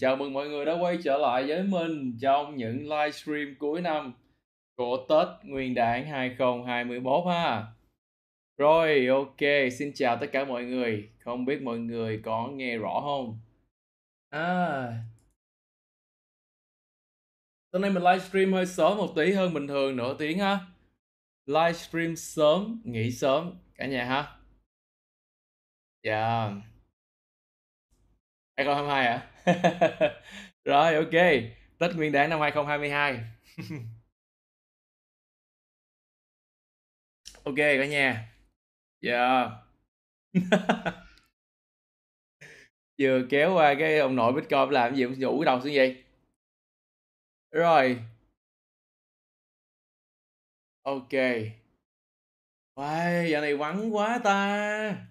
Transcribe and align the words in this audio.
Chào 0.00 0.16
mừng 0.16 0.32
mọi 0.32 0.48
người 0.48 0.64
đã 0.64 0.72
quay 0.80 0.98
trở 1.04 1.18
lại 1.18 1.44
với 1.46 1.62
mình 1.62 2.18
trong 2.20 2.56
những 2.56 2.82
livestream 2.82 3.54
cuối 3.58 3.80
năm 3.80 4.12
của 4.76 5.06
Tết 5.08 5.28
Nguyên 5.44 5.74
đán 5.74 6.06
2021 6.06 7.24
ha. 7.26 7.66
Rồi, 8.58 9.06
ok, 9.06 9.70
xin 9.78 9.92
chào 9.94 10.16
tất 10.20 10.26
cả 10.32 10.44
mọi 10.44 10.64
người. 10.64 11.10
Không 11.18 11.44
biết 11.44 11.62
mọi 11.62 11.78
người 11.78 12.20
có 12.24 12.48
nghe 12.48 12.76
rõ 12.76 13.00
không? 13.00 13.38
À. 14.30 14.92
Hôm 17.72 17.82
nay 17.82 17.90
mình 17.90 18.02
livestream 18.02 18.52
hơi 18.52 18.66
sớm 18.66 18.98
một 18.98 19.12
tí 19.16 19.32
hơn 19.32 19.54
bình 19.54 19.66
thường 19.66 19.96
nửa 19.96 20.16
tiếng 20.18 20.38
ha. 20.38 20.58
Livestream 21.46 22.16
sớm, 22.16 22.80
nghỉ 22.84 23.10
sớm 23.10 23.52
cả 23.74 23.86
nhà 23.86 24.04
ha. 24.04 24.36
Dạ. 26.02 26.44
Yeah. 26.44 26.75
2022 28.56 29.04
hả? 29.04 29.26
Rồi, 30.64 30.94
ok. 30.94 31.12
Tết 31.78 31.96
Nguyên 31.96 32.12
đán 32.12 32.30
năm 32.30 32.40
2022. 32.40 33.20
ok 37.44 37.56
cả 37.56 37.86
nhà. 37.86 38.32
Dạ. 39.00 39.48
Vừa 42.98 43.22
kéo 43.30 43.54
qua 43.54 43.74
cái 43.78 43.98
ông 43.98 44.16
nội 44.16 44.32
Bitcoin 44.32 44.70
làm 44.70 44.94
gì 44.96 45.04
cũng 45.04 45.18
nhủ 45.18 45.38
cái 45.38 45.44
đầu 45.46 45.60
xuống 45.60 45.72
vậy. 45.74 46.04
Rồi. 47.50 48.00
Ok. 50.82 51.12
Wow, 52.76 53.26
giờ 53.30 53.40
này 53.40 53.56
vắng 53.56 53.94
quá 53.96 54.20
ta 54.24 55.06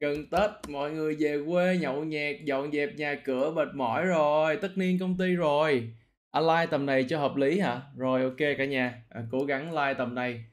gần 0.00 0.26
Tết 0.30 0.50
mọi 0.68 0.92
người 0.92 1.16
về 1.20 1.38
quê 1.46 1.78
nhậu 1.78 2.04
nhẹt 2.04 2.40
dọn 2.44 2.72
dẹp 2.72 2.94
nhà 2.96 3.14
cửa 3.24 3.50
mệt 3.50 3.68
mỏi 3.74 4.06
rồi 4.06 4.56
tất 4.56 4.72
niên 4.76 4.98
công 4.98 5.18
ty 5.18 5.34
rồi. 5.34 5.94
À, 6.30 6.40
like 6.40 6.70
tầm 6.70 6.86
này 6.86 7.06
cho 7.08 7.18
hợp 7.18 7.36
lý 7.36 7.60
hả? 7.60 7.82
Rồi 7.96 8.22
ok 8.22 8.36
cả 8.58 8.64
nhà. 8.64 9.02
À, 9.08 9.22
cố 9.30 9.44
gắng 9.44 9.72
like 9.72 9.94
tầm 9.98 10.14
này. 10.14 10.44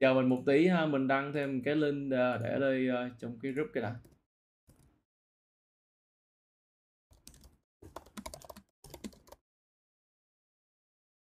Chờ 0.00 0.14
mình 0.14 0.28
một 0.28 0.42
tí 0.46 0.66
ha 0.66 0.86
mình 0.86 1.08
đăng 1.08 1.32
thêm 1.32 1.62
cái 1.62 1.76
link 1.76 2.10
để 2.10 2.56
đây 2.60 2.88
uh, 2.88 3.12
trong 3.20 3.38
cái 3.42 3.52
group 3.52 3.68
cái 3.74 3.82
đã. 3.82 3.94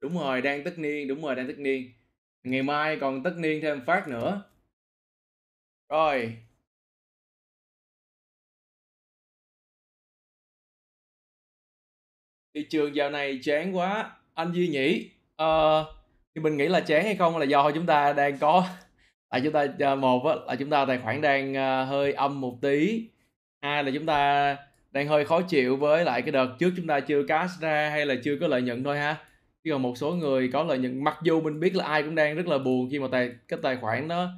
Đúng 0.02 0.18
rồi 0.18 0.42
đang 0.42 0.64
tất 0.64 0.80
niên 0.80 1.08
đúng 1.08 1.22
rồi 1.22 1.36
đang 1.36 1.48
tất 1.48 1.60
niên. 1.60 1.94
Ngày 2.44 2.64
mai 2.64 2.98
còn 3.02 3.24
tất 3.24 3.34
niên 3.38 3.62
thêm 3.62 3.86
phát 3.86 4.08
nữa. 4.08 4.44
Rồi. 5.90 6.38
Thị 12.60 12.66
trường 12.70 12.96
dạo 12.96 13.10
này 13.10 13.40
chán 13.44 13.78
quá 13.78 14.12
anh 14.34 14.52
Duy 14.52 14.68
nhỉ 14.68 15.10
ờ, 15.36 15.86
thì 16.36 16.42
mình 16.42 16.58
nghĩ 16.58 16.68
là 16.68 16.80
chán 16.80 17.04
hay 17.04 17.16
không 17.16 17.38
là 17.38 17.46
do 17.46 17.72
chúng 17.72 17.86
ta 17.86 18.14
đang 18.14 18.38
có 18.38 18.66
là 19.32 19.40
chúng 19.44 19.54
ta 19.54 19.68
ờ, 19.80 19.96
một 19.96 20.26
là 20.48 20.56
chúng 20.60 20.70
ta 20.70 20.86
tài 20.86 20.98
khoản 20.98 21.22
đang 21.22 21.52
uh, 21.52 21.90
hơi 21.90 22.14
âm 22.14 22.42
một 22.42 22.58
tí. 22.62 23.10
Hai 23.62 23.84
là 23.84 23.92
chúng 23.94 24.06
ta 24.06 24.58
đang 24.92 25.08
hơi 25.08 25.26
khó 25.26 25.42
chịu 25.42 25.78
với 25.78 26.06
lại 26.06 26.22
cái 26.22 26.32
đợt 26.32 26.56
trước 26.60 26.72
chúng 26.78 26.88
ta 26.88 27.00
chưa 27.00 27.24
cash 27.28 27.62
ra 27.62 27.90
hay 27.90 28.06
là 28.06 28.16
chưa 28.24 28.38
có 28.42 28.48
lợi 28.48 28.62
nhuận 28.62 28.84
thôi 28.84 28.98
ha. 28.98 29.18
Chứ 29.64 29.72
còn 29.72 29.82
một 29.82 29.98
số 29.98 30.12
người 30.12 30.50
có 30.54 30.64
lợi 30.64 30.78
nhuận 30.78 31.04
mặc 31.04 31.18
dù 31.24 31.42
mình 31.42 31.60
biết 31.60 31.76
là 31.76 31.86
ai 31.86 32.04
cũng 32.04 32.16
đang 32.16 32.36
rất 32.36 32.48
là 32.48 32.58
buồn 32.58 32.88
khi 32.92 33.00
mà 33.00 33.08
tài 33.12 33.32
cái 33.48 33.60
tài 33.64 33.78
khoản 33.78 34.08
nó 34.08 34.30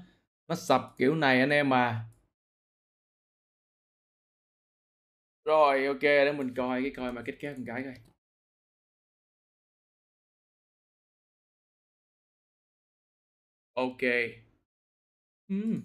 nó 0.47 0.55
sập 0.55 0.81
kiểu 0.97 1.15
này 1.15 1.39
anh 1.39 1.49
em 1.49 1.69
mà 1.69 1.95
rồi 5.45 5.85
ok 5.85 6.01
để 6.01 6.31
mình 6.31 6.53
coi 6.55 6.81
cái 6.81 6.91
coi 6.97 7.11
mà 7.11 7.21
kết 7.25 7.33
kết 7.39 7.57
một 7.57 7.63
cái 7.67 7.83
coi. 7.83 8.10
Ok. 13.75 14.03
Ừm. 15.49 15.81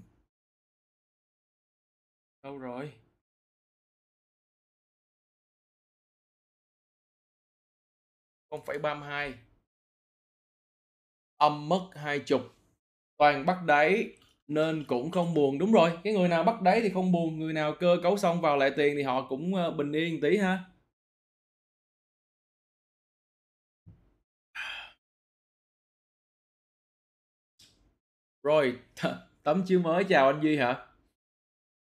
Đâu 2.42 2.58
rồi? 2.58 2.92
không 8.50 8.60
phẩy 8.66 8.78
ba 8.78 8.94
hai 8.94 9.34
Âm 11.38 11.68
mất 11.68 11.80
hai 11.94 12.18
chục 12.18 12.40
Toàn 13.18 13.46
bắt 13.46 13.58
đáy 13.66 14.10
nên 14.48 14.84
cũng 14.88 15.10
không 15.10 15.34
buồn. 15.34 15.58
Đúng 15.58 15.72
rồi, 15.72 15.90
cái 16.04 16.12
người 16.14 16.28
nào 16.28 16.44
bắt 16.44 16.62
đáy 16.62 16.80
thì 16.82 16.90
không 16.90 17.12
buồn, 17.12 17.40
người 17.40 17.52
nào 17.52 17.74
cơ 17.80 17.98
cấu 18.02 18.18
xong 18.18 18.40
vào 18.40 18.56
lại 18.56 18.70
tiền 18.76 18.94
thì 18.96 19.02
họ 19.02 19.26
cũng, 19.28 19.54
ờ, 19.56 19.70
bình 19.70 19.92
yên 19.92 20.20
tí 20.20 20.36
ha. 20.38 20.58
Rồi, 28.46 28.78
tấm 29.42 29.62
chiếu 29.66 29.80
mới 29.80 30.04
chào 30.04 30.26
anh 30.26 30.40
Duy 30.42 30.56
hả? 30.56 30.76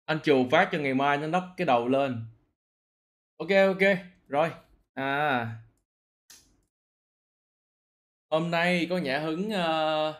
Anh 0.05 0.19
chù 0.23 0.47
phát 0.51 0.69
cho 0.71 0.77
ngày 0.77 0.93
mai 0.93 1.17
nó 1.17 1.27
nắp 1.27 1.43
cái 1.57 1.65
đầu 1.65 1.87
lên. 1.87 2.25
Ok 3.37 3.49
ok, 3.49 3.97
rồi. 4.27 4.49
À. 4.93 5.47
Hôm 8.29 8.51
nay 8.51 8.87
có 8.89 8.97
Nhã 8.97 9.19
Hứng 9.19 9.47
uh, 9.47 10.15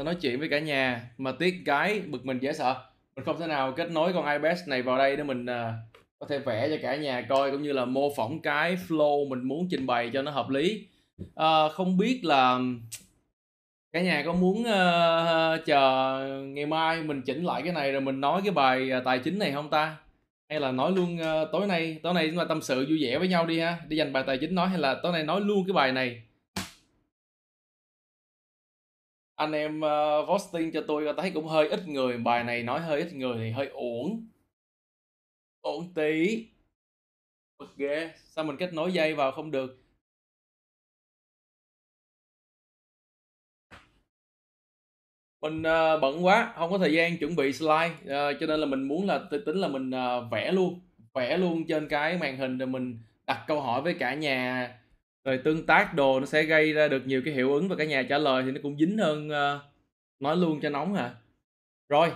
uh, 0.00 0.04
nói 0.04 0.16
chuyện 0.20 0.38
với 0.38 0.48
cả 0.48 0.58
nhà 0.58 1.10
mà 1.18 1.32
tiếc 1.38 1.62
cái 1.64 2.00
bực 2.00 2.26
mình 2.26 2.38
dễ 2.38 2.52
sợ. 2.52 2.84
Mình 3.16 3.24
không 3.24 3.40
thể 3.40 3.46
nào 3.46 3.72
kết 3.72 3.90
nối 3.90 4.12
con 4.12 4.32
iPad 4.32 4.68
này 4.68 4.82
vào 4.82 4.98
đây 4.98 5.16
để 5.16 5.22
mình 5.22 5.44
uh, 5.44 5.74
có 6.18 6.26
thể 6.28 6.38
vẽ 6.38 6.68
cho 6.70 6.76
cả 6.82 6.96
nhà 6.96 7.26
coi 7.28 7.50
cũng 7.50 7.62
như 7.62 7.72
là 7.72 7.84
mô 7.84 8.14
phỏng 8.16 8.42
cái 8.42 8.76
flow 8.88 9.28
mình 9.28 9.42
muốn 9.42 9.68
trình 9.70 9.86
bày 9.86 10.10
cho 10.12 10.22
nó 10.22 10.30
hợp 10.30 10.48
lý. 10.50 10.86
Uh, 11.22 11.72
không 11.72 11.98
biết 11.98 12.20
là 12.24 12.58
Cả 13.92 14.02
nhà 14.02 14.22
có 14.26 14.32
muốn, 14.32 14.64
ơ, 14.64 15.62
chờ 15.66 16.18
ngày 16.46 16.66
mai 16.66 17.02
mình 17.02 17.22
chỉnh 17.22 17.44
lại 17.44 17.62
cái 17.62 17.72
này 17.72 17.92
rồi 17.92 18.00
mình 18.00 18.20
nói 18.20 18.40
cái 18.44 18.52
bài, 18.52 18.90
à, 18.90 19.02
tài 19.04 19.18
chính 19.18 19.38
này 19.38 19.52
không 19.52 19.70
ta? 19.70 19.96
Hay 20.48 20.60
là 20.60 20.72
nói 20.72 20.92
luôn, 20.92 21.18
ơ, 21.18 21.48
tối 21.52 21.66
nay 21.66 22.00
tối 22.02 22.14
nay 22.14 22.28
chúng 22.28 22.38
ta 22.38 22.44
tâm 22.48 22.62
sự 22.62 22.86
vui 22.88 22.98
vẻ 23.02 23.18
với 23.18 23.28
nhau 23.28 23.46
đi 23.46 23.60
ha, 23.60 23.78
đi 23.88 23.96
dành 23.96 24.12
bài 24.12 24.24
tài 24.26 24.38
chính 24.40 24.54
nói 24.54 24.68
hay 24.68 24.78
là 24.78 25.00
tối 25.02 25.12
nay 25.12 25.24
nói 25.24 25.40
luôn 25.40 25.64
cái 25.66 25.72
bài 25.72 25.92
này? 25.92 26.22
Anh 29.36 29.52
em, 29.52 29.80
ơ, 29.80 30.26
voting 30.26 30.72
cho 30.72 30.84
tôi 30.88 31.14
thấy 31.16 31.30
cũng 31.30 31.46
hơi 31.46 31.68
ít 31.68 31.88
người, 31.88 32.18
bài 32.18 32.44
này 32.44 32.62
nói 32.62 32.80
hơi 32.80 33.00
ít 33.00 33.12
người 33.12 33.38
thì 33.38 33.50
hơi 33.50 33.66
uổng. 33.68 34.26
Uổng 35.62 35.94
tí. 35.94 36.46
Bực 37.58 37.76
ghê, 37.76 38.10
sao 38.16 38.44
mình 38.44 38.56
kết 38.56 38.74
nối 38.74 38.92
dây 38.92 39.14
vào 39.14 39.32
không 39.32 39.50
được? 39.50 39.81
Mình, 45.42 45.58
uh, 45.60 46.00
bận 46.02 46.24
quá, 46.24 46.52
không 46.56 46.70
có 46.70 46.78
thời 46.78 46.92
gian 46.92 47.18
chuẩn 47.18 47.36
bị 47.36 47.52
slide, 47.52 47.90
uh, 48.04 48.36
cho 48.40 48.46
nên 48.46 48.60
là 48.60 48.66
mình 48.66 48.82
muốn 48.82 49.06
là 49.06 49.20
tính 49.46 49.56
là 49.56 49.68
mình, 49.68 49.90
uh, 49.90 50.30
vẽ 50.32 50.52
luôn, 50.52 50.80
vẽ 51.14 51.36
luôn 51.36 51.66
trên 51.68 51.88
cái 51.88 52.18
màn 52.18 52.36
hình 52.36 52.58
rồi 52.58 52.66
mình 52.66 52.98
đặt 53.26 53.44
câu 53.46 53.60
hỏi 53.60 53.82
với 53.82 53.94
cả 53.94 54.14
nhà, 54.14 54.74
rồi 55.24 55.40
tương 55.44 55.66
tác 55.66 55.94
đồ 55.94 56.20
nó 56.20 56.26
sẽ 56.26 56.42
gây 56.42 56.72
ra 56.72 56.88
được 56.88 57.06
nhiều 57.06 57.22
cái 57.24 57.34
hiệu 57.34 57.52
ứng 57.54 57.68
và 57.68 57.76
cả 57.76 57.84
nhà 57.84 58.02
trả 58.08 58.18
lời 58.18 58.42
thì 58.46 58.50
nó 58.50 58.60
cũng 58.62 58.76
dính 58.78 58.98
hơn, 58.98 59.28
uh, 59.28 59.62
nói 60.20 60.36
luôn 60.36 60.60
cho 60.62 60.70
nóng 60.70 60.94
à. 60.94 61.14
Rồi. 61.88 62.12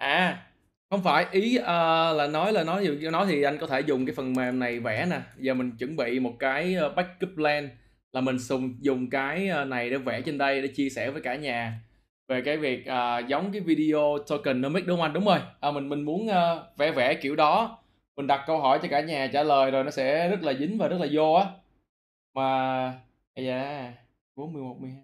À, 0.00 0.42
không 0.90 1.02
phải, 1.02 1.26
ý, 1.32 1.56
ờ, 1.56 2.12
là 2.12 2.26
nói 2.26 2.52
là 2.52 2.64
nói 2.64 2.84
dụ 3.00 3.10
nói 3.10 3.26
thì 3.28 3.42
anh 3.42 3.58
có 3.58 3.66
thể 3.66 3.80
dùng 3.80 4.06
cái 4.06 4.14
phần 4.14 4.32
mềm 4.32 4.58
này 4.58 4.80
vẽ 4.80 5.06
nè. 5.10 5.20
Giờ 5.38 5.54
mình 5.54 5.70
chuẩn 5.78 5.96
bị 5.96 6.20
một 6.20 6.32
cái, 6.38 6.74
ơ, 6.74 6.88
backup 6.88 7.30
plan 7.34 7.68
là 8.12 8.20
mình 8.20 8.38
sùng 8.38 8.74
dùng 8.80 9.10
cái, 9.10 9.48
ơ, 9.48 9.64
này 9.64 9.90
để 9.90 9.96
vẽ 9.98 10.20
trên 10.20 10.38
đây 10.38 10.62
để 10.62 10.68
chia 10.68 10.88
sẻ 10.90 11.10
với 11.10 11.22
cả 11.22 11.34
nhà 11.36 11.72
về 12.28 12.42
cái 12.42 12.56
việc, 12.56 12.86
à, 12.86 13.18
giống 13.18 13.52
cái 13.52 13.60
video 13.60 14.18
tokenomics, 14.28 14.86
đúng 14.86 14.96
không 14.96 15.02
anh? 15.02 15.12
Đúng 15.12 15.24
rồi, 15.24 15.38
à, 15.60 15.70
mình 15.70 15.88
mình 15.88 16.02
muốn, 16.02 16.28
ơ, 16.28 16.66
vẽ 16.78 16.90
vẽ 16.92 17.14
kiểu 17.14 17.36
đó, 17.36 17.78
mình 18.16 18.26
đặt 18.26 18.44
câu 18.46 18.60
hỏi 18.60 18.78
cho 18.82 18.88
cả 18.90 19.00
nhà 19.00 19.26
trả 19.32 19.42
lời 19.42 19.70
rồi 19.70 19.84
nó 19.84 19.90
sẽ 19.90 20.28
rất 20.30 20.42
là 20.42 20.52
dính 20.54 20.78
và 20.78 20.88
rất 20.88 20.96
là 21.00 21.06
vô 21.12 21.32
á. 21.34 21.46
Mà 22.34 22.44
ây 23.34 23.44
da, 23.46 23.92
4, 24.36 24.52
11, 24.52 24.76
12 24.80 25.02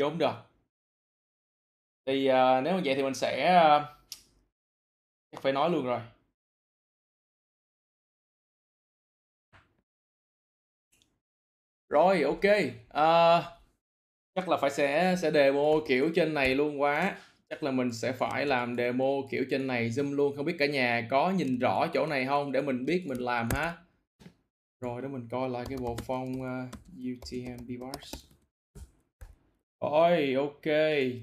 vô 0.00 0.08
hông 0.08 0.18
được. 0.18 0.34
Thì, 2.06 2.26
ờ, 2.26 2.60
nếu 2.64 2.74
mà 2.74 2.80
vậy 2.84 2.94
thì 2.94 3.02
mình 3.02 3.14
sẽ, 3.14 3.46
ơ 3.54 3.97
phải 5.36 5.52
nói 5.52 5.70
luôn 5.70 5.84
rồi. 5.84 6.00
Rồi, 11.88 12.22
ok. 12.22 12.44
à, 12.88 13.42
chắc 14.34 14.48
là 14.48 14.56
phải 14.56 14.70
sẽ 14.70 15.16
sẽ 15.22 15.30
demo 15.30 15.80
kiểu 15.88 16.10
trên 16.14 16.34
này 16.34 16.54
luôn 16.54 16.80
quá. 16.80 17.16
Chắc 17.50 17.62
là 17.62 17.70
mình 17.70 17.92
sẽ 17.92 18.12
phải 18.12 18.46
làm 18.46 18.76
demo 18.76 19.04
kiểu 19.30 19.44
trên 19.50 19.66
này 19.66 19.90
zoom 19.90 20.14
luôn, 20.14 20.36
không 20.36 20.44
biết 20.44 20.56
cả 20.58 20.66
nhà 20.66 21.06
có 21.10 21.30
nhìn 21.30 21.58
rõ 21.58 21.86
chỗ 21.94 22.06
này 22.06 22.26
không 22.26 22.52
để 22.52 22.62
mình 22.62 22.84
biết 22.84 23.06
mình 23.06 23.18
làm 23.18 23.48
ha? 23.54 23.76
Rồi 24.80 25.02
để 25.02 25.08
mình 25.08 25.28
coi 25.30 25.48
lại 25.50 25.64
cái 25.68 25.78
bộ 25.78 25.96
phong 26.06 26.32
uh, 26.40 26.46
à, 26.46 26.68
UTMB 26.98 27.70
bars. 27.80 28.14
Rồi, 29.80 30.34
ok, 30.34 30.74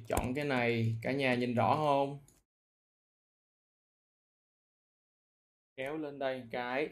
chọn 0.08 0.34
cái 0.34 0.46
này, 0.46 0.96
cả 1.02 1.12
nhà 1.12 1.36
nhìn 1.36 1.56
rõ 1.56 1.76
không? 1.76 2.25
Kéo 5.76 5.98
lên 5.98 6.20
đây 6.20 6.44
cái. 6.52 6.90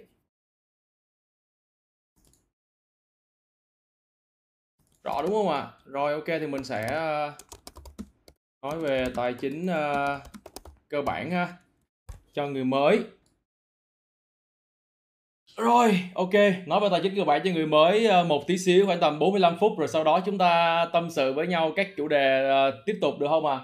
Rõ 5.03 5.21
đúng 5.21 5.31
không 5.31 5.49
ạ? 5.49 5.59
À? 5.59 5.71
Rồi 5.85 6.13
ok 6.13 6.25
thì 6.25 6.47
mình 6.47 6.63
sẽ 6.63 6.87
ờ, 6.87 7.33
nói 8.61 8.79
về 8.79 9.05
tài 9.15 9.33
chính 9.33 9.67
ờ, 9.67 10.19
cơ 10.89 11.01
bản 11.01 11.31
ha 11.31 11.57
cho 12.33 12.47
người 12.47 12.63
mới 12.63 13.03
rồi, 15.57 15.99
ok, 16.13 16.33
nói 16.65 16.79
về 16.79 16.87
tài 16.91 16.99
chính 17.03 17.15
cơ 17.15 17.23
bản 17.23 17.41
cho 17.43 17.51
người 17.51 17.65
mới 17.65 18.05
ờ, 18.05 18.23
một 18.23 18.47
tí 18.47 18.57
xíu 18.57 18.85
khoảng 18.85 18.99
tầm 18.99 19.19
45 19.19 19.57
phút 19.59 19.79
rồi 19.79 19.87
sau 19.87 20.03
đó 20.03 20.19
chúng 20.25 20.37
ta 20.37 20.85
tâm 20.93 21.09
sự 21.09 21.33
với 21.33 21.47
nhau 21.47 21.71
các 21.75 21.87
chủ 21.97 22.07
đề 22.07 22.51
uh, 22.69 22.73
tiếp 22.85 22.97
tục 23.01 23.19
được 23.19 23.27
không 23.29 23.45
à? 23.45 23.59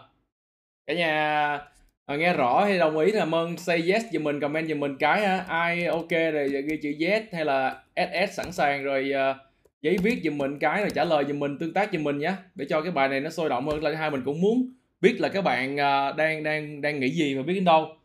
Cả 0.88 0.94
nhà 0.94 1.60
À, 2.10 2.16
nghe 2.16 2.34
rõ 2.34 2.64
hay 2.66 2.78
đồng 2.78 2.98
ý 2.98 3.12
là 3.12 3.26
ơn 3.32 3.58
say 3.58 3.92
yes 3.92 4.04
giùm 4.14 4.24
mình 4.24 4.40
comment 4.40 4.68
giùm 4.68 4.80
mình 4.80 4.98
cái 5.00 5.28
ha. 5.28 5.46
Ai 5.48 5.86
ok 5.86 6.10
rồi 6.10 6.50
ghi 6.50 6.78
chữ 6.82 6.94
yes 7.00 7.24
hay 7.32 7.46
là 7.46 7.84
SS 7.96 8.34
sẵn 8.34 8.52
sàng 8.52 8.84
rồi 8.84 9.12
uh, 9.32 9.38
giấy 9.82 9.98
viết 10.04 10.22
giùm 10.24 10.38
mình 10.38 10.60
cái 10.60 10.82
rồi 10.82 10.90
trả 10.96 11.04
lời 11.04 11.26
giùm 11.28 11.40
mình 11.40 11.58
tương 11.60 11.74
tác 11.74 11.90
giùm 11.94 12.04
mình 12.04 12.18
nhé 12.20 12.34
để 12.56 12.66
cho 12.70 12.82
cái 12.82 12.92
bài 12.92 13.08
này 13.08 13.20
nó 13.20 13.30
sôi 13.30 13.50
động 13.50 13.68
hơn 13.68 13.84
là 13.84 13.96
hai 13.96 14.12
mình 14.12 14.22
cũng 14.26 14.42
muốn 14.42 14.74
biết 15.02 15.18
là 15.20 15.30
các 15.30 15.42
bạn 15.42 15.74
uh, 15.74 16.18
đang 16.18 16.44
đang 16.44 16.82
đang 16.82 17.00
nghĩ 17.00 17.10
gì 17.10 17.36
và 17.36 17.44
biết 17.44 17.54
đến 17.54 17.66
đâu. 17.66 17.98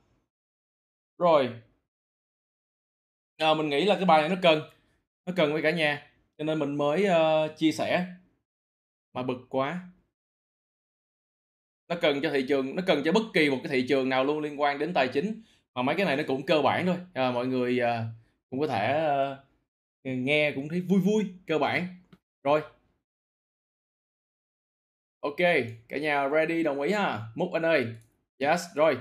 Rồi, 1.19 1.51
à, 3.39 3.55
mình 3.55 3.69
nghĩ 3.69 3.85
là 3.85 3.95
cái 3.95 4.05
bài 4.05 4.21
này 4.21 4.29
nó 4.29 4.37
cần 4.43 4.61
nó 5.27 5.33
cần 5.37 5.53
với 5.53 5.62
cả 5.62 5.71
nhà 5.71 6.06
cho 6.39 6.45
nên 6.45 6.59
mình 6.59 6.77
mới 6.77 7.06
uh, 7.09 7.56
chia 7.59 7.73
sẻ 7.73 8.06
mà 9.15 9.23
bực 9.23 9.47
quá 9.49 9.81
nó 11.89 11.97
cần 11.97 12.21
cho 12.23 12.31
thị 12.31 12.45
trường 12.49 12.77
nó 12.77 12.83
cần 12.87 13.03
cho 13.05 13.13
bất 13.13 13.23
kỳ 13.35 13.51
một 13.51 13.59
cái 13.63 13.73
thị 13.73 13.87
trường 13.89 14.09
nào 14.09 14.25
luôn 14.25 14.41
liên 14.41 14.61
quan 14.61 14.79
đến 14.79 14.95
tài 14.95 15.08
chính. 15.08 15.43
Mà 15.75 15.82
mấy 15.82 15.94
cái 15.94 16.06
này 16.06 16.17
nó 16.17 16.23
cũng 16.27 16.47
cơ 16.47 16.63
bản 16.63 16.87
thôi. 16.87 16.97
À, 17.15 17.31
mọi 17.31 17.47
người 17.47 17.81
à, 17.81 18.05
cũng 18.51 18.61
có 18.61 18.67
thể 18.67 18.93
à, 18.93 19.37
nghe 20.05 20.53
cũng 20.53 20.69
thấy 20.69 20.81
vui 20.81 21.01
vui 21.01 21.25
cơ 21.47 21.58
bản. 21.58 21.87
Rồi. 22.43 22.61
Ok 25.20 25.37
cả 25.89 25.99
nhà 25.99 26.29
ready 26.29 26.63
đồng 26.63 26.81
ý 26.81 26.93
ha? 26.93 27.20
Múc 27.35 27.53
anh 27.53 27.63
ơi. 27.63 27.87
Yes 28.39 28.61
rồi. 28.75 28.99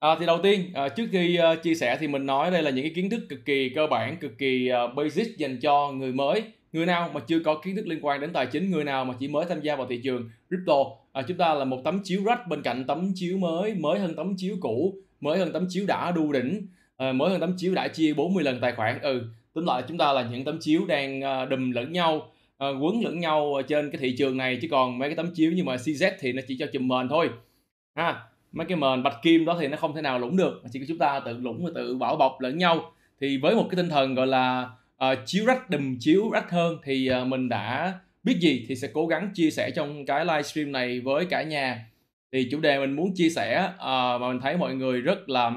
À, 0.00 0.08
thì 0.20 0.26
đầu 0.26 0.38
tiên 0.42 0.70
à, 0.74 0.88
trước 0.88 1.06
khi 1.12 1.36
à, 1.36 1.54
chia 1.54 1.74
sẻ 1.74 1.96
thì 2.00 2.08
mình 2.08 2.26
nói 2.26 2.50
đây 2.50 2.62
là 2.62 2.70
những 2.70 2.84
cái 2.84 2.92
kiến 2.94 3.10
thức 3.10 3.20
cực 3.28 3.38
kỳ 3.44 3.68
cơ 3.74 3.86
bản, 3.86 4.16
cực 4.16 4.38
kỳ 4.38 4.68
à, 4.68 4.86
basic 4.86 5.36
dành 5.38 5.60
cho 5.60 5.92
người 5.92 6.12
mới, 6.12 6.42
người 6.72 6.86
nào 6.86 7.10
mà 7.14 7.20
chưa 7.20 7.38
có 7.44 7.60
kiến 7.64 7.76
thức 7.76 7.86
liên 7.86 7.98
quan 8.02 8.20
đến 8.20 8.32
tài 8.32 8.46
chính, 8.46 8.70
người 8.70 8.84
nào 8.84 9.04
mà 9.04 9.14
chỉ 9.20 9.28
mới 9.28 9.44
tham 9.48 9.60
gia 9.60 9.76
vào 9.76 9.86
thị 9.86 10.00
trường 10.04 10.30
crypto. 10.48 10.74
À, 11.12 11.22
chúng 11.28 11.36
ta 11.36 11.54
là 11.54 11.64
một 11.64 11.80
tấm 11.84 12.00
chiếu 12.04 12.24
rách 12.24 12.48
bên 12.48 12.62
cạnh 12.62 12.84
tấm 12.84 13.12
chiếu 13.14 13.38
mới, 13.38 13.74
mới 13.74 13.98
hơn 13.98 14.14
tấm 14.16 14.34
chiếu 14.36 14.56
cũ, 14.60 14.94
mới 15.20 15.38
hơn 15.38 15.52
tấm 15.52 15.66
chiếu 15.68 15.86
đã 15.86 16.10
đu 16.10 16.32
đỉnh, 16.32 16.66
à, 16.96 17.12
mới 17.12 17.30
hơn 17.30 17.40
tấm 17.40 17.54
chiếu 17.56 17.74
đã 17.74 17.88
chia 17.88 18.14
40 18.14 18.44
lần 18.44 18.60
tài 18.60 18.72
khoản. 18.72 19.00
Ừ, 19.00 19.22
tính 19.54 19.64
lại 19.64 19.82
chúng 19.88 19.98
ta 19.98 20.12
là 20.12 20.28
những 20.30 20.44
tấm 20.44 20.58
chiếu 20.60 20.86
đang 20.88 21.20
à, 21.20 21.44
đùm 21.44 21.70
lẫn 21.70 21.92
nhau, 21.92 22.32
à, 22.58 22.68
quấn 22.68 23.04
lẫn 23.04 23.20
nhau 23.20 23.62
trên 23.68 23.90
cái 23.90 24.00
thị 24.00 24.14
trường 24.18 24.36
này 24.36 24.58
chứ 24.62 24.68
còn 24.70 24.98
mấy 24.98 25.08
cái 25.08 25.16
tấm 25.16 25.30
chiếu 25.34 25.52
như 25.52 25.64
mà 25.64 25.76
CZ 25.76 26.12
thì 26.20 26.32
nó 26.32 26.42
chỉ 26.48 26.56
cho 26.58 26.66
chùm 26.72 26.88
mền 26.88 27.08
thôi. 27.08 27.30
Ha 27.94 28.22
mấy 28.52 28.66
cái 28.66 28.76
mền 28.76 29.02
bạch 29.02 29.16
kim 29.22 29.44
đó 29.44 29.56
thì 29.60 29.68
nó 29.68 29.76
không 29.76 29.94
thể 29.94 30.02
nào 30.02 30.18
lũng 30.18 30.36
được 30.36 30.62
chỉ 30.72 30.78
có 30.78 30.84
chúng 30.88 30.98
ta 30.98 31.20
tự 31.20 31.38
lũng 31.38 31.64
và 31.64 31.70
tự 31.74 31.96
bảo 31.96 32.16
bọc 32.16 32.40
lẫn 32.40 32.58
nhau 32.58 32.92
thì 33.20 33.38
với 33.38 33.54
một 33.54 33.66
cái 33.70 33.76
tinh 33.76 33.88
thần 33.88 34.14
gọi 34.14 34.26
là 34.26 34.70
uh, 35.04 35.18
chiếu 35.26 35.46
rách 35.46 35.70
đùm 35.70 35.96
chiếu 36.00 36.30
rách 36.30 36.50
hơn 36.50 36.78
thì 36.84 37.10
uh, 37.22 37.26
mình 37.26 37.48
đã 37.48 37.98
biết 38.22 38.36
gì 38.40 38.64
thì 38.68 38.76
sẽ 38.76 38.88
cố 38.92 39.06
gắng 39.06 39.30
chia 39.34 39.50
sẻ 39.50 39.70
trong 39.70 40.06
cái 40.06 40.24
livestream 40.24 40.72
này 40.72 41.00
với 41.00 41.26
cả 41.26 41.42
nhà. 41.42 41.86
Thì 42.32 42.48
chủ 42.50 42.60
đề 42.60 42.78
mình 42.78 42.96
muốn 42.96 43.14
chia 43.14 43.28
sẻ 43.28 43.70
uh, 43.74 43.80
mà 44.20 44.28
mình 44.28 44.40
thấy 44.40 44.56
mọi 44.56 44.74
người 44.74 45.00
rất 45.00 45.28
là 45.28 45.52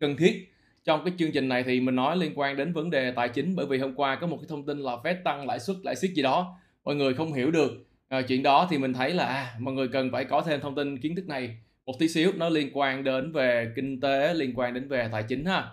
cần 0.00 0.16
thiết 0.16 0.48
trong 0.84 1.04
cái 1.04 1.14
chương 1.18 1.32
trình 1.32 1.48
này 1.48 1.62
thì 1.62 1.80
mình 1.80 1.96
nói 1.96 2.16
liên 2.16 2.32
quan 2.34 2.56
đến 2.56 2.72
vấn 2.72 2.90
đề 2.90 3.10
tài 3.10 3.28
chính. 3.28 3.56
Bởi 3.56 3.66
vì 3.66 3.78
hôm 3.78 3.94
qua 3.94 4.16
có 4.16 4.26
một 4.26 4.36
cái 4.36 4.46
thông 4.48 4.66
tin 4.66 4.78
là 4.78 4.92
Fed 5.04 5.22
tăng 5.24 5.46
lãi 5.46 5.60
suất 5.60 5.76
lãi 5.82 5.96
suất 5.96 6.10
gì 6.10 6.22
đó 6.22 6.58
mọi 6.84 6.94
người 6.94 7.14
không 7.14 7.32
hiểu 7.32 7.50
được. 7.50 7.86
Uh, 8.18 8.24
chuyện 8.28 8.42
đó 8.42 8.66
thì 8.70 8.78
mình 8.78 8.92
thấy 8.92 9.10
là 9.14 9.26
à, 9.26 9.54
mọi 9.58 9.74
người 9.74 9.88
cần 9.88 10.10
phải 10.12 10.24
có 10.24 10.40
thêm 10.40 10.60
thông 10.60 10.74
tin 10.74 10.98
kiến 10.98 11.16
thức 11.16 11.28
này 11.28 11.56
một 11.86 11.94
tí 11.98 12.08
xíu. 12.08 12.32
Nó 12.36 12.48
liên 12.48 12.70
quan 12.72 13.04
đến 13.04 13.32
về 13.32 13.72
kinh 13.76 14.00
tế 14.00 14.34
liên 14.34 14.52
quan 14.54 14.74
đến 14.74 14.88
về 14.88 15.08
tài 15.12 15.22
chính 15.22 15.44
ha. 15.44 15.64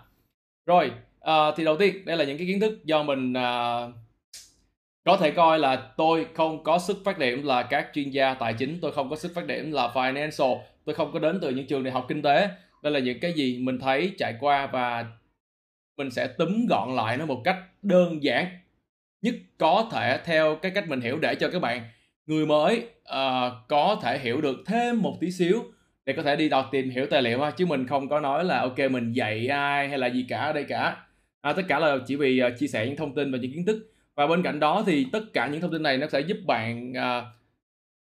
Rồi 0.66 0.90
Ờ, 1.20 1.54
thì 1.56 1.64
đầu 1.64 1.76
tiên 1.76 2.04
đây 2.04 2.16
là 2.16 2.24
những 2.24 2.38
cái 2.38 2.46
kiến 2.46 2.60
thức 2.60 2.84
do 2.84 3.02
mình 3.02 3.32
uh, 3.32 3.94
có 5.04 5.16
thể 5.16 5.30
coi 5.30 5.58
là 5.58 5.76
tôi 5.96 6.26
không 6.34 6.64
có 6.64 6.78
sức 6.78 7.02
phát 7.04 7.18
điểm 7.18 7.42
là 7.42 7.62
các 7.62 7.90
chuyên 7.94 8.10
gia 8.10 8.34
tài 8.34 8.54
chính 8.54 8.78
tôi 8.82 8.92
không 8.92 9.10
có 9.10 9.16
sức 9.16 9.32
phát 9.34 9.46
điểm 9.46 9.72
là 9.72 9.90
financial 9.94 10.58
tôi 10.84 10.94
không 10.94 11.12
có 11.12 11.18
đến 11.18 11.38
từ 11.42 11.50
những 11.50 11.66
trường 11.66 11.84
đại 11.84 11.92
học 11.92 12.06
kinh 12.08 12.22
tế. 12.22 12.48
Đây 12.82 12.92
là 12.92 12.98
những 12.98 13.20
cái 13.20 13.32
gì 13.32 13.58
mình 13.58 13.78
thấy 13.78 14.12
trải 14.18 14.34
qua 14.40 14.66
và 14.66 15.06
mình 15.96 16.10
sẽ 16.10 16.26
túm 16.26 16.66
gọn 16.66 16.96
lại 16.96 17.16
nó 17.16 17.26
một 17.26 17.40
cách 17.44 17.56
đơn 17.82 18.22
giản 18.22 18.46
nhất 19.22 19.34
có 19.58 19.88
thể 19.92 20.20
theo 20.24 20.56
cái 20.56 20.72
cách 20.74 20.88
mình 20.88 21.00
hiểu 21.00 21.18
để 21.22 21.34
cho 21.34 21.50
các 21.50 21.62
bạn 21.62 21.82
người 22.26 22.46
mới 22.46 22.86
uh, 23.02 23.52
có 23.68 23.98
thể 24.02 24.18
hiểu 24.18 24.40
được 24.40 24.56
thêm 24.66 25.02
một 25.02 25.16
tí 25.20 25.30
xíu 25.30 25.64
để 26.06 26.12
có 26.12 26.22
thể 26.22 26.36
đi 26.36 26.48
đọc 26.48 26.68
tìm 26.72 26.90
hiểu 26.90 27.06
tài 27.10 27.22
liệu 27.22 27.40
ha. 27.40 27.50
Chứ 27.50 27.66
mình 27.66 27.86
không 27.86 28.08
có 28.08 28.20
nói 28.20 28.44
là 28.44 28.60
ok 28.60 28.78
mình 28.90 29.12
dạy 29.12 29.46
ai 29.46 29.88
hay 29.88 29.98
là 29.98 30.06
gì 30.06 30.26
cả 30.28 30.38
ở 30.38 30.52
đây 30.52 30.64
cả 30.64 30.96
à, 31.40 31.52
tất 31.52 31.62
cả 31.68 31.78
là 31.78 31.98
chỉ 32.06 32.16
vì 32.16 32.42
uh, 32.46 32.58
chia 32.58 32.66
sẻ 32.66 32.86
những 32.86 32.96
thông 32.96 33.14
tin 33.14 33.32
và 33.32 33.38
những 33.38 33.52
kiến 33.52 33.66
thức. 33.66 33.92
Và 34.14 34.26
bên 34.26 34.42
cạnh 34.42 34.60
đó 34.60 34.82
thì 34.86 35.06
tất 35.12 35.20
cả 35.32 35.48
những 35.48 35.60
thông 35.60 35.72
tin 35.72 35.82
này 35.82 35.98
nó 35.98 36.06
sẽ 36.08 36.20
giúp 36.20 36.36
bạn 36.46 36.92
uh, 36.92 37.24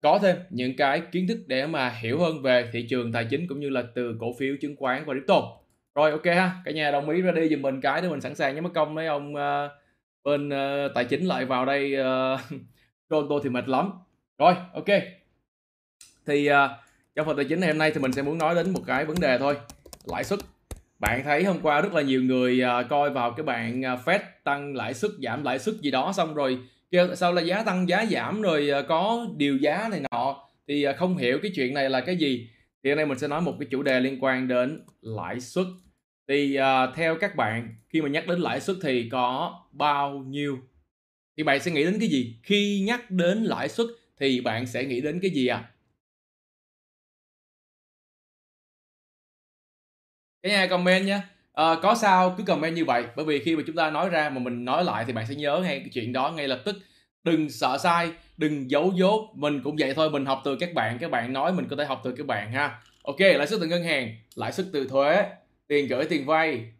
có 0.02 0.20
thêm 0.22 0.38
những 0.50 0.76
cái 0.78 1.02
kiến 1.12 1.28
thức 1.28 1.38
để 1.48 1.68
mà 1.68 1.90
hiểu 1.90 2.20
hơn 2.20 2.42
về 2.42 2.70
thị 2.74 2.88
trường 2.90 3.12
tài 3.12 3.26
chính 3.26 3.48
cũng 3.48 3.60
như 3.60 3.70
là 3.70 3.84
từ 3.96 4.18
cổ 4.20 4.34
phiếu 4.40 4.56
chứng 4.62 4.76
khoán 4.76 5.06
và 5.06 5.14
crypto. 5.14 5.42
Rồi 5.96 6.12
ok 6.12 6.26
ha 6.26 6.62
cả 6.66 6.72
nhà 6.72 6.92
đồng 6.92 7.10
ý 7.10 7.22
ra 7.22 7.32
đi 7.32 7.50
giùm 7.50 7.62
mình 7.62 7.82
cái 7.82 8.02
để 8.02 8.10
mình 8.10 8.22
sẵn 8.22 8.36
sàng 8.36 8.56
nhé 8.56 8.62
mất 8.62 8.70
công 8.74 8.96
mấy 8.96 9.08
ông 9.08 9.36
uh, 9.36 9.72
bên 10.24 10.50
uh, 10.50 10.92
tài 10.96 11.06
chính 11.06 11.26
lại 11.26 11.46
vào 11.46 11.66
đây 11.66 11.96
uh, 13.16 13.30
tôi 13.30 13.42
thì 13.44 13.50
mệt 13.50 13.68
lắm. 13.70 13.92
Rồi 14.38 14.54
ok. 14.74 14.86
Thì 16.26 16.50
uh, 16.50 16.56
trong 17.16 17.26
phần 17.26 17.36
tài 17.36 17.46
chính 17.46 17.60
ngày 17.60 17.70
hôm 17.70 17.78
nay 17.78 17.92
thì 17.92 18.02
mình 18.02 18.12
sẽ 18.12 18.22
muốn 18.22 18.38
nói 18.38 18.56
đến 18.56 18.70
một 18.74 18.82
cái 18.88 19.06
vấn 19.06 19.20
đề 19.20 19.38
thôi 19.38 19.58
lãi 20.06 20.24
suất 20.24 20.40
bạn 21.00 21.24
thấy 21.24 21.44
hôm 21.44 21.58
qua 21.62 21.82
rất 21.82 21.94
là 21.94 22.02
nhiều 22.02 22.24
người 22.24 22.62
à, 22.62 22.84
coi 22.84 23.10
vào 23.10 23.32
cái 23.32 23.44
bạn 23.44 23.86
à, 23.86 23.96
Fed 24.06 24.20
tăng 24.44 24.76
lãi 24.76 24.94
suất 24.94 25.12
giảm 25.24 25.44
lãi 25.44 25.60
suất 25.60 25.76
gì 25.76 25.92
đó 25.92 26.14
xong 26.14 26.34
rồi 26.34 26.60
kêu 26.92 27.16
sao 27.16 27.34
là 27.34 27.42
giá 27.42 27.64
tăng 27.64 27.90
giá 27.90 28.06
giảm 28.06 28.42
rồi 28.42 28.70
à, 28.70 28.82
có 28.82 29.28
điều 29.38 29.58
giá 29.58 29.88
này 29.92 30.02
nọ. 30.12 30.44
Thì 30.68 30.86
không 30.98 31.18
hiểu 31.18 31.40
cái 31.42 31.52
chuyện 31.56 31.74
này 31.74 31.90
là 31.90 32.02
cái 32.02 32.16
gì. 32.16 32.50
Thì 32.84 32.90
hôm 32.90 32.98
nay 32.98 33.06
mình 33.06 33.20
sẽ 33.20 33.28
nói 33.28 33.42
một 33.42 33.56
cái 33.60 33.68
chủ 33.72 33.84
đề 33.84 34.00
liên 34.00 34.18
quan 34.24 34.48
đến 34.48 34.82
lãi 35.02 35.40
suất. 35.40 35.66
Thì 36.28 36.58
uh, 36.60 36.96
theo 36.96 37.16
các 37.16 37.36
bạn 37.36 37.76
khi 37.90 38.02
mà 38.02 38.10
nhắc 38.10 38.28
đến 38.28 38.40
lãi 38.40 38.60
suất 38.60 38.76
thì 38.82 39.10
có 39.10 39.60
bao 39.72 40.26
nhiêu? 40.28 40.60
Thì 41.38 41.44
bạn 41.44 41.60
sẽ 41.60 41.72
nghĩ 41.72 41.84
đến 41.84 42.00
cái 42.00 42.10
gì? 42.10 42.36
Khi 42.44 42.84
nhắc 42.88 43.12
đến 43.12 43.44
lãi 43.44 43.70
suất 43.70 43.88
thì 44.20 44.42
bạn 44.42 44.68
sẽ 44.68 44.86
nghĩ 44.86 45.02
đến 45.02 45.20
cái 45.22 45.32
gì 45.32 45.48
à 45.48 45.72
cái 50.44 50.52
nhà 50.52 50.68
comment 50.68 51.06
nhé 51.06 51.14
à, 51.14 51.24
ờ, 51.54 51.80
có 51.82 51.96
sao 51.96 52.36
cứ 52.38 52.44
comment 52.44 52.76
như 52.76 52.86
vậy. 52.86 53.04
Bởi 53.16 53.26
vì 53.26 53.40
khi 53.40 53.56
mà 53.56 53.64
chúng 53.68 53.76
ta 53.76 53.90
nói 53.90 54.10
ra 54.10 54.30
mà 54.30 54.40
mình 54.40 54.66
nói 54.66 54.84
lại 54.84 55.04
thì 55.08 55.14
bạn 55.14 55.26
sẽ 55.30 55.36
nhớ 55.36 55.60
ngay 55.64 55.80
cái 55.80 55.90
chuyện 55.94 56.14
đó 56.14 56.32
ngay 56.32 56.48
lập 56.48 56.62
tức. 56.66 56.76
Đừng 57.24 57.50
sợ 57.50 57.78
sai 57.78 58.12
đừng 58.38 58.72
giấu 58.72 58.94
dốt. 58.96 59.30
Mình 59.36 59.62
cũng 59.64 59.76
vậy 59.80 59.94
thôi 59.94 60.10
mình 60.10 60.26
học 60.26 60.42
từ 60.46 60.56
các 60.60 60.74
bạn 60.74 60.98
các 61.00 61.12
bạn 61.12 61.34
nói 61.34 61.54
mình 61.54 61.68
có 61.70 61.76
thể 61.76 61.86
học 61.86 62.02
từ 62.04 62.14
các 62.18 62.28
bạn 62.28 62.52
ha. 62.52 62.82
Ok 63.04 63.20
lãi 63.20 63.48
suất 63.48 63.60
từ 63.60 63.68
ngân 63.68 63.84
hàng 63.84 64.16
lãi 64.36 64.52
suất 64.52 64.66
từ 64.74 64.88
thuế 64.88 65.26
tiền 65.68 65.88
gửi 65.88 66.06
tiền 66.10 66.26
vay. 66.26 66.72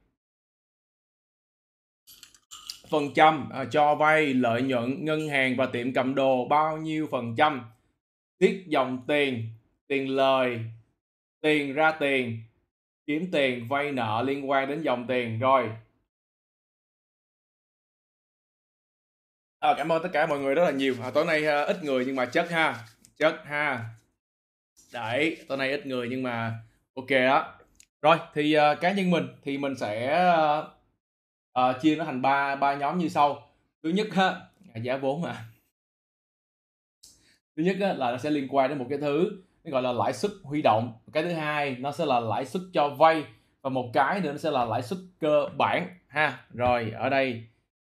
Phần 2.90 3.14
trăm 3.16 3.50
à, 3.50 3.66
cho 3.72 3.96
vay 3.96 4.34
lợi 4.34 4.62
nhuận 4.62 5.06
ngân 5.06 5.30
hàng 5.30 5.56
và 5.58 5.66
tiệm 5.66 5.94
cầm 5.94 6.16
đồ 6.16 6.48
bao 6.48 6.78
nhiêu 6.78 7.08
phần 7.12 7.36
trăm? 7.38 7.62
Tiết 8.38 8.64
dòng 8.68 9.04
tiền 9.08 9.50
tiền 9.88 10.10
lời 10.10 10.60
tiền 11.42 11.74
ra 11.74 11.92
tiền 11.92 12.47
kiếm 13.08 13.32
tiền 13.32 13.68
vay 13.68 13.92
nợ 13.92 14.24
liên 14.26 14.50
quan 14.50 14.68
đến 14.68 14.82
dòng 14.82 15.08
tiền 15.08 15.40
rồi. 15.40 15.70
À, 19.60 19.74
cảm 19.78 19.92
ơn 19.92 20.04
tất 20.04 20.10
cả 20.14 20.28
mọi 20.28 20.40
người 20.40 20.56
rất 20.56 20.64
là 20.64 20.72
nhiều. 20.72 20.96
À, 21.02 21.12
tối 21.12 21.26
nay 21.26 21.42
uh, 21.42 21.68
ít 21.68 21.84
người 21.84 22.06
nhưng 22.06 22.16
mà 22.16 22.26
chất 22.26 22.50
ha 22.52 22.86
chất 23.18 23.42
ha. 23.46 23.86
Đấy 24.94 25.46
tối 25.48 25.58
nay 25.58 25.72
ít 25.72 25.86
người 25.86 26.08
nhưng 26.10 26.24
mà 26.24 26.60
ok 26.94 27.10
đó. 27.10 27.54
Rồi 28.02 28.18
thì 28.34 28.58
uh, 28.58 28.62
cá 28.82 28.92
nhân 28.92 29.12
mình 29.12 29.28
thì 29.44 29.58
mình 29.58 29.76
sẽ 29.76 30.26
uh, 30.60 30.66
uh, 31.60 31.82
chia 31.82 31.96
nó 31.96 32.06
thành 32.06 32.22
ba 32.22 32.56
ba 32.56 32.76
nhóm 32.76 32.98
như 32.98 33.10
sau. 33.10 33.50
Thứ 33.84 33.90
nhất 33.90 34.08
ha 34.12 34.42
giá 34.82 34.98
vốn 34.98 35.22
mà. 35.22 35.46
Thứ 37.56 37.64
nhất 37.64 37.78
á, 37.82 37.94
là 37.94 38.12
nó 38.12 38.18
sẽ 38.18 38.30
liên 38.30 38.48
quan 38.50 38.70
đến 38.70 38.78
một 38.78 38.86
cái 38.90 38.98
thứ 38.98 39.42
nó 39.68 39.72
gọi 39.72 39.82
là 39.82 39.92
lãi 39.92 40.14
suất 40.14 40.32
huy 40.44 40.62
động. 40.62 40.94
Cái 41.14 41.24
thứ 41.24 41.30
hai 41.30 41.76
nó 41.80 41.92
sẽ 41.92 42.06
là 42.06 42.20
lãi 42.20 42.46
suất 42.46 42.62
cho 42.74 42.90
vay. 42.90 43.26
Và 43.62 43.70
một 43.70 43.90
cái 43.94 44.22
nữa 44.22 44.32
nó 44.32 44.38
sẽ 44.38 44.52
là 44.52 44.66
lãi 44.66 44.84
suất 44.84 45.00
cơ 45.20 45.50
bản 45.58 45.98
ha. 46.08 46.46
Rồi 46.54 46.92
ở 46.92 47.10
đây 47.10 47.48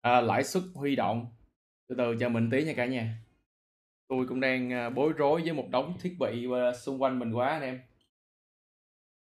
à, 0.02 0.22
lãi 0.22 0.44
suất 0.44 0.64
huy 0.76 0.96
động. 0.96 1.28
Từ 1.88 1.96
từ 1.98 2.16
cho 2.20 2.30
mình 2.30 2.50
tí 2.50 2.64
nha 2.64 2.74
cả 2.76 2.86
nhà. 2.86 3.18
Tôi 4.08 4.28
cũng 4.28 4.40
đang 4.40 4.74
à, 4.74 4.90
bối 4.90 5.14
rối 5.14 5.42
với 5.42 5.54
một 5.54 5.68
đống 5.70 5.98
thiết 6.02 6.16
bị 6.20 6.48
xung 6.82 7.02
quanh 7.02 7.20
mình 7.20 7.34
quá 7.34 7.50
anh 7.50 7.62
em. 7.62 7.82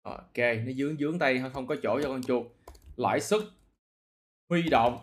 Ok 0.02 0.38
nó 0.38 0.72
dướng 0.72 0.96
dướng 0.96 1.18
tay 1.18 1.42
không 1.52 1.66
có 1.66 1.76
chỗ 1.82 2.00
cho 2.02 2.08
con 2.08 2.22
chuột. 2.22 2.46
Lãi 2.96 3.20
suất 3.20 3.40
huy 4.48 4.62
động. 4.62 4.98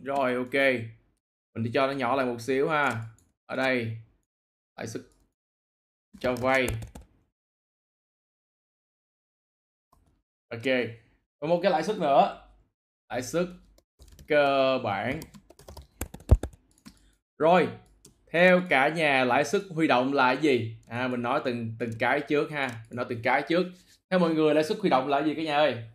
Rồi 0.00 0.34
ok. 0.34 0.54
Mình 1.54 1.64
đi 1.64 1.70
cho 1.74 1.86
nó 1.86 1.92
nhỏ 1.92 2.16
lại 2.16 2.26
một 2.26 2.40
xíu 2.40 2.68
ha. 2.68 3.02
Ở 3.46 3.56
đây 3.56 3.96
lãi 4.76 4.86
suất 4.86 5.02
cho 6.20 6.34
vay. 6.34 6.68
Ok. 10.48 10.64
Và 11.40 11.48
một 11.48 11.60
cái 11.62 11.72
lãi 11.72 11.82
suất 11.82 11.98
nữa. 11.98 12.40
Lãi 13.08 13.22
suất 13.22 13.46
cơ 14.28 14.78
bản. 14.84 15.20
Rồi, 17.38 17.68
theo 18.30 18.62
cả 18.68 18.88
nhà, 18.88 19.24
lãi 19.24 19.44
suất 19.44 19.62
huy 19.70 19.86
động 19.86 20.12
là 20.12 20.32
gì? 20.32 20.76
À 20.88 21.08
mình 21.08 21.22
nói 21.22 21.40
từng 21.44 21.74
từng 21.78 21.90
cái 21.98 22.20
trước 22.20 22.50
ha. 22.50 22.68
Mình 22.68 22.96
nói 22.96 23.06
từng 23.08 23.22
cái 23.22 23.42
trước. 23.48 23.66
Theo 24.10 24.18
mọi 24.18 24.34
người, 24.34 24.54
lãi 24.54 24.64
suất 24.64 24.78
huy 24.78 24.90
động 24.90 25.08
là 25.08 25.22
gì 25.22 25.34
cả 25.34 25.42
nhà 25.42 25.56
ơi? 25.56 25.93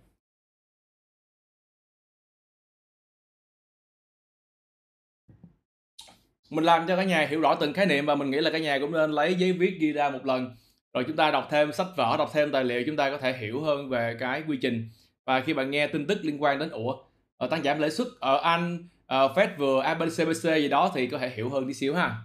Mình 6.50 6.64
làm 6.64 6.88
cho 6.88 6.96
cả 6.96 7.04
nhà 7.04 7.28
hiểu 7.30 7.42
rõ 7.42 7.56
từng 7.56 7.74
khái 7.74 7.86
niệm 7.86 8.06
và 8.06 8.16
mình 8.16 8.32
nghĩ 8.32 8.38
là 8.38 8.52
cả 8.52 8.58
nhà 8.58 8.80
cũng 8.80 8.92
nên 8.92 9.12
lấy 9.12 9.36
giấy 9.36 9.52
viết 9.52 9.78
ghi 9.80 9.92
ra 9.92 10.10
một 10.10 10.26
lần. 10.26 10.56
Rồi 10.94 11.04
chúng 11.08 11.16
ta 11.16 11.32
đọc 11.32 11.48
thêm 11.52 11.72
sách 11.72 11.88
vở, 11.98 12.16
đọc 12.18 12.30
thêm 12.34 12.52
tài 12.52 12.64
liệu, 12.64 12.84
chúng 12.86 12.96
ta 12.96 13.10
có 13.10 13.18
thể 13.18 13.38
hiểu 13.38 13.62
hơn 13.62 13.90
về 13.90 14.18
cái 14.20 14.44
quy 14.48 14.58
trình. 14.62 14.90
Và 15.26 15.42
khi 15.42 15.54
bạn 15.54 15.72
nghe 15.72 15.88
tin 15.88 16.08
tức 16.08 16.18
liên 16.22 16.44
quan 16.44 16.60
đến, 16.60 16.70
ủa 16.70 16.92
ờ, 16.92 16.98
ở 17.38 17.48
tăng 17.48 17.64
giảm 17.64 17.80
lãi 17.80 17.92
suất 17.92 18.08
ở 18.20 18.38
ờ, 18.38 18.42
Anh 18.44 18.88
ở 19.06 19.34
Fed 19.36 19.48
vừa 19.58 19.82
ABCBC 19.82 20.44
gì 20.44 20.68
đó 20.68 20.92
thì 20.96 21.08
có 21.08 21.18
thể 21.18 21.30
hiểu 21.36 21.50
hơn 21.50 21.68
tí 21.68 21.74
xíu 21.74 21.96
ha. 21.96 22.16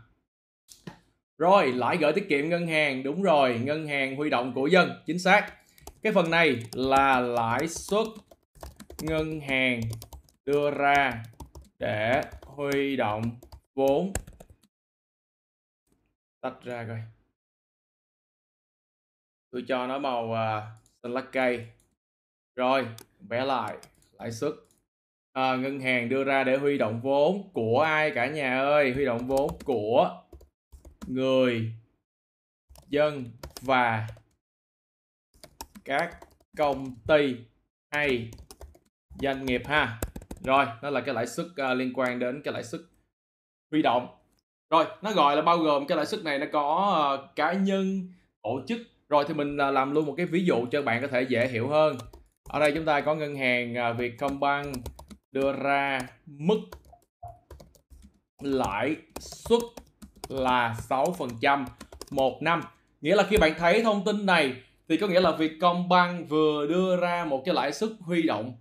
Rồi, 1.38 1.72
lãi 1.72 1.96
gửi 1.96 2.12
tiết 2.12 2.28
kiệm 2.28 2.48
ngân 2.48 2.66
hàng. 2.66 3.02
Đúng 3.02 3.22
rồi, 3.22 3.60
ngân 3.62 3.86
hàng 3.86 4.16
huy 4.16 4.30
động 4.30 4.52
của 4.54 4.66
dân. 4.66 4.90
Chính 5.06 5.18
xác. 5.18 5.52
Cái 6.02 6.12
phần 6.12 6.30
này 6.30 6.56
là 6.72 7.20
lãi 7.20 7.68
suất 7.68 8.06
ngân 9.00 9.40
hàng 9.40 9.80
đưa 10.44 10.70
ra 10.70 11.12
để 11.78 12.22
huy 12.42 12.96
động 12.96 13.22
vốn 13.74 14.12
tách 16.40 16.62
ra 16.62 16.84
coi. 16.88 17.02
Tôi 19.50 19.64
cho 19.68 19.86
nó 19.86 19.98
màu 19.98 20.24
uh, 20.24 20.84
xanh 21.02 21.12
lá 21.12 21.22
cây. 21.32 21.66
Rồi 22.56 22.88
vẽ 23.20 23.44
lại 23.44 23.76
lãi 24.12 24.32
suất. 24.32 24.52
À, 25.32 25.56
ngân 25.56 25.80
hàng 25.80 26.08
đưa 26.08 26.24
ra 26.24 26.44
để 26.44 26.56
huy 26.56 26.78
động 26.78 27.00
vốn 27.00 27.50
của 27.52 27.80
ai 27.80 28.12
cả 28.14 28.26
nhà 28.26 28.60
ơi? 28.60 28.92
Huy 28.92 29.04
động 29.04 29.26
vốn 29.26 29.58
của 29.64 30.22
người 31.06 31.72
dân 32.88 33.30
và 33.60 34.08
các 35.84 36.20
công 36.56 36.96
ty 37.06 37.36
hay 37.90 38.30
doanh 39.22 39.46
nghiệp 39.46 39.62
ha. 39.66 40.00
Rồi 40.44 40.66
đó 40.82 40.90
là 40.90 41.00
cái 41.00 41.14
lãi 41.14 41.26
suất 41.26 41.46
uh, 41.46 41.76
liên 41.76 41.92
quan 41.94 42.18
đến 42.18 42.42
cái 42.44 42.54
lãi 42.54 42.64
suất 42.64 42.80
huy 43.74 43.82
động. 43.82 44.08
Rồi 44.70 44.84
nó 45.02 45.12
gọi 45.12 45.36
là 45.36 45.42
bao 45.42 45.58
gồm 45.58 45.86
cái 45.86 45.96
lãi 45.96 46.06
suất 46.06 46.24
này 46.24 46.38
nó 46.38 46.46
có 46.52 46.66
uh, 47.14 47.36
cá 47.36 47.52
nhân 47.52 48.08
tổ 48.42 48.60
chức. 48.66 48.78
Rồi 49.08 49.24
thì 49.28 49.34
mình 49.34 49.56
uh, 49.56 49.74
làm 49.74 49.94
luôn 49.94 50.06
một 50.06 50.14
cái 50.16 50.26
ví 50.26 50.44
dụ 50.44 50.66
cho 50.70 50.82
bạn 50.82 51.02
có 51.02 51.08
thể 51.08 51.22
dễ 51.22 51.48
hiểu 51.48 51.68
hơn. 51.68 51.96
Ở 52.48 52.60
đây 52.60 52.72
chúng 52.74 52.84
ta 52.84 53.00
có 53.00 53.14
ngân 53.14 53.36
hàng 53.36 53.74
uh, 53.90 53.98
Vietcombank 53.98 54.76
đưa 55.32 55.52
ra 55.52 55.98
mức 56.26 56.60
lãi 58.42 58.96
suất 59.20 59.60
là 60.28 60.76
6% 60.88 61.64
một 62.10 62.42
năm. 62.42 62.62
Nghĩa 63.00 63.16
là 63.16 63.22
khi 63.22 63.36
bạn 63.36 63.54
thấy 63.58 63.82
thông 63.82 64.04
tin 64.04 64.26
này 64.26 64.54
thì 64.88 64.96
có 64.96 65.06
nghĩa 65.06 65.20
là 65.20 65.32
Vietcombank 65.32 66.28
vừa 66.28 66.66
đưa 66.66 66.96
ra 66.96 67.24
một 67.24 67.42
cái 67.44 67.54
lãi 67.54 67.72
suất 67.72 67.90
huy 68.00 68.22
động 68.22 68.52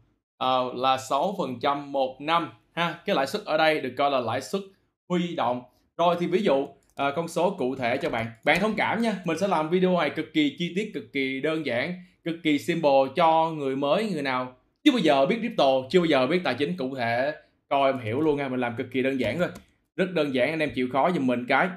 uh, 0.43 0.75
là 0.75 0.95
6% 0.95 1.75
một 1.85 2.21
năm 2.21 2.49
ha. 2.71 2.99
Cái 3.05 3.15
lãi 3.15 3.27
suất 3.27 3.45
ở 3.45 3.57
đây 3.57 3.81
được 3.81 3.93
coi 3.97 4.11
là 4.11 4.19
lãi 4.19 4.41
suất 4.41 4.61
huy 5.09 5.35
động. 5.35 5.61
Rồi 5.97 6.15
thì 6.19 6.27
ví 6.27 6.43
dụ 6.43 6.67
à, 6.95 7.11
con 7.15 7.27
số 7.27 7.55
cụ 7.57 7.75
thể 7.75 7.97
cho 7.97 8.09
bạn. 8.09 8.25
Bạn 8.45 8.59
thông 8.59 8.75
cảm 8.75 9.01
nha 9.01 9.15
mình 9.25 9.37
sẽ 9.37 9.47
làm 9.47 9.69
video 9.69 9.97
này 9.99 10.09
cực 10.09 10.33
kỳ 10.33 10.55
chi 10.59 10.73
tiết 10.75 10.91
cực 10.93 11.13
kỳ 11.13 11.41
đơn 11.41 11.65
giản 11.65 12.03
cực 12.23 12.35
kỳ 12.43 12.59
simple 12.59 12.91
cho 13.15 13.51
người 13.51 13.75
mới 13.75 14.09
người 14.09 14.21
nào 14.21 14.55
chưa 14.83 14.91
bao 14.91 14.99
giờ 14.99 15.25
biết 15.25 15.37
crypto 15.39 15.65
chưa 15.89 15.99
bao 15.99 16.05
giờ 16.05 16.27
biết 16.27 16.41
tài 16.43 16.55
chính 16.55 16.77
cụ 16.77 16.95
thể. 16.95 17.33
Coi 17.69 17.91
em 17.91 17.99
hiểu 17.99 18.21
luôn 18.21 18.37
nha 18.37 18.49
mình 18.49 18.59
làm 18.59 18.75
cực 18.75 18.87
kỳ 18.91 19.01
đơn 19.01 19.19
giản 19.19 19.39
thôi. 19.39 19.47
Rất 19.95 20.11
đơn 20.13 20.33
giản 20.33 20.49
anh 20.49 20.59
em 20.59 20.71
chịu 20.75 20.87
khó 20.93 21.11
giùm 21.11 21.27
mình 21.27 21.45
cái. 21.47 21.69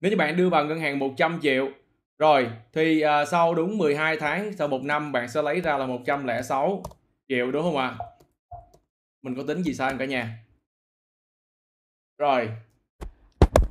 Nếu 0.00 0.10
như 0.10 0.16
bạn 0.16 0.36
đưa 0.36 0.48
vào 0.48 0.64
ngân 0.64 0.80
hàng 0.80 0.98
100 0.98 1.38
triệu 1.42 1.70
rồi 2.18 2.50
thì 2.72 3.00
à, 3.00 3.24
sau 3.24 3.54
đúng 3.54 3.78
12 3.78 4.16
tháng 4.16 4.52
sau 4.52 4.68
một 4.68 4.82
năm 4.82 5.12
bạn 5.12 5.28
sẽ 5.28 5.42
lấy 5.42 5.60
ra 5.60 5.78
là 5.78 5.86
106 5.86 6.82
triệu 7.28 7.50
đúng 7.52 7.62
không 7.62 7.76
ạ? 7.76 7.94
À? 7.98 8.06
mình 9.22 9.34
có 9.36 9.42
tính 9.42 9.62
gì 9.62 9.74
sai 9.74 9.90
không 9.90 9.98
cả 9.98 10.04
nhà? 10.04 10.38
Rồi 12.18 12.48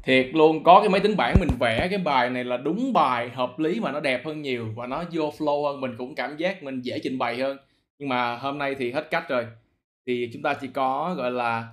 thiệt 0.03 0.29
luôn 0.33 0.63
có 0.63 0.79
cái 0.79 0.89
máy 0.89 1.01
tính 1.01 1.17
bảng 1.17 1.35
mình 1.39 1.49
vẽ 1.59 1.87
cái 1.89 1.99
bài 1.99 2.29
này 2.29 2.43
là 2.43 2.57
đúng 2.57 2.93
bài 2.93 3.29
hợp 3.29 3.59
lý 3.59 3.79
mà 3.79 3.91
nó 3.91 3.99
đẹp 3.99 4.25
hơn 4.25 4.41
nhiều 4.41 4.73
và 4.75 4.87
nó 4.87 5.03
vô 5.11 5.33
flow 5.37 5.65
hơn 5.65 5.81
mình 5.81 5.95
cũng 5.97 6.15
cảm 6.15 6.37
giác 6.37 6.63
mình 6.63 6.81
dễ 6.81 6.99
trình 7.03 7.17
bày 7.17 7.37
hơn. 7.37 7.57
Nhưng 7.99 8.09
mà 8.09 8.37
hôm 8.37 8.57
nay 8.57 8.75
thì 8.79 8.91
hết 8.91 9.07
cách 9.11 9.29
rồi 9.29 9.47
thì 10.05 10.29
chúng 10.33 10.41
ta 10.41 10.53
chỉ 10.61 10.67
có 10.67 11.15
gọi 11.17 11.31
là 11.31 11.67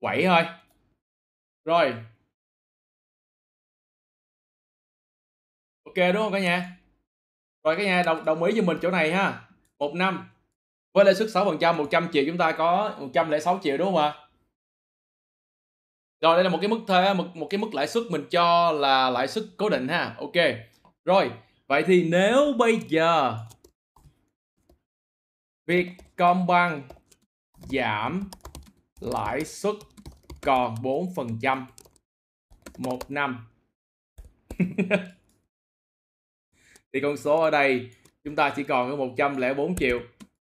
quẩy 0.00 0.22
thôi. 0.24 0.42
Rồi. 1.64 1.94
Ok 5.84 5.94
đúng 5.96 6.22
không 6.22 6.32
cả 6.32 6.38
nhà? 6.38 6.76
Rồi 7.64 7.76
cả 7.76 7.82
nhà 7.84 8.02
đồng, 8.02 8.24
đồng 8.24 8.42
ý 8.42 8.52
với 8.52 8.62
mình 8.62 8.78
chỗ 8.82 8.90
này 8.90 9.12
ha. 9.12 9.48
Một 9.78 9.94
năm 9.94 10.28
với 10.94 11.04
lãi 11.04 11.14
suất 11.14 11.28
6% 11.28 11.76
100 11.76 12.08
triệu 12.12 12.24
chúng 12.26 12.38
ta 12.38 12.52
có 12.52 12.96
106 12.98 13.60
triệu 13.62 13.76
đúng 13.76 13.86
không 13.86 13.96
ạ? 13.96 14.25
Rồi 16.20 16.36
đây 16.36 16.44
là 16.44 16.50
một 16.50 16.58
cái 16.60 16.68
mức 16.68 16.80
thuế 16.86 17.14
một, 17.14 17.36
một 17.36 17.46
cái 17.50 17.58
mức 17.58 17.74
lãi 17.74 17.86
suất 17.88 18.04
mình 18.10 18.24
cho 18.30 18.72
là 18.72 19.10
lãi 19.10 19.28
suất 19.28 19.44
cố 19.56 19.68
định 19.68 19.88
ha. 19.88 20.14
Ok. 20.18 20.32
Rồi 21.04 21.30
vậy 21.66 21.84
thì 21.86 22.08
nếu 22.10 22.52
bây 22.58 22.80
giờ 22.88 23.38
Vietcombank 25.66 26.84
giảm 27.70 28.30
lãi 29.00 29.44
suất 29.44 29.74
còn 30.40 30.74
4% 30.74 31.64
một 32.78 33.10
năm 33.10 33.46
thì 36.92 37.00
con 37.00 37.16
số 37.16 37.40
ở 37.40 37.50
đây 37.50 37.90
chúng 38.24 38.36
ta 38.36 38.52
chỉ 38.56 38.62
còn 38.62 38.90
có 38.90 38.96
104 38.96 39.76
triệu. 39.76 40.00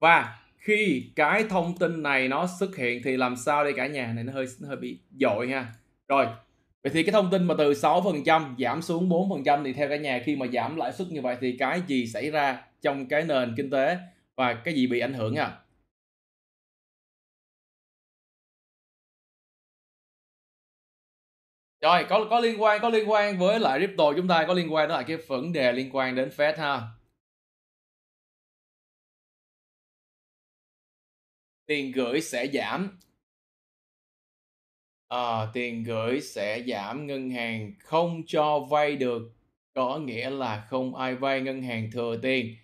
Và 0.00 0.42
khi 0.62 1.11
cái 1.16 1.45
thông 1.50 1.78
tin 1.78 2.02
này 2.02 2.28
nó 2.28 2.47
xuất 2.61 2.76
hiện 2.76 3.00
thì 3.04 3.16
làm 3.16 3.37
sao 3.37 3.64
đây 3.64 3.73
cả 3.76 3.87
nhà 3.87 4.12
này 4.14 4.25
nó 4.25 4.33
hơi 4.33 4.47
nó 4.61 4.69
hơi 4.69 4.76
bị 4.76 4.99
dội 5.21 5.49
ha? 5.49 5.66
Rồi, 6.09 6.26
vậy 6.83 6.92
thì 6.95 7.02
cái 7.02 7.12
thông 7.12 7.31
tin 7.31 7.45
mà 7.45 7.54
từ 7.59 7.73
6% 7.75 8.54
giảm 8.59 8.83
xuống 8.83 9.09
4% 9.09 9.64
thì 9.64 9.73
theo 9.73 9.88
cả 9.88 9.97
nhà 9.97 10.23
khi 10.25 10.37
mà 10.37 10.47
giảm 10.52 10.76
lãi 10.76 10.92
suất 10.92 11.09
như 11.11 11.21
vậy 11.23 11.37
thì 11.40 11.57
cái 11.59 11.83
gì 11.87 12.07
xảy 12.07 12.31
ra 12.31 12.62
trong 12.83 13.07
cái 13.09 13.25
nền 13.25 13.54
kinh 13.57 13.71
tế 13.71 13.97
và 14.37 14.54
cái 14.54 14.75
gì 14.75 14.87
bị 14.87 15.00
ảnh 15.00 15.14
hưởng 15.14 15.37
à 15.37 15.52
rồi, 21.83 22.04
có 22.09 22.26
có 22.31 22.40
liên 22.40 22.62
quan, 22.62 22.81
có 22.83 22.88
liên 22.88 23.11
quan 23.11 23.38
với 23.38 23.61
lại 23.61 23.78
crypto 23.78 24.12
chúng 24.16 24.28
ta, 24.28 24.45
có 24.49 24.54
liên 24.54 24.75
quan 24.75 24.88
đến 24.88 24.95
lại 24.95 25.04
cái 25.09 25.16
vấn 25.16 25.52
đề 25.52 25.73
liên 25.73 25.90
quan 25.92 26.14
đến 26.14 26.28
Fed 26.37 26.57
ha? 26.57 26.81
Tiền 31.73 31.93
gửi 31.93 32.21
sẽ 32.21 32.47
giảm. 32.52 32.99
À, 35.09 35.47
tiền 35.52 35.85
gửi 35.85 36.21
sẽ 36.21 36.62
giảm 36.69 37.07
ngân 37.07 37.31
hàng 37.31 37.73
không 37.79 38.23
cho 38.26 38.59
vay 38.71 38.97
được 38.97 39.33
có 39.75 39.99
nghĩa 39.99 40.31
là 40.31 40.67
không 40.69 40.95
ai 40.95 41.14
vay 41.14 41.41
ngân 41.41 41.62
hàng 41.62 41.91
thừa 41.93 42.19
tiền. 42.23 42.57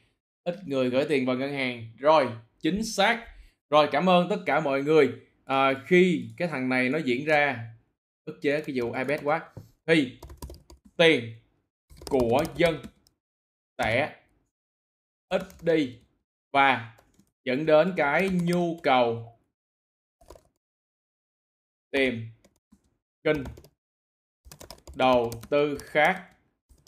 Ít 0.45 0.57
người 0.67 0.91
gửi 0.91 1.05
tiền 1.09 1.27
vào 1.27 1.37
ngân 1.37 1.53
hàng. 1.53 1.91
Rồi 1.99 2.29
chính 2.61 2.85
xác. 2.85 3.27
Rồi 3.71 3.88
cảm 3.93 4.09
ơn 4.09 4.29
tất 4.29 4.38
cả 4.47 4.61
mọi 4.61 4.83
người. 4.83 5.12
À, 5.45 5.85
khi 5.87 6.29
cái 6.37 6.49
thằng 6.49 6.69
này 6.69 6.88
nó 6.88 6.99
diễn 6.99 7.25
ra 7.25 7.71
ức 8.25 8.38
chế 8.43 8.61
cái 8.61 8.77
vụ 8.79 8.93
ipad 8.93 9.21
quá. 9.25 9.41
Thì 9.87 10.19
tiền 10.97 11.35
của 12.09 12.45
dân 12.57 12.83
sẽ 13.79 14.17
ít 15.29 15.43
đi 15.62 15.97
và 16.53 16.97
dẫn 17.49 17.66
đến 17.66 17.92
cái 17.96 18.31
nhu 18.42 18.77
cầu 18.83 19.38
tìm 21.90 22.27
kinh 23.25 23.44
đầu 24.94 25.31
tư 25.51 25.79
khác 25.81 26.23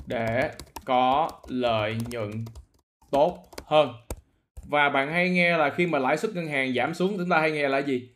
để 0.06 0.50
có 0.85 1.30
lợi 1.48 1.96
nhuận 2.11 2.30
tốt 3.11 3.38
hơn 3.64 3.92
và 4.64 4.88
bạn 4.88 5.12
hay 5.12 5.30
nghe 5.30 5.56
là 5.56 5.70
khi 5.70 5.87
mà 5.87 5.98
lãi 5.98 6.16
suất 6.16 6.35
ngân 6.35 6.46
hàng 6.46 6.74
giảm 6.74 6.94
xuống 6.94 7.14
chúng 7.18 7.28
ta 7.28 7.40
hay 7.40 7.50
nghe 7.50 7.68
là 7.68 7.78
gì 7.78 8.08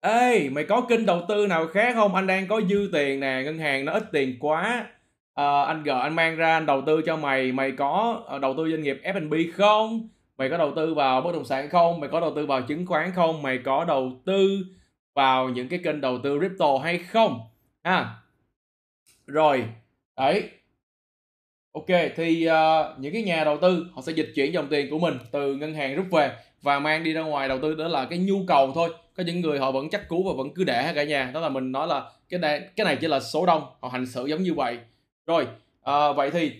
Ê, 0.00 0.48
mày 0.48 0.64
có 0.64 0.80
kênh 0.80 1.06
đầu 1.06 1.22
tư 1.28 1.46
nào 1.46 1.66
khác 1.66 1.94
không? 1.94 2.14
Anh 2.14 2.26
đang 2.26 2.46
có 2.48 2.60
dư 2.68 2.90
tiền 2.92 3.20
nè, 3.20 3.42
ngân 3.44 3.58
hàng 3.58 3.84
nó 3.84 3.92
ít 3.92 4.04
tiền 4.12 4.36
quá. 4.40 4.86
à, 5.34 5.62
anh 5.62 5.82
gờ 5.82 6.00
anh 6.00 6.16
mang 6.16 6.36
ra 6.36 6.52
anh 6.56 6.66
đầu 6.66 6.82
tư 6.86 7.02
cho 7.06 7.16
mày, 7.16 7.52
mày 7.52 7.72
có 7.72 8.22
ờ, 8.26 8.38
đầu 8.38 8.54
tư 8.56 8.70
doanh 8.70 8.82
nghiệp 8.82 9.00
F&B 9.04 9.34
không? 9.54 10.08
Mày 10.42 10.50
có 10.50 10.56
đầu 10.56 10.72
tư 10.76 10.94
vào 10.94 11.20
bất 11.20 11.32
động 11.32 11.44
sản 11.44 11.68
không? 11.70 12.00
Mày 12.00 12.10
có 12.10 12.20
đầu 12.20 12.32
tư 12.36 12.46
vào 12.46 12.62
chứng 12.62 12.86
khoán 12.86 13.12
không? 13.14 13.42
Mày 13.42 13.58
có 13.64 13.84
đầu 13.84 14.12
tư 14.26 14.64
vào 15.14 15.48
những 15.48 15.68
cái 15.68 15.80
kênh 15.84 16.00
đầu 16.00 16.18
tư 16.22 16.38
crypto 16.38 16.78
hay 16.82 16.98
không? 16.98 17.40
Ha. 17.82 18.14
Rồi, 19.26 19.64
đấy. 20.16 20.50
Ok, 21.72 21.86
thì 22.16 22.48
uh, 22.48 22.98
những 22.98 23.12
cái 23.12 23.22
nhà 23.22 23.44
đầu 23.44 23.58
tư 23.62 23.86
họ 23.94 24.02
sẽ 24.02 24.12
dịch 24.12 24.32
chuyển 24.34 24.52
dòng 24.54 24.68
tiền 24.68 24.90
của 24.90 24.98
mình 24.98 25.14
từ 25.32 25.54
ngân 25.56 25.74
hàng 25.74 25.96
rút 25.96 26.06
về 26.10 26.36
và 26.62 26.78
mang 26.78 27.04
đi 27.04 27.12
ra 27.12 27.22
ngoài 27.22 27.48
đầu 27.48 27.58
tư 27.62 27.74
đó 27.74 27.88
là 27.88 28.04
cái 28.04 28.18
nhu 28.18 28.44
cầu 28.46 28.72
thôi 28.74 28.90
có 29.16 29.22
những 29.22 29.40
người 29.40 29.58
họ 29.58 29.72
vẫn 29.72 29.90
chắc 29.90 30.08
cú 30.08 30.22
và 30.22 30.32
vẫn 30.36 30.54
cứ 30.54 30.64
để 30.64 30.92
cả 30.94 31.04
nhà 31.04 31.30
đó 31.34 31.40
là 31.40 31.48
mình 31.48 31.72
nói 31.72 31.86
là 31.86 32.10
cái 32.28 32.40
này 32.40 32.60
cái 32.76 32.84
này 32.84 32.96
chỉ 33.00 33.06
là 33.06 33.20
số 33.20 33.46
đông 33.46 33.62
họ 33.80 33.88
hành 33.88 34.06
xử 34.06 34.26
giống 34.26 34.42
như 34.42 34.54
vậy 34.54 34.78
rồi 35.26 35.46
à, 35.82 36.12
vậy 36.12 36.30
thì 36.30 36.52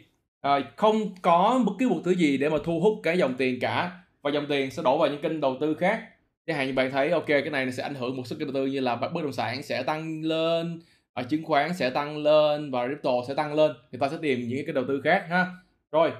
à, 0.42 0.60
không 0.76 1.14
có 1.22 1.62
bất 1.66 1.72
cứ 1.78 1.88
một 1.88 2.00
thứ 2.04 2.10
gì 2.10 2.36
để 2.36 2.48
mà 2.48 2.56
thu 2.64 2.80
hút 2.80 3.00
cái 3.02 3.18
dòng 3.18 3.34
tiền 3.34 3.60
cả. 3.60 3.92
Và 4.22 4.30
dòng 4.30 4.46
tiền 4.48 4.70
sẽ 4.70 4.82
đổ 4.82 4.98
vào 4.98 5.08
những 5.08 5.22
kênh 5.22 5.40
đầu 5.40 5.56
tư 5.60 5.74
khác. 5.74 6.08
Chẳng 6.46 6.56
hạn 6.56 6.66
như 6.66 6.72
bạn 6.72 6.90
thấy 6.90 7.10
ok 7.10 7.26
cái 7.26 7.50
này 7.50 7.72
sẽ 7.72 7.82
ảnh 7.82 7.94
hưởng 7.94 8.16
một 8.16 8.26
số 8.26 8.36
kênh 8.38 8.52
đầu 8.52 8.54
tư 8.54 8.66
như 8.66 8.80
là 8.80 8.96
bất 8.96 9.22
động 9.22 9.32
sản 9.32 9.62
sẽ 9.62 9.82
tăng 9.82 10.22
lên 10.22 10.80
ở 11.12 11.22
chứng 11.22 11.44
khoán 11.44 11.74
sẽ 11.74 11.90
tăng 11.90 12.18
lên 12.18 12.70
và 12.70 12.86
crypto 12.86 13.10
sẽ 13.28 13.34
tăng 13.34 13.54
lên. 13.54 13.72
Người 13.92 13.98
ta 14.00 14.08
sẽ 14.08 14.16
tìm 14.22 14.48
những 14.48 14.66
cái 14.66 14.72
đầu 14.72 14.84
tư 14.88 15.00
khác 15.04 15.26
ha. 15.28 15.46
Rồi 15.92 16.12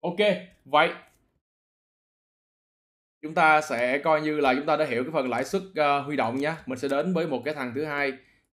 ok 0.00 0.16
vậy 0.64 0.90
chúng 3.22 3.34
ta 3.34 3.60
sẽ 3.60 3.98
coi 3.98 4.20
như 4.20 4.40
là 4.40 4.54
chúng 4.54 4.66
ta 4.66 4.76
đã 4.76 4.84
hiểu 4.84 5.04
cái 5.04 5.12
phần 5.12 5.30
lãi 5.30 5.44
suất 5.44 5.62
uh, 5.62 6.06
huy 6.06 6.16
động 6.16 6.38
nhé 6.38 6.52
mình 6.66 6.78
sẽ 6.78 6.88
đến 6.88 7.14
với 7.14 7.26
một 7.26 7.42
cái 7.44 7.54
thằng 7.54 7.72
thứ 7.74 7.84
hai 7.84 8.12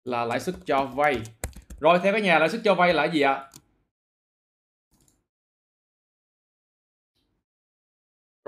là 0.05 0.25
lãi 0.25 0.41
suất 0.41 0.55
cho 0.67 0.85
vay. 0.85 1.17
Rồi 1.81 1.99
theo 2.03 2.13
cái 2.13 2.23
nhà 2.23 2.39
lãi 2.39 2.49
suất 2.49 2.61
cho 2.65 2.75
vay 2.75 2.95
là 2.95 3.05
gì 3.05 3.21
ạ? 3.21 3.45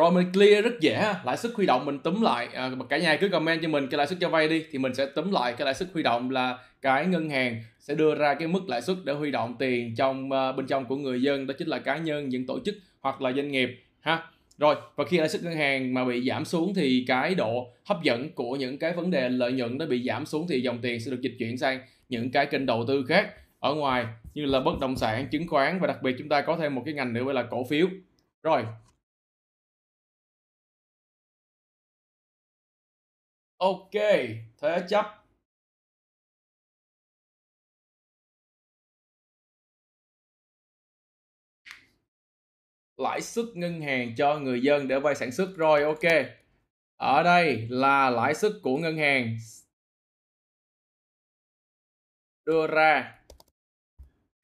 Rồi 0.01 0.13
mình 0.13 0.33
clear 0.33 0.65
rất 0.65 0.81
dễ 0.81 1.15
lãi 1.25 1.37
suất 1.37 1.53
huy 1.55 1.67
động 1.67 1.85
mình 1.85 1.99
túm 1.99 2.23
lại 2.23 2.49
à, 2.55 2.71
cả 2.89 2.99
nhà 2.99 3.17
cứ 3.17 3.29
comment 3.29 3.63
cho 3.63 3.69
mình 3.69 3.87
cái 3.91 3.99
lãi 3.99 4.07
suất 4.07 4.19
cho 4.21 4.29
vay 4.29 4.49
đi 4.49 4.65
thì 4.71 4.79
mình 4.79 4.95
sẽ 4.95 5.07
túm 5.07 5.33
lại 5.33 5.55
cái 5.59 5.65
lãi 5.65 5.75
suất 5.75 5.89
huy 5.95 6.03
động 6.03 6.31
là 6.31 6.59
cái 6.83 7.07
ngân 7.07 7.31
hàng 7.31 7.63
sẽ 7.81 7.95
đưa 7.95 8.15
ra 8.15 8.35
cái 8.35 8.49
mức 8.49 8.69
lãi 8.69 8.83
suất 8.83 8.97
để 9.05 9.13
huy 9.13 9.31
động 9.31 9.57
tiền 9.59 9.95
trong 9.97 10.25
uh, 10.25 10.57
bên 10.57 10.67
trong 10.67 10.85
của 10.85 10.97
người 10.97 11.23
dân 11.23 11.47
đó 11.47 11.55
chính 11.59 11.69
là 11.69 11.79
cá 11.79 11.97
nhân 11.97 12.29
những 12.29 12.47
tổ 12.47 12.59
chức 12.65 12.75
hoặc 13.01 13.23
là 13.23 13.33
doanh 13.33 13.53
nghiệp 13.53 13.85
ha 14.01 14.23
rồi 14.59 14.77
và 14.97 15.05
khi 15.05 15.19
lãi 15.19 15.29
suất 15.29 15.43
ngân 15.43 15.55
hàng 15.57 15.95
mà 15.95 16.05
bị 16.05 16.29
giảm 16.29 16.45
xuống 16.45 16.75
thì 16.75 17.05
cái 17.09 17.35
độ 17.35 17.73
hấp 17.85 18.03
dẫn 18.03 18.31
của 18.31 18.57
những 18.57 18.79
cái 18.79 18.93
vấn 18.93 19.11
đề 19.11 19.29
lợi 19.29 19.53
nhuận 19.53 19.79
nó 19.79 19.87
bị 19.87 20.03
giảm 20.03 20.27
xuống 20.27 20.47
thì 20.49 20.61
dòng 20.61 20.79
tiền 20.83 21.01
sẽ 21.01 21.11
được 21.11 21.21
dịch 21.21 21.35
chuyển 21.39 21.59
sang 21.59 21.81
những 22.09 22.31
cái 22.31 22.47
kênh 22.47 22.67
đầu 22.67 22.85
tư 22.89 23.05
khác 23.09 23.31
ở 23.61 23.75
ngoài 23.75 24.07
như 24.35 24.45
là 24.45 24.61
bất 24.61 24.81
động 24.81 24.97
sản, 24.97 25.29
chứng 25.31 25.49
khoán 25.49 25.81
và 25.81 25.87
đặc 25.87 26.03
biệt 26.03 26.15
chúng 26.19 26.29
ta 26.29 26.41
có 26.41 26.57
thêm 26.57 26.75
một 26.75 26.83
cái 26.85 26.95
ngành 26.95 27.13
nữa 27.13 27.25
gọi 27.25 27.35
là 27.35 27.43
cổ 27.43 27.65
phiếu. 27.65 27.87
Rồi. 28.43 28.63
Ok, 33.61 33.90
thế 34.59 34.85
chấp. 34.88 35.25
Lãi 42.96 43.20
suất 43.20 43.44
ngân 43.55 43.81
hàng 43.83 44.14
cho 44.16 44.38
người 44.38 44.62
dân 44.62 44.88
để 44.88 45.01
vay 45.01 45.14
sản 45.14 45.33
xuất 45.33 45.57
rồi 45.57 45.83
ok. 45.83 45.99
Ở 46.96 47.23
đây 47.23 47.66
là 47.70 48.11
lãi 48.11 48.35
suất 48.35 48.53
của 48.62 48.77
ngân 48.77 48.96
hàng. 48.96 49.37
Đưa 52.46 52.66
ra. 52.66 53.18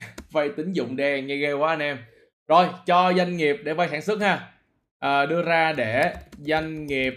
Vay 0.31 0.51
tín 0.57 0.73
dụng 0.73 0.97
đen 0.97 1.27
nghe 1.27 1.37
ghê 1.37 1.53
quá 1.53 1.69
anh 1.73 1.81
em. 1.81 2.05
Rồi 2.49 2.69
cho 2.87 3.13
doanh 3.17 3.37
nghiệp 3.37 3.57
để 3.65 3.75
vay 3.75 3.89
sản 3.89 4.03
xuất 4.03 4.21
ha. 4.21 4.53
À, 4.99 5.27
đưa 5.27 5.43
ra 5.43 5.73
để 5.73 6.15
doanh 6.39 6.87
nghiệp 6.87 7.15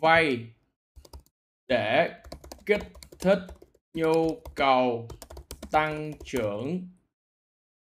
vay 0.00 0.55
để 1.68 2.10
kích 2.66 2.82
thích 3.18 3.38
nhu 3.94 4.40
cầu 4.54 5.08
tăng 5.70 6.12
trưởng 6.24 6.88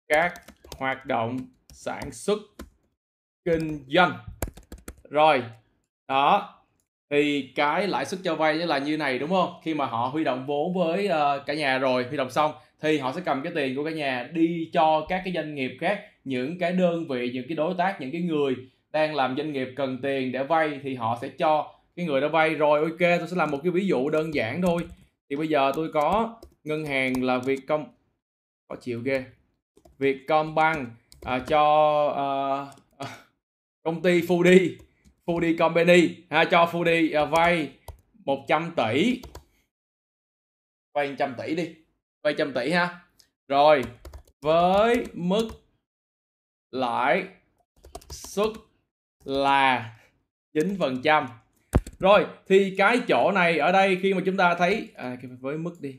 các 0.08 0.34
hoạt 0.78 1.06
động 1.06 1.38
sản 1.70 2.12
xuất 2.12 2.40
kinh 3.46 3.86
doanh. 3.88 4.18
Rồi 5.10 5.44
đó 6.08 6.60
thì 7.10 7.52
cái 7.56 7.88
lãi 7.88 8.06
suất 8.06 8.20
cho 8.24 8.36
vay 8.36 8.54
là 8.54 8.78
như 8.78 8.98
này 8.98 9.20
đúng 9.20 9.30
không? 9.30 9.54
Khi 9.64 9.74
mà 9.74 9.86
họ 9.86 10.08
huy 10.08 10.24
động 10.24 10.46
vốn 10.46 10.74
với 10.74 11.08
uh, 11.08 11.46
cả 11.46 11.54
nhà 11.54 11.78
rồi 11.78 12.04
huy 12.04 12.18
động 12.18 12.30
xong 12.30 12.52
thì 12.82 12.98
họ 12.98 13.12
sẽ 13.12 13.22
cầm 13.26 13.42
cái 13.44 13.54
tiền 13.56 13.76
của 13.76 13.84
cả 13.84 13.92
nhà 13.92 14.30
đi 14.34 14.70
cho 14.74 15.06
các 15.10 15.22
cái 15.26 15.34
doanh 15.34 15.56
nghiệp 15.56 15.78
khác 15.80 16.02
những 16.24 16.60
cái 16.60 16.72
đơn 16.72 17.08
vị 17.08 17.32
những 17.34 17.48
cái 17.48 17.56
đối 17.56 17.74
tác 17.78 18.02
những 18.02 18.12
cái 18.12 18.22
người 18.22 18.56
đang 18.92 19.16
làm 19.16 19.38
doanh 19.38 19.54
nghiệp 19.54 19.68
cần 19.76 20.00
tiền 20.02 20.32
để 20.32 20.44
vay 20.44 20.80
thì 20.84 20.96
họ 20.96 21.18
sẽ 21.22 21.28
cho 21.28 21.76
cái 21.96 22.06
người 22.06 22.22
đã 22.22 22.28
vay 22.28 22.56
rồi 22.56 22.80
ok 22.80 23.00
tôi 23.00 23.28
sẽ 23.28 23.36
làm 23.36 23.52
một 23.52 23.60
cái 23.64 23.72
ví 23.72 23.88
dụ 23.88 24.10
đơn 24.10 24.34
giản 24.34 24.62
thôi. 24.62 24.88
Thì 25.30 25.36
bây 25.36 25.48
giờ 25.48 25.72
tôi 25.76 25.92
có 25.94 26.36
ngân 26.64 26.86
hàng 26.86 27.24
là 27.24 27.38
Việt 27.38 27.68
Công 27.68 27.86
có 28.68 28.76
chịu 28.76 29.02
ghê. 29.02 29.26
Vietcombank 29.98 30.90
à, 31.22 31.40
cho 31.48 31.64
à, 32.16 32.28
à, 32.98 33.18
công 33.84 34.02
ty 34.02 34.22
Foodie 34.22 34.76
Foodie 35.26 35.58
Company 35.58 36.16
ha, 36.30 36.46
cho 36.46 36.66
Foodie 36.72 37.22
à, 37.22 37.26
vay 37.26 37.70
100 38.26 38.72
tỷ. 38.76 39.22
Vay 40.94 41.10
100 41.10 41.36
tỷ 41.38 41.56
đi 41.56 41.76
vay 42.24 42.34
100 42.34 42.54
tỷ 42.54 42.72
ha. 42.72 43.00
Rồi 43.48 43.82
với 44.42 45.06
mức 45.14 45.50
lãi 46.72 47.28
suất 48.10 48.50
là 49.24 49.96
9% 50.54 51.28
rồi 52.04 52.26
thì 52.48 52.76
cái 52.78 53.00
chỗ 53.08 53.32
này 53.32 53.58
ở 53.58 53.72
đây 53.72 53.98
khi 54.02 54.14
mà 54.14 54.22
chúng 54.26 54.38
ta 54.38 54.56
thấy 54.56 54.88
à, 54.96 55.18
với 55.40 55.58
mức 55.58 55.82
đi. 55.82 55.96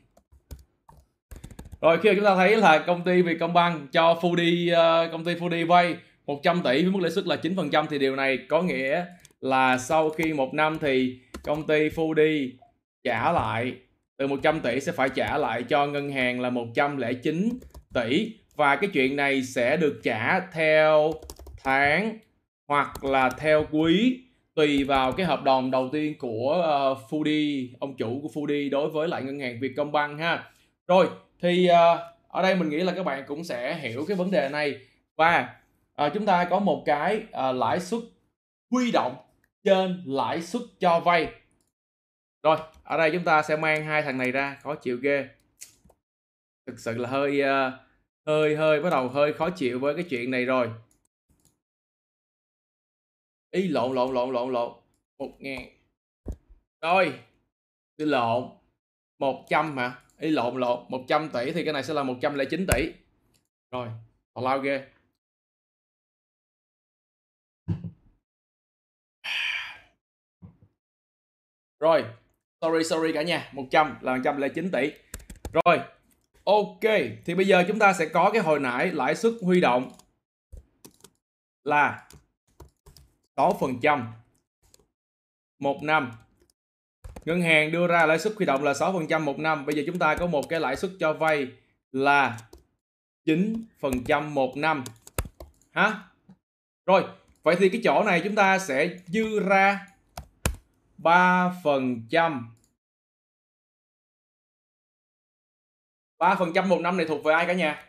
Rồi 1.81 1.97
khi 2.03 2.09
mà 2.09 2.15
chúng 2.15 2.25
ta 2.25 2.35
thấy 2.35 2.57
là 2.57 2.79
công 2.79 3.03
ty 3.03 3.21
Vietcombank 3.21 3.91
cho 3.91 4.19
Fudi 4.21 4.71
uh, 4.71 4.77
ờ, 4.77 5.09
công 5.11 5.23
ty 5.23 5.35
Fudi 5.35 5.67
vay 5.67 5.95
100 6.25 6.61
tỷ 6.63 6.83
với 6.83 6.91
mức 6.91 6.99
lãi 7.01 7.11
suất 7.11 7.27
là 7.27 7.35
9% 7.35 7.85
thì 7.89 7.99
điều 7.99 8.15
này 8.15 8.39
có 8.49 8.61
nghĩa 8.61 9.05
là 9.41 9.77
sau 9.77 10.09
khi 10.09 10.33
một 10.33 10.53
năm 10.53 10.77
thì 10.81 11.19
công 11.43 11.67
ty 11.67 11.89
Fudi 11.89 12.49
trả 13.03 13.31
lại 13.31 13.73
từ 14.17 14.27
100 14.27 14.59
tỷ 14.59 14.79
sẽ 14.79 14.91
phải 14.91 15.09
trả 15.09 15.37
lại 15.37 15.63
cho 15.63 15.87
ngân 15.87 16.11
hàng 16.11 16.41
là 16.41 16.49
109 16.49 17.49
tỷ. 17.93 18.31
Và 18.55 18.75
cái 18.75 18.89
chuyện 18.93 19.15
này 19.15 19.43
sẽ 19.43 19.77
được 19.77 19.99
trả 20.03 20.39
theo 20.39 21.13
tháng 21.63 22.17
hoặc 22.67 23.03
là 23.03 23.29
theo 23.29 23.65
quý 23.71 24.19
tùy 24.55 24.83
vào 24.83 25.11
cái 25.11 25.25
hợp 25.25 25.43
đồng 25.43 25.71
đầu 25.71 25.89
tiên 25.91 26.17
của 26.17 26.61
ờ, 26.63 26.91
uh, 26.91 26.97
Fudi 27.09 27.67
ông 27.79 27.95
chủ 27.97 28.19
của 28.23 28.41
Fudi 28.41 28.69
đối 28.69 28.89
với 28.89 29.07
lại 29.07 29.23
ngân 29.23 29.39
hàng 29.39 29.59
Vietcombank 29.59 30.19
ha. 30.19 30.51
Rồi 30.87 31.09
thì 31.41 31.69
uh, 31.69 31.99
ở 32.27 32.41
đây 32.41 32.55
mình 32.55 32.69
nghĩ 32.69 32.77
là 32.77 32.93
các 32.95 33.03
bạn 33.03 33.23
cũng 33.27 33.43
sẽ 33.43 33.75
hiểu 33.75 34.05
cái 34.07 34.17
vấn 34.17 34.31
đề 34.31 34.49
này. 34.49 34.79
Và 35.15 35.55
uh, 36.05 36.13
chúng 36.13 36.25
ta 36.25 36.45
có 36.45 36.59
một 36.59 36.83
cái 36.85 37.23
uh, 37.49 37.55
lãi 37.55 37.79
suất 37.79 38.01
huy 38.71 38.91
động 38.91 39.15
trên 39.63 40.03
lãi 40.05 40.41
suất 40.41 40.61
cho 40.79 40.99
vay. 40.99 41.27
Rồi 42.43 42.57
ở 42.83 42.97
đây 42.97 43.11
chúng 43.11 43.23
ta 43.23 43.41
sẽ 43.41 43.55
mang 43.55 43.85
hai 43.85 44.01
thằng 44.01 44.17
này 44.17 44.31
ra 44.31 44.57
khó 44.61 44.75
chịu 44.75 44.97
ghê. 44.97 45.27
Thực 46.67 46.79
sự 46.79 46.97
là 46.97 47.09
hơi 47.09 47.41
uh, 47.41 47.73
hơi 48.27 48.55
hơi 48.55 48.81
bắt 48.81 48.89
đầu 48.89 49.07
hơi 49.07 49.33
khó 49.33 49.49
chịu 49.49 49.79
với 49.79 49.95
cái 49.95 50.03
chuyện 50.09 50.31
này 50.31 50.45
rồi 50.45 50.69
ý 53.55 53.67
lộn 53.67 53.95
lộn 53.95 54.13
lộn 54.13 54.33
lộn 54.33 54.53
lộn. 54.53 54.73
Một 55.17 55.31
ngàn. 55.39 55.69
Rồi, 56.81 57.19
đi 57.97 58.05
lộn. 58.05 58.49
Một 59.19 59.45
trăm 59.49 59.77
hả? 59.77 60.01
Ý 60.19 60.29
lộn 60.29 60.59
lộn. 60.59 60.85
100 60.89 61.29
tỷ 61.29 61.51
thì 61.51 61.63
cái 61.63 61.73
này 61.73 61.83
sẽ 61.83 61.93
là 61.93 62.03
109 62.03 62.65
tỷ. 62.67 62.91
Rồi, 63.71 63.87
tào 64.33 64.43
lao 64.43 64.59
ghê. 64.59 64.87
Rồi, 71.79 72.05
sorry 72.61 72.83
sorry 72.83 73.13
cả 73.13 73.21
nhà. 73.21 73.49
100 73.53 73.97
là 74.01 74.15
109 74.15 74.71
tỷ. 74.71 74.91
Rồi, 75.53 75.79
ok. 76.43 76.83
Thì 77.25 77.35
bây 77.35 77.47
giờ 77.47 77.63
chúng 77.67 77.79
ta 77.79 77.93
sẽ 77.93 78.05
có 78.05 78.31
cái 78.33 78.41
hồi 78.41 78.59
nãy 78.59 78.91
lãi 78.91 79.15
suất 79.15 79.33
huy 79.41 79.61
động 79.61 79.91
là 81.63 82.09
có 83.35 83.53
phần 83.59 83.79
trăm. 83.81 84.13
Một 85.59 85.83
năm. 85.83 86.11
Ngân 87.25 87.41
hàng 87.41 87.71
đưa 87.71 87.87
ra 87.87 88.05
lãi 88.05 88.19
suất 88.19 88.33
huy 88.37 88.45
động 88.45 88.63
là 88.63 88.73
6% 88.73 89.21
một 89.21 89.39
năm. 89.39 89.65
Bây 89.65 89.75
giờ 89.75 89.83
chúng 89.85 89.99
ta 89.99 90.15
có 90.15 90.27
một 90.27 90.49
cái 90.49 90.59
lãi 90.59 90.75
suất 90.75 90.91
cho 90.99 91.13
vay 91.13 91.47
là 91.91 92.39
9% 93.25 94.29
một 94.29 94.57
năm. 94.57 94.83
Hả? 95.71 96.03
Rồi, 96.85 97.03
vậy 97.43 97.55
thì 97.59 97.69
cái 97.69 97.81
chỗ 97.83 98.03
này 98.03 98.21
chúng 98.23 98.35
ta 98.35 98.59
sẽ 98.59 98.89
dư 99.07 99.39
ra 99.39 99.87
3% 100.97 102.43
3% 106.19 106.67
một 106.67 106.81
năm 106.81 106.97
này 106.97 107.05
thuộc 107.05 107.23
về 107.23 107.33
ai 107.33 107.45
cả 107.45 107.53
nhà? 107.53 107.83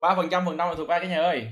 Ba 0.00 0.14
phần 0.16 0.28
trăm 0.30 0.46
phần 0.46 0.56
trăm 0.58 0.68
là 0.68 0.74
thuộc 0.74 0.88
ai 0.88 1.00
cả 1.00 1.06
nhà 1.06 1.22
ơi 1.22 1.46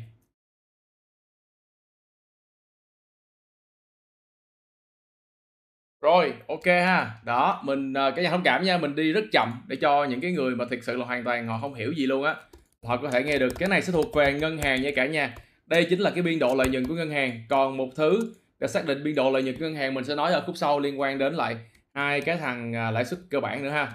Rồi, 6.01 6.33
ok 6.49 6.67
ha. 6.67 7.11
Đó, 7.25 7.61
mình 7.65 7.95
ờ, 7.95 8.11
cái 8.11 8.25
nhà 8.25 8.31
thông 8.31 8.43
cảm 8.43 8.65
nha, 8.65 8.79
mình 8.79 8.95
đi 8.95 9.13
rất 9.13 9.25
chậm 9.33 9.49
để 9.67 9.77
cho 9.77 10.05
những 10.05 10.21
cái 10.21 10.33
người 10.33 10.57
mà 10.57 10.65
thực 10.71 10.85
sự 10.85 10.97
là 10.97 11.05
hoàn 11.05 11.25
toàn 11.25 11.47
họ 11.47 11.59
không 11.61 11.75
hiểu 11.75 11.93
gì 11.93 12.07
luôn 12.07 12.25
á, 12.25 12.35
họ 12.85 12.97
có 12.97 13.11
thể 13.11 13.23
nghe 13.23 13.39
được. 13.39 13.53
Cái 13.59 13.69
này 13.69 13.83
sẽ 13.83 13.93
thuộc 13.93 14.15
về 14.15 14.33
ngân 14.33 14.59
hàng 14.59 14.83
nha 14.83 14.91
cả 14.97 15.07
nhà. 15.07 15.35
Đây 15.67 15.87
chính 15.91 16.01
là 16.01 16.11
cái 16.11 16.23
biên 16.23 16.39
độ 16.39 16.55
lợi 16.55 16.69
nhuận 16.69 16.87
của 16.87 16.95
ngân 16.95 17.11
hàng. 17.11 17.43
Còn 17.49 17.77
một 17.77 17.89
thứ 17.97 18.35
để 18.59 18.69
xác 18.69 18.87
định 18.87 19.05
biên 19.05 19.15
độ 19.15 19.31
lợi 19.31 19.43
nhuận 19.43 19.57
của 19.57 19.65
ngân 19.65 19.75
hàng 19.75 19.95
mình 19.95 20.05
sẽ 20.05 20.15
nói 20.15 20.33
ở 20.33 20.43
khúc 20.47 20.57
sau 20.57 20.79
liên 20.81 21.01
quan 21.01 21.19
đến 21.19 21.35
lại 21.35 21.57
hai 21.95 22.21
cái 22.21 22.37
thằng 22.37 22.77
à, 22.77 22.91
lãi 22.91 23.05
suất 23.05 23.21
cơ 23.31 23.41
bản 23.41 23.63
nữa 23.63 23.71
ha. 23.71 23.93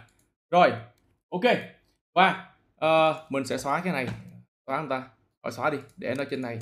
Rồi, 0.51 0.71
ok. 1.29 1.41
Và 2.13 2.45
uh, 2.85 3.31
mình 3.31 3.45
sẽ 3.45 3.57
xóa 3.57 3.81
cái 3.83 3.93
này, 3.93 4.07
xóa 4.67 4.77
không 4.77 4.89
ta? 4.89 5.09
rồi 5.43 5.51
xóa 5.51 5.69
đi, 5.69 5.77
để 5.97 6.13
nó 6.17 6.23
trên 6.29 6.41
này. 6.41 6.59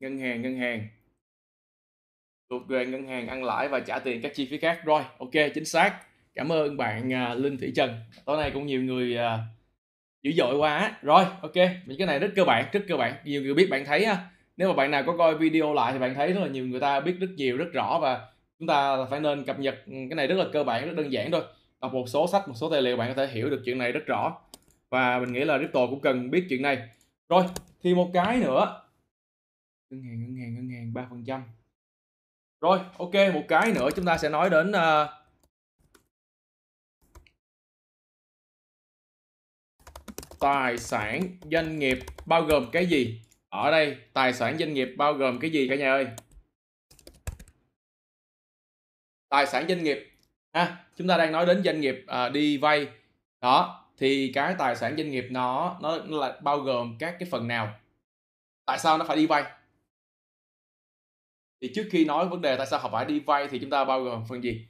ngân 0.00 0.18
hàng 0.18 0.42
ngân 0.42 0.56
hàng. 0.56 0.86
Thuộc 2.50 2.68
về 2.68 2.86
ngân 2.86 3.06
hàng 3.06 3.28
ăn 3.28 3.44
lãi 3.44 3.68
và 3.68 3.80
trả 3.80 3.98
tiền 3.98 4.22
các 4.22 4.32
chi 4.34 4.46
phí 4.50 4.58
khác. 4.58 4.80
Rồi 4.84 5.02
ok 5.18 5.30
chính 5.54 5.64
xác. 5.64 6.00
Cảm 6.34 6.52
ơn 6.52 6.76
bạn 6.76 7.12
à, 7.12 7.34
linh 7.34 7.58
thủy 7.58 7.72
trần. 7.76 7.94
Tối 8.24 8.36
nay 8.36 8.50
cũng 8.54 8.66
nhiều 8.66 8.82
người 8.82 9.16
à, 9.16 9.38
dữ 10.22 10.32
dội 10.36 10.56
quá. 10.56 10.98
Rồi 11.02 11.24
ok 11.42 11.54
những 11.86 11.98
cái 11.98 12.06
này 12.06 12.18
rất 12.18 12.32
cơ 12.36 12.44
bản 12.44 12.68
rất 12.72 12.84
cơ 12.88 12.96
bản. 12.96 13.14
Nhiều 13.24 13.42
người 13.42 13.54
biết 13.54 13.68
bạn 13.70 13.84
thấy 13.84 14.06
ha. 14.06 14.30
Nếu 14.56 14.68
mà 14.68 14.74
bạn 14.74 14.90
nào 14.90 15.02
có 15.06 15.16
coi 15.16 15.34
video 15.38 15.74
lại 15.74 15.92
thì 15.92 15.98
bạn 15.98 16.14
thấy 16.14 16.32
rất 16.32 16.40
là 16.40 16.48
nhiều 16.48 16.66
người 16.66 16.80
ta 16.80 17.00
biết 17.00 17.14
rất 17.20 17.30
nhiều 17.36 17.56
rất 17.56 17.72
rõ 17.72 17.98
và 18.02 18.28
chúng 18.58 18.68
ta 18.68 18.96
phải 19.10 19.20
nên 19.20 19.44
cập 19.44 19.58
nhật 19.58 19.74
ừ, 19.86 19.92
cái 19.92 20.16
này 20.16 20.26
rất 20.26 20.34
là 20.34 20.44
cơ 20.52 20.64
bản 20.64 20.86
rất 20.86 20.96
đơn 20.96 21.12
giản 21.12 21.30
thôi 21.30 21.42
đọc 21.80 21.92
một 21.92 22.08
số 22.08 22.26
sách 22.26 22.48
một 22.48 22.54
số 22.54 22.70
tài 22.70 22.82
liệu 22.82 22.96
bạn 22.96 23.14
có 23.14 23.26
thể 23.26 23.32
hiểu 23.32 23.50
được 23.50 23.62
chuyện 23.64 23.78
này 23.78 23.92
rất 23.92 24.06
rõ. 24.06 24.38
Và 24.90 25.18
mình 25.18 25.32
nghĩ 25.32 25.44
là 25.44 25.58
crypto 25.58 25.86
cũng 25.86 26.00
cần 26.00 26.30
biết 26.30 26.46
chuyện 26.48 26.62
này. 26.62 26.88
Rồi 27.28 27.44
thì 27.80 27.94
một 27.94 28.10
cái 28.14 28.38
nữa. 28.38 28.82
Ngân 29.90 30.02
hàng 30.02 30.20
ngân 30.20 30.36
hàng 30.36 30.54
ngân 30.54 30.68
hàng 30.68 30.94
ba 30.94 31.06
phần 31.10 31.24
trăm. 31.24 31.42
Rồi 32.60 32.78
ok 32.98 33.14
một 33.34 33.42
cái 33.48 33.72
nữa 33.72 33.88
chúng 33.96 34.04
ta 34.04 34.18
sẽ 34.18 34.28
nói 34.28 34.50
đến 34.50 34.70
uh, 34.70 35.10
tài 40.40 40.78
sản 40.78 41.22
doanh 41.50 41.78
nghiệp 41.78 41.98
bao 42.26 42.42
gồm 42.42 42.70
cái 42.72 42.86
gì? 42.86 43.22
Ở 43.48 43.70
đây 43.70 43.96
tài 44.12 44.32
sản 44.32 44.58
doanh 44.58 44.74
nghiệp 44.74 44.88
bao 44.98 45.12
gồm 45.12 45.38
cái 45.40 45.50
gì 45.50 45.68
cả 45.68 45.76
nhà 45.76 45.92
ơi? 45.92 46.06
Tài 49.28 49.46
sản 49.46 49.68
doanh 49.68 49.84
nghiệp 49.84 50.09
ha 50.52 50.84
chúng 50.96 51.08
ta 51.08 51.16
đang 51.16 51.32
nói 51.32 51.46
đến 51.46 51.62
doanh 51.64 51.80
nghiệp 51.80 52.06
uh, 52.26 52.32
đi 52.32 52.58
vay. 52.58 52.88
Đó 53.40 53.86
thì 53.98 54.32
cái 54.34 54.54
tài 54.58 54.76
sản 54.76 54.96
doanh 54.96 55.10
nghiệp 55.10 55.26
nó 55.30 55.78
nó 55.82 55.96
là 55.96 56.38
bao 56.42 56.58
gồm 56.58 56.96
các 56.98 57.16
cái 57.18 57.28
phần 57.30 57.48
nào? 57.48 57.74
Tại 58.64 58.78
sao 58.78 58.98
nó 58.98 59.04
phải 59.04 59.16
đi 59.16 59.26
vay? 59.26 59.44
Thì 61.60 61.72
trước 61.74 61.88
khi 61.90 62.04
nói 62.04 62.28
vấn 62.28 62.40
đề 62.40 62.56
tại 62.56 62.66
sao 62.66 62.80
họ 62.80 62.88
phải 62.92 63.04
đi 63.04 63.20
vay 63.20 63.48
thì 63.48 63.58
chúng 63.58 63.70
ta 63.70 63.84
bao 63.84 64.04
gồm 64.04 64.24
phần 64.28 64.44
gì? 64.44 64.66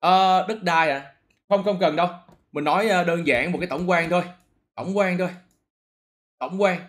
À, 0.00 0.46
đất 0.48 0.62
đai 0.62 0.90
à 0.90 1.12
không 1.48 1.64
không 1.64 1.78
cần 1.80 1.96
đâu. 1.96 2.08
Mình 2.52 2.64
nói 2.64 2.88
à, 2.88 3.04
đơn 3.04 3.26
giản 3.26 3.52
một 3.52 3.58
cái 3.58 3.68
tổng 3.68 3.90
quan 3.90 4.10
thôi. 4.10 4.22
Tổng 4.74 4.96
quan 4.96 5.18
thôi. 5.18 5.28
Tổng 6.38 6.62
quan. 6.62 6.80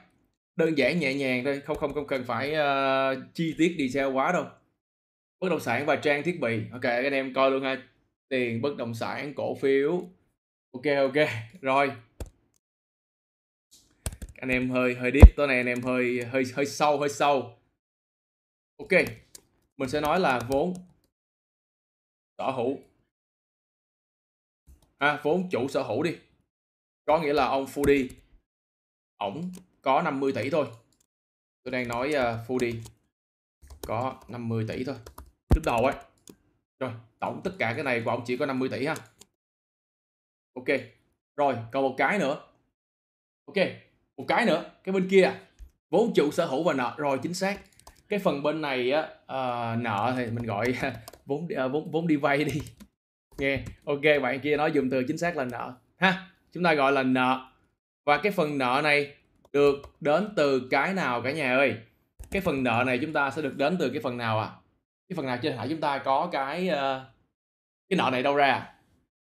Đơn 0.55 0.77
giản 0.77 0.99
nhẹ 0.99 1.13
nhàng 1.13 1.43
thôi. 1.43 1.61
Không 1.65 1.77
không 1.77 1.93
không 1.93 2.07
cần 2.07 2.23
phải 2.23 2.53
uh, 2.53 3.33
chi 3.33 3.55
tiết 3.57 3.75
đi 3.77 3.89
detail 3.89 4.13
quá 4.13 4.31
đâu 4.31 4.45
bất 5.39 5.49
động 5.49 5.59
sản 5.59 5.85
và 5.85 5.95
trang 5.95 6.23
thiết 6.23 6.39
bị. 6.39 6.61
Ok 6.71 6.83
anh 6.83 7.13
em 7.13 7.33
coi 7.33 7.51
luôn 7.51 7.63
ha. 7.63 7.87
Tiền 8.29 8.61
bất 8.61 8.77
động 8.77 8.93
sản 8.93 9.33
cổ 9.35 9.55
phiếu. 9.55 10.01
Ok 10.71 10.83
ok. 10.97 11.27
Rồi. 11.61 11.91
Anh 14.35 14.49
em 14.49 14.69
hơi 14.69 14.95
hơi 14.95 15.11
deep. 15.11 15.35
Tối 15.35 15.47
nay 15.47 15.57
anh 15.57 15.65
em 15.65 15.81
hơi 15.81 16.21
hơi 16.31 16.43
hơi 16.53 16.65
sâu 16.65 16.99
hơi 16.99 17.09
sâu. 17.09 17.57
Ok. 18.77 18.91
Mình 19.77 19.89
sẽ 19.89 20.01
nói 20.01 20.19
là 20.19 20.39
vốn. 20.47 20.73
Sở 22.37 22.51
hữu. 22.51 22.79
À, 24.97 25.19
vốn 25.23 25.49
chủ 25.51 25.67
sở 25.67 25.83
hữu 25.83 26.03
đi. 26.03 26.17
Có 27.05 27.19
nghĩa 27.19 27.33
là 27.33 27.45
ông 27.45 27.65
Fudi. 27.65 28.09
Ổng 29.17 29.51
có 29.81 30.01
50 30.01 30.31
tỷ 30.35 30.49
thôi. 30.49 30.67
Tôi 31.63 31.71
đang 31.71 31.87
nói 31.87 32.09
uh, 32.09 32.49
Fudi. 32.49 32.81
Có 33.81 34.21
50 34.27 34.65
tỷ 34.67 34.83
thôi 34.83 34.95
lúc 35.55 35.65
đầu 35.65 35.85
ấy. 35.85 35.95
Rồi 36.79 36.91
tổng 37.19 37.41
tất 37.43 37.51
cả 37.59 37.73
cái 37.73 37.83
này 37.83 38.01
của 38.01 38.11
ông 38.11 38.23
chỉ 38.25 38.37
có 38.37 38.45
50 38.45 38.69
tỷ 38.69 38.85
ha. 38.85 38.95
Ok 40.53 40.67
rồi 41.37 41.55
còn 41.71 41.83
một 41.83 41.95
cái 41.97 42.19
nữa. 42.19 42.37
Ok 43.45 43.67
một 44.17 44.25
cái 44.27 44.45
nữa 44.45 44.65
cái 44.83 44.93
bên 44.93 45.07
kia. 45.09 45.31
Vốn 45.89 46.13
chủ 46.15 46.31
sở 46.31 46.45
hữu 46.45 46.63
và 46.63 46.73
nợ 46.73 46.93
rồi 46.97 47.19
chính 47.23 47.33
xác. 47.33 47.59
Cái 48.09 48.19
phần 48.19 48.43
bên 48.43 48.61
này 48.61 48.91
á 48.91 49.01
uh, 49.01 49.81
nợ 49.81 50.13
thì 50.17 50.25
mình 50.25 50.45
gọi 50.45 50.75
vốn 51.25 51.43
uh, 51.65 51.71
vốn 51.71 51.91
vốn 51.91 52.07
đi 52.07 52.15
vay 52.15 52.43
đi. 52.43 52.61
Nghe 53.37 53.63
ok 53.85 54.01
bạn 54.21 54.39
kia 54.39 54.57
nói 54.57 54.71
dùng 54.71 54.89
từ 54.89 55.03
chính 55.07 55.17
xác 55.17 55.37
là 55.37 55.45
nợ. 55.45 55.73
Ha 55.97 56.29
chúng 56.51 56.63
ta 56.63 56.73
gọi 56.73 56.91
là 56.91 57.03
nợ. 57.03 57.51
Và 58.05 58.17
cái 58.17 58.31
phần 58.31 58.57
nợ 58.57 58.81
này 58.83 59.13
được 59.53 59.75
đến 59.99 60.33
từ 60.35 60.67
cái 60.71 60.93
nào 60.93 61.21
cả 61.21 61.31
nhà 61.31 61.55
ơi? 61.57 61.75
Cái 62.31 62.41
phần 62.41 62.63
nợ 62.63 62.83
này 62.85 62.99
chúng 63.01 63.13
ta 63.13 63.31
sẽ 63.31 63.41
được 63.41 63.57
đến 63.57 63.77
từ 63.79 63.89
cái 63.89 64.01
phần 64.01 64.17
nào 64.17 64.39
à 64.39 64.49
cái 65.09 65.15
phần 65.15 65.25
nào 65.25 65.37
trên 65.41 65.57
hải 65.57 65.69
chúng 65.69 65.81
ta 65.81 65.97
có 65.97 66.29
cái 66.31 66.67
ờ, 66.67 67.11
cái 67.89 67.97
nợ 67.97 68.09
này 68.11 68.23
đâu 68.23 68.35
ra? 68.35 68.73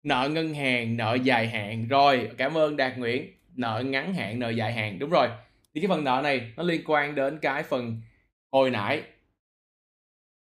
Nợ 0.03 0.29
ngân 0.31 0.53
hàng, 0.53 0.97
nợ 0.97 1.17
dài 1.23 1.47
hạn, 1.47 1.87
rồi, 1.87 2.31
cảm 2.37 2.57
ơn 2.57 2.77
đạt 2.77 2.97
nguyễn. 2.97 3.33
Nợ 3.55 3.83
ngắn 3.85 4.13
hạn, 4.13 4.39
nợ 4.39 4.49
dài 4.49 4.73
hạn, 4.73 4.99
đúng 4.99 5.09
rồi. 5.09 5.27
Thì 5.73 5.81
cái 5.81 5.87
phần 5.87 6.03
nợ 6.03 6.21
này 6.23 6.53
nó 6.57 6.63
liên 6.63 6.81
quan 6.85 7.15
đến 7.15 7.39
cái 7.41 7.63
phần 7.63 8.01
hồi 8.51 8.69
nãy. 8.69 9.03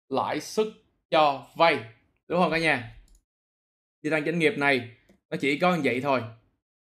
Lãi 0.09 0.39
suất 0.39 0.67
cho 1.09 1.47
vay, 1.55 1.79
đúng 2.27 2.41
không 2.41 2.51
cả 2.51 2.57
nhà? 2.57 2.95
Thì 4.03 4.09
thằng 4.09 4.25
doanh 4.25 4.39
nghiệp 4.39 4.57
này 4.57 4.89
nó 5.29 5.37
chỉ 5.37 5.59
có 5.59 5.75
như 5.75 5.81
vậy 5.83 6.01
thôi. 6.01 6.21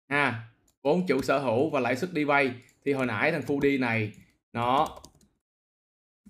Ha, 0.10 0.44
vốn 0.82 1.08
chủ 1.08 1.22
sở 1.22 1.40
hữu 1.40 1.70
và 1.70 1.80
lãi 1.80 1.96
suất 1.96 2.14
đi 2.14 2.24
vay. 2.24 2.52
Thì 2.86 2.94
hồi 2.94 3.06
nãy 3.06 3.32
thằng 3.32 3.42
phu 3.42 3.60
đi 3.60 3.78
này, 3.78 4.12
nó 4.54 5.00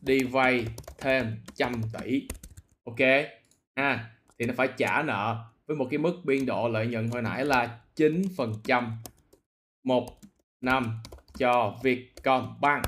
đi 0.08 0.24
vay 0.24 0.66
thêm 0.98 1.38
trăm 1.56 1.82
tỷ. 1.94 2.28
Ok. 2.86 3.00
Ha, 3.76 4.10
thì 4.40 4.46
nó 4.46 4.54
phải 4.58 4.68
trả 4.78 5.04
nợ 5.04 5.38
với 5.68 5.78
một 5.78 5.88
cái 5.92 5.98
mức 5.98 6.22
biên 6.24 6.46
độ 6.46 6.68
lợi 6.70 6.88
nhuận 6.88 7.10
hồi 7.10 7.22
nãy 7.22 7.46
là 7.46 7.80
9% 7.96 8.92
một 9.84 10.20
năm 10.62 11.00
cho 11.38 11.76
Vietcombank. 11.84 12.84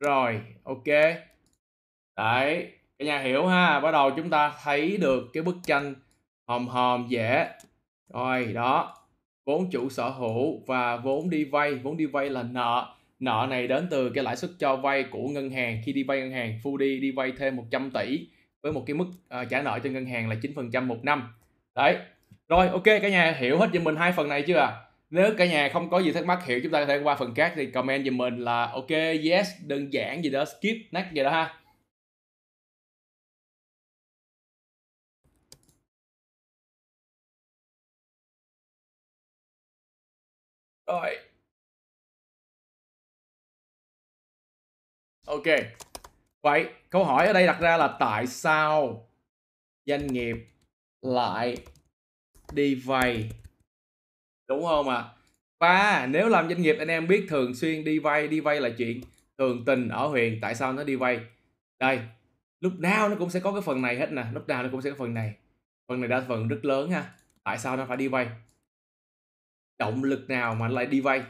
Rồi, 0.00 0.40
ok. 0.64 0.84
Đấy, 2.16 2.72
cả 2.98 3.04
nhà 3.04 3.18
hiểu 3.18 3.46
ha? 3.46 3.80
Bắt 3.80 3.90
đầu 3.90 4.10
chúng 4.16 4.30
ta 4.30 4.52
thấy 4.62 4.96
được 4.96 5.30
cái 5.32 5.42
bức 5.42 5.56
tranh 5.62 5.94
hòm 6.48 6.68
hòm 6.68 7.06
dễ. 7.08 7.48
Rồi, 8.12 8.44
đó. 8.44 8.96
Vốn 9.46 9.70
chủ 9.70 9.88
sở 9.88 10.10
hữu 10.10 10.62
và 10.66 10.96
vốn 10.96 11.30
đi 11.30 11.44
vay. 11.44 11.74
Vốn 11.74 11.96
đi 11.96 12.06
vay 12.06 12.30
là 12.30 12.42
nợ 12.42 12.94
nợ 13.24 13.46
này 13.50 13.66
đến 13.66 13.86
từ 13.90 14.10
cái 14.10 14.24
lãi 14.24 14.36
suất 14.36 14.50
cho 14.58 14.76
vay 14.76 15.02
của 15.02 15.28
ngân 15.28 15.50
hàng. 15.50 15.82
Khi 15.84 15.92
đi 15.92 16.02
vay 16.02 16.20
ngân 16.20 16.30
hàng 16.30 16.58
Fuji 16.62 17.00
đi 17.00 17.10
vay 17.10 17.32
thêm 17.38 17.56
100 17.56 17.90
tỷ 17.90 18.26
với 18.62 18.72
một 18.72 18.82
cái 18.86 18.94
mức 18.94 19.04
uh, 19.04 19.48
trả 19.50 19.62
nợ 19.62 19.78
cho 19.84 19.90
ngân 19.90 20.06
hàng 20.06 20.28
là 20.28 20.36
9% 20.42 20.86
một 20.86 21.04
năm. 21.04 21.34
Đấy. 21.74 21.96
Rồi 22.48 22.68
ok 22.68 22.84
cả 22.84 23.08
nhà 23.08 23.32
hiểu 23.38 23.58
hết 23.58 23.68
cho 23.72 23.80
mình 23.80 23.96
hai 23.96 24.12
phần 24.12 24.28
này 24.28 24.42
chưa 24.42 24.58
à 24.58 24.84
nếu 25.14 25.34
cả 25.38 25.46
nhà 25.46 25.68
không 25.72 25.90
có 25.90 25.98
gì 25.98 26.12
thắc 26.12 26.26
mắc 26.26 26.44
hiểu 26.44 26.60
chúng 26.62 26.72
ta 26.72 26.80
có 26.80 26.86
thể 26.86 26.98
qua 27.02 27.16
phần 27.16 27.34
khác 27.34 27.52
thì 27.56 27.66
comment 27.70 28.04
giùm 28.04 28.16
mình 28.16 28.38
là 28.38 28.66
ok 28.66 28.90
yes 29.24 29.48
đơn 29.66 29.92
giản 29.92 30.24
gì 30.24 30.30
đó 30.30 30.44
skip 30.44 30.92
next 30.92 31.12
gì 31.12 31.22
đó 31.22 31.30
ha. 31.30 31.60
Rồi 40.86 41.16
ok. 45.24 45.44
Vậy, 46.42 46.68
câu 46.90 47.04
hỏi 47.04 47.26
ở 47.26 47.32
đây 47.32 47.46
đặt 47.46 47.60
ra 47.60 47.76
là 47.76 47.96
tại 48.00 48.26
sao 48.26 49.08
doanh 49.86 50.06
nghiệp 50.06 50.36
lại 51.02 51.56
đi 52.52 52.74
vay? 52.74 53.30
Đúng 54.48 54.64
không 54.64 54.88
ạ? 54.88 54.96
À? 54.96 55.14
và 55.64 56.06
nếu 56.10 56.28
làm 56.28 56.48
doanh 56.48 56.62
nghiệp, 56.62 56.76
anh 56.78 56.88
em 56.88 57.06
biết 57.08 57.26
thường 57.28 57.54
xuyên 57.54 57.84
đi 57.84 57.98
vay 57.98 58.28
đi 58.28 58.40
vay 58.40 58.60
là 58.60 58.70
chuyện 58.78 59.00
thường 59.38 59.64
tình 59.64 59.88
ở 59.88 60.06
huyện, 60.06 60.38
tại 60.40 60.54
sao 60.54 60.72
nó 60.72 60.84
đi 60.84 60.96
vay? 60.96 61.20
Đây, 61.80 62.00
lúc 62.60 62.72
nào 62.78 63.08
nó 63.08 63.16
cũng 63.18 63.30
sẽ 63.30 63.40
có 63.40 63.52
cái 63.52 63.62
phần 63.62 63.82
này 63.82 63.96
hết 63.96 64.12
nè, 64.12 64.24
lúc 64.32 64.48
nào 64.48 64.62
nó 64.62 64.68
cũng 64.72 64.82
sẽ 64.82 64.90
có 64.90 64.96
phần 64.98 65.14
này. 65.14 65.34
Phần 65.88 66.00
này 66.00 66.08
đa 66.08 66.24
phần 66.28 66.48
rất 66.48 66.64
lớn 66.64 66.90
ha, 66.90 67.14
tại 67.44 67.58
sao 67.58 67.76
nó 67.76 67.86
phải 67.86 67.96
đi 67.96 68.08
vay? 68.08 68.28
Động 69.78 70.04
lực 70.04 70.28
nào 70.28 70.54
mà 70.54 70.68
lại 70.68 70.86
đi 70.86 71.00
vay? 71.00 71.22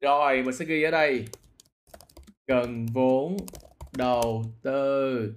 Rồi 0.00 0.42
mình 0.42 0.54
sẽ 0.54 0.64
ghi 0.64 0.82
ở 0.82 0.90
đây. 0.90 1.24
Cần 2.46 2.86
vốn 2.86 3.36
đầu 3.92 4.44
tư 4.62 5.34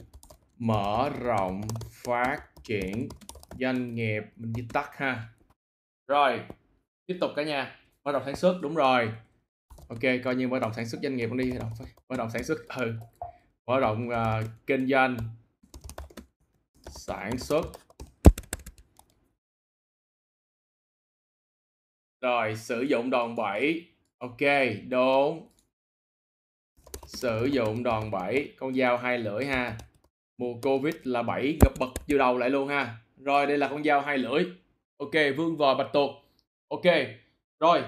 mở 0.57 1.09
rộng 1.19 1.61
phát 1.89 2.37
triển 2.63 3.09
doanh 3.59 3.95
nghiệp. 3.95 4.23
Mình 4.35 4.53
viết 4.55 4.65
tắt 4.73 4.89
ha. 4.93 5.27
Rồi 6.07 6.39
tiếp 7.05 7.17
tục 7.21 7.31
cả 7.35 7.43
nhà. 7.43 7.79
Mở 8.03 8.11
rộng 8.11 8.23
sản 8.25 8.35
xuất 8.35 8.59
đúng 8.61 8.75
rồi. 8.75 9.11
Ok 9.89 9.99
coi 10.23 10.35
như 10.35 10.47
mở 10.47 10.59
rộng 10.59 10.73
sản 10.73 10.89
xuất 10.89 11.01
doanh 11.03 11.15
nghiệp 11.15 11.29
đi. 11.31 11.51
Mở 12.09 12.15
rộng 12.17 12.29
sản 12.29 12.43
xuất 12.43 12.57
ừ. 12.67 12.93
Mở 13.65 13.79
rộng 13.79 14.09
uh, 14.09 14.49
kinh 14.67 14.87
doanh. 14.87 15.17
Sản 16.89 17.37
xuất. 17.37 17.65
Rồi 22.21 22.55
sử 22.55 22.81
dụng 22.81 23.09
đòn 23.09 23.35
bẩy 23.35 23.92
ok 24.23 24.49
đúng. 24.89 25.47
Sử 27.05 27.45
dụng 27.45 27.83
đòn 27.83 28.11
bẩy 28.11 28.51
con 28.57 28.75
dao 28.75 28.97
hai 28.97 29.17
lưỡi 29.17 29.45
ha. 29.45 29.77
Mùa 30.37 30.53
covid 30.61 30.95
là 31.03 31.23
bảy 31.23 31.57
gặp 31.61 31.71
bật 31.79 31.89
vô 32.07 32.17
đầu 32.17 32.37
lại 32.37 32.49
luôn 32.49 32.67
ha. 32.67 32.95
Rồi 33.17 33.45
đây 33.47 33.57
là 33.57 33.67
con 33.67 33.83
dao 33.83 34.01
hai 34.01 34.17
lưỡi. 34.17 34.45
Ok 34.97 35.11
vương 35.37 35.57
vò 35.57 35.75
bạch 35.75 35.93
tuộc. 35.93 36.11
Ok 36.67 36.83
rồi. 37.59 37.81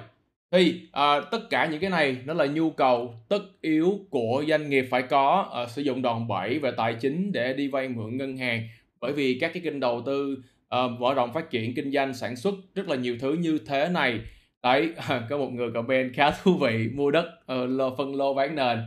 Thì 0.52 0.82
à, 0.92 1.20
tất 1.32 1.50
cả 1.50 1.66
những 1.72 1.80
cái 1.80 1.90
này 1.90 2.18
nó 2.26 2.34
là 2.34 2.46
nhu 2.46 2.70
cầu 2.70 3.16
tất 3.30 3.42
yếu 3.62 4.00
của 4.10 4.44
doanh 4.48 4.70
nghiệp 4.70 4.88
phải 4.92 5.02
có 5.02 5.50
à, 5.54 5.68
sử 5.68 5.82
dụng 5.82 6.02
đòn 6.02 6.28
bẩy 6.28 6.60
về 6.60 6.72
tài 6.78 6.94
chính 6.94 7.32
để 7.32 7.54
đi 7.54 7.68
vay 7.68 7.88
mượn 7.88 8.18
ngân 8.18 8.38
hàng. 8.38 8.68
Bởi 9.00 9.14
vì 9.14 9.38
các 9.42 9.52
cái 9.54 9.64
kênh 9.64 9.80
đầu 9.80 10.04
tư 10.06 10.38
à, 10.70 10.80
mở 11.00 11.14
rộng 11.14 11.34
phát 11.34 11.50
triển 11.50 11.76
kinh 11.76 11.92
doanh 11.92 12.14
sản 12.14 12.36
xuất 12.36 12.54
rất 12.76 12.88
là 12.88 12.96
nhiều 12.96 13.18
thứ 13.20 13.34
như 13.34 13.60
thế 13.66 13.90
này 13.90 14.20
đấy 14.66 14.94
có 15.30 15.38
một 15.38 15.50
người 15.52 15.72
comment 15.74 16.14
khá 16.16 16.32
thú 16.32 16.58
vị 16.62 16.90
mua 16.94 17.12
đất 17.12 17.26
ờ, 17.46 17.64
uh, 17.64 17.70
lô 17.70 17.96
phân 17.96 18.16
lô 18.16 18.34
bán 18.34 18.56
nền. 18.56 18.80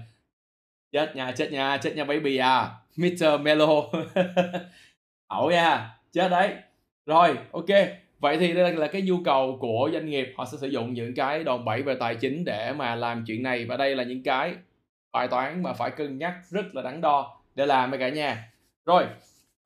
Chết 0.93 1.17
nha 1.17 1.33
chết 1.37 1.53
nha 1.53 1.77
chết 1.77 1.97
nha 1.97 2.05
baby 2.05 2.37
à 2.37 2.71
Mr. 2.97 3.41
Melo. 3.43 3.67
Ẩu 5.27 5.51
nha 5.51 5.97
chết 6.13 6.29
đấy. 6.29 6.55
Rồi 7.07 7.39
ok 7.53 7.67
vậy 8.19 8.39
thì 8.39 8.55
đây 8.55 8.73
là 8.73 8.87
cái 8.87 9.03
nhu 9.03 9.17
cầu 9.25 9.59
của 9.61 9.91
doanh 9.93 10.07
nghiệp 10.07 10.35
họ 10.37 10.45
sẽ 10.45 10.59
sử 10.59 10.69
dụng 10.69 10.95
những 10.95 11.15
cái 11.15 11.45
đòn 11.45 11.65
bẩy 11.65 11.83
về 11.83 11.97
tài 12.01 12.15
chính 12.15 12.45
để 12.45 12.73
mà 12.73 12.95
làm 12.95 13.25
chuyện 13.27 13.43
này 13.43 13.65
và 13.65 13.77
đây 13.77 13.97
là 13.97 14.05
những 14.05 14.23
cái 14.23 14.55
bài 15.13 15.29
toán 15.29 15.63
mà 15.63 15.73
phải 15.73 15.91
cân 15.91 16.19
nhắc 16.19 16.35
rất 16.49 16.75
là 16.75 16.83
đắn 16.83 17.01
đo 17.01 17.41
để 17.55 17.67
làm 17.67 17.91
với 17.91 17.99
cả 17.99 18.09
nhà. 18.09 18.53
Rồi 18.87 19.05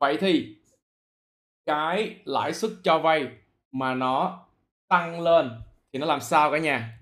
vậy 0.01 0.17
thì 0.21 0.57
cái 1.67 2.17
lãi 2.25 2.53
suất 2.53 2.71
cho 2.85 2.99
vay 2.99 3.27
mà 3.73 3.95
nó 3.95 4.47
tăng 4.89 5.21
lên 5.21 5.51
thì 5.93 5.99
nó 5.99 6.07
làm 6.07 6.21
sao 6.21 6.51
cả 6.53 6.59
nhà? 6.59 6.99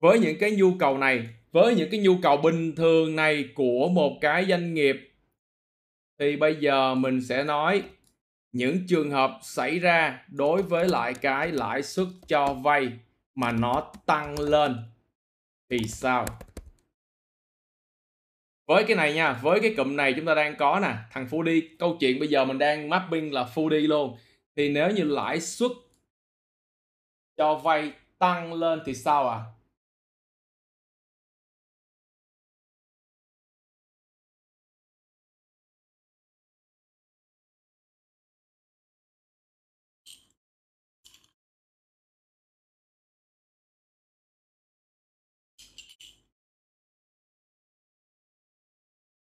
Với 0.00 0.18
những 0.18 0.38
cái 0.38 0.50
nhu 0.50 0.72
cầu 0.78 0.98
này, 0.98 1.28
với 1.52 1.74
những 1.74 1.90
cái 1.90 2.00
nhu 2.00 2.16
cầu 2.22 2.36
bình 2.36 2.74
thường 2.76 3.16
này 3.16 3.48
của 3.54 3.88
một 3.88 4.18
cái 4.20 4.46
doanh 4.48 4.74
nghiệp, 4.74 4.96
thì 6.18 6.36
bây 6.36 6.56
giờ 6.56 6.94
mình 6.94 7.20
sẽ 7.20 7.44
nói 7.44 7.82
những 8.52 8.86
trường 8.88 9.10
hợp 9.10 9.38
xảy 9.42 9.78
ra 9.78 10.24
đối 10.28 10.62
với 10.62 10.88
lại 10.88 11.14
cái 11.14 11.52
lãi 11.52 11.82
suất 11.82 12.06
cho 12.26 12.54
vay 12.54 12.92
mà 13.34 13.52
nó 13.52 13.92
tăng 14.06 14.40
lên 14.40 14.76
thì 15.70 15.78
sao? 15.88 16.26
Với 18.66 18.84
cái 18.84 18.96
này 18.96 19.14
nha, 19.14 19.32
với 19.32 19.60
cái 19.60 19.74
cụm 19.76 19.96
này 19.96 20.12
chúng 20.16 20.26
ta 20.26 20.34
đang 20.34 20.56
có 20.56 20.80
nè, 20.82 20.94
thằng 21.12 21.26
full 21.30 21.42
đi 21.42 21.68
câu 21.78 21.96
chuyện 22.00 22.18
bây 22.18 22.28
giờ 22.28 22.44
mình 22.44 22.58
đang 22.58 22.88
mapping 22.88 23.32
là 23.32 23.48
full 23.54 23.68
đi 23.68 23.86
luôn. 23.86 24.16
Thì 24.56 24.68
nếu 24.68 24.90
như 24.90 25.02
lãi 25.04 25.40
suất 25.40 25.70
cho 27.36 27.54
vay 27.54 27.92
tăng 28.18 28.52
lên 28.52 28.80
thì 28.86 28.94
sao 28.94 29.28
à 29.28 29.40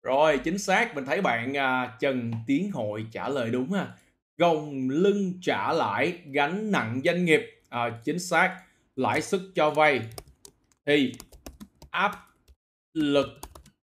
Rồi, 0.02 0.38
chính 0.44 0.58
xác, 0.58 0.94
mình 0.94 1.04
thấy 1.04 1.20
bạn 1.20 1.56
à, 1.56 1.96
Trần 2.00 2.32
Tiến 2.46 2.70
Hội 2.72 3.06
trả 3.12 3.28
lời 3.28 3.50
đúng 3.50 3.72
ha. 3.72 3.86
Gồng 4.38 4.88
lưng 4.90 5.32
trả 5.42 5.72
lãi 5.72 6.18
gánh 6.32 6.70
nặng 6.70 7.00
doanh 7.04 7.24
nghiệp. 7.24 7.60
À, 7.68 7.90
chính 8.04 8.18
xác, 8.18 8.60
lãi 8.96 9.22
suất 9.22 9.40
cho 9.54 9.70
vay 9.70 10.00
thì 10.86 11.12
áp 11.90 12.28
lực 12.92 13.28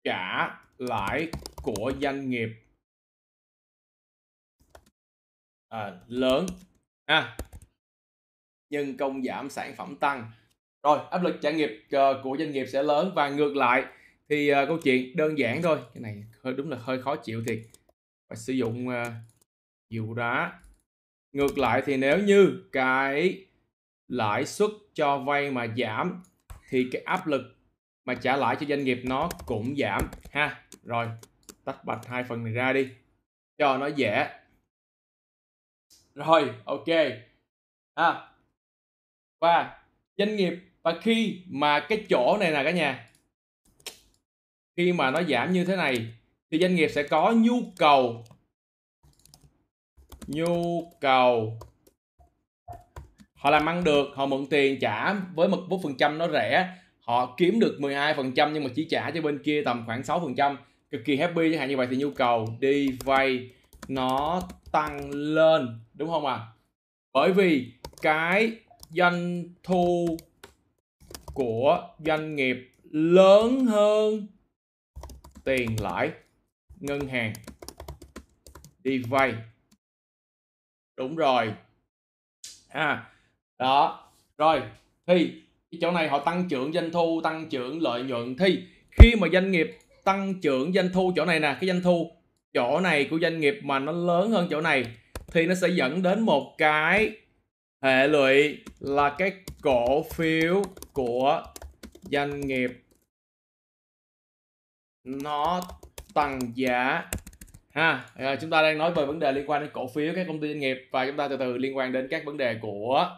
trả 0.04 0.48
lãi 0.78 1.28
của 1.62 1.92
doanh 2.00 2.30
nghiệp 2.30 2.48
à, 5.68 6.00
lớn. 6.06 6.46
À, 7.04 7.36
nhân 8.70 8.96
công 8.96 9.24
giảm 9.24 9.50
sản 9.50 9.74
phẩm 9.76 9.96
tăng. 9.96 10.30
Rồi 10.82 10.98
áp 11.10 11.22
lực 11.22 11.38
trả 11.42 11.50
nghiệp 11.50 11.70
uh, 11.96 12.16
của 12.22 12.36
doanh 12.38 12.52
nghiệp 12.52 12.66
sẽ 12.66 12.82
lớn 12.82 13.12
và 13.14 13.28
ngược 13.28 13.56
lại. 13.56 13.84
Thì 14.28 14.52
uh, 14.52 14.56
câu 14.68 14.78
chuyện 14.82 15.16
đơn 15.16 15.38
giản 15.38 15.62
thôi. 15.62 15.78
Cái 15.94 16.00
này 16.00 16.24
hơi 16.42 16.54
đúng 16.54 16.70
là 16.70 16.76
hơi 16.80 17.02
khó 17.02 17.16
chịu 17.16 17.44
thiệt. 17.46 17.58
Phải 18.28 18.36
sử 18.36 18.52
dụng 18.52 18.88
uh, 18.88 19.12
nhiều 19.90 20.14
đá 20.14 20.60
ngược 21.32 21.58
lại 21.58 21.82
thì 21.86 21.96
nếu 21.96 22.18
như 22.18 22.68
cái 22.72 23.45
lãi 24.08 24.46
suất 24.46 24.70
cho 24.94 25.18
vay 25.18 25.50
mà 25.50 25.66
giảm 25.76 26.22
thì 26.68 26.86
cái 26.92 27.02
áp 27.02 27.26
lực 27.26 27.42
mà 28.04 28.14
trả 28.14 28.36
lãi 28.36 28.56
cho 28.60 28.66
doanh 28.66 28.84
nghiệp 28.84 29.00
nó 29.04 29.28
cũng 29.46 29.76
giảm 29.76 30.10
ha. 30.30 30.64
Rồi 30.82 31.08
tách 31.64 31.84
bạch 31.84 32.06
hai 32.06 32.24
phần 32.24 32.44
này 32.44 32.52
ra 32.52 32.72
đi 32.72 32.88
cho 33.58 33.78
nó 33.78 33.86
dễ. 33.86 34.28
Rồi 36.14 36.54
ok 36.64 36.88
ha. 37.96 38.28
Và 39.40 39.84
doanh 40.16 40.36
nghiệp 40.36 40.58
và 40.82 40.98
khi 41.02 41.42
mà 41.46 41.80
cái 41.80 42.06
chỗ 42.08 42.36
này 42.40 42.50
nè 42.50 42.64
cả 42.64 42.70
nhà 42.70 43.10
khi 44.76 44.92
mà 44.92 45.10
nó 45.10 45.22
giảm 45.22 45.52
như 45.52 45.64
thế 45.64 45.76
này 45.76 46.14
thì 46.50 46.58
doanh 46.58 46.74
nghiệp 46.74 46.88
sẽ 46.88 47.02
có 47.02 47.32
nhu 47.32 47.62
cầu 47.76 48.24
nhu 50.26 50.90
cầu 51.00 51.58
họ 53.46 53.50
làm 53.50 53.68
ăn 53.68 53.84
được, 53.84 54.08
họ 54.14 54.26
mượn 54.26 54.46
tiền 54.46 54.78
trả, 54.80 55.14
với 55.34 55.48
một 55.48 55.60
bốn 55.68 55.82
phần 55.82 55.96
trăm 55.96 56.18
nó 56.18 56.28
rẻ, 56.28 56.76
họ 57.00 57.34
kiếm 57.36 57.60
được 57.60 57.76
12 57.80 58.14
phần 58.14 58.34
trăm 58.34 58.52
nhưng 58.52 58.64
mà 58.64 58.70
chỉ 58.74 58.84
trả 58.84 59.10
cho 59.10 59.20
bên 59.20 59.42
kia 59.42 59.62
tầm 59.64 59.82
khoảng 59.86 60.04
6 60.04 60.20
phần 60.20 60.34
trăm. 60.34 60.56
Cực 60.90 61.00
kỳ 61.04 61.16
happy, 61.16 61.50
chẳng 61.50 61.58
hạn 61.58 61.68
như 61.68 61.76
vậy 61.76 61.86
thì 61.90 61.96
nhu 61.96 62.10
cầu 62.10 62.48
đi 62.60 62.88
vay 63.04 63.50
nó 63.88 64.42
tăng 64.72 65.10
lên, 65.10 65.80
đúng 65.94 66.10
không 66.10 66.26
ạ? 66.26 66.34
À? 66.34 66.46
bởi 67.12 67.32
vì 67.32 67.72
cái 68.02 68.52
doanh 68.90 69.44
thu 69.62 70.16
của 71.34 71.88
doanh 71.98 72.36
nghiệp 72.36 72.70
lớn 72.90 73.66
hơn 73.66 74.26
tiền 75.44 75.76
lãi 75.80 76.10
ngân 76.80 77.08
hàng 77.08 77.32
đi 78.82 78.98
vay. 78.98 79.34
Đúng 80.96 81.16
rồi. 81.16 81.52
Ha 82.68 83.12
đó. 83.58 84.08
Rồi 84.38 84.62
thì 85.06 85.32
cái 85.70 85.78
chỗ 85.80 85.90
này 85.90 86.08
họ 86.08 86.18
tăng 86.18 86.48
trưởng 86.48 86.72
doanh 86.72 86.90
thu 86.90 87.20
tăng 87.24 87.48
trưởng 87.48 87.82
lợi 87.82 88.02
nhuận. 88.02 88.36
Thì 88.36 88.62
khi 88.90 89.14
mà 89.20 89.28
doanh 89.32 89.50
nghiệp 89.50 89.78
tăng 90.04 90.34
trưởng 90.40 90.72
doanh 90.72 90.88
thu 90.92 91.12
chỗ 91.16 91.24
này 91.24 91.40
nè 91.40 91.56
cái 91.60 91.68
doanh 91.68 91.82
thu 91.82 92.10
chỗ 92.52 92.80
này 92.80 93.04
của 93.10 93.18
doanh 93.18 93.40
nghiệp 93.40 93.60
mà 93.62 93.78
nó 93.78 93.92
lớn 93.92 94.30
hơn 94.30 94.46
chỗ 94.50 94.60
này 94.60 94.84
thì 95.32 95.46
nó 95.46 95.54
sẽ 95.54 95.68
dẫn 95.68 96.02
đến 96.02 96.20
một 96.20 96.54
cái 96.58 97.10
hệ 97.82 98.08
lụy 98.08 98.58
là 98.80 99.14
cái 99.18 99.32
cổ 99.62 100.02
phiếu 100.02 100.62
của 100.92 101.42
doanh 102.02 102.40
nghiệp 102.40 102.70
nó 105.04 105.60
tăng 106.14 106.40
giá. 106.54 107.04
Ha 107.70 108.04
à, 108.14 108.36
chúng 108.40 108.50
ta 108.50 108.62
đang 108.62 108.78
nói 108.78 108.92
về 108.92 109.06
vấn 109.06 109.18
đề 109.18 109.32
liên 109.32 109.50
quan 109.50 109.62
đến 109.62 109.70
cổ 109.72 109.86
phiếu 109.86 110.12
các 110.14 110.26
công 110.26 110.40
ty 110.40 110.48
doanh 110.48 110.58
nghiệp 110.58 110.88
và 110.90 111.06
chúng 111.06 111.16
ta 111.16 111.28
từ 111.28 111.36
từ 111.36 111.56
liên 111.56 111.76
quan 111.76 111.92
đến 111.92 112.08
các 112.10 112.24
vấn 112.24 112.36
đề 112.36 112.58
của 112.60 113.16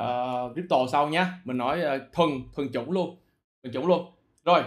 uh, 0.00 0.54
crypto 0.54 0.76
sau 0.92 1.08
nhé 1.08 1.26
mình 1.44 1.56
nói 1.56 1.80
uh, 1.80 2.12
thuần 2.12 2.30
thuần 2.54 2.72
chủng 2.72 2.90
luôn 2.90 3.16
thuần 3.62 3.74
chủng 3.74 3.86
luôn. 3.86 4.14
Rồi. 4.44 4.62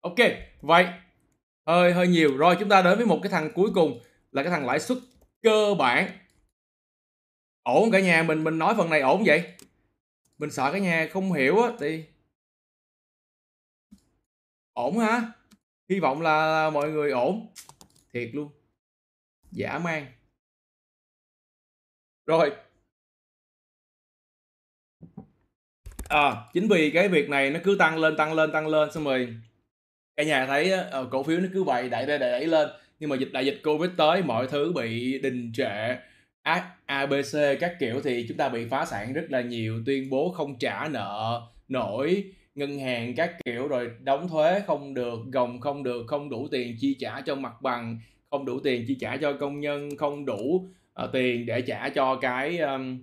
Ok 0.00 0.16
vậy. 0.60 0.86
Hơi 1.66 1.92
hơi 1.92 2.08
nhiều. 2.08 2.36
Rồi 2.36 2.56
chúng 2.60 2.68
ta 2.68 2.82
đến 2.82 2.98
với 2.98 3.06
một 3.06 3.20
cái 3.22 3.32
thằng 3.32 3.50
cuối 3.54 3.70
cùng 3.74 4.00
là 4.32 4.42
cái 4.42 4.50
thằng 4.50 4.66
lãi 4.66 4.80
suất 4.80 4.98
cơ 5.42 5.74
bản. 5.78 6.18
Ổn 7.62 7.90
cả 7.90 8.00
nhà 8.00 8.22
mình 8.22 8.44
mình 8.44 8.58
nói 8.58 8.74
phần 8.76 8.90
này 8.90 9.00
ổn 9.00 9.22
vậy? 9.26 9.56
Mình 10.38 10.50
sợ 10.50 10.72
cả 10.72 10.78
nhà 10.78 11.08
không 11.12 11.32
hiểu 11.32 11.62
á 11.62 11.70
thì 11.80 12.04
ổn 14.72 14.98
hả? 14.98 15.32
Hy 15.88 16.00
vọng 16.00 16.20
là 16.20 16.70
mọi 16.70 16.90
người 16.90 17.10
ổn. 17.10 17.46
Thiệt 18.12 18.30
luôn. 18.32 18.50
Dã 19.50 19.78
man 19.78 20.06
rồi 22.26 22.56
à, 26.12 26.36
chính 26.52 26.68
vì 26.68 26.90
cái 26.90 27.08
việc 27.08 27.28
này 27.28 27.50
nó 27.50 27.60
cứ 27.64 27.76
tăng 27.78 27.98
lên 27.98 28.16
tăng 28.16 28.34
lên 28.34 28.52
tăng 28.52 28.66
lên 28.66 28.92
xong 28.92 29.04
rồi 29.04 29.28
cả 30.16 30.24
nhà 30.24 30.46
thấy 30.46 30.72
uh, 31.02 31.10
cổ 31.10 31.22
phiếu 31.22 31.40
nó 31.40 31.46
cứ 31.52 31.64
vậy 31.64 31.88
đẩy 31.88 32.06
đẩy 32.06 32.18
đẩy 32.18 32.46
lên. 32.46 32.68
Nhưng 33.00 33.10
mà 33.10 33.16
dịch 33.16 33.32
đại 33.32 33.46
dịch 33.46 33.60
covid 33.64 33.90
tới 33.96 34.22
mọi 34.22 34.46
thứ 34.46 34.72
bị 34.72 35.18
đình 35.18 35.52
trệ 35.54 35.96
abc 36.86 37.38
các 37.60 37.76
kiểu 37.80 38.00
thì 38.04 38.26
chúng 38.28 38.36
ta 38.36 38.48
bị 38.48 38.66
phá 38.70 38.84
sản 38.84 39.12
rất 39.12 39.24
là 39.28 39.40
nhiều 39.40 39.82
tuyên 39.86 40.10
bố 40.10 40.32
không 40.36 40.58
trả 40.58 40.88
nợ 40.88 41.42
nổi 41.68 42.24
ngân 42.54 42.78
hàng 42.78 43.14
các 43.14 43.36
kiểu 43.44 43.68
rồi 43.68 43.90
đóng 44.00 44.28
thuế 44.28 44.62
không 44.66 44.94
được 44.94 45.18
gồng 45.32 45.60
không 45.60 45.82
được 45.82 46.06
không 46.06 46.30
đủ 46.30 46.48
tiền 46.50 46.76
chi 46.80 46.96
trả 47.00 47.20
cho 47.20 47.34
mặt 47.34 47.62
bằng 47.62 47.98
không 48.30 48.44
đủ 48.44 48.60
tiền 48.60 48.84
chi 48.88 48.96
trả 49.00 49.16
cho 49.16 49.32
công 49.32 49.60
nhân 49.60 49.96
không 49.96 50.24
đủ 50.24 50.68
uh, 51.04 51.12
tiền 51.12 51.46
để 51.46 51.60
trả 51.60 51.88
cho 51.88 52.16
cái 52.16 52.58
um, 52.58 52.98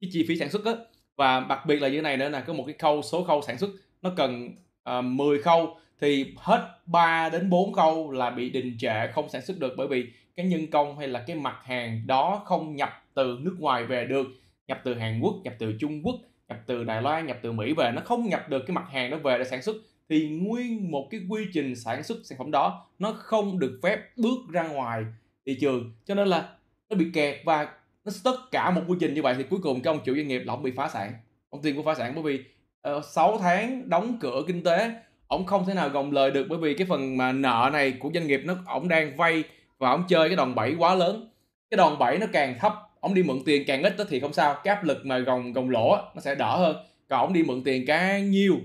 cái 0.00 0.10
chi 0.12 0.24
phí 0.28 0.36
sản 0.36 0.50
xuất 0.50 0.64
á 0.64 0.72
và 1.16 1.46
đặc 1.48 1.66
biệt 1.66 1.82
là 1.82 1.88
như 1.88 2.02
này 2.02 2.16
nữa 2.16 2.28
là 2.28 2.40
có 2.40 2.52
một 2.52 2.64
cái 2.66 2.74
khâu 2.78 3.02
số 3.02 3.24
khâu 3.24 3.42
sản 3.42 3.58
xuất 3.58 3.70
nó 4.02 4.10
cần 4.16 4.50
ờ, 4.82 4.98
uh, 4.98 5.04
10 5.04 5.42
khâu 5.42 5.76
thì 6.00 6.34
hết 6.36 6.68
3 6.86 7.28
đến 7.28 7.50
4 7.50 7.72
khâu 7.72 8.10
là 8.10 8.30
bị 8.30 8.50
đình 8.50 8.76
trệ 8.78 9.06
không 9.12 9.28
sản 9.28 9.42
xuất 9.42 9.58
được 9.58 9.74
bởi 9.76 9.86
vì 9.86 10.06
cái 10.36 10.46
nhân 10.46 10.66
công 10.70 10.98
hay 10.98 11.08
là 11.08 11.24
cái 11.26 11.36
mặt 11.36 11.56
hàng 11.62 12.02
đó 12.06 12.42
không 12.44 12.76
nhập 12.76 12.90
từ 13.14 13.38
nước 13.40 13.56
ngoài 13.58 13.84
về 13.84 14.04
được. 14.04 14.26
Nhập 14.68 14.80
từ 14.84 14.94
Hàn 14.94 15.20
Quốc 15.20 15.34
nhập 15.44 15.54
từ 15.58 15.74
Trung 15.80 16.00
Quốc 16.02 16.14
nhập 16.48 16.58
từ 16.66 16.84
Đài 16.84 17.02
Loan 17.02 17.26
nhập 17.26 17.38
từ 17.42 17.52
Mỹ 17.52 17.72
về 17.72 17.92
nó 17.94 18.02
không 18.04 18.28
nhập 18.28 18.48
được 18.48 18.62
cái 18.66 18.74
mặt 18.74 18.84
hàng 18.90 19.10
đó 19.10 19.16
về 19.16 19.38
để 19.38 19.44
sản 19.44 19.62
xuất. 19.62 19.76
Thì 20.08 20.28
nguyên 20.28 20.90
một 20.90 21.08
cái 21.10 21.20
quy 21.28 21.46
trình 21.52 21.76
sản 21.76 22.02
xuất 22.02 22.18
sản 22.24 22.38
phẩm 22.38 22.50
đó 22.50 22.86
nó 22.98 23.12
không 23.12 23.58
được 23.58 23.80
phép 23.82 23.98
bước 24.16 24.38
ra 24.52 24.68
ngoài 24.68 25.04
thị 25.46 25.58
trường. 25.60 25.92
Cho 26.04 26.14
nên 26.14 26.28
là 26.28 26.48
nó 26.90 26.96
bị 26.96 27.06
kẹt 27.14 27.36
và 27.44 27.68
nó 28.06 28.12
tất 28.24 28.36
cả 28.50 28.70
một 28.70 28.80
quy 28.88 28.96
trình 29.00 29.14
như 29.14 29.22
vậy 29.22 29.34
thì 29.38 29.44
cuối 29.50 29.60
cùng 29.62 29.80
cái 29.80 29.94
ông 29.94 30.00
chủ 30.04 30.14
doanh 30.14 30.28
nghiệp 30.28 30.42
là 30.44 30.52
ông 30.54 30.62
bị 30.62 30.72
phá 30.76 30.88
sản. 30.88 31.12
Ông 31.50 31.62
tiền 31.62 31.76
của 31.76 31.82
phá 31.82 31.94
sản 31.94 32.12
bởi 32.14 32.22
vì 32.22 32.44
ờ, 32.80 32.96
uh, 32.96 33.04
6 33.04 33.38
tháng 33.38 33.88
đóng 33.88 34.18
cửa 34.20 34.42
kinh 34.46 34.62
tế 34.62 34.90
ông 35.28 35.46
không 35.46 35.66
thể 35.66 35.74
nào 35.74 35.88
gồng 35.88 36.12
lời 36.12 36.30
được 36.30 36.46
bởi 36.48 36.58
vì 36.58 36.74
cái 36.74 36.86
phần 36.86 37.16
mà 37.16 37.32
nợ 37.32 37.70
này 37.72 37.92
của 37.92 38.10
doanh 38.14 38.26
nghiệp 38.26 38.42
nó 38.44 38.54
ông 38.66 38.88
đang 38.88 39.16
vay 39.16 39.44
và 39.78 39.90
ông 39.90 40.04
chơi 40.08 40.28
cái 40.28 40.36
đòn 40.36 40.54
bẩy 40.54 40.74
quá 40.78 40.94
lớn. 40.94 41.30
Cái 41.70 41.76
đòn 41.76 41.98
bẩy 41.98 42.18
nó 42.18 42.26
càng 42.32 42.58
thấp 42.58 42.72
ông 43.00 43.14
đi 43.14 43.22
mượn 43.22 43.38
tiền 43.46 43.64
càng 43.66 43.82
ít 43.82 43.94
thì 44.08 44.20
không 44.20 44.32
sao 44.32 44.56
cái 44.64 44.74
áp 44.74 44.84
lực 44.84 45.06
mà 45.06 45.18
gồng 45.18 45.52
gồng 45.52 45.70
lỗ 45.70 45.96
nó 46.14 46.20
sẽ 46.20 46.34
đỡ 46.34 46.56
hơn. 46.56 46.76
Còn 47.08 47.20
ông 47.20 47.32
đi 47.32 47.42
mượn 47.42 47.62
tiền 47.64 47.84
càng 47.86 48.30
nhiều 48.30 48.56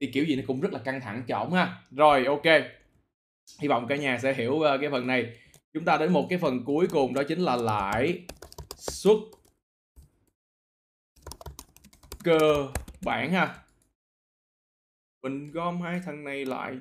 thì 0.00 0.06
kiểu 0.06 0.24
gì 0.24 0.36
nó 0.36 0.42
cũng 0.46 0.60
rất 0.60 0.72
là 0.72 0.78
căng 0.78 1.00
thẳng 1.00 1.22
cho 1.28 1.38
ổng 1.38 1.52
ha. 1.52 1.76
Rồi 1.90 2.24
ok. 2.24 2.62
Hy 3.60 3.68
vọng 3.68 3.86
cả 3.88 3.96
nhà 3.96 4.18
sẽ 4.18 4.34
hiểu 4.34 4.60
ờ, 4.60 4.78
cái 4.78 4.90
phần 4.90 5.06
này. 5.06 5.26
Chúng 5.74 5.84
ta 5.84 5.96
đến 5.96 6.12
một 6.12 6.26
cái 6.30 6.38
phần 6.38 6.64
cuối 6.64 6.86
cùng 6.86 7.14
đó 7.14 7.22
chính 7.28 7.40
là 7.40 7.56
lãi 7.56 8.18
xuất 8.78 9.18
cơ 12.24 12.68
bản 13.00 13.32
ha. 13.32 13.58
Mình 15.22 15.50
gom 15.50 15.80
hai 15.80 16.00
thằng 16.04 16.24
này 16.24 16.44
lại. 16.44 16.78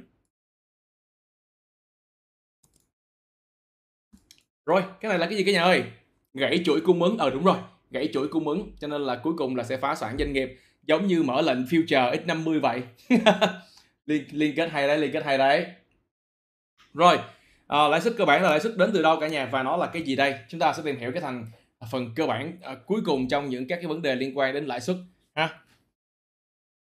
Rồi 4.66 4.84
cái 5.02 5.10
này 5.10 5.20
là 5.20 5.26
cái 5.26 5.38
gì 5.38 5.44
cả 5.44 5.52
nhà 5.52 5.64
ơi? 5.64 5.92
Gãy 6.34 6.62
chuỗi 6.66 6.82
cung 6.82 7.04
ứng 7.04 7.18
ờ 7.18 7.30
đúng 7.30 7.44
rồi 7.44 7.58
gãy 7.92 8.10
chuỗi 8.14 8.28
cung 8.28 8.48
ứng 8.48 8.72
cho 8.80 8.88
nên 8.88 9.02
là 9.02 9.16
cuối 9.24 9.34
cùng 9.38 9.56
là 9.56 9.64
sẽ 9.64 9.78
phá 9.78 9.96
sản 9.96 10.16
doanh 10.20 10.34
nghiệp 10.34 10.60
giống 10.84 11.08
như 11.08 11.24
mở 11.24 11.42
lệnh 11.42 11.64
future 11.66 12.26
x50 12.26 12.60
vậy. 12.60 12.82
Liên 14.06 14.26
liên 14.32 14.56
kết 14.56 14.70
hay 14.72 14.88
đấy 14.88 14.98
liên 14.98 15.12
kết 15.12 15.26
hay 15.26 15.38
đấy. 15.38 15.66
Rồi 16.94 17.20
à, 17.68 17.88
lãi 17.88 18.02
suất 18.02 18.14
cơ 18.18 18.26
bản 18.26 18.44
là 18.44 18.50
lãi 18.50 18.60
suất 18.60 18.78
đến 18.78 18.92
từ 18.94 19.02
đâu 19.02 19.20
cả 19.20 19.28
nhà? 19.28 19.46
Và 19.52 19.64
nó 19.64 19.78
là 19.78 19.90
cái 19.94 20.02
gì 20.02 20.16
đây? 20.16 20.36
Chúng 20.50 20.60
ta 20.60 20.74
sẽ 20.74 20.84
tìm 20.86 20.98
hiểu 20.98 21.12
cái 21.12 21.22
thằng 21.22 21.46
phần 21.92 22.10
cơ 22.16 22.28
bản 22.28 22.58
à, 22.62 22.76
cuối 22.86 23.02
cùng 23.06 23.28
trong 23.28 23.50
những 23.50 23.68
các 23.68 23.76
cái 23.76 23.88
vấn 23.88 24.02
đề 24.02 24.16
liên 24.16 24.38
quan 24.38 24.54
đến 24.54 24.66
lãi 24.66 24.82
suất 24.82 24.96
ha. 25.36 25.50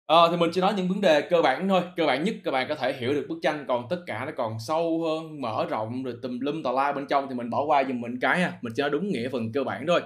À, 0.06 0.16
thì 0.30 0.36
mình 0.36 0.50
chỉ 0.52 0.60
nói 0.60 0.74
những 0.76 0.88
vấn 0.88 1.00
đề 1.00 1.20
cơ 1.20 1.42
bản 1.42 1.68
thôi. 1.68 1.82
Cơ 1.96 2.06
bản 2.06 2.24
nhất 2.24 2.34
các 2.44 2.50
bạn 2.50 2.66
có 2.68 2.74
thể 2.74 2.92
hiểu 2.92 3.14
được 3.14 3.26
bức 3.28 3.38
tranh 3.42 3.64
còn 3.68 3.86
tất 3.90 4.02
cả 4.06 4.24
nó 4.24 4.32
còn 4.36 4.56
sâu 4.66 5.02
hơn 5.04 5.40
mở 5.40 5.66
rộng 5.70 6.02
rồi 6.02 6.14
tùm 6.22 6.40
lum 6.40 6.62
tà 6.62 6.72
la 6.72 6.92
bên 6.92 7.06
trong 7.06 7.28
thì 7.28 7.34
mình 7.34 7.50
bỏ 7.50 7.64
qua 7.64 7.84
giùm 7.84 8.00
mình 8.00 8.20
cái 8.20 8.40
ha. 8.40 8.52
Mình 8.62 8.72
chỉ 8.76 8.80
nói 8.80 8.90
đúng 8.90 9.08
nghĩa 9.08 9.28
phần 9.28 9.52
cơ 9.52 9.64
bản 9.64 9.84
thôi. 9.86 10.02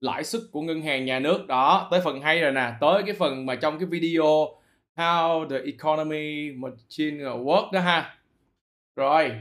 Lãi 0.00 0.24
suất 0.24 0.42
của 0.52 0.60
ngân 0.60 0.82
hàng 0.82 1.04
nhà 1.04 1.18
nước 1.18 1.46
đó 1.46 1.88
tới 1.90 2.00
phần 2.04 2.20
hay 2.20 2.40
rồi 2.40 2.52
nè. 2.52 2.72
Tới 2.80 3.02
cái 3.02 3.14
phần 3.14 3.46
mà 3.46 3.54
trong 3.54 3.78
cái 3.78 3.86
video 3.86 4.48
how 4.96 5.48
the 5.48 5.56
economy 5.64 6.50
machine 6.50 7.24
work 7.24 7.72
đó 7.72 7.80
ha. 7.80 8.18
Rồi 8.96 9.32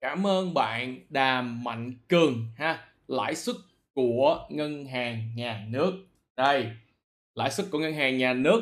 cảm 0.00 0.26
ơn 0.26 0.54
bạn 0.54 0.98
đàm 1.08 1.64
mạnh 1.64 1.92
cường 2.08 2.46
ha. 2.56 2.84
Lãi 3.08 3.34
suất 3.34 3.56
của 3.94 4.46
ngân 4.50 4.84
hàng 4.84 5.30
nhà 5.36 5.64
nước. 5.68 5.92
Đây 6.36 6.66
lãi 7.34 7.50
suất 7.50 7.66
của 7.70 7.78
ngân 7.78 7.94
hàng 7.94 8.18
nhà 8.18 8.32
nước. 8.32 8.60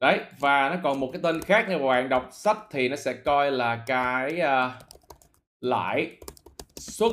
Đấy 0.00 0.20
và 0.38 0.68
nó 0.68 0.76
còn 0.82 1.00
một 1.00 1.10
cái 1.12 1.20
tên 1.22 1.40
khác 1.40 1.66
nếu 1.68 1.78
bạn 1.78 2.08
đọc 2.08 2.28
sách 2.32 2.58
thì 2.70 2.88
nó 2.88 2.96
sẽ 2.96 3.12
coi 3.12 3.50
là 3.50 3.84
cái 3.86 4.40
uh, 4.40 4.72
lãi 5.60 6.10
suất 6.76 7.12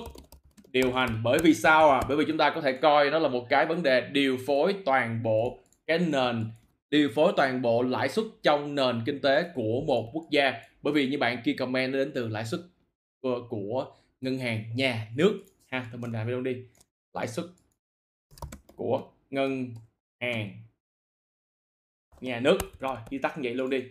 điều 0.72 0.94
hành. 0.94 1.24
Bởi 1.24 1.40
vì 1.44 1.54
sao 1.54 1.92
à? 1.92 2.02
Bởi 2.08 2.18
vì 2.18 2.26
chúng 2.28 2.38
ta 2.38 2.50
có 2.50 2.62
thể 2.62 2.72
coi 2.72 3.10
nó 3.10 3.20
là 3.20 3.30
một 3.30 3.46
cái 3.50 3.66
vấn 3.66 3.84
đề 3.84 4.02
điều 4.02 4.38
phối 4.48 4.76
toàn 4.86 5.24
bộ 5.24 5.60
cái 5.88 6.00
nền 6.00 6.52
điều 6.90 7.10
phối 7.16 7.34
toàn 7.38 7.62
bộ 7.62 7.82
lãi 7.82 8.10
suất 8.10 8.26
trong 8.44 8.76
nền 8.76 9.02
kinh 9.06 9.22
tế 9.22 9.44
của 9.56 9.82
một 9.88 10.10
quốc 10.14 10.26
gia. 10.30 10.54
Bởi 10.82 10.94
vì 10.94 11.08
như 11.08 11.18
bạn 11.18 11.42
kia 11.46 11.54
comment 11.54 11.94
nó 11.94 12.00
đến 12.00 12.12
từ 12.16 12.28
lãi 12.28 12.46
suất 12.46 12.60
của, 13.22 13.48
của 13.50 13.96
ngân 14.22 14.38
hàng 14.38 14.64
nhà 14.76 15.08
nước. 15.16 15.44
Ha 15.66 15.90
thì 15.92 15.98
mình 15.98 16.12
làm 16.12 16.28
video 16.28 16.42
đi. 16.42 16.64
Lãi 17.14 17.28
suất 17.28 17.46
của 18.76 19.12
ngân 19.30 19.76
hàng 20.22 20.62
nhà 22.22 22.40
nước. 22.40 22.58
Rồi 22.80 22.98
đi 23.10 23.18
tắt 23.18 23.34
vậy 23.36 23.54
luôn 23.54 23.70
đi. 23.70 23.84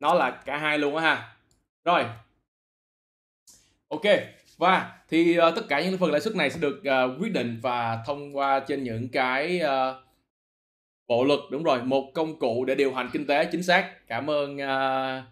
Nó 0.00 0.14
là 0.14 0.42
cả 0.46 0.58
hai 0.58 0.78
luôn 0.78 0.96
á 0.96 1.02
ha. 1.02 1.36
Rồi. 1.84 2.04
Ok 3.88 4.02
và 4.56 5.02
thì 5.08 5.38
uh, 5.38 5.54
tất 5.56 5.62
cả 5.68 5.80
những 5.80 5.98
phần 5.98 6.10
lãi 6.10 6.20
suất 6.20 6.36
này 6.36 6.50
sẽ 6.50 6.60
được 6.60 6.78
uh, 6.78 7.22
quyết 7.22 7.32
định 7.32 7.58
và 7.62 8.02
thông 8.06 8.36
qua 8.36 8.60
trên 8.60 8.84
những 8.84 9.08
cái 9.08 9.60
uh, 9.64 10.04
bộ 11.06 11.24
luật. 11.24 11.40
Đúng 11.50 11.62
rồi 11.62 11.82
một 11.82 12.10
công 12.14 12.38
cụ 12.38 12.64
để 12.64 12.74
điều 12.74 12.94
hành 12.94 13.10
kinh 13.12 13.26
tế 13.26 13.48
chính 13.52 13.62
xác. 13.62 14.06
Cảm 14.06 14.30
ơn 14.30 14.56
uh, 14.56 15.24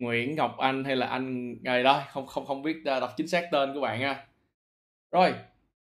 Nguyễn 0.00 0.36
Ngọc 0.36 0.58
Anh 0.58 0.84
hay 0.84 0.96
là 0.96 1.06
anh 1.06 1.56
ngày 1.62 1.82
đó 1.82 2.02
không 2.10 2.26
không 2.26 2.46
không 2.46 2.62
biết 2.62 2.76
à, 2.84 3.00
đọc 3.00 3.10
chính 3.16 3.28
xác 3.28 3.48
tên 3.52 3.74
của 3.74 3.80
bạn 3.80 4.00
nha 4.00 4.26
rồi 5.12 5.34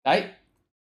đấy 0.04 0.24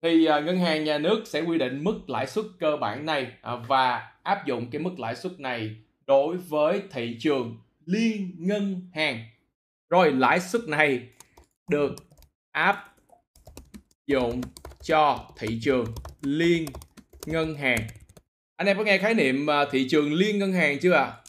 thì 0.04 0.28
uh, 0.30 0.46
ngân 0.46 0.58
hàng 0.58 0.84
nhà 0.84 0.98
nước 0.98 1.24
sẽ 1.26 1.42
quy 1.42 1.58
định 1.58 1.84
mức 1.84 2.10
lãi 2.10 2.28
suất 2.28 2.46
cơ 2.60 2.78
bản 2.78 3.06
này 3.06 3.28
uh, 3.54 3.68
và 3.68 4.12
áp 4.24 4.46
dụng 4.46 4.70
cái 4.72 4.82
mức 4.82 5.00
lãi 5.00 5.16
suất 5.16 5.40
này 5.40 5.76
đối 6.08 6.38
với 6.38 6.82
thị 6.92 7.18
trường 7.20 7.58
liên 7.86 8.36
ngân 8.38 8.90
hàng. 8.94 9.20
Rồi 9.90 10.12
lãi 10.12 10.40
suất 10.40 10.62
này 10.68 11.08
được 11.70 11.96
áp 12.52 12.96
dụng 14.08 14.42
cho 14.82 15.32
thị 15.38 15.60
trường 15.62 15.86
liên 16.22 16.66
ngân 17.26 17.56
hàng. 17.56 17.80
Anh 18.56 18.68
em 18.68 18.78
có 18.78 18.84
nghe 18.84 18.98
khái 18.98 19.14
niệm 19.14 19.46
uh, 19.46 19.72
thị 19.72 19.88
trường 19.90 20.14
liên 20.14 20.40
ngân 20.40 20.54
hàng 20.54 20.80
chưa 20.80 20.94
ạ? 20.94 21.04
à? 21.04 21.23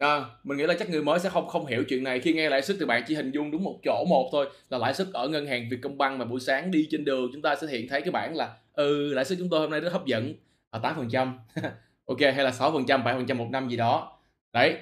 À, 0.00 0.24
mình 0.44 0.58
nghĩ 0.58 0.66
là 0.66 0.74
chắc 0.78 0.90
người 0.90 1.02
mới 1.02 1.18
sẽ 1.18 1.28
không 1.28 1.48
không 1.48 1.66
hiểu 1.66 1.84
chuyện 1.88 2.04
này 2.04 2.20
khi 2.20 2.32
nghe 2.32 2.48
lãi 2.48 2.62
suất 2.62 2.76
thì 2.80 2.86
bạn 2.86 3.02
chỉ 3.06 3.14
hình 3.14 3.30
dung 3.30 3.50
đúng 3.50 3.64
một 3.64 3.78
chỗ 3.84 4.04
một 4.08 4.28
thôi 4.32 4.48
là 4.70 4.78
lãi 4.78 4.94
suất 4.94 5.08
ở 5.12 5.28
ngân 5.28 5.46
hàng 5.46 5.68
Vietcombank 5.70 6.18
mà 6.18 6.24
buổi 6.24 6.40
sáng 6.40 6.70
đi 6.70 6.88
trên 6.90 7.04
đường 7.04 7.30
chúng 7.32 7.42
ta 7.42 7.56
sẽ 7.56 7.66
hiện 7.66 7.88
thấy 7.88 8.00
cái 8.00 8.10
bảng 8.10 8.36
là 8.36 8.56
ừ 8.72 9.14
lãi 9.14 9.24
suất 9.24 9.38
chúng 9.38 9.48
tôi 9.50 9.60
hôm 9.60 9.70
nay 9.70 9.80
rất 9.80 9.92
hấp 9.92 10.06
dẫn 10.06 10.34
ở 10.70 10.80
tám 10.82 10.96
phần 10.96 11.08
trăm. 11.10 11.38
Ok 12.06 12.20
hay 12.20 12.44
là 12.44 12.52
sáu 12.52 12.72
phần 12.72 12.86
trăm 12.86 13.04
bảy 13.04 13.14
phần 13.14 13.26
trăm 13.26 13.38
một 13.38 13.48
năm 13.50 13.68
gì 13.68 13.76
đó. 13.76 14.18
Đấy. 14.52 14.76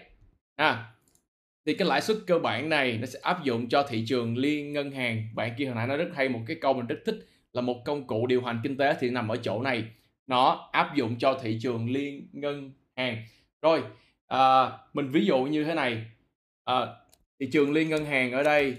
À 0.56 0.92
thì 1.68 1.74
cái 1.74 1.88
lãi 1.88 2.00
suất 2.00 2.16
cơ 2.26 2.38
bản 2.38 2.68
này 2.68 2.98
nó 2.98 3.06
sẽ 3.06 3.18
áp 3.22 3.44
dụng 3.44 3.68
cho 3.68 3.82
thị 3.82 4.04
trường 4.06 4.36
liên 4.36 4.72
ngân 4.72 4.90
hàng. 4.90 5.28
Bạn 5.34 5.54
kia 5.58 5.66
hồi 5.66 5.74
nãy 5.74 5.86
nói 5.86 5.96
rất 5.96 6.08
hay 6.14 6.28
một 6.28 6.40
cái 6.46 6.56
câu 6.60 6.74
mình 6.74 6.86
rất 6.86 6.98
thích 7.06 7.26
là 7.52 7.60
một 7.60 7.82
công 7.84 8.06
cụ 8.06 8.26
điều 8.26 8.42
hành 8.42 8.60
kinh 8.62 8.76
tế 8.76 8.94
thì 9.00 9.10
nằm 9.10 9.28
ở 9.28 9.36
chỗ 9.36 9.62
này. 9.62 9.84
Nó 10.26 10.68
áp 10.72 10.94
dụng 10.96 11.18
cho 11.18 11.38
thị 11.42 11.58
trường 11.62 11.90
liên 11.90 12.28
ngân 12.32 12.72
hàng. 12.96 13.24
Rồi 13.62 13.82
à, 14.28 14.70
mình 14.92 15.08
ví 15.08 15.26
dụ 15.26 15.44
như 15.44 15.64
thế 15.64 15.74
này. 15.74 16.10
À, 16.64 16.74
thị 17.40 17.48
trường 17.52 17.72
liên 17.72 17.88
ngân 17.88 18.04
hàng 18.04 18.32
ở 18.32 18.42
đây 18.42 18.78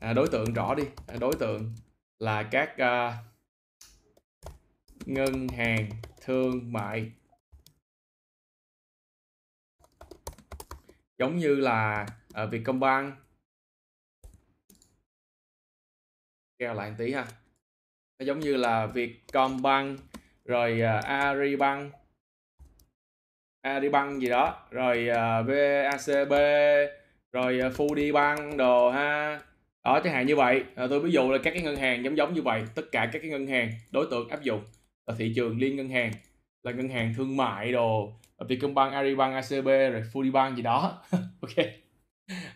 à, 0.00 0.12
đối 0.12 0.28
tượng 0.28 0.54
rõ 0.54 0.74
đi. 0.74 0.84
À, 1.06 1.16
đối 1.20 1.34
tượng 1.40 1.74
là 2.18 2.42
các 2.42 2.78
à, 2.78 3.18
ngân 5.06 5.48
hàng 5.48 5.90
thương 6.20 6.72
mại. 6.72 7.12
Giống 11.18 11.36
như 11.36 11.54
là 11.54 12.06
à, 12.32 12.46
Vietcombank. 12.46 13.14
Kêu 16.58 16.74
lại 16.74 16.90
một 16.90 16.96
tí 16.98 17.12
ha. 17.12 17.26
Nó 18.18 18.24
giống 18.26 18.40
như 18.40 18.56
là 18.56 18.86
Vietcombank 18.86 20.00
rồi 20.44 20.80
uh, 20.98 21.04
Aribank. 21.04 21.94
Aribank 23.64 24.20
gì 24.20 24.28
đó 24.28 24.56
rồi 24.70 25.08
ờ, 25.08 25.40
uh, 25.40 25.46
VACB 25.46 26.32
rồi 27.32 27.58
ờ, 27.58 27.68
uh, 27.68 27.74
Fudibank 27.74 28.56
đồ 28.56 28.90
ha. 28.90 29.40
Đó 29.84 30.00
chẳng 30.04 30.12
hạn 30.12 30.26
như 30.26 30.36
vậy. 30.36 30.62
À, 30.74 30.86
tôi 30.90 31.00
ví 31.00 31.10
dụ 31.10 31.30
là 31.30 31.38
các 31.38 31.50
cái 31.50 31.62
ngân 31.62 31.76
hàng 31.76 32.04
giống 32.04 32.16
giống 32.16 32.34
như 32.34 32.42
vậy 32.42 32.62
tất 32.74 32.82
cả 32.92 33.10
các 33.12 33.18
cái 33.22 33.30
ngân 33.30 33.46
hàng 33.46 33.70
đối 33.92 34.06
tượng 34.10 34.28
áp 34.28 34.42
dụng 34.42 34.60
là 35.06 35.14
thị 35.18 35.32
trường 35.36 35.58
liên 35.58 35.76
ngân 35.76 35.88
hàng 35.88 36.12
là 36.62 36.72
ngân 36.72 36.88
hàng 36.88 37.14
thương 37.16 37.36
mại 37.36 37.72
đồ 37.72 38.12
Vietcombank, 38.48 38.92
Aribank, 38.92 39.34
ACB 39.34 39.66
rồi 39.66 40.02
Fudibank 40.12 40.54
gì 40.56 40.62
đó. 40.62 41.02
Ok. 41.40 41.66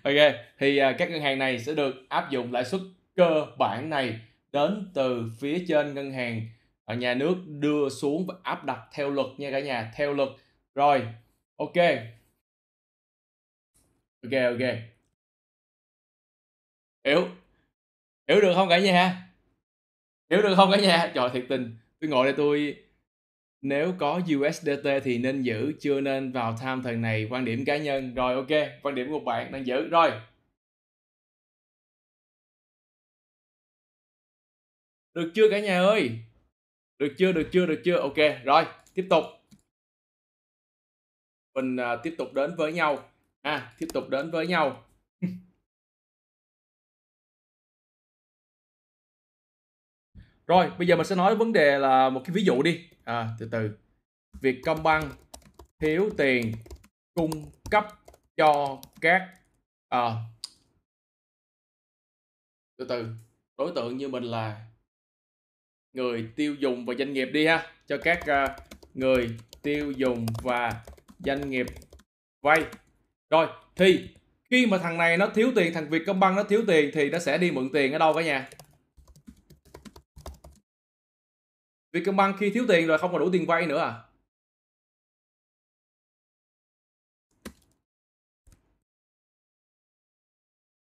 Ok 0.03 0.15
thì 0.59 0.81
uh, 0.83 0.99
các 0.99 1.11
ngân 1.11 1.23
hàng 1.23 1.39
này 1.39 1.59
sẽ 1.59 1.75
được 1.75 1.95
áp 2.09 2.31
dụng 2.31 2.53
lãi 2.53 2.65
suất 2.65 2.81
cơ 3.17 3.47
bản 3.59 3.91
này 3.91 4.21
đến 4.53 4.91
từ 4.95 5.31
phía 5.41 5.65
trên 5.69 5.95
ngân 5.95 6.13
hàng. 6.13 6.43
Ở 6.85 6.95
nhà 6.95 7.15
nước 7.15 7.35
đưa 7.47 7.89
xuống 7.89 8.27
và 8.27 8.35
áp 8.43 8.65
đặt 8.65 8.79
theo 8.93 9.11
luật 9.11 9.27
nha 9.39 9.51
cả 9.51 9.61
nhà 9.61 9.93
theo 9.97 10.13
luật 10.13 10.29
rồi, 10.79 11.09
ok. 11.57 11.77
Ok 14.23 14.33
ok. 14.33 14.61
Hiểu. 17.05 17.29
Hiểu 18.29 18.41
được 18.41 18.53
không 18.55 18.69
cả 18.69 18.79
nhà? 18.79 19.31
Hiểu 20.31 20.43
được 20.43 20.55
không 20.57 20.71
cả 20.71 20.79
nhà? 20.81 21.13
Trời, 21.15 21.31
thiệt 21.33 21.45
tình. 21.49 21.77
Tôi 22.01 22.11
ngồi 22.11 22.25
đây 22.25 22.35
tôi, 22.37 22.85
nếu 23.63 23.95
có 23.99 24.21
USDT 24.37 24.87
thì 25.05 25.19
nên 25.19 25.43
giữ, 25.43 25.73
chưa 25.81 26.01
nên 26.01 26.33
vào 26.33 26.57
tham 26.61 26.83
thời 26.83 26.97
này. 26.97 27.27
Quan 27.31 27.45
điểm 27.45 27.65
cá 27.65 27.77
nhân. 27.77 28.15
Rồi, 28.15 28.35
ok. 28.35 28.83
Quan 28.83 28.95
điểm 28.95 29.09
của 29.11 29.21
bạn 29.21 29.53
đang 29.53 29.67
giữ. 29.67 29.89
Rồi. 29.89 30.13
Được 35.15 35.33
chưa 35.35 35.51
cả 35.51 35.61
nhà 35.61 35.81
ơi? 35.81 36.11
Được 36.99 37.15
chưa 37.19 37.33
được 37.33 37.49
chưa 37.53 37.67
được 37.67 37.81
chưa? 37.85 37.97
Ok, 37.97 38.45
rồi, 38.45 38.65
tiếp 38.95 39.07
tục 39.11 39.38
mình 41.55 41.77
uh, 41.77 41.83
tiếp 42.03 42.15
tục 42.19 42.35
đến 42.35 42.55
với 42.57 42.73
nhau. 42.73 43.11
À 43.43 43.75
tiếp 43.79 43.89
tục 43.95 44.09
đến 44.09 44.31
với 44.31 44.47
nhau. 44.47 44.85
Rồi 50.47 50.71
bây 50.79 50.87
giờ 50.87 50.97
mình 50.97 51.07
sẽ 51.07 51.17
nói 51.17 51.37
vấn 51.37 51.53
đề 51.53 51.79
là 51.79 52.11
một 52.11 52.23
cái 52.25 52.35
ví 52.35 52.45
dụ 52.45 52.63
đi. 52.63 52.89
À, 53.05 53.29
từ 53.39 53.49
từ. 53.53 53.71
Việc 54.41 54.61
công 54.65 54.83
băng 54.83 55.11
thiếu 55.79 56.11
tiền 56.19 56.53
cung 57.15 57.31
cấp 57.71 57.87
cho 58.37 58.81
các 59.01 59.35
à, 59.89 60.15
từ 62.77 62.87
từ. 62.89 63.07
Đối 63.57 63.73
tượng 63.75 63.97
như 63.97 64.09
mình 64.09 64.25
là 64.25 64.67
người 65.93 66.33
tiêu 66.37 66.55
dùng 66.55 66.87
và 66.87 66.95
doanh 66.95 67.13
nghiệp 67.13 67.27
đi 67.27 67.47
ha. 67.47 67.73
Cho 67.87 67.99
các 68.03 68.21
uh, 68.21 68.51
người 68.95 69.39
tiêu 69.63 69.93
dùng 69.93 70.27
và 70.43 70.85
doanh 71.19 71.51
nghiệp 71.51 71.67
vay. 72.43 72.65
Rồi, 73.31 73.47
thì 73.77 74.09
khi 74.51 74.67
mà 74.67 74.79
thằng 74.79 74.99
này 74.99 75.17
nó 75.17 75.31
thiếu 75.35 75.53
tiền, 75.57 75.75
thằng 75.75 75.91
Việt 75.91 76.03
Công 76.07 76.21
Băng 76.21 76.37
nó 76.37 76.45
thiếu 76.45 76.65
tiền 76.67 76.91
thì 76.95 77.11
nó 77.11 77.19
sẽ 77.19 77.39
đi 77.39 77.51
mượn 77.51 77.71
tiền 77.73 77.93
ở 77.93 77.99
đâu 77.99 78.15
cả 78.15 78.23
nhà? 78.23 78.51
Vietcombank 81.93 82.37
khi 82.39 82.51
thiếu 82.51 82.65
tiền 82.69 82.87
rồi 82.87 82.99
không 82.99 83.13
còn 83.13 83.21
đủ 83.21 83.31
tiền 83.33 83.47
vay 83.47 83.67
nữa 83.67 83.79
à? 83.79 84.05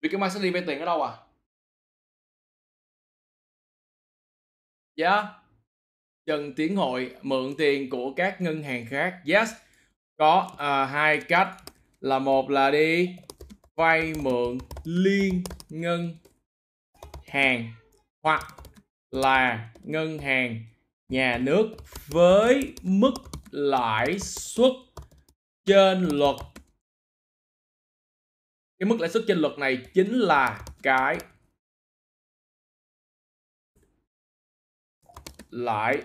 Vietcombank 0.01 0.31
sẽ 0.33 0.39
đi 0.41 0.51
vay 0.51 0.63
tiền 0.67 0.79
ở 0.79 0.85
đâu 0.85 1.03
à? 1.03 1.17
Dạ. 4.95 5.11
Yeah. 5.11 5.25
Trần 6.25 6.53
Tiến 6.55 6.75
Hội 6.75 7.15
mượn 7.21 7.55
tiền 7.57 7.89
của 7.89 8.13
các 8.15 8.41
ngân 8.41 8.63
hàng 8.63 8.85
khác. 8.89 9.21
Yes. 9.25 9.49
Có 10.17 10.49
uh, 10.53 10.59
hai 10.91 11.21
cách. 11.27 11.61
Là 12.01 12.19
một 12.19 12.49
là 12.49 12.71
đi 12.71 13.15
vay 13.75 14.13
mượn 14.13 14.57
liên 14.83 15.43
ngân 15.69 16.17
hàng 17.27 17.73
Hoặc 18.21 18.55
là 19.11 19.73
ngân 19.83 20.19
hàng 20.19 20.65
nhà 21.09 21.37
nước 21.37 21.69
với 22.07 22.73
mức 22.81 23.13
lãi 23.51 24.19
suất 24.19 24.71
trên 25.65 26.09
luật. 26.11 26.35
Cái 28.79 28.89
mức 28.89 28.99
lãi 28.99 29.09
suất 29.09 29.23
trên 29.27 29.37
luật 29.37 29.57
này 29.57 29.77
chính 29.93 30.13
là 30.13 30.65
cái 30.83 31.17
lãi 35.49 36.01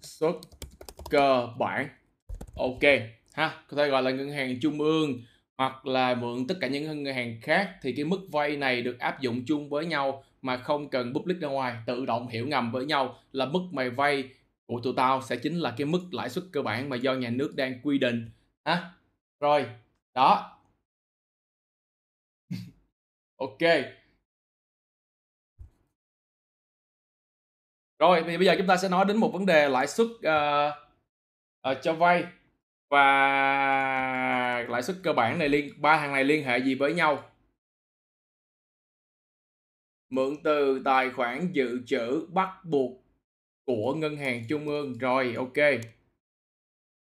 suất 0.00 0.34
cơ 1.10 1.48
bản. 1.58 1.88
Ok 2.56 2.82
ha 3.38 3.64
có 3.68 3.76
thể 3.76 3.88
gọi 3.88 4.02
là 4.02 4.10
ngân 4.10 4.30
hàng 4.30 4.60
trung 4.60 4.80
ương 4.80 5.22
hoặc 5.58 5.86
là 5.86 6.14
mượn 6.14 6.46
tất 6.46 6.54
cả 6.60 6.68
những 6.68 6.84
ngân 6.84 7.14
hàng 7.14 7.40
khác. 7.42 7.76
Thì 7.82 7.92
cái 7.92 8.04
mức 8.04 8.20
vay 8.32 8.56
này 8.56 8.82
được 8.82 8.98
áp 8.98 9.20
dụng 9.20 9.44
chung 9.46 9.68
với 9.68 9.86
nhau 9.86 10.24
mà 10.42 10.56
không 10.56 10.90
cần 10.90 11.14
public 11.14 11.40
ra 11.40 11.48
ngoài 11.48 11.76
tự 11.86 12.06
động 12.06 12.28
hiểu 12.28 12.46
ngầm 12.46 12.72
với 12.72 12.86
nhau 12.86 13.18
là 13.32 13.46
mức 13.46 13.60
mày 13.72 13.90
vay 13.90 14.28
của 14.66 14.80
tụi 14.80 14.94
tao 14.96 15.22
sẽ 15.22 15.36
chính 15.36 15.58
là 15.58 15.74
cái 15.76 15.86
mức 15.86 16.00
lãi 16.12 16.30
suất 16.30 16.44
cơ 16.52 16.62
bản 16.62 16.88
mà 16.88 16.96
do 16.96 17.14
nhà 17.14 17.30
nước 17.30 17.56
đang 17.56 17.80
quy 17.82 17.98
định. 17.98 18.30
Ha 18.64 18.90
rồi 19.40 19.66
đó. 20.14 20.58
Ok. 23.36 23.58
Rồi 27.98 28.22
thì 28.26 28.36
bây 28.36 28.46
giờ 28.46 28.54
chúng 28.58 28.66
ta 28.66 28.76
sẽ 28.76 28.88
nói 28.88 29.04
đến 29.04 29.16
một 29.16 29.30
vấn 29.32 29.46
đề 29.46 29.68
lãi 29.68 29.86
suất 29.86 30.06
uh, 30.06 30.74
uh, 31.70 31.78
cho 31.82 31.94
vay 31.94 32.24
và 32.88 34.66
lãi 34.68 34.82
suất 34.82 34.96
cơ 35.02 35.12
bản 35.12 35.38
này 35.38 35.48
liên 35.48 35.82
ba 35.82 35.96
hàng 35.96 36.12
này 36.12 36.24
liên 36.24 36.44
hệ 36.44 36.58
gì 36.58 36.74
với 36.74 36.94
nhau? 36.94 37.30
Mượn 40.10 40.36
từ 40.44 40.82
tài 40.84 41.10
khoản 41.10 41.52
dự 41.52 41.80
trữ 41.86 42.26
bắt 42.28 42.64
buộc 42.64 43.04
của 43.66 43.94
ngân 43.94 44.16
hàng 44.16 44.44
trung 44.48 44.68
ương. 44.68 44.98
Rồi 44.98 45.34
ok. 45.36 45.80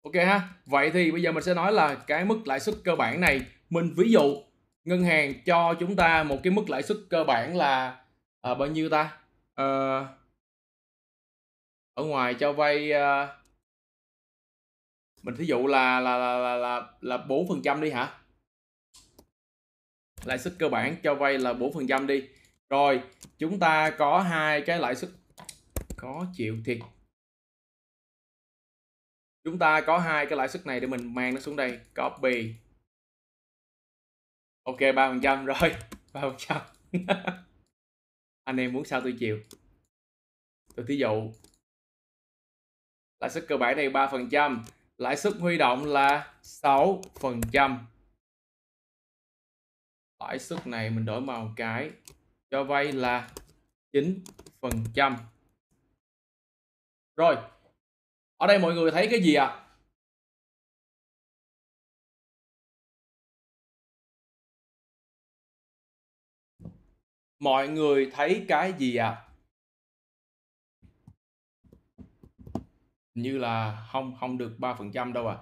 Ok 0.02 0.14
ha. 0.14 0.48
Vậy 0.66 0.90
thì 0.90 1.10
bây 1.10 1.22
giờ 1.22 1.32
mình 1.32 1.42
sẽ 1.42 1.54
nói 1.54 1.72
là 1.72 1.94
cái 1.94 2.24
mức 2.24 2.40
lãi 2.46 2.60
suất 2.60 2.74
cơ 2.84 2.96
bản 2.96 3.20
này. 3.20 3.40
Mình 3.70 3.94
ví 3.96 4.12
dụ 4.12 4.36
ngân 4.84 5.02
hàng 5.02 5.32
cho 5.46 5.74
chúng 5.80 5.96
ta 5.96 6.22
một 6.22 6.40
cái 6.42 6.52
mức 6.52 6.70
lãi 6.70 6.82
suất 6.82 6.96
cơ 7.10 7.24
bản 7.24 7.56
là 7.56 8.04
à, 8.40 8.54
bao 8.54 8.68
nhiêu 8.68 8.88
ta? 8.88 9.18
À, 9.54 10.00
ở 11.94 12.04
ngoài 12.04 12.34
cho 12.34 12.52
vay 12.52 12.92
à, 12.92 13.28
mình 15.24 15.36
thí 15.36 15.44
dụ 15.44 15.66
là 15.66 16.00
là 16.00 16.16
là 16.18 16.38
là 16.38 16.56
là, 16.56 16.92
là 17.00 17.16
4 17.16 17.48
phần 17.48 17.62
trăm 17.62 17.80
đi 17.80 17.90
hả? 17.90 18.20
Lãi 20.24 20.38
suất 20.38 20.54
cơ 20.58 20.68
bản 20.68 20.96
cho 21.02 21.14
vay 21.14 21.38
là 21.38 21.52
4 21.52 21.72
phần 21.72 21.86
trăm 21.86 22.06
đi. 22.06 22.28
Rồi 22.70 23.02
chúng 23.38 23.58
ta 23.58 23.90
có 23.98 24.20
hai 24.20 24.62
cái 24.66 24.78
lãi 24.78 24.94
suất. 24.94 25.10
Có 25.96 26.26
chịu 26.34 26.56
thiệt. 26.64 26.78
Chúng 29.44 29.58
ta 29.58 29.80
có 29.86 29.98
hai 29.98 30.26
cái 30.26 30.38
lãi 30.38 30.48
suất 30.48 30.66
này 30.66 30.80
để 30.80 30.86
mình 30.86 31.14
mang 31.14 31.34
nó 31.34 31.40
xuống 31.40 31.56
đây. 31.56 31.80
Copy. 31.94 32.54
Ok 34.62 34.80
ba 34.94 35.10
phần 35.10 35.20
trăm. 35.22 35.44
Rồi 35.46 35.74
ba 36.12 36.20
phần 36.20 36.34
trăm. 36.38 36.60
Anh 38.44 38.56
em 38.56 38.72
muốn 38.72 38.84
sao 38.84 39.00
tôi 39.00 39.16
chịu? 39.18 39.40
Tôi 40.76 40.86
thí 40.88 40.96
dụ 40.96 41.32
lãi 43.20 43.30
suất 43.30 43.44
cơ 43.48 43.56
bản 43.56 43.76
này 43.76 43.90
ba 43.90 44.08
phần 44.08 44.28
trăm 44.30 44.64
lãi 44.98 45.16
suất 45.16 45.32
huy 45.40 45.58
động 45.58 45.84
là 45.84 46.34
6 46.42 47.02
phần 47.20 47.40
trăm 47.52 47.86
lãi 50.20 50.38
suất 50.38 50.66
này 50.66 50.90
mình 50.90 51.04
đổi 51.04 51.20
màu 51.20 51.52
cái 51.56 51.90
cho 52.50 52.64
vay 52.64 52.92
là 52.92 53.30
9 53.92 54.24
phần 54.60 54.84
trăm 54.94 55.16
rồi, 57.16 57.36
ở 58.36 58.46
đây 58.46 58.58
mọi 58.58 58.74
người 58.74 58.90
thấy 58.90 59.08
cái 59.10 59.22
gì 59.22 59.34
ạ? 59.34 59.46
À? 59.46 59.60
Mọi 67.38 67.68
người 67.68 68.10
thấy 68.14 68.44
cái 68.48 68.72
gì 68.78 68.96
ạ? 68.96 69.08
À? 69.08 69.23
Như 73.14 73.38
là 73.38 73.86
không 73.92 74.16
không 74.20 74.38
được 74.38 74.52
3% 74.58 75.12
đâu 75.12 75.28
à. 75.28 75.36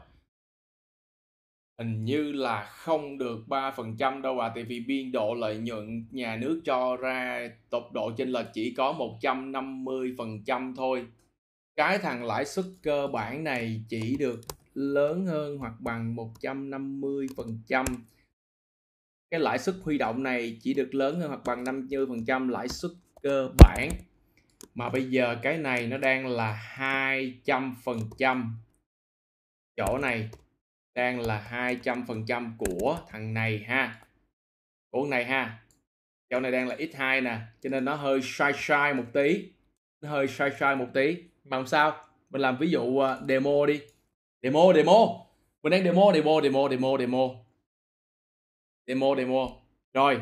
Hình 1.79 2.05
như 2.05 2.33
là 2.33 2.65
không 2.65 3.19
được 3.19 3.39
3% 3.47 4.23
đâu 4.23 4.41
à 4.41 4.53
Tại 4.55 4.65
vì 4.65 4.81
biên 4.81 5.13
độ 5.13 5.35
lợi 5.35 5.59
nhuận 5.59 6.07
nhà 6.11 6.37
nước 6.37 6.61
cho 6.65 6.97
ra 6.97 7.49
tốc 7.71 7.93
độ 7.93 8.13
trên 8.17 8.29
lệch 8.29 8.47
chỉ 8.55 8.75
có 8.75 8.93
150% 9.23 10.75
thôi. 10.77 11.07
Cái 11.77 11.99
thằng 11.99 12.25
lãi 12.25 12.45
suất 12.45 12.65
cơ 12.83 13.07
bản 13.07 13.45
này 13.45 13.85
chỉ 13.89 14.17
được 14.17 14.41
lớn 14.75 15.27
hơn 15.27 15.59
hoặc 15.59 15.75
bằng 15.81 16.17
150% 16.17 17.85
cái 19.33 19.41
lãi 19.41 19.59
suất 19.59 19.75
huy 19.83 19.99
động 19.99 20.23
này 20.23 20.59
chỉ 20.63 20.75
được 20.75 20.95
lớn 20.95 21.21
hơn 21.21 21.29
hoặc 21.29 21.41
bằng 21.45 21.65
50% 21.65 22.49
lãi 22.49 22.69
suất 22.69 22.91
cơ 23.23 23.51
bản 23.59 23.89
mà 24.75 24.89
bây 24.89 25.11
giờ 25.11 25.37
cái 25.43 25.59
này 25.59 25.87
nó 25.87 25.99
đang 25.99 26.27
là 26.27 26.75
200% 26.77 28.51
chỗ 29.77 29.99
này 29.99 30.29
đang 30.95 31.21
là 31.21 31.49
200% 31.51 32.53
của 32.59 32.99
thằng 33.09 33.35
này 33.35 33.65
ha. 33.69 34.01
Của 34.91 35.03
thằng 35.03 35.11
này 35.11 35.25
ha. 35.25 35.59
Chỗ 36.31 36.41
này 36.41 36.53
đang 36.53 36.69
là 36.69 36.77
x2 36.77 37.23
nè, 37.23 37.39
cho 37.61 37.71
nên 37.71 37.85
nó 37.85 37.95
hơi 37.95 38.21
sai 38.23 38.53
sai 38.57 38.95
một 38.95 39.05
tí. 39.13 39.49
Nó 40.01 40.11
hơi 40.11 40.29
sai 40.29 40.51
sai 40.61 40.77
một 40.77 40.87
tí. 40.95 41.17
Mà 41.45 41.57
làm 41.57 41.67
sao? 41.67 41.97
Mình 42.31 42.41
làm 42.41 42.57
ví 42.59 42.71
dụ 42.71 42.99
ờ, 42.99 43.23
demo 43.29 43.67
đi. 43.67 43.81
Demo 44.43 44.73
demo. 44.75 45.27
Mình 45.63 45.71
đang 45.71 45.85
demo 45.85 46.13
demo 46.15 46.41
demo 46.43 46.69
demo 46.69 46.99
demo. 46.99 47.29
Demo 48.87 49.15
demo. 49.17 49.49
Rồi 49.95 50.21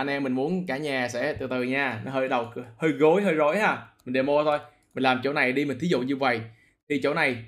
anh 0.00 0.06
em 0.06 0.22
mình 0.22 0.32
muốn 0.32 0.66
cả 0.66 0.76
nhà 0.76 1.08
sẽ 1.08 1.34
từ 1.40 1.46
từ 1.46 1.62
nha. 1.62 2.02
Nó 2.04 2.12
hơi 2.12 2.28
đầu, 2.28 2.52
hơi 2.76 2.92
gối, 2.92 3.22
hơi 3.22 3.34
rối 3.34 3.58
ha. 3.58 3.86
Mình 4.04 4.14
demo 4.14 4.44
thôi. 4.44 4.58
Mình 4.94 5.02
làm 5.02 5.20
chỗ 5.24 5.32
này 5.32 5.52
đi, 5.52 5.64
mình 5.64 5.78
thí 5.78 5.88
dụ 5.88 6.00
như 6.00 6.16
vậy. 6.16 6.40
Thì 6.88 7.00
chỗ 7.02 7.14
này, 7.14 7.44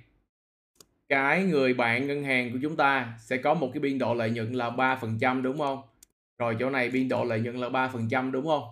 cái 1.09 1.43
người 1.43 1.75
bạn 1.75 2.07
ngân 2.07 2.25
hàng 2.25 2.53
của 2.53 2.59
chúng 2.63 2.77
ta 2.77 3.15
sẽ 3.21 3.37
có 3.37 3.55
một 3.55 3.71
cái 3.75 3.81
biên 3.81 3.99
độ 3.99 4.15
lợi 4.15 4.31
nhuận 4.31 4.53
là 4.53 4.71
3% 4.71 5.43
đúng 5.43 5.59
không? 5.59 5.83
Rồi 6.39 6.57
chỗ 6.61 6.71
này 6.71 6.91
biên 6.91 7.09
độ 7.09 7.25
lợi 7.25 7.41
nhuận 7.41 7.57
là 7.57 7.69
3% 7.69 8.31
đúng 8.31 8.47
không? 8.47 8.65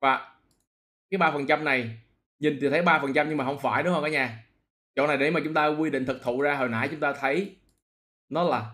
Và 0.00 0.36
cái 1.10 1.18
3% 1.18 1.64
này, 1.64 1.90
nhìn 2.38 2.58
thì 2.60 2.70
thấy 2.70 2.82
3% 2.82 3.28
nhưng 3.28 3.36
mà 3.36 3.44
không 3.44 3.58
phải, 3.58 3.82
đúng 3.82 3.94
không 3.94 4.04
cả 4.04 4.10
nhà? 4.10 4.44
Chỗ 4.96 5.06
này 5.06 5.16
để 5.16 5.30
mà 5.30 5.40
chúng 5.44 5.54
ta 5.54 5.66
quy 5.66 5.90
định 5.90 6.06
thực 6.06 6.22
thụ 6.22 6.40
ra, 6.40 6.54
hồi 6.54 6.68
nãy 6.68 6.88
chúng 6.90 7.00
ta 7.00 7.12
thấy 7.12 7.56
nó 8.28 8.42
là 8.42 8.70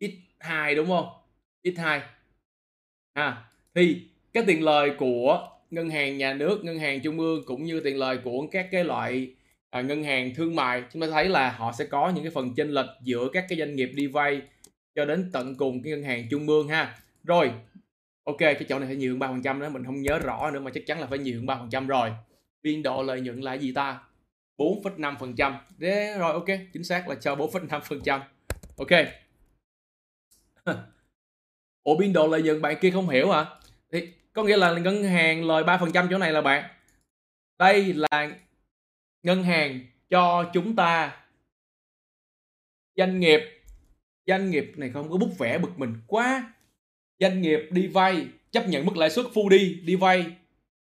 x2 0.00 0.76
đúng 0.76 0.88
không? 0.88 1.08
X2 1.64 2.00
ha 3.14 3.44
thì 3.74 4.06
cái 4.32 4.44
tiền 4.46 4.62
lời 4.62 4.92
của 4.98 5.48
ngân 5.70 5.90
hàng 5.90 6.18
nhà 6.18 6.34
nước 6.34 6.64
ngân 6.64 6.78
hàng 6.78 7.00
trung 7.00 7.18
ương 7.18 7.42
cũng 7.46 7.64
như 7.64 7.80
tiền 7.80 7.98
lời 7.98 8.18
của 8.24 8.46
các 8.52 8.68
cái 8.70 8.84
loại 8.84 9.34
à, 9.70 9.80
ngân 9.80 10.04
hàng 10.04 10.34
thương 10.34 10.56
mại 10.56 10.84
chúng 10.92 11.02
ta 11.02 11.08
thấy 11.10 11.28
là 11.28 11.50
họ 11.50 11.72
sẽ 11.72 11.84
có 11.84 12.12
những 12.14 12.24
cái 12.24 12.30
phần 12.30 12.54
chênh 12.54 12.70
lệch 12.70 12.86
giữa 13.02 13.28
các 13.32 13.44
cái 13.48 13.58
doanh 13.58 13.76
nghiệp 13.76 13.90
đi 13.94 14.06
vay 14.06 14.42
cho 14.94 15.04
đến 15.04 15.30
tận 15.32 15.54
cùng 15.56 15.82
cái 15.82 15.92
ngân 15.92 16.02
hàng 16.02 16.26
trung 16.30 16.48
ương 16.48 16.68
ha. 16.68 16.98
Rồi 17.24 17.52
ok 18.24 18.38
cái 18.38 18.64
chỗ 18.68 18.78
này 18.78 18.86
phải 18.88 18.96
nhiều 18.96 19.12
hơn 19.12 19.18
ba 19.18 19.28
phần 19.28 19.42
trăm 19.42 19.60
đó 19.60 19.68
mình 19.68 19.84
không 19.84 20.02
nhớ 20.02 20.18
rõ 20.18 20.50
nữa 20.50 20.60
mà 20.60 20.70
chắc 20.74 20.86
chắn 20.86 21.00
là 21.00 21.06
phải 21.06 21.18
nhiều 21.18 21.36
hơn 21.36 21.46
ba 21.46 21.56
phần 21.56 21.70
trăm 21.70 21.86
rồi. 21.86 22.10
Biên 22.62 22.82
độ 22.82 23.02
lợi 23.02 23.20
nhuận 23.20 23.40
là 23.40 23.54
gì 23.54 23.72
ta? 23.72 24.00
4,5 24.58 25.16
phần 25.20 25.34
trăm. 25.36 25.56
Rồi 26.18 26.32
ok 26.32 26.46
chính 26.72 26.84
xác 26.84 27.08
là 27.08 27.14
cho 27.14 27.34
4,5 27.34 27.80
phần 27.80 28.00
trăm. 28.04 28.20
Ok. 28.76 28.90
Ủa, 31.82 31.96
biên 31.96 32.12
độ 32.12 32.26
lợi 32.26 32.42
nhuận 32.42 32.62
bạn 32.62 32.76
kia 32.80 32.90
không 32.90 33.08
hiểu 33.08 33.30
hả? 33.30 33.46
Thì 33.92 34.08
có 34.32 34.42
nghĩa 34.42 34.56
là 34.56 34.78
ngân 34.78 35.04
hàng 35.04 35.44
lời 35.44 35.64
3% 35.64 36.06
chỗ 36.10 36.18
này 36.18 36.32
là 36.32 36.40
bạn. 36.40 36.64
Đây 37.58 37.94
là 37.94 38.30
ngân 39.22 39.42
hàng 39.42 39.80
cho 40.10 40.50
chúng 40.54 40.76
ta 40.76 41.16
doanh 42.96 43.20
nghiệp 43.20 43.40
doanh 44.26 44.50
nghiệp 44.50 44.72
này 44.76 44.90
không 44.90 45.10
có 45.10 45.16
bút 45.16 45.38
vẽ 45.38 45.58
bực 45.58 45.78
mình 45.78 45.94
quá 46.06 46.54
doanh 47.20 47.42
nghiệp 47.42 47.60
đi 47.70 47.86
vay, 47.86 48.26
chấp 48.50 48.68
nhận 48.68 48.86
mức 48.86 48.96
lãi 48.96 49.10
suất 49.10 49.26
phu 49.34 49.48
đi 49.48 49.80
đi 49.84 49.96
vay 49.96 50.26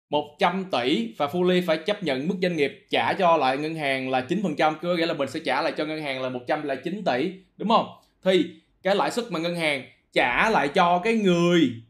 100 0.10 0.66
tỷ 0.72 1.14
và 1.18 1.28
fully 1.28 1.64
phải 1.68 1.78
chấp 1.78 2.04
nhận 2.04 2.28
mức 2.28 2.36
doanh 2.42 2.56
nghiệp 2.56 2.86
trả 2.90 3.14
cho 3.14 3.38
lại 3.38 3.58
ngân 3.58 3.76
hàng 3.76 4.10
là 4.10 4.26
9% 4.30 4.76
có 4.82 4.96
nghĩa 4.96 5.06
là 5.06 5.14
mình 5.14 5.30
sẽ 5.30 5.40
trả 5.46 5.62
lại 5.62 5.74
cho 5.78 5.86
ngân 5.86 6.02
hàng 6.02 6.22
là 6.22 6.30
109 6.30 7.04
tỷ, 7.06 7.34
đúng 7.58 7.70
không 7.70 7.88
thì 8.24 8.46
cái 8.84 8.96
lãi 8.96 9.12
suất 9.12 9.26
mà 9.32 9.40
ngân 9.40 9.56
hàng 9.56 9.86
trả 10.12 10.50
lại 10.50 10.70
cho 10.76 11.02
cái 11.04 11.16
người 11.16 11.84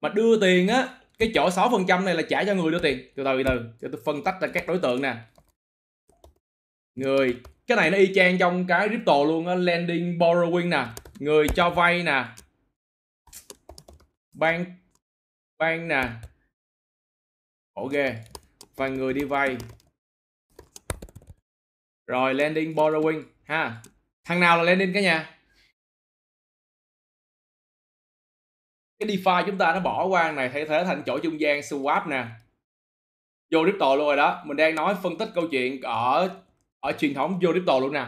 mà 0.00 0.08
đưa 0.08 0.40
tiền 0.40 0.68
á, 0.68 0.88
cái 1.18 1.30
chỗ 1.34 1.48
6% 1.48 2.04
này 2.04 2.14
là 2.14 2.22
trả 2.22 2.44
cho 2.44 2.54
người 2.54 2.72
đưa 2.72 2.78
tiền. 2.78 3.10
Từ 3.16 3.24
từ 3.24 3.42
từ 3.46 3.70
cho 3.80 3.88
tôi 3.92 4.02
phân 4.04 4.24
tách 4.24 4.40
ra 4.40 4.48
các 4.54 4.66
đối 4.66 4.78
tượng 4.78 5.02
nè. 5.02 5.16
Người, 6.94 7.36
cái 7.66 7.76
này 7.76 7.90
nó 7.90 7.98
y 7.98 8.14
chang 8.14 8.38
trong 8.38 8.66
cái 8.66 8.88
crypto 8.88 9.24
luôn 9.24 9.46
á, 9.46 9.54
lending, 9.54 10.18
borrowing 10.18 10.68
nè. 10.68 10.86
Người 11.18 11.46
cho 11.54 11.70
vay 11.70 12.02
nè. 12.02 12.24
Bank 14.32 14.68
bank 15.58 15.82
nè. 15.82 16.02
Khổ 17.74 17.88
ghê 17.88 18.16
và 18.76 18.88
người 18.88 19.12
đi 19.12 19.24
vay. 19.24 19.56
Rồi, 22.06 22.34
lending, 22.34 22.74
borrowing, 22.74 23.22
ha. 23.44 23.82
Thằng 24.24 24.40
nào 24.40 24.56
là 24.56 24.62
lending 24.62 24.92
cả 24.92 25.00
nhà? 25.00 25.37
Cái 28.98 29.08
DeFi 29.08 29.46
chúng 29.46 29.58
ta 29.58 29.74
nó 29.74 29.80
bỏ 29.80 30.06
qua 30.06 30.32
này 30.32 30.48
thay 30.48 30.64
thế 30.64 30.84
thành 30.84 31.02
chỗ 31.06 31.18
trung 31.18 31.40
gian 31.40 31.60
swap 31.60 32.08
nè. 32.08 32.26
Vô 33.50 33.62
crypto 33.62 33.94
luôn 33.94 34.06
rồi 34.06 34.16
đó. 34.16 34.42
Mình 34.46 34.56
đang 34.56 34.74
nói 34.74 34.96
phân 35.02 35.18
tích 35.18 35.28
câu 35.34 35.48
chuyện 35.50 35.80
ở 35.82 36.40
ở 36.80 36.92
truyền 36.92 37.14
thống 37.14 37.38
vô 37.42 37.52
crypto 37.52 37.78
luôn 37.78 37.92
nè. 37.92 38.06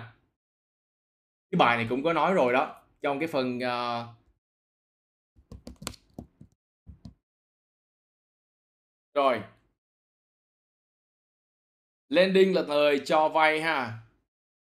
Cái 1.50 1.56
bài 1.56 1.76
này 1.76 1.86
cũng 1.90 2.02
có 2.02 2.12
nói 2.12 2.34
rồi 2.34 2.52
đó. 2.52 2.82
Trong 3.02 3.18
cái 3.18 3.28
phần 3.28 3.58
uh, 3.58 4.06
rồi. 9.14 9.42
Lending 12.08 12.54
là 12.54 12.62
người 12.62 12.98
cho 12.98 13.28
vay 13.28 13.60
ha. 13.60 13.98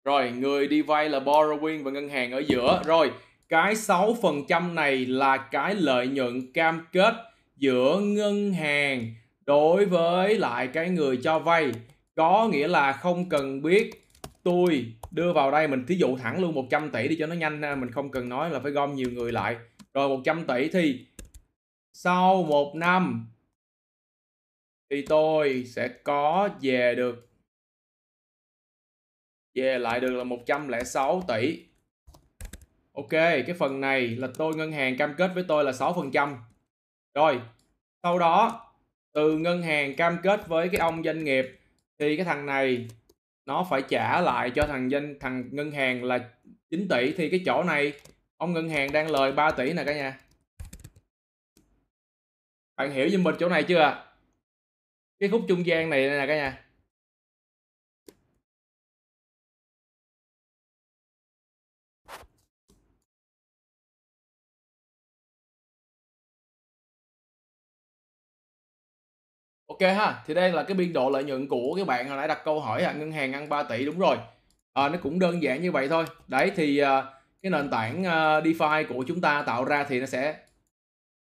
Rồi 0.03 0.32
người 0.32 0.68
đi 0.68 0.82
vay 0.82 1.09
là 1.09 1.20
borrowing 1.20 1.84
và 1.84 1.91
ngân 1.91 2.09
hàng 2.09 2.32
ở 2.32 2.43
giữa. 2.47 2.82
Rồi 2.86 3.14
cái 3.54 3.76
6% 3.76 4.74
này 4.74 5.06
là 5.06 5.38
cái 5.38 5.76
lợi 5.76 6.08
nhuận 6.08 6.54
cam 6.54 6.88
kết 6.91 7.14
giữa 7.58 7.99
ngân 7.99 8.54
hàng 8.54 9.14
đối 9.45 9.86
với 9.86 10.39
lại 10.39 10.68
cái 10.68 10.89
người 10.89 11.20
cho 11.24 11.39
vay. 11.39 11.72
Có 12.16 12.49
nghĩa 12.51 12.68
là 12.68 12.93
không 12.93 13.30
cần 13.30 13.62
biết 13.62 14.10
tôi 14.43 14.86
đưa 15.12 15.34
vào 15.34 15.51
đây, 15.51 15.68
mình 15.68 15.86
thí 15.88 15.95
dụ 15.95 16.18
thẳng 16.18 16.41
luôn 16.41 16.56
100 16.56 16.91
tỷ 16.91 17.08
đi 17.08 17.16
cho 17.20 17.28
nó 17.28 17.36
nhanh 17.36 17.62
mình 17.62 17.91
không 17.91 18.12
cần 18.12 18.30
nói 18.30 18.49
là 18.49 18.60
phải 18.60 18.72
gom 18.72 18.95
nhiều 18.95 19.12
người 19.12 19.32
lại. 19.32 19.58
Rồi 19.93 20.10
100 20.10 20.45
tỷ 20.47 20.70
thì 20.70 21.06
sau 21.93 22.43
một 22.43 22.76
năm 22.76 23.28
thì 24.89 25.06
tôi 25.06 25.64
sẽ 25.66 25.88
có 25.88 26.49
về 26.62 26.95
được, 26.95 27.30
về 29.56 29.80
lại 29.80 29.99
được 29.99 30.12
là 30.12 30.24
106 30.24 31.24
tỷ. 31.28 31.60
Ok, 32.93 33.09
cái 33.09 33.53
phần 33.59 33.81
này 33.81 34.07
là 34.07 34.27
tôi 34.37 34.55
ngân 34.55 34.71
hàng 34.71 34.97
cam 34.97 35.13
kết 35.17 35.31
với 35.35 35.45
tôi 35.47 35.63
là 35.63 35.71
6%. 35.71 36.35
Rồi, 37.13 37.39
sau 38.03 38.19
đó 38.19 38.65
từ 39.13 39.37
ngân 39.37 39.61
hàng 39.61 39.95
cam 39.95 40.17
kết 40.23 40.47
với 40.47 40.69
cái 40.69 40.79
ông 40.79 41.03
doanh 41.03 41.23
nghiệp 41.23 41.59
thì 41.99 42.17
cái 42.17 42.25
thằng 42.25 42.45
này 42.45 42.87
nó 43.45 43.67
phải 43.69 43.81
trả 43.89 44.21
lại 44.21 44.51
cho 44.55 44.65
thằng 44.67 44.89
doanh 44.89 45.19
thằng 45.19 45.49
ngân 45.51 45.71
hàng 45.71 46.03
là 46.03 46.29
9 46.69 46.87
tỷ 46.89 47.13
thì 47.17 47.29
cái 47.29 47.41
chỗ 47.45 47.63
này 47.63 47.93
ông 48.37 48.53
ngân 48.53 48.69
hàng 48.69 48.91
đang 48.91 49.11
lời 49.11 49.31
3 49.31 49.51
tỷ 49.51 49.73
nè 49.73 49.83
cả 49.83 49.93
nhà. 49.93 50.19
Bạn 52.75 52.91
hiểu 52.91 53.09
giùm 53.09 53.23
mình 53.23 53.35
chỗ 53.39 53.49
này 53.49 53.63
chưa? 53.63 54.05
Cái 55.19 55.29
khúc 55.29 55.41
trung 55.47 55.65
gian 55.65 55.89
này 55.89 56.09
nè 56.09 56.25
cả 56.27 56.35
nhà. 56.35 56.62
Ok 69.74 69.89
ha, 69.95 70.24
thì 70.26 70.34
đây 70.34 70.51
là 70.51 70.63
cái 70.63 70.76
biên 70.76 70.93
độ 70.93 71.09
lợi 71.09 71.24
nhuận 71.24 71.47
của 71.47 71.74
cái 71.76 71.86
bạn 71.86 72.07
hồi 72.07 72.17
nãy 72.17 72.28
đặt 72.28 72.41
câu 72.45 72.59
hỏi 72.59 72.84
à, 72.84 72.93
ngân 72.93 73.11
hàng 73.11 73.34
ăn 73.34 73.49
3 73.49 73.63
tỷ 73.63 73.86
đúng 73.86 73.99
rồi. 73.99 74.17
À, 74.74 74.89
nó 74.89 74.97
cũng 75.03 75.19
đơn 75.19 75.43
giản 75.43 75.61
như 75.61 75.71
vậy 75.71 75.88
thôi. 75.88 76.05
Đấy 76.28 76.51
thì 76.55 76.78
à, 76.78 77.03
cái 77.41 77.49
nền 77.49 77.69
tảng 77.69 78.03
à, 78.03 78.39
DeFi 78.39 78.86
của 78.88 79.03
chúng 79.07 79.21
ta 79.21 79.43
tạo 79.45 79.65
ra 79.65 79.84
thì 79.84 79.99
nó 79.99 80.05
sẽ 80.05 80.36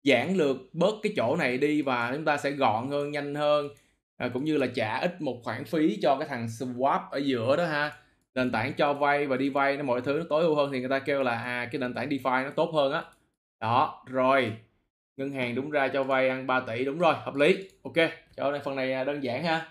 giản 0.05 0.37
lược 0.37 0.57
bớt 0.73 0.95
cái 1.03 1.13
chỗ 1.17 1.37
này 1.37 1.59
đi 1.59 1.83
và 1.83 2.13
chúng 2.15 2.25
ta 2.25 2.37
sẽ 2.37 2.51
gọn 2.51 2.89
hơn, 2.91 3.11
nhanh 3.11 3.35
hơn 3.35 3.69
à, 4.17 4.29
cũng 4.35 4.45
như 4.45 4.57
là 4.57 4.67
trả 4.75 4.99
ít 4.99 5.21
một 5.21 5.41
khoản 5.45 5.65
phí 5.65 5.99
cho 6.03 6.17
cái 6.19 6.29
thằng 6.29 6.47
swap 6.47 7.01
ở 7.11 7.19
giữa 7.19 7.57
đó 7.57 7.67
ha. 7.67 7.93
Nền 8.35 8.53
tảng 8.53 8.73
cho 8.75 8.93
vay 8.93 9.27
và 9.27 9.37
đi 9.37 9.49
vay 9.49 9.77
nó 9.77 9.83
mọi 9.83 10.01
thứ 10.01 10.13
nó 10.19 10.25
tối 10.29 10.43
ưu 10.43 10.55
hơn 10.55 10.73
thì 10.73 10.81
người 10.81 10.89
ta 10.89 10.99
kêu 10.99 11.23
là 11.23 11.33
à 11.33 11.69
cái 11.73 11.79
nền 11.81 11.95
tảng 11.95 12.09
DeFi 12.09 12.45
nó 12.45 12.51
tốt 12.51 12.71
hơn 12.75 12.93
á. 12.93 13.03
Đó, 13.61 14.05
rồi 14.07 14.53
ngân 15.21 15.33
hàng 15.33 15.55
đúng 15.55 15.71
ra 15.71 15.89
cho 15.89 16.05
vay 16.05 16.29
ăn 16.29 16.47
3 16.47 16.61
tỷ 16.61 16.85
đúng 16.85 16.99
rồi 16.99 17.15
hợp 17.15 17.35
lý. 17.35 17.69
Ok 17.83 17.97
cho 18.37 18.53
nên 18.53 18.63
phần 18.65 18.77
này 18.77 18.93
à, 18.93 19.05
đơn 19.05 19.23
giản 19.23 19.45
ha. 19.45 19.69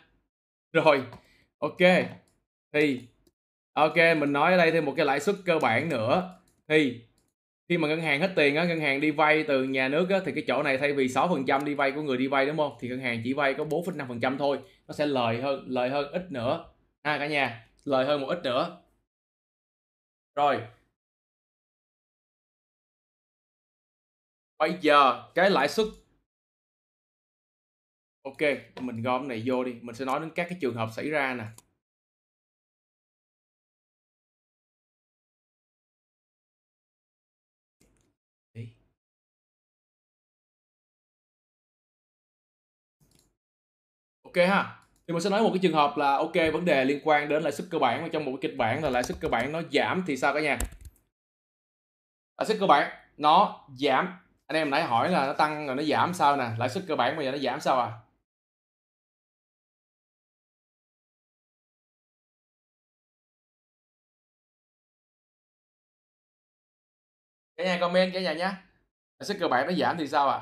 Rồi 0.73 1.03
ok. 1.59 1.77
Thì 2.73 3.01
ok 3.73 3.95
mình 4.17 4.33
nói 4.33 4.51
ở 4.51 4.57
đây 4.57 4.71
thêm 4.71 4.85
một 4.85 4.93
cái 4.97 5.05
lãi 5.05 5.19
suất 5.19 5.35
cơ 5.45 5.59
bản 5.59 5.89
nữa. 5.89 6.39
Thì 6.67 7.01
khi 7.69 7.77
mà 7.77 7.87
ngân 7.87 8.01
hàng 8.01 8.21
hết 8.21 8.31
tiền 8.35 8.55
á 8.55 8.65
ngân 8.65 8.79
hàng 8.79 9.01
đi 9.01 9.11
vay 9.11 9.43
từ 9.43 9.63
nhà 9.63 9.87
nước 9.87 10.09
á 10.09 10.19
thì 10.25 10.31
cái 10.31 10.43
chỗ 10.47 10.63
này 10.63 10.77
thay 10.77 10.93
vì 10.93 11.07
6% 11.07 11.65
đi 11.65 11.73
vay 11.73 11.91
của 11.91 12.01
người 12.01 12.17
đi 12.17 12.27
vay 12.27 12.45
đúng 12.45 12.57
không? 12.57 12.77
Thì 12.79 12.87
ngân 12.87 12.99
hàng 12.99 13.21
chỉ 13.23 13.33
vay 13.33 13.53
có 13.53 13.63
4,5% 13.63 14.37
thôi. 14.37 14.59
Nó 14.87 14.93
sẽ 14.93 15.05
lời 15.05 15.41
hơn 15.41 15.65
lời 15.67 15.89
hơn 15.89 16.11
ít 16.11 16.31
nữa. 16.31 16.65
Ha 17.03 17.17
cả 17.17 17.27
nhà 17.27 17.67
lời 17.85 18.05
hơn 18.05 18.21
một 18.21 18.27
ít 18.27 18.43
nữa. 18.43 18.81
Rồi 20.35 20.61
bây 24.59 24.77
giờ 24.81 25.23
cái 25.35 25.49
lãi 25.49 25.69
suất. 25.69 25.87
Ok, 28.23 28.37
mình 28.81 29.01
gom 29.01 29.27
này 29.27 29.43
vô 29.45 29.63
đi. 29.63 29.73
Mình 29.81 29.95
sẽ 29.95 30.05
nói 30.05 30.19
đến 30.19 30.29
các 30.35 30.47
cái 30.49 30.57
trường 30.61 30.75
hợp 30.75 30.89
xảy 30.95 31.09
ra 31.09 31.33
nè. 31.33 31.45
Ok 44.23 44.35
ha. 44.47 44.75
Thì 45.07 45.13
mình 45.13 45.21
sẽ 45.21 45.29
nói 45.29 45.41
một 45.43 45.49
cái 45.53 45.59
trường 45.61 45.73
hợp 45.73 45.97
là, 45.97 46.15
ok, 46.17 46.33
vấn 46.53 46.65
đề 46.65 46.85
liên 46.85 47.01
quan 47.03 47.29
đến 47.29 47.43
lãi 47.43 47.51
suất 47.51 47.67
cơ 47.71 47.79
bản 47.79 48.03
và 48.03 48.09
trong 48.13 48.25
một 48.25 48.31
cái 48.31 48.49
kịch 48.49 48.57
bản 48.57 48.83
là 48.83 48.89
lãi 48.89 49.03
suất 49.03 49.17
cơ 49.21 49.27
bản 49.27 49.51
nó 49.51 49.61
giảm 49.71 50.03
thì 50.07 50.17
sao 50.17 50.33
cả 50.33 50.41
nhà? 50.41 50.57
Lãi 52.37 52.45
suất 52.47 52.57
cơ 52.59 52.67
bản 52.67 52.91
nó 53.17 53.67
giảm 53.79 54.07
anh 54.49 54.55
em 54.57 54.69
nãy 54.69 54.83
hỏi 54.83 55.09
là 55.11 55.27
nó 55.27 55.33
tăng 55.33 55.67
rồi 55.67 55.75
nó 55.75 55.83
giảm 55.83 56.13
sao 56.13 56.37
nè? 56.37 56.51
Lãi 56.57 56.69
suất 56.69 56.83
cơ 56.87 56.95
bản 56.95 57.15
bây 57.17 57.25
giờ 57.25 57.31
nó 57.31 57.37
giảm 57.37 57.61
sao 57.61 57.79
à? 57.79 57.91
Cả 67.57 67.63
nhà 67.63 67.77
comment 67.81 68.13
cả 68.13 68.21
nhà 68.21 68.33
nhé. 68.33 68.51
Lãi 69.19 69.25
suất 69.25 69.37
cơ 69.39 69.47
bản 69.47 69.67
nó 69.67 69.73
giảm 69.73 69.97
thì 69.97 70.07
sao 70.07 70.29
à? 70.29 70.39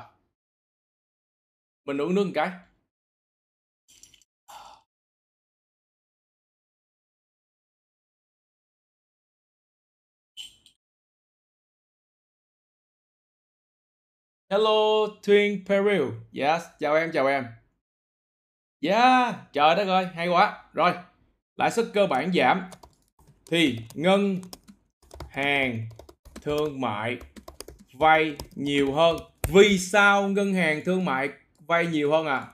Mình 1.84 2.00
uống 2.00 2.14
nước 2.14 2.24
một 2.24 2.32
cái. 2.34 2.50
Hello 14.50 15.06
Twin 15.22 15.64
Peril. 15.66 16.02
Yes, 16.32 16.62
chào 16.78 16.94
em, 16.94 17.10
chào 17.12 17.26
em. 17.26 17.46
Yeah, 18.80 19.34
trời 19.52 19.76
đất 19.76 19.88
ơi, 19.88 20.06
hay 20.14 20.28
quá. 20.28 20.64
Rồi, 20.72 20.92
lãi 21.56 21.70
suất 21.70 21.86
cơ 21.94 22.06
bản 22.06 22.32
giảm 22.32 22.70
thì 23.50 23.78
ngân 23.94 24.40
hàng 25.30 25.88
thương 26.42 26.80
mại 26.80 27.18
vay 27.92 28.36
nhiều 28.54 28.92
hơn. 28.92 29.16
Vì 29.48 29.78
sao 29.78 30.28
ngân 30.28 30.54
hàng 30.54 30.82
thương 30.84 31.04
mại 31.04 31.28
vay 31.58 31.86
nhiều 31.86 32.12
hơn 32.12 32.26
à? 32.26 32.46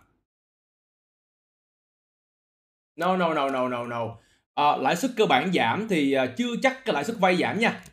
No 2.97 3.17
no 3.17 3.35
no 3.35 3.49
no 3.49 3.69
no 3.69 3.85
no. 3.87 4.17
À, 4.55 4.77
lãi 4.77 4.97
suất 4.97 5.11
cơ 5.17 5.27
bản 5.27 5.53
giảm 5.53 5.89
thì 5.89 6.13
à, 6.13 6.27
chưa 6.37 6.57
chắc 6.63 6.85
cái 6.85 6.95
lãi 6.95 7.05
suất 7.05 7.19
vay 7.19 7.37
giảm 7.37 7.59
nha. 7.59 7.85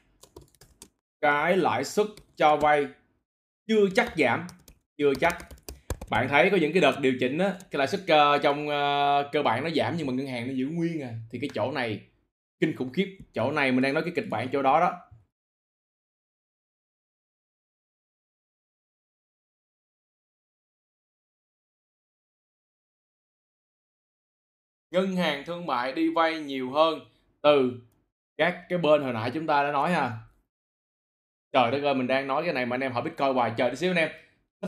Cái 1.21 1.57
lãi 1.57 1.83
suất 1.83 2.07
cho 2.35 2.57
vay 2.57 2.87
chưa 3.71 3.89
chắc 3.95 4.13
giảm 4.17 4.47
chưa 4.97 5.13
chắc. 5.21 5.37
Bạn 6.09 6.27
thấy 6.29 6.49
có 6.49 6.57
những 6.57 6.73
cái 6.73 6.81
đợt 6.81 6.99
điều 7.01 7.13
chỉnh 7.19 7.37
á 7.37 7.53
cái 7.71 7.79
lãi 7.79 7.87
suất 7.87 8.01
uh, 8.01 8.41
trong 8.43 8.67
uh, 8.67 9.31
cơ 9.31 9.43
bản 9.43 9.63
nó 9.63 9.69
giảm 9.69 9.95
nhưng 9.97 10.07
mà 10.07 10.13
ngân 10.13 10.27
hàng 10.27 10.47
nó 10.47 10.53
giữ 10.53 10.67
nguyên 10.67 11.01
à 11.01 11.13
thì 11.31 11.39
cái 11.39 11.49
chỗ 11.53 11.71
này 11.71 12.01
kinh 12.59 12.75
khủng 12.75 12.93
khiếp. 12.93 13.17
Chỗ 13.33 13.51
này 13.51 13.71
mình 13.71 13.81
đang 13.81 13.93
nói 13.93 14.03
cái 14.03 14.13
kịch 14.15 14.29
bản 14.29 14.49
chỗ 14.51 14.61
đó 14.61 14.79
đó. 14.79 14.99
Ngân 24.91 25.15
hàng 25.15 25.43
thương 25.45 25.65
mại 25.65 25.93
đi 25.93 26.09
vay 26.15 26.39
nhiều 26.39 26.71
hơn 26.71 26.99
từ 27.41 27.81
các 28.37 28.65
cái 28.69 28.79
bên 28.79 29.01
hồi 29.01 29.13
nãy 29.13 29.31
chúng 29.33 29.47
ta 29.47 29.63
đã 29.63 29.71
nói 29.71 29.91
ha 29.91 30.30
trời 31.53 31.71
đất 31.71 31.83
ơi, 31.83 31.93
mình 31.93 32.07
đang 32.07 32.27
nói 32.27 32.43
cái 32.43 32.53
này 32.53 32.65
mà 32.65 32.75
anh 32.75 32.81
em 32.81 32.91
hỏi 32.91 33.03
bitcoin 33.03 33.33
hoài 33.33 33.51
chờ 33.57 33.69
tí 33.69 33.75
xíu 33.75 33.91
anh 33.91 33.97
em. 33.97 34.09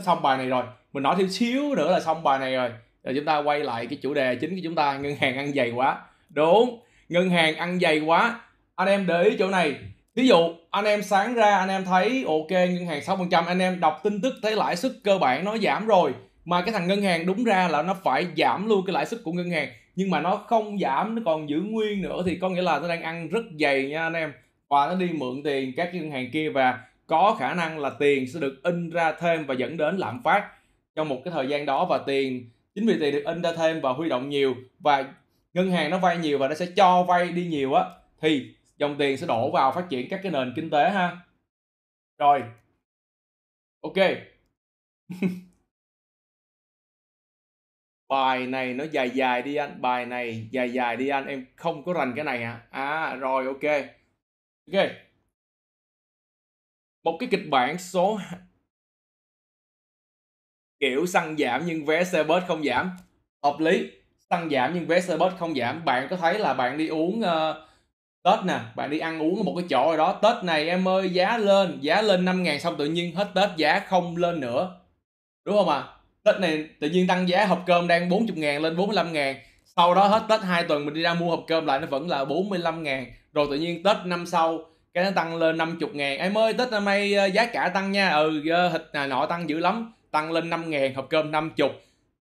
Xong 0.04 0.22
bài 0.22 0.38
này 0.38 0.46
rồi. 0.46 0.64
Mình 0.92 1.02
nói 1.02 1.14
thêm 1.18 1.28
xíu 1.28 1.74
nữa 1.74 1.92
là 1.92 2.00
xong 2.00 2.22
bài 2.22 2.38
này 2.38 2.54
rồi. 2.54 2.70
Rồi 3.04 3.14
chúng 3.16 3.24
ta 3.24 3.38
quay 3.38 3.60
lại 3.60 3.86
cái 3.86 3.98
chủ 4.02 4.14
đề 4.14 4.34
chính 4.34 4.50
của 4.50 4.60
chúng 4.64 4.74
ta, 4.74 4.98
ngân 4.98 5.16
hàng 5.16 5.36
ăn 5.36 5.52
dày 5.52 5.70
quá. 5.70 5.98
Đúng, 6.30 6.80
ngân 7.08 7.30
hàng 7.30 7.56
ăn 7.56 7.80
dày 7.80 8.00
quá. 8.00 8.40
Anh 8.76 8.88
em 8.88 9.06
để 9.06 9.22
ý 9.22 9.36
chỗ 9.38 9.50
này. 9.50 9.74
Ví 10.14 10.28
dụ, 10.28 10.54
anh 10.70 10.84
em 10.84 11.02
sáng 11.02 11.34
ra 11.34 11.56
anh 11.56 11.68
em 11.68 11.84
thấy, 11.84 12.24
ok, 12.26 12.50
ngân 12.50 12.86
hàng 12.86 13.00
6% 13.00 13.44
anh 13.46 13.58
em 13.58 13.80
đọc 13.80 14.00
tin 14.04 14.20
tức 14.20 14.34
thấy 14.42 14.56
lãi 14.56 14.76
suất 14.76 14.92
cơ 15.04 15.18
bản 15.18 15.44
nó 15.44 15.58
giảm 15.58 15.86
rồi. 15.86 16.12
Mà 16.44 16.62
cái 16.62 16.72
thằng 16.72 16.88
ngân 16.88 17.02
hàng 17.02 17.26
đúng 17.26 17.44
ra 17.44 17.68
là 17.68 17.82
nó 17.82 17.94
phải 18.04 18.26
giảm 18.36 18.68
luôn 18.68 18.86
cái 18.86 18.94
lãi 18.94 19.06
suất 19.06 19.20
của 19.24 19.32
ngân 19.32 19.50
hàng. 19.50 19.68
Nhưng 19.96 20.10
mà 20.10 20.20
nó 20.20 20.36
không 20.36 20.78
giảm, 20.78 21.14
nó 21.14 21.22
còn 21.24 21.48
giữ 21.48 21.60
nguyên 21.60 22.02
nữa 22.02 22.22
thì 22.26 22.38
có 22.40 22.48
nghĩa 22.48 22.62
là 22.62 22.78
nó 22.78 22.88
đang 22.88 23.02
ăn 23.02 23.28
rất 23.28 23.44
dày 23.60 23.88
nha 23.88 24.02
anh 24.02 24.12
em 24.12 24.32
và 24.68 24.86
nó 24.86 24.94
đi 24.94 25.12
mượn 25.12 25.42
tiền 25.44 25.72
các 25.76 25.94
ngân 25.94 26.10
hàng 26.10 26.30
kia 26.32 26.50
và 26.50 26.84
có 27.06 27.36
khả 27.38 27.54
năng 27.54 27.78
là 27.78 27.90
tiền 27.98 28.26
sẽ 28.28 28.40
được 28.40 28.60
in 28.62 28.90
ra 28.90 29.12
thêm 29.12 29.46
và 29.46 29.54
dẫn 29.54 29.76
đến 29.76 29.96
lạm 29.96 30.22
phát. 30.22 30.50
Trong 30.94 31.08
một 31.08 31.20
cái 31.24 31.34
thời 31.34 31.48
gian 31.48 31.66
đó 31.66 31.86
và 31.90 31.98
tiền, 32.06 32.50
chính 32.74 32.86
vì 32.86 32.98
tiền 33.00 33.14
được 33.14 33.22
in 33.24 33.42
ra 33.42 33.52
thêm 33.56 33.80
và 33.80 33.92
huy 33.92 34.08
động 34.08 34.28
nhiều 34.28 34.54
và 34.78 35.14
ngân 35.54 35.70
hàng 35.70 35.90
nó 35.90 35.98
vay 35.98 36.18
nhiều 36.18 36.38
và 36.38 36.48
nó 36.48 36.54
sẽ 36.54 36.66
cho 36.76 37.02
vay 37.02 37.28
đi 37.32 37.46
nhiều 37.46 37.74
á, 37.74 37.84
thì 38.20 38.54
dòng 38.78 38.96
tiền 38.98 39.16
sẽ 39.16 39.26
đổ 39.26 39.50
vào 39.50 39.72
phát 39.72 39.86
triển 39.90 40.08
các 40.10 40.20
cái 40.22 40.32
nền 40.32 40.52
kinh 40.56 40.70
tế 40.70 40.90
ha. 40.90 41.16
Rồi. 42.18 42.42
Ok. 43.80 43.94
Bài 48.08 48.46
này 48.46 48.74
nó 48.74 48.84
dài 48.92 49.10
dài 49.10 49.42
đi 49.42 49.54
anh, 49.56 49.82
bài 49.82 50.06
này 50.06 50.48
dài 50.50 50.72
dài 50.72 50.96
đi 50.96 51.08
anh, 51.08 51.26
em 51.26 51.46
không 51.56 51.84
có 51.84 51.92
rành 51.92 52.12
cái 52.16 52.24
này 52.24 52.42
à 52.42 52.60
à 52.70 53.14
rồi, 53.14 53.46
ok 53.46 53.84
ok. 54.72 54.90
Một 57.04 57.16
cái 57.20 57.28
kịch 57.32 57.50
bản 57.50 57.78
số 57.78 58.18
kiểu 60.80 61.06
xăng 61.06 61.36
giảm 61.36 61.66
nhưng 61.66 61.84
vé 61.84 62.04
xe 62.04 62.24
bus 62.24 62.42
không 62.48 62.64
giảm. 62.64 62.96
Hợp 63.42 63.60
lý. 63.60 63.90
Xăng 64.30 64.50
giảm 64.50 64.74
nhưng 64.74 64.86
vé 64.86 65.00
xe 65.00 65.16
bus 65.16 65.32
không 65.38 65.54
giảm. 65.54 65.84
Bạn 65.84 66.06
có 66.10 66.16
thấy 66.16 66.38
là 66.38 66.54
bạn 66.54 66.78
đi 66.78 66.88
uống 66.88 67.20
uh, 67.20 67.56
Tết 68.24 68.44
nè 68.44 68.60
bạn 68.76 68.90
đi 68.90 68.98
ăn 68.98 69.22
uống 69.22 69.36
ở 69.36 69.42
một 69.42 69.54
cái 69.56 69.66
chỗ 69.70 69.86
rồi 69.86 69.96
đó. 69.96 70.18
Tết 70.22 70.44
này 70.44 70.68
em 70.68 70.88
ơi 70.88 71.10
giá 71.10 71.38
lên 71.38 71.78
giá 71.80 72.02
lên 72.02 72.24
5 72.24 72.42
ngàn 72.42 72.60
xong 72.60 72.76
tự 72.76 72.84
nhiên 72.84 73.14
hết 73.14 73.30
Tết 73.34 73.50
giá 73.56 73.80
không 73.80 74.16
lên 74.16 74.40
nữa. 74.40 74.80
Đúng 75.44 75.56
không 75.56 75.68
ạ? 75.68 75.78
À? 75.78 75.88
Tết 76.22 76.40
này 76.40 76.68
tự 76.80 76.88
nhiên 76.88 77.06
tăng 77.06 77.28
giá 77.28 77.46
hộp 77.46 77.62
cơm 77.66 77.88
đang 77.88 78.08
40 78.08 78.36
ngàn 78.36 78.62
lên 78.62 78.76
45 78.76 79.12
ngàn. 79.12 79.36
Sau 79.64 79.94
đó 79.94 80.06
hết 80.06 80.22
Tết 80.28 80.42
2 80.42 80.64
tuần 80.64 80.84
mình 80.84 80.94
đi 80.94 81.02
ra 81.02 81.14
mua 81.14 81.30
hộp 81.30 81.44
cơm 81.46 81.66
lại 81.66 81.80
nó 81.80 81.86
vẫn 81.86 82.08
là 82.08 82.24
45 82.24 82.82
ngàn 82.82 83.06
rồi 83.34 83.46
tự 83.50 83.56
nhiên 83.56 83.82
Tết 83.82 83.96
năm 84.04 84.26
sau, 84.26 84.60
cái 84.94 85.04
nó 85.04 85.10
tăng 85.10 85.36
lên 85.36 85.56
50 85.56 85.90
ngàn 85.92 86.18
em 86.18 86.38
ơi, 86.38 86.52
Tết 86.52 86.70
năm 86.70 86.84
nay 86.84 87.14
ờ, 87.14 87.26
giá 87.26 87.46
cả 87.46 87.70
tăng 87.74 87.92
nha. 87.92 88.10
Ừ 88.10 88.42
ờ, 88.50 88.68
thịt 88.68 88.82
này 88.92 89.08
nọ 89.08 89.26
tăng 89.26 89.48
dữ 89.48 89.58
lắm. 89.58 89.92
Tăng 90.10 90.32
lên 90.32 90.50
5 90.50 90.70
ngàn 90.70 90.94
hộp 90.94 91.06
cơm 91.10 91.30
50 91.30 91.68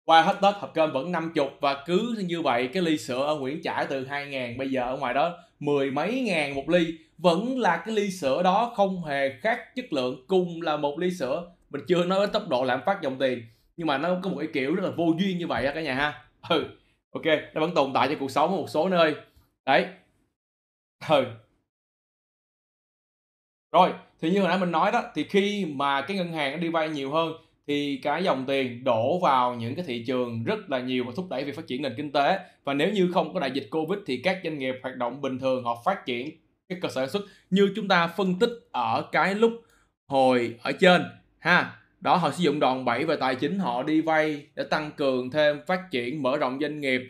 qua 0.05 0.23
hết 0.23 0.37
Tết, 0.43 0.55
hộp 0.55 0.75
cơm 0.75 0.93
vẫn 0.93 1.13
50 1.13 1.47
và 1.61 1.85
cứ 1.87 2.25
như 2.27 2.43
vậy, 2.43 2.69
cái 2.73 2.83
ly 2.83 2.99
sữa 2.99 3.25
ở 3.27 3.37
Nguyễn 3.37 3.63
Trãi 3.63 3.87
từ 3.87 4.07
2 4.07 4.27
ngàn 4.27 4.59
bây 4.59 4.71
giờ 4.71 4.83
ở 4.83 4.97
ngoài 4.97 5.15
đó, 5.15 5.37
mười 5.61 5.91
mấy 5.91 6.21
ngàn 6.21 6.55
một 6.55 6.69
ly. 6.69 6.87
Vẫn 7.19 7.59
là 7.59 7.83
cái 7.87 7.95
ly 7.95 8.11
sữa 8.11 8.43
đó 8.43 8.73
không 8.77 9.05
hề 9.05 9.31
khác 9.41 9.75
chất 9.77 9.93
lượng 9.93 10.25
cùng 10.27 10.63
là 10.63 10.77
một 10.77 10.99
ly 10.99 11.11
sữa. 11.11 11.51
Mình 11.71 11.83
chưa 11.89 12.05
nói 12.05 12.21
đến 12.21 12.31
tốc 12.33 12.49
độ 12.49 12.65
lạm 12.65 12.81
phát 12.87 13.03
dòng 13.03 13.19
tiền, 13.19 13.43
nhưng 13.77 13.87
mà 13.87 13.99
nó 13.99 14.17
có 14.23 14.31
một 14.31 14.37
cái 14.39 14.49
kiểu 14.53 14.75
rất 14.75 14.83
là 14.85 14.91
vô 14.97 15.15
duyên 15.19 15.39
như 15.39 15.47
vậy 15.47 15.67
á 15.67 15.73
cả 15.75 15.81
nhà 15.81 15.95
ha. 15.95 16.23
Ừ 16.49 16.65
ok, 17.13 17.25
nó 17.55 17.61
vẫn 17.61 17.75
tồn 17.75 17.93
tại 17.95 18.09
trong 18.09 18.19
cuộc 18.19 18.31
sống 18.31 18.51
ở 18.51 18.57
một 18.57 18.71
số 18.71 18.89
nơi. 18.89 19.15
Đấy 19.67 19.87
ừ 21.09 21.25
rồi 23.73 23.93
thì 24.21 24.31
như 24.31 24.41
hồi 24.41 24.49
nãy 24.49 24.59
mình 24.59 24.71
nói 24.71 24.93
đó 24.93 25.03
thì 25.15 25.25
khi 25.25 25.65
mà 25.65 26.03
cái 26.03 26.17
ngân 26.17 26.33
hàng 26.33 26.53
nó 26.53 26.59
đi 26.59 26.69
vay 26.69 26.89
nhiều 26.89 27.11
hơn 27.11 27.33
thì 27.67 28.01
cái 28.03 28.25
dòng 28.25 28.45
tiền 28.47 28.85
đổ 28.85 29.19
vào 29.19 29.55
những 29.55 29.75
cái 29.75 29.85
thị 29.85 30.05
trường 30.07 30.45
rất 30.45 30.71
là 30.71 30.81
nhiều 30.81 31.05
và 31.07 31.13
thúc 31.17 31.27
đẩy 31.31 31.45
việc 31.45 31.57
phát 31.57 31.67
triển 31.67 31.83
nền 31.83 31.95
kinh 31.97 32.13
tế. 32.13 32.39
Và 32.65 32.75
nếu 32.75 32.91
như 32.93 33.11
không 33.15 33.35
có 33.35 33.41
đại 33.41 33.51
dịch 33.51 33.69
covid 33.71 33.99
thì 34.07 34.21
các 34.25 34.41
doanh 34.45 34.59
nghiệp 34.59 34.75
hoạt 34.83 34.97
động 34.97 35.21
bình 35.21 35.39
thường 35.39 35.65
họ 35.65 35.83
phát 35.85 36.07
triển 36.07 36.31
cái 36.69 36.79
cơ 36.83 36.89
sở 36.89 37.01
sản 37.01 37.11
xuất 37.11 37.23
như 37.51 37.73
chúng 37.77 37.89
ta 37.89 38.07
phân 38.07 38.39
tích 38.39 38.51
ở 38.73 39.09
cái 39.13 39.35
lúc 39.35 39.53
hồi 40.07 40.55
ở 40.63 40.73
trên 40.73 41.03
ha. 41.39 41.77
Đó 42.01 42.17
họ 42.17 42.31
sử 42.31 42.43
dụng 42.43 42.61
đòn 42.61 42.85
bẩy 42.85 43.05
về 43.05 43.17
tài 43.17 43.35
chính 43.35 43.59
họ 43.59 43.83
đi 43.83 44.01
vay 44.01 44.47
để 44.55 44.65
tăng 44.65 44.91
cường 44.93 45.31
thêm 45.31 45.61
phát 45.67 45.81
triển 45.91 46.23
mở 46.23 46.37
rộng 46.37 46.59
doanh 46.61 46.81
nghiệp 46.81 47.01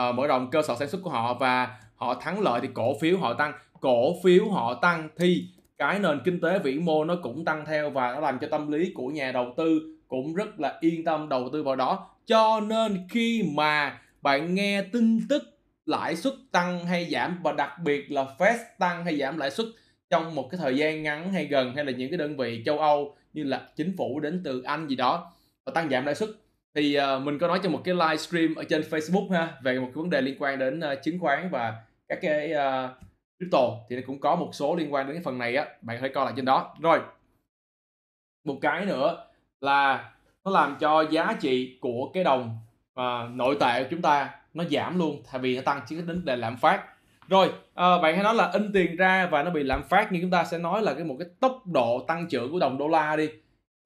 uh, 0.00 0.14
mở 0.14 0.26
rộng 0.26 0.50
cơ 0.50 0.62
sở 0.62 0.76
sản 0.78 0.88
xuất 0.88 1.00
của 1.02 1.10
họ 1.10 1.34
và 1.34 1.80
họ 2.00 2.14
thắng 2.20 2.40
lợi 2.40 2.60
thì 2.62 2.68
cổ 2.74 2.98
phiếu 3.00 3.18
họ 3.18 3.34
tăng 3.34 3.52
cổ 3.80 4.22
phiếu 4.24 4.48
họ 4.48 4.74
tăng 4.74 5.08
thì 5.16 5.44
cái 5.78 5.98
nền 5.98 6.20
kinh 6.24 6.40
tế 6.40 6.58
vĩ 6.58 6.78
mô 6.78 7.04
nó 7.04 7.16
cũng 7.22 7.44
tăng 7.44 7.64
theo 7.66 7.90
và 7.90 8.12
nó 8.12 8.20
làm 8.20 8.38
cho 8.38 8.48
tâm 8.50 8.72
lý 8.72 8.92
của 8.94 9.08
nhà 9.08 9.32
đầu 9.32 9.54
tư 9.56 9.96
cũng 10.08 10.34
rất 10.34 10.60
là 10.60 10.78
yên 10.80 11.04
tâm 11.04 11.28
đầu 11.28 11.48
tư 11.52 11.62
vào 11.62 11.76
đó. 11.76 12.08
Cho 12.26 12.60
nên 12.60 13.06
khi 13.10 13.44
mà 13.54 13.98
bạn 14.22 14.54
nghe 14.54 14.82
tin 14.82 15.28
tức 15.28 15.42
lãi 15.86 16.16
suất 16.16 16.32
tăng 16.52 16.86
hay 16.86 17.10
giảm 17.10 17.38
và 17.42 17.52
đặc 17.52 17.70
biệt 17.84 18.12
là 18.12 18.26
Fed 18.38 18.56
tăng 18.78 19.04
hay 19.04 19.16
giảm 19.16 19.38
lãi 19.38 19.50
suất 19.50 19.66
trong 20.10 20.34
một 20.34 20.50
cái 20.50 20.58
thời 20.58 20.76
gian 20.76 21.02
ngắn 21.02 21.32
hay 21.32 21.44
gần 21.44 21.74
hay 21.74 21.84
là 21.84 21.92
những 21.92 22.10
cái 22.10 22.18
đơn 22.18 22.36
vị 22.36 22.62
châu 22.66 22.78
Âu 22.78 23.16
như 23.32 23.44
là 23.44 23.62
chính 23.76 23.96
phủ 23.96 24.20
đến 24.20 24.40
từ 24.44 24.62
Anh 24.62 24.88
gì 24.88 24.96
đó 24.96 25.32
và 25.64 25.72
tăng 25.74 25.90
giảm 25.90 26.04
lãi 26.04 26.14
suất 26.14 26.28
thì 26.74 26.98
uh, 26.98 27.22
mình 27.22 27.38
có 27.38 27.48
nói 27.48 27.60
trong 27.62 27.72
một 27.72 27.80
cái 27.84 27.94
livestream 27.94 28.54
ở 28.54 28.64
trên 28.64 28.82
Facebook 28.90 29.30
ha 29.30 29.48
về 29.62 29.78
một 29.78 29.86
cái 29.86 29.94
vấn 29.94 30.10
đề 30.10 30.20
liên 30.20 30.36
quan 30.38 30.58
đến 30.58 30.80
uh, 30.80 31.02
chứng 31.02 31.18
khoán 31.18 31.48
và 31.50 31.74
các 32.10 32.18
cái 32.22 32.52
uh, 32.52 32.90
crypto 33.38 33.58
thì 33.88 33.96
nó 33.96 34.02
cũng 34.06 34.20
có 34.20 34.36
một 34.36 34.50
số 34.52 34.76
liên 34.76 34.94
quan 34.94 35.06
đến 35.06 35.16
cái 35.16 35.22
phần 35.24 35.38
này 35.38 35.56
á. 35.56 35.66
Bạn 35.82 36.00
hãy 36.00 36.10
coi 36.10 36.24
lại 36.24 36.34
trên 36.36 36.44
đó. 36.44 36.76
Rồi 36.80 37.00
một 38.44 38.58
cái 38.60 38.86
nữa 38.86 39.26
là 39.60 40.10
nó 40.44 40.50
làm 40.50 40.76
cho 40.80 41.00
giá 41.00 41.36
trị 41.40 41.78
của 41.80 42.10
cái 42.14 42.24
đồng 42.24 42.58
uh, 43.00 43.30
nội 43.30 43.56
tệ 43.60 43.82
của 43.82 43.88
chúng 43.90 44.02
ta 44.02 44.30
nó 44.54 44.64
giảm 44.64 44.98
luôn 44.98 45.22
thay 45.30 45.40
vì 45.40 45.56
nó 45.56 45.62
tăng 45.62 45.80
chỉ 45.86 45.96
đến 46.06 46.24
để 46.24 46.36
lạm 46.36 46.56
phát. 46.56 46.84
Rồi 47.28 47.48
uh, 47.48 47.74
bạn 47.74 48.14
hãy 48.14 48.24
nói 48.24 48.34
là 48.34 48.50
in 48.52 48.72
tiền 48.72 48.96
ra 48.96 49.26
và 49.26 49.42
nó 49.42 49.50
bị 49.50 49.62
lạm 49.62 49.82
phát 49.82 50.08
nhưng 50.12 50.22
chúng 50.22 50.30
ta 50.30 50.44
sẽ 50.44 50.58
nói 50.58 50.82
là 50.82 50.94
cái 50.94 51.04
một 51.04 51.16
cái 51.18 51.28
tốc 51.40 51.66
độ 51.66 52.04
tăng 52.08 52.28
trưởng 52.28 52.52
của 52.52 52.58
đồng 52.58 52.78
đô 52.78 52.88
la 52.88 53.16
đi. 53.16 53.28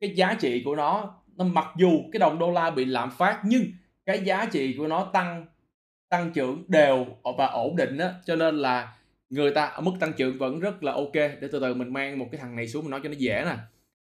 Cái 0.01 0.11
giá 0.11 0.37
trị 0.41 0.63
của 0.65 0.77
nó 0.77 1.15
nó 1.37 1.45
mặc 1.45 1.67
dù 1.77 1.91
cái 2.13 2.21
đồng 2.21 2.39
đô 2.39 2.51
la 2.51 2.71
bị 2.71 2.85
lạm 2.85 3.11
phát 3.11 3.41
nhưng 3.45 3.63
cái 4.07 4.21
giá 4.25 4.47
trị 4.53 4.75
của 4.79 4.87
nó 4.87 5.05
tăng 5.13 5.47
tăng 6.09 6.33
trưởng 6.35 6.65
đều 6.69 7.07
và 7.39 7.47
ổn 7.47 7.77
định 7.77 7.99
á, 7.99 8.15
cho 8.25 8.37
nên 8.37 8.57
là 8.57 8.97
người 9.31 9.55
ta 9.55 9.65
ở 9.67 9.81
mức 9.81 9.93
tăng 10.01 10.13
trưởng 10.13 10.39
vẫn 10.39 10.61
rất 10.61 10.83
là 10.83 10.93
ok. 10.93 11.15
Để 11.15 11.49
từ 11.53 11.61
từ 11.61 11.75
mình 11.75 11.93
mang 11.93 12.19
một 12.19 12.29
cái 12.33 12.41
thằng 12.41 12.57
này 12.57 12.69
xuống 12.69 12.83
mình 12.85 12.91
nói 12.91 13.01
cho 13.03 13.09
nó 13.09 13.15
dễ 13.19 13.45
nè. 13.45 13.57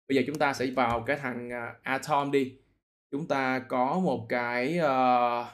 Bây 0.08 0.16
giờ 0.16 0.22
chúng 0.26 0.38
ta 0.38 0.52
sẽ 0.54 0.66
vào 0.66 1.02
cái 1.06 1.16
thằng 1.16 1.50
à, 1.52 1.74
atom 1.82 2.30
đi. 2.30 2.56
Chúng 3.10 3.28
ta 3.28 3.58
có 3.68 4.00
một 4.00 4.26
cái 4.28 4.78
uh... 4.78 5.46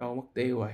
đâu 0.00 0.14
mất 0.14 0.22
tiêu 0.34 0.58
rồi. 0.58 0.72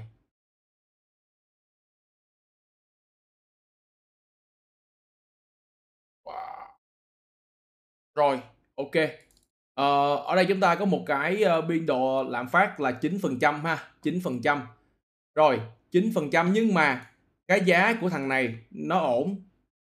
Wow. 6.25 6.67
rồi, 8.15 8.41
ok 8.77 9.26
ờ, 9.77 10.17
ở 10.17 10.37
đây 10.37 10.45
chúng 10.45 10.61
ta 10.61 10.75
có 10.75 10.85
một 10.85 11.03
cái 11.07 11.45
uh, 11.59 11.65
biên 11.65 11.87
độ 11.87 12.25
lạm 12.29 12.49
phát 12.49 12.81
là 12.81 12.93
9% 13.01 13.61
ha 13.63 13.79
9% 14.03 14.59
rồi 15.35 15.61
9% 15.93 16.51
nhưng 16.53 16.75
mà 16.75 17.07
cái 17.49 17.61
giá 17.61 17.95
của 18.01 18.09
thằng 18.09 18.29
này 18.29 18.55
nó 18.71 18.99
ổn 18.99 19.37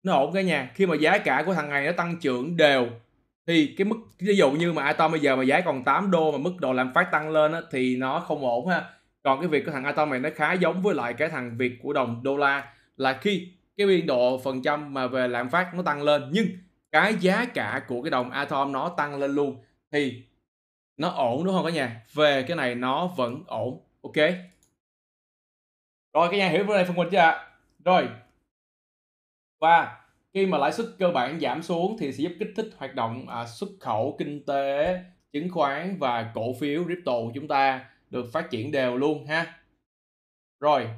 nó 0.04 0.14
ổn 0.14 0.34
cái 0.34 0.44
nhà. 0.44 0.72
Khi 0.76 0.86
mà 0.86 0.96
giá 0.96 1.18
cả 1.18 1.44
của 1.46 1.54
thằng 1.54 1.70
này 1.70 1.86
nó 1.86 1.92
tăng 1.92 2.20
trưởng 2.20 2.58
đều 2.58 2.88
thì 3.48 3.76
cái 3.78 3.86
mức 3.86 3.96
ví 4.20 4.36
dụ 4.36 4.52
như 4.52 4.74
mà 4.74 4.84
Atom 4.84 5.12
bây 5.12 5.20
giờ 5.20 5.36
mà 5.36 5.44
giá 5.44 5.62
còn 5.62 5.84
8 5.84 6.12
đô 6.12 6.32
mà 6.32 6.38
mức 6.38 6.54
độ 6.60 6.74
lạm 6.74 6.94
phát 6.94 7.12
tăng 7.12 7.30
lên 7.30 7.52
á, 7.52 7.62
thì 7.72 7.96
nó 7.96 8.20
không 8.20 8.46
ổn 8.46 8.68
ha. 8.68 8.84
Còn 9.24 9.40
cái 9.40 9.48
việc 9.48 9.66
của 9.66 9.72
thằng 9.72 9.84
Atom 9.84 10.10
này 10.10 10.20
nó 10.20 10.30
khá 10.36 10.54
giống 10.54 10.82
với 10.82 10.96
lại 10.96 11.14
cái 11.14 11.30
thằng 11.30 11.58
việc 11.58 11.74
của 11.84 11.94
đồng 11.94 12.24
đô 12.24 12.38
la 12.38 12.74
là 12.98 13.14
khi 13.22 13.48
cái 13.78 13.88
biên 13.88 14.06
độ 14.06 14.42
phần 14.44 14.62
trăm 14.62 14.94
mà 14.94 15.08
về 15.08 15.28
lạm 15.28 15.50
phát 15.50 15.76
nó 15.76 15.82
tăng 15.84 16.04
lên 16.04 16.30
nhưng 16.32 16.48
cái 16.92 17.16
giá 17.20 17.46
cả 17.46 17.82
của 17.88 18.02
cái 18.02 18.12
đồng 18.12 18.32
Atom 18.32 18.72
nó 18.72 18.90
tăng 18.90 19.20
lên 19.20 19.32
luôn 19.36 19.64
thì 19.94 20.24
nó 20.98 21.10
ổn 21.10 21.44
đúng 21.44 21.54
không 21.54 21.66
cả 21.66 21.72
nhà? 21.72 22.06
Về 22.14 22.44
cái 22.48 22.58
này 22.58 22.76
nó 22.76 23.08
vẫn 23.08 23.44
ổn. 23.48 23.80
Ok? 24.02 24.16
Rồi 26.14 26.28
cái 26.32 26.40
nhà 26.40 26.50
hiểu 26.50 26.64
vấn 26.64 26.78
đề 26.78 26.86
phân 26.86 26.96
minh 26.96 27.08
chưa 27.12 27.18
ạ? 27.18 27.48
Rồi. 27.86 28.10
Và 29.60 30.06
khi 30.34 30.46
mà 30.46 30.58
lãi 30.58 30.72
suất 30.72 30.86
cơ 31.00 31.12
bản 31.12 31.40
giảm 31.40 31.64
xuống 31.64 31.98
thì 32.00 32.14
sẽ 32.14 32.24
giúp 32.24 32.32
kích 32.40 32.54
thích 32.56 32.70
hoạt 32.78 32.96
động 32.96 33.30
à, 33.30 33.46
xuất 33.46 33.70
khẩu 33.80 34.16
kinh 34.20 34.46
tế 34.46 35.00
chứng 35.32 35.50
khoán 35.52 35.98
và 36.00 36.32
cổ 36.36 36.54
phiếu 36.60 36.84
crypto 36.84 37.12
của 37.12 37.32
chúng 37.36 37.48
ta 37.48 37.86
được 38.10 38.26
phát 38.34 38.50
triển 38.52 38.72
đều 38.72 38.98
luôn 38.98 39.26
ha. 39.26 39.60
Rồi. 40.60 40.90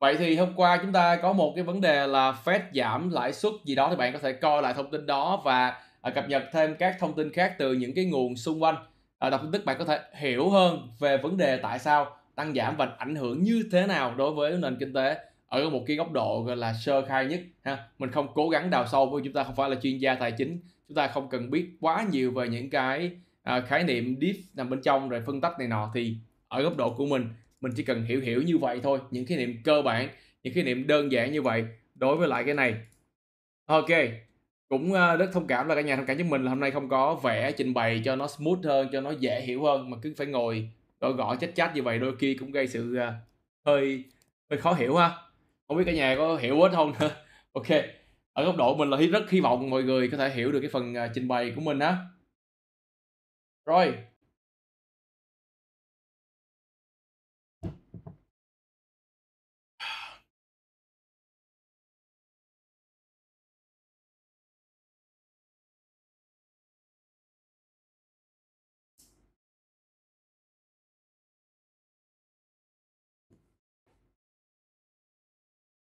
Vậy 0.00 0.16
thì 0.18 0.36
hôm 0.36 0.52
qua 0.56 0.78
chúng 0.82 0.92
ta 0.92 1.16
có 1.16 1.32
một 1.32 1.52
cái 1.54 1.64
vấn 1.64 1.80
đề 1.80 2.06
là 2.06 2.38
Fed 2.44 2.60
giảm 2.74 3.10
lãi 3.10 3.32
suất 3.32 3.52
gì 3.64 3.74
đó 3.74 3.88
thì 3.90 3.96
bạn 3.96 4.12
có 4.12 4.18
thể 4.18 4.32
coi 4.32 4.62
lại 4.62 4.74
thông 4.74 4.90
tin 4.90 5.06
đó 5.06 5.42
và 5.44 5.85
à, 6.06 6.10
cập 6.10 6.28
nhật 6.28 6.42
thêm 6.52 6.74
các 6.78 6.96
thông 7.00 7.14
tin 7.16 7.32
khác 7.32 7.54
từ 7.58 7.72
những 7.72 7.94
cái 7.94 8.04
nguồn 8.04 8.36
xung 8.36 8.62
quanh. 8.62 8.76
À, 9.18 9.30
đọc 9.30 9.40
tin 9.42 9.52
tức 9.52 9.64
bạn 9.64 9.76
có 9.78 9.84
thể 9.84 10.00
hiểu 10.14 10.50
hơn 10.50 10.88
về 10.98 11.16
vấn 11.16 11.36
đề 11.36 11.56
tại 11.56 11.78
sao 11.78 12.16
tăng 12.34 12.54
giảm 12.54 12.76
và 12.76 12.88
ảnh 12.98 13.14
hưởng 13.16 13.42
như 13.42 13.68
thế 13.72 13.86
nào 13.86 14.14
đối 14.14 14.32
với 14.32 14.58
nền 14.58 14.76
kinh 14.80 14.92
tế 14.92 15.18
ở 15.46 15.70
một 15.70 15.84
cái 15.86 15.96
góc 15.96 16.12
độ 16.12 16.42
gọi 16.42 16.56
là 16.56 16.74
sơ 16.84 17.02
khai 17.06 17.26
nhất 17.26 17.40
ha. 17.62 17.88
Mình 17.98 18.10
không 18.10 18.28
cố 18.34 18.48
gắng 18.48 18.70
đào 18.70 18.86
sâu 18.86 19.06
bởi 19.06 19.22
chúng 19.24 19.32
ta 19.32 19.44
không 19.44 19.56
phải 19.56 19.70
là 19.70 19.76
chuyên 19.82 19.98
gia 19.98 20.14
tài 20.14 20.32
chính. 20.32 20.60
Chúng 20.88 20.94
ta 20.94 21.06
không 21.06 21.28
cần 21.28 21.50
biết 21.50 21.66
quá 21.80 22.06
nhiều 22.10 22.30
về 22.30 22.48
những 22.48 22.70
cái 22.70 23.10
à, 23.42 23.60
khái 23.60 23.84
niệm 23.84 24.16
deep 24.20 24.36
nằm 24.54 24.70
bên 24.70 24.82
trong 24.82 25.08
rồi 25.08 25.22
phân 25.26 25.40
tách 25.40 25.58
này 25.58 25.68
nọ. 25.68 25.90
Thì 25.94 26.16
ở 26.48 26.62
góc 26.62 26.76
độ 26.76 26.94
của 26.94 27.06
mình 27.06 27.28
mình 27.60 27.72
chỉ 27.76 27.82
cần 27.82 28.04
hiểu 28.04 28.20
hiểu 28.20 28.42
như 28.42 28.58
vậy 28.58 28.80
thôi. 28.82 28.98
Những 29.10 29.26
khái 29.26 29.38
niệm 29.38 29.56
cơ 29.64 29.82
bản 29.82 30.08
những 30.42 30.54
khái 30.54 30.64
niệm 30.64 30.86
đơn 30.86 31.12
giản 31.12 31.32
như 31.32 31.42
vậy 31.42 31.64
đối 31.94 32.16
với 32.16 32.28
lại 32.28 32.44
cái 32.44 32.54
này. 32.54 32.74
Ok 33.66 33.90
cũng 34.68 34.92
ờ, 34.92 35.16
rất 35.16 35.30
thông 35.32 35.46
cảm 35.46 35.68
là 35.68 35.74
cả 35.74 35.80
nhà 35.80 35.96
thông 35.96 36.06
cảm 36.06 36.16
với 36.16 36.24
mình 36.26 36.44
là 36.44 36.50
hôm 36.50 36.60
nay 36.60 36.70
không 36.70 36.88
có 36.88 37.14
vẽ 37.14 37.52
trình 37.52 37.74
bày 37.74 38.02
cho 38.04 38.16
nó 38.16 38.26
smooth 38.28 38.64
hơn, 38.64 38.88
cho 38.92 39.00
nó 39.00 39.10
dễ 39.10 39.40
hiểu 39.40 39.64
hơn, 39.64 39.90
mà 39.90 39.96
cứ 40.02 40.14
phải 40.16 40.26
ngồi 40.26 40.70
gõ 41.00 41.10
gõ 41.12 41.36
chách 41.36 41.54
chách 41.54 41.72
như 41.74 41.82
vậy 41.82 41.98
đôi 41.98 42.16
khi 42.18 42.34
cũng 42.34 42.50
gây 42.52 42.68
sự 42.68 42.96
ờ, 42.96 43.12
hơi 43.66 44.04
hơi 44.50 44.58
khó 44.60 44.72
hiểu 44.74 44.96
ha. 44.96 45.10
Không 45.68 45.76
biết 45.76 45.84
cả 45.86 45.92
nhà 45.92 46.14
có 46.18 46.36
hiểu 46.36 46.60
hết 46.62 46.70
không? 46.74 46.92
Ok, 47.52 47.66
ở 48.32 48.44
góc 48.44 48.56
độ 48.56 48.76
mình 48.76 48.90
là 48.90 48.96
rất 49.12 49.30
hy 49.30 49.40
vọng 49.40 49.70
mọi 49.70 49.82
người 49.82 50.08
có 50.08 50.16
thể 50.16 50.30
hiểu 50.30 50.52
được 50.52 50.60
cái 50.60 50.70
phần 50.70 50.94
ờ, 50.94 51.08
trình 51.14 51.28
bày 51.28 51.52
của 51.56 51.60
mình 51.60 51.78
á. 51.78 51.96
Rồi. 53.66 53.94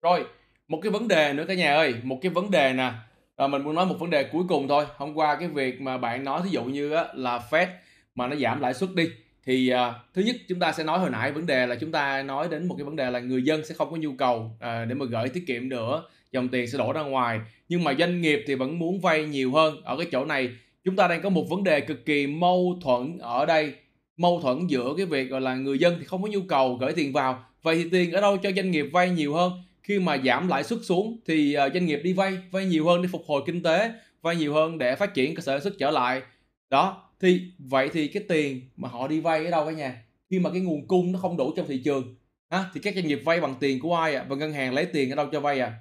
Rồi, 0.07 0.25
một 0.69 0.81
cái 0.83 0.93
vấn 0.93 1.09
đề 1.09 1.33
nữa 1.33 1.45
cả 1.49 1.55
nhà 1.55 1.75
ơi, 1.75 1.95
một 2.03 2.19
cái 2.23 2.31
vấn 2.31 2.51
đề 2.51 2.73
nè. 2.73 2.93
À, 3.37 3.47
mình 3.47 3.63
muốn 3.63 3.75
nói 3.75 3.87
một 3.87 3.95
vấn 3.99 4.11
đề 4.11 4.25
cuối 4.25 4.45
cùng 4.49 4.69
thôi. 4.69 4.85
Hôm 4.97 5.15
qua 5.15 5.37
cái 5.37 5.49
việc 5.49 5.81
mà 5.81 5.99
bạn 5.99 6.25
nói 6.25 6.41
thí 6.45 6.51
dụ 6.51 6.65
như 6.65 6.93
á, 6.93 7.05
là 7.15 7.41
Fed 7.51 7.67
mà 8.15 8.27
nó 8.27 8.37
giảm 8.37 8.61
lãi 8.61 8.75
suất 8.75 8.91
đi 8.95 9.09
thì 9.47 9.69
à, 9.69 9.95
thứ 10.15 10.23
nhất 10.23 10.37
chúng 10.49 10.59
ta 10.59 10.73
sẽ 10.73 10.85
nói 10.85 10.99
hồi 10.99 11.11
nãy 11.11 11.33
vấn 11.33 11.47
đề 11.47 11.67
là 11.67 11.75
chúng 11.75 11.93
ta 11.93 12.23
nói 12.23 12.49
đến 12.51 12.69
một 12.69 12.75
cái 12.79 12.85
vấn 12.85 12.97
đề 12.97 13.11
là 13.11 13.19
người 13.19 13.43
dân 13.43 13.65
sẽ 13.65 13.75
không 13.75 13.91
có 13.91 13.97
nhu 13.97 14.13
cầu 14.19 14.51
à, 14.61 14.85
để 14.85 14.95
mà 14.95 15.05
gửi 15.05 15.29
tiết 15.29 15.45
kiệm 15.47 15.69
nữa 15.69 16.03
dòng 16.33 16.49
tiền 16.49 16.67
sẽ 16.67 16.79
đổ 16.79 16.93
ra 16.93 17.03
ngoài. 17.03 17.41
Nhưng 17.69 17.85
mà 17.85 17.95
doanh 17.99 18.21
nghiệp 18.21 18.45
thì 18.47 18.55
vẫn 18.55 18.79
muốn 18.79 19.01
vay 19.01 19.25
nhiều 19.25 19.53
hơn. 19.53 19.83
Ở 19.85 19.97
cái 19.97 20.07
chỗ 20.13 20.25
này 20.25 20.51
chúng 20.85 20.97
ta 20.97 21.09
đang 21.09 21.23
có 21.23 21.29
một 21.29 21.45
vấn 21.51 21.65
đề 21.65 21.81
cực 21.81 22.05
kỳ 22.05 22.27
mâu 22.27 22.79
thuẫn 22.83 23.19
ở 23.19 23.47
đây. 23.47 23.75
Mâu 24.17 24.41
thuẫn 24.41 24.67
giữa 24.67 24.95
cái 24.97 25.07
việc 25.07 25.31
gọi 25.31 25.41
là 25.41 25.55
người 25.55 25.79
dân 25.79 25.97
thì 25.99 26.05
không 26.05 26.23
có 26.23 26.29
nhu 26.29 26.41
cầu 26.49 26.75
gửi 26.75 26.93
tiền 26.93 27.13
vào. 27.13 27.45
Vậy 27.63 27.77
thì 27.77 27.91
tiền 27.91 28.13
ở 28.13 28.21
đâu 28.21 28.37
cho 28.37 28.51
doanh 28.57 28.71
nghiệp 28.71 28.87
vay 28.93 29.11
nhiều 29.11 29.35
hơn? 29.35 29.53
Khi 29.87 29.99
mà 29.99 30.19
giảm 30.25 30.49
lãi 30.49 30.65
suất 30.65 30.79
xuống 30.83 31.21
thì 31.27 31.55
ờ, 31.55 31.71
doanh 31.75 31.87
nghiệp 31.87 32.01
đi 32.05 32.13
vay 32.13 32.39
vay 32.51 32.67
nhiều 32.67 32.87
hơn 32.87 33.03
để 33.03 33.09
phục 33.13 33.23
hồi 33.27 33.43
kinh 33.47 33.63
tế 33.63 33.91
vay 34.23 34.37
nhiều 34.37 34.55
hơn 34.55 34.79
để 34.79 34.97
phát 34.97 35.15
triển 35.15 35.35
cơ 35.35 35.41
sở 35.41 35.53
sản 35.53 35.61
xuất 35.61 35.75
trở 35.79 35.91
lại. 35.91 36.23
Đó 36.71 37.11
thì 37.21 37.41
vậy 37.59 37.91
thì 37.93 38.09
cái 38.09 38.23
tiền 38.29 38.61
mà 38.77 38.89
họ 38.89 39.09
đi 39.09 39.21
vay 39.21 39.45
ở 39.45 39.51
đâu 39.51 39.67
cả 39.67 39.73
nhà? 39.73 40.03
Khi 40.31 40.39
mà 40.39 40.51
cái 40.51 40.61
nguồn 40.61 40.89
cung 40.89 41.13
nó 41.13 41.19
không 41.19 41.37
đủ 41.37 41.53
trong 41.57 41.67
thị 41.69 41.83
trường 41.85 42.15
ha 42.51 42.65
thì 42.75 42.81
các 42.81 42.95
doanh 42.95 43.07
nghiệp 43.07 43.23
vay 43.25 43.41
bằng 43.41 43.55
tiền 43.61 43.81
của 43.81 43.97
ai 43.97 44.15
à 44.15 44.27
và 44.29 44.37
ngân 44.37 44.53
hàng 44.53 44.75
lấy 44.75 44.87
tiền 44.87 45.11
ở 45.11 45.17
đâu 45.17 45.27
cho 45.33 45.41
vay 45.41 45.61
à 45.61 45.73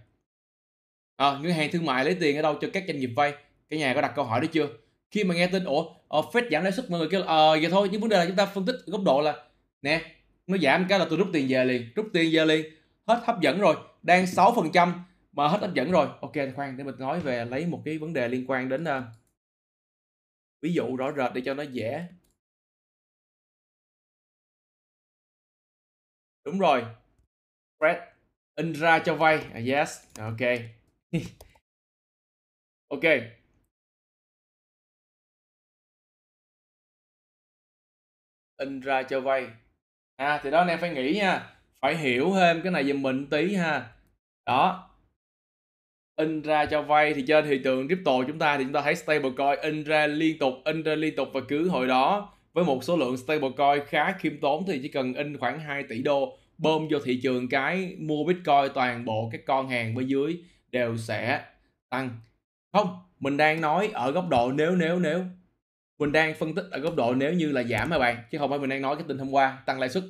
à, 1.17 1.39
ngân 1.41 1.51
hàng 1.51 1.71
thương 1.71 1.85
mại 1.85 2.05
lấy 2.05 2.15
tiền 2.19 2.35
ở 2.35 2.41
đâu 2.41 2.55
cho 2.61 2.67
các 2.73 2.83
doanh 2.87 2.99
nghiệp 2.99 3.11
vay? 3.15 3.33
Cái 3.69 3.79
nhà 3.79 3.93
có 3.93 4.01
đặt 4.01 4.11
câu 4.15 4.25
hỏi 4.25 4.39
đấy 4.39 4.49
chưa? 4.51 4.67
Khi 5.11 5.23
mà 5.23 5.35
nghe 5.35 5.47
tin 5.47 5.63
ủa 5.63 5.81
uh, 5.81 6.25
Fed 6.33 6.49
giảm 6.51 6.63
lãi 6.63 6.71
suất 6.71 6.89
mọi 6.89 6.99
người 6.99 7.09
kêu 7.11 7.21
ờ 7.21 7.51
ờ 7.51 7.59
vậy 7.61 7.69
thôi 7.71 7.89
nhưng 7.91 8.01
vấn 8.01 8.09
đề 8.09 8.17
là 8.17 8.25
chúng 8.25 8.35
ta 8.35 8.45
phân 8.45 8.65
tích 8.65 8.75
góc 8.85 9.01
độ 9.03 9.21
là 9.21 9.35
nè 9.81 10.01
nó 10.47 10.57
giảm 10.57 10.85
cái 10.89 10.99
là 10.99 11.05
tôi 11.09 11.17
rút 11.17 11.27
tiền 11.33 11.45
về 11.49 11.65
liền 11.65 11.89
rút 11.95 12.05
tiền 12.13 12.29
về 12.33 12.45
liền 12.45 12.65
hết 13.07 13.21
hấp 13.25 13.41
dẫn 13.41 13.59
rồi 13.59 13.75
đang 14.05 14.25
6% 14.25 14.93
mà 15.31 15.47
hết 15.47 15.61
hấp 15.61 15.73
dẫn 15.73 15.91
rồi. 15.91 16.07
Ok 16.21 16.33
khoan 16.55 16.77
để 16.77 16.83
mình 16.83 16.95
nói 16.99 17.19
về 17.19 17.45
lấy 17.45 17.65
một 17.65 17.81
cái 17.85 17.97
vấn 17.97 18.13
đề 18.13 18.27
liên 18.27 18.45
quan 18.47 18.69
đến 18.69 18.83
uh, 18.83 19.03
ví 20.61 20.73
dụ 20.73 20.95
rõ 20.95 21.11
rệt 21.17 21.31
để 21.33 21.41
cho 21.45 21.53
nó 21.53 21.63
dễ. 21.63 22.07
Đúng 26.45 26.59
rồi. 26.59 26.85
Fred 27.79 27.99
in 28.55 28.73
ra 28.73 28.99
cho 28.99 29.15
vay. 29.15 29.37
À, 29.53 29.59
yes. 29.65 30.03
Ok. 30.19 30.41
Ok. 32.87 33.03
In 38.57 38.79
ra 38.79 39.03
cho 39.03 39.21
vay. 39.21 39.47
À 40.15 40.39
thì 40.43 40.51
đó 40.51 40.57
anh 40.59 40.67
em 40.67 40.79
phải 40.79 40.89
nghĩ 40.89 41.13
nha. 41.15 41.55
Phải 41.81 41.97
hiểu 41.97 42.31
thêm 42.35 42.61
cái 42.61 42.71
này 42.71 42.85
giùm 42.85 43.01
mình 43.01 43.27
tí 43.29 43.55
ha 43.55 43.94
đó. 44.45 44.89
In 46.15 46.41
ra 46.41 46.65
cho 46.65 46.81
vay 46.81 47.13
thì 47.13 47.23
trên 47.27 47.45
thị 47.45 47.61
trường 47.63 47.87
crypto 47.87 48.23
chúng 48.27 48.39
ta 48.39 48.57
thì 48.57 48.63
chúng 48.63 48.73
ta 48.73 48.81
thấy 48.81 48.95
stablecoin 48.95 49.59
in 49.61 49.83
ra 49.83 50.07
liên 50.07 50.39
tục, 50.39 50.53
in 50.65 50.83
ra 50.83 50.95
liên 50.95 51.15
tục 51.15 51.29
và 51.33 51.41
cứ 51.47 51.69
hồi 51.69 51.87
đó. 51.87 52.33
Với 52.53 52.65
một 52.65 52.83
số 52.83 52.97
lượng 52.97 53.17
stablecoin 53.17 53.85
khá 53.87 54.11
khiêm 54.19 54.39
tốn 54.39 54.63
thì 54.67 54.79
chỉ 54.83 54.87
cần 54.87 55.13
in 55.13 55.37
khoảng 55.37 55.59
2 55.59 55.83
tỷ 55.83 56.01
đô, 56.01 56.37
bơm 56.57 56.87
vô 56.91 56.99
thị 56.99 57.19
trường 57.23 57.49
cái 57.49 57.95
mua 57.99 58.23
bitcoin, 58.23 58.73
toàn 58.73 59.05
bộ 59.05 59.29
các 59.31 59.41
con 59.45 59.69
hàng 59.69 59.95
bên 59.95 60.07
dưới 60.07 60.37
đều 60.71 60.97
sẽ 60.97 61.41
tăng. 61.89 62.09
Không, 62.73 62.87
mình 63.19 63.37
đang 63.37 63.61
nói 63.61 63.89
ở 63.93 64.11
góc 64.11 64.29
độ 64.29 64.51
nếu 64.51 64.75
nếu 64.75 64.99
nếu. 64.99 65.23
Mình 65.99 66.11
đang 66.11 66.35
phân 66.35 66.55
tích 66.55 66.65
ở 66.71 66.79
góc 66.79 66.95
độ 66.95 67.15
nếu 67.15 67.33
như 67.33 67.51
là 67.51 67.63
giảm 67.63 67.89
mà 67.89 67.99
bạn, 67.99 68.17
chứ 68.31 68.37
không 68.37 68.49
phải 68.49 68.59
mình 68.59 68.69
đang 68.69 68.81
nói 68.81 68.95
cái 68.95 69.05
tin 69.07 69.17
hôm 69.17 69.31
qua, 69.31 69.63
tăng 69.65 69.79
lãi 69.79 69.89
suất. 69.89 70.03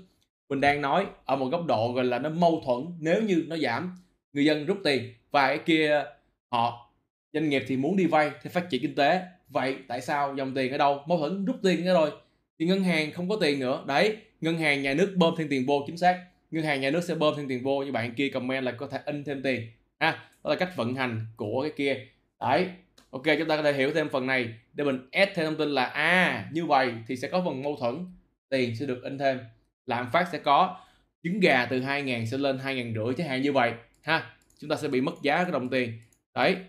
Mình 0.50 0.62
đang 0.62 0.82
nói 0.82 1.06
ở 1.26 1.36
một 1.36 1.46
góc 1.46 1.66
độ 1.66 1.92
gọi 1.94 2.06
là 2.06 2.20
nó 2.20 2.30
mâu 2.30 2.62
thuẫn 2.66 2.98
nếu 3.00 3.22
như 3.22 3.46
nó 3.48 3.58
giảm 3.58 3.98
người 4.36 4.46
dân 4.46 4.66
rút 4.66 4.78
tiền. 4.84 5.14
Và 5.32 5.48
cái 5.48 5.60
kia, 5.66 6.04
họ, 6.52 6.92
doanh 7.34 7.50
nghiệp 7.50 7.64
thì 7.68 7.78
muốn 7.78 7.98
đi 7.98 8.06
vay 8.06 8.32
để 8.44 8.50
phát 8.50 8.70
triển 8.70 8.82
kinh 8.82 8.96
tế. 8.96 9.22
Vậy 9.50 9.76
tại 9.88 10.02
sao 10.02 10.36
dòng 10.36 10.54
tiền 10.54 10.72
ở 10.72 10.78
đâu? 10.78 11.04
Mâu 11.08 11.18
thuẫn, 11.18 11.46
rút 11.46 11.56
tiền 11.64 11.86
ở 11.86 11.94
rồi. 11.94 12.12
Thì 12.60 12.66
ngân 12.66 12.84
hàng 12.84 13.12
không 13.12 13.30
có 13.30 13.38
tiền 13.42 13.60
nữa. 13.60 13.84
Đấy, 13.88 14.18
ngân 14.42 14.58
hàng 14.58 14.82
nhà 14.82 14.94
nước 14.94 15.14
bơm 15.16 15.34
thêm 15.38 15.48
tiền 15.50 15.66
vô, 15.66 15.84
chính 15.88 15.98
xác. 15.98 16.26
Ngân 16.52 16.64
hàng 16.64 16.82
nhà 16.82 16.90
nước 16.90 17.04
sẽ 17.04 17.16
bơm 17.16 17.34
thêm 17.38 17.48
tiền 17.48 17.64
vô, 17.64 17.84
như 17.84 17.92
bạn 17.92 18.14
kia 18.16 18.30
comment 18.30 18.64
là 18.64 18.72
có 18.72 18.88
thể 18.88 19.00
in 19.06 19.24
thêm 19.24 19.44
tiền. 19.44 19.68
Ha, 20.00 20.12
đó 20.44 20.50
là 20.50 20.56
cách 20.56 20.76
vận 20.76 20.96
hành 20.96 21.26
của 21.36 21.62
cái 21.62 21.72
kia. 21.76 22.06
Đấy, 22.40 22.68
ok, 23.10 23.24
chúng 23.40 23.48
ta 23.48 23.58
có 23.58 23.64
thể 23.64 23.74
hiểu 23.74 23.92
thêm 23.94 24.10
phần 24.10 24.28
này. 24.28 24.54
Để 24.74 24.84
mình 24.84 25.00
add 25.12 25.32
thêm 25.36 25.46
thông 25.46 25.58
tin 25.58 25.70
là 25.70 25.86
à 25.86 26.50
như 26.52 26.66
vậy 26.66 26.94
thì 27.08 27.16
sẽ 27.16 27.28
có 27.28 27.42
phần 27.46 27.64
mâu 27.64 27.76
thuẫn. 27.80 28.06
Tiền 28.50 28.76
sẽ 28.76 28.86
được 28.86 29.04
in 29.04 29.18
thêm. 29.18 29.40
Lạm 29.86 30.10
phát 30.14 30.28
sẽ 30.32 30.38
có. 30.38 30.78
Trứng 31.24 31.40
gà 31.40 31.66
từ 31.66 31.80
2.000 31.80 32.26
sẽ 32.26 32.38
lên 32.38 32.58
2.000 32.58 32.94
rưỡi, 32.94 33.14
chẳng 33.18 33.28
hạn 33.28 33.42
như 33.42 33.52
vậy 33.52 33.72
ha 34.06 34.38
chúng 34.60 34.70
ta 34.70 34.76
sẽ 34.76 34.88
bị 34.88 35.02
mất 35.02 35.14
giá 35.22 35.44
cái 35.44 35.52
đồng 35.52 35.70
tiền. 35.70 36.00
Đấy. 36.34 36.66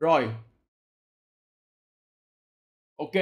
Rồi. 0.00 0.28
Ok. 2.96 3.12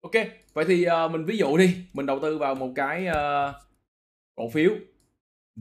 Ok 0.00 0.12
vậy 0.52 0.64
thì 0.68 0.86
uh, 0.86 1.10
mình 1.10 1.24
ví 1.24 1.36
dụ 1.36 1.56
đi 1.56 1.76
mình 1.92 2.06
đầu 2.06 2.18
tư 2.22 2.38
vào 2.38 2.54
một 2.54 2.72
cái 2.74 3.06
uh, 3.08 3.54
cổ 4.34 4.48
phiếu 4.50 4.70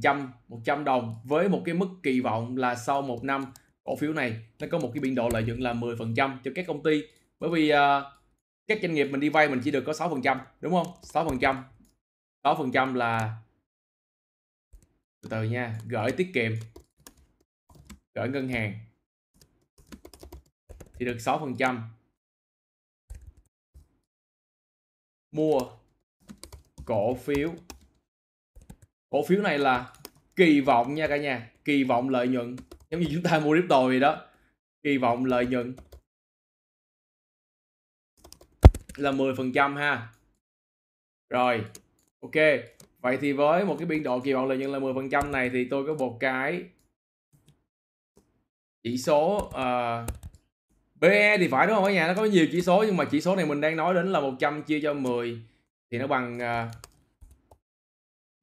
trăm 0.02 0.32
một 0.48 0.60
trăm 0.66 0.84
đồng 0.84 1.16
với 1.24 1.50
một 1.50 1.62
cái 1.66 1.76
mức 1.76 1.88
kỳ 2.04 2.20
vọng 2.20 2.58
là 2.58 2.76
sau 2.76 3.02
một 3.02 3.24
năm 3.24 3.46
cổ 3.84 3.96
phiếu 3.96 4.14
này 4.14 4.46
nó 4.60 4.68
có 4.72 4.80
một 4.80 4.92
cái 4.94 5.02
biên 5.02 5.16
độ 5.16 5.30
lợi 5.34 5.44
nhuận 5.44 5.60
là 5.60 5.74
10% 5.74 6.38
cho 6.44 6.52
các 6.56 6.66
công 6.68 6.84
ty. 6.84 7.04
Bởi 7.40 7.50
vì 7.50 7.72
uh, 7.74 7.78
các 8.68 8.80
doanh 8.82 8.94
nghiệp 8.94 9.06
mình 9.06 9.20
đi 9.20 9.30
vay 9.30 9.50
mình 9.50 9.62
chỉ 9.64 9.72
được 9.72 9.84
có 9.86 9.92
6% 9.92 10.38
đúng 10.62 10.74
không? 10.74 10.88
6% 11.02 11.56
sáu 12.44 12.56
phần 12.56 12.72
trăm 12.72 12.94
là 12.94 13.38
từ 15.22 15.30
từ 15.30 15.44
nha, 15.44 15.80
gửi 15.88 16.12
tiết 16.18 16.32
kiệm, 16.34 16.52
gửi 18.16 18.30
ngân 18.30 18.50
hàng 18.50 18.80
thì 20.94 21.06
được 21.06 21.18
6% 21.20 21.82
mua 25.32 25.60
cổ 26.86 27.16
phiếu. 27.16 27.54
Cổ 29.10 29.26
phiếu 29.28 29.42
này 29.42 29.60
là 29.60 29.94
kỳ 30.36 30.62
vọng 30.62 30.96
nha 30.96 31.08
cả 31.08 31.18
nhà, 31.18 31.52
kỳ 31.66 31.84
vọng 31.84 32.10
lợi 32.10 32.28
nhuận. 32.28 32.56
Giống 32.90 33.02
như 33.02 33.08
chúng 33.14 33.24
ta 33.24 33.40
mua 33.40 33.56
crypto 33.56 33.88
vậy 33.88 34.00
đó, 34.00 34.28
kỳ 34.84 34.98
vọng 34.98 35.26
lợi 35.26 35.46
nhuận 35.46 35.76
là 38.96 39.12
10% 39.12 39.76
ha. 39.76 40.14
Rồi 41.30 41.66
ok 42.24 42.36
vậy 43.02 43.18
thì 43.22 43.34
với 43.34 43.66
một 43.66 43.76
cái 43.80 43.86
biên 43.86 44.04
độ 44.04 44.20
kỳ 44.20 44.34
vọng 44.34 44.48
lợi 44.48 44.58
nhuận 44.58 44.72
là 44.72 44.80
10% 44.80 45.32
này 45.32 45.50
thì 45.50 45.66
tôi 45.66 45.86
có 45.88 45.94
một 45.94 46.18
cái 46.20 46.64
chỉ 48.84 48.98
số 48.98 49.50
ờ, 49.54 50.04
uh, 50.04 51.02
PE 51.02 51.38
thì 51.38 51.48
phải 51.48 51.68
đúng 51.68 51.76
không? 51.76 51.86
Cả 51.86 51.92
nhà 51.92 52.08
nó 52.08 52.14
có 52.14 52.26
nhiều 52.26 52.48
chỉ 52.52 52.62
số 52.62 52.84
nhưng 52.88 52.98
mà 52.98 53.06
chỉ 53.06 53.22
số 53.22 53.36
này 53.36 53.46
mình 53.46 53.62
đang 53.62 53.76
nói 53.76 53.94
đến 53.94 54.12
là 54.12 54.20
100 54.20 54.64
chia 54.64 54.80
cho 54.82 54.94
10 54.94 55.42
thì 55.92 55.98
nó 55.98 56.08
bằng 56.08 56.40
ờ, 56.40 56.64
uh, 56.64 57.58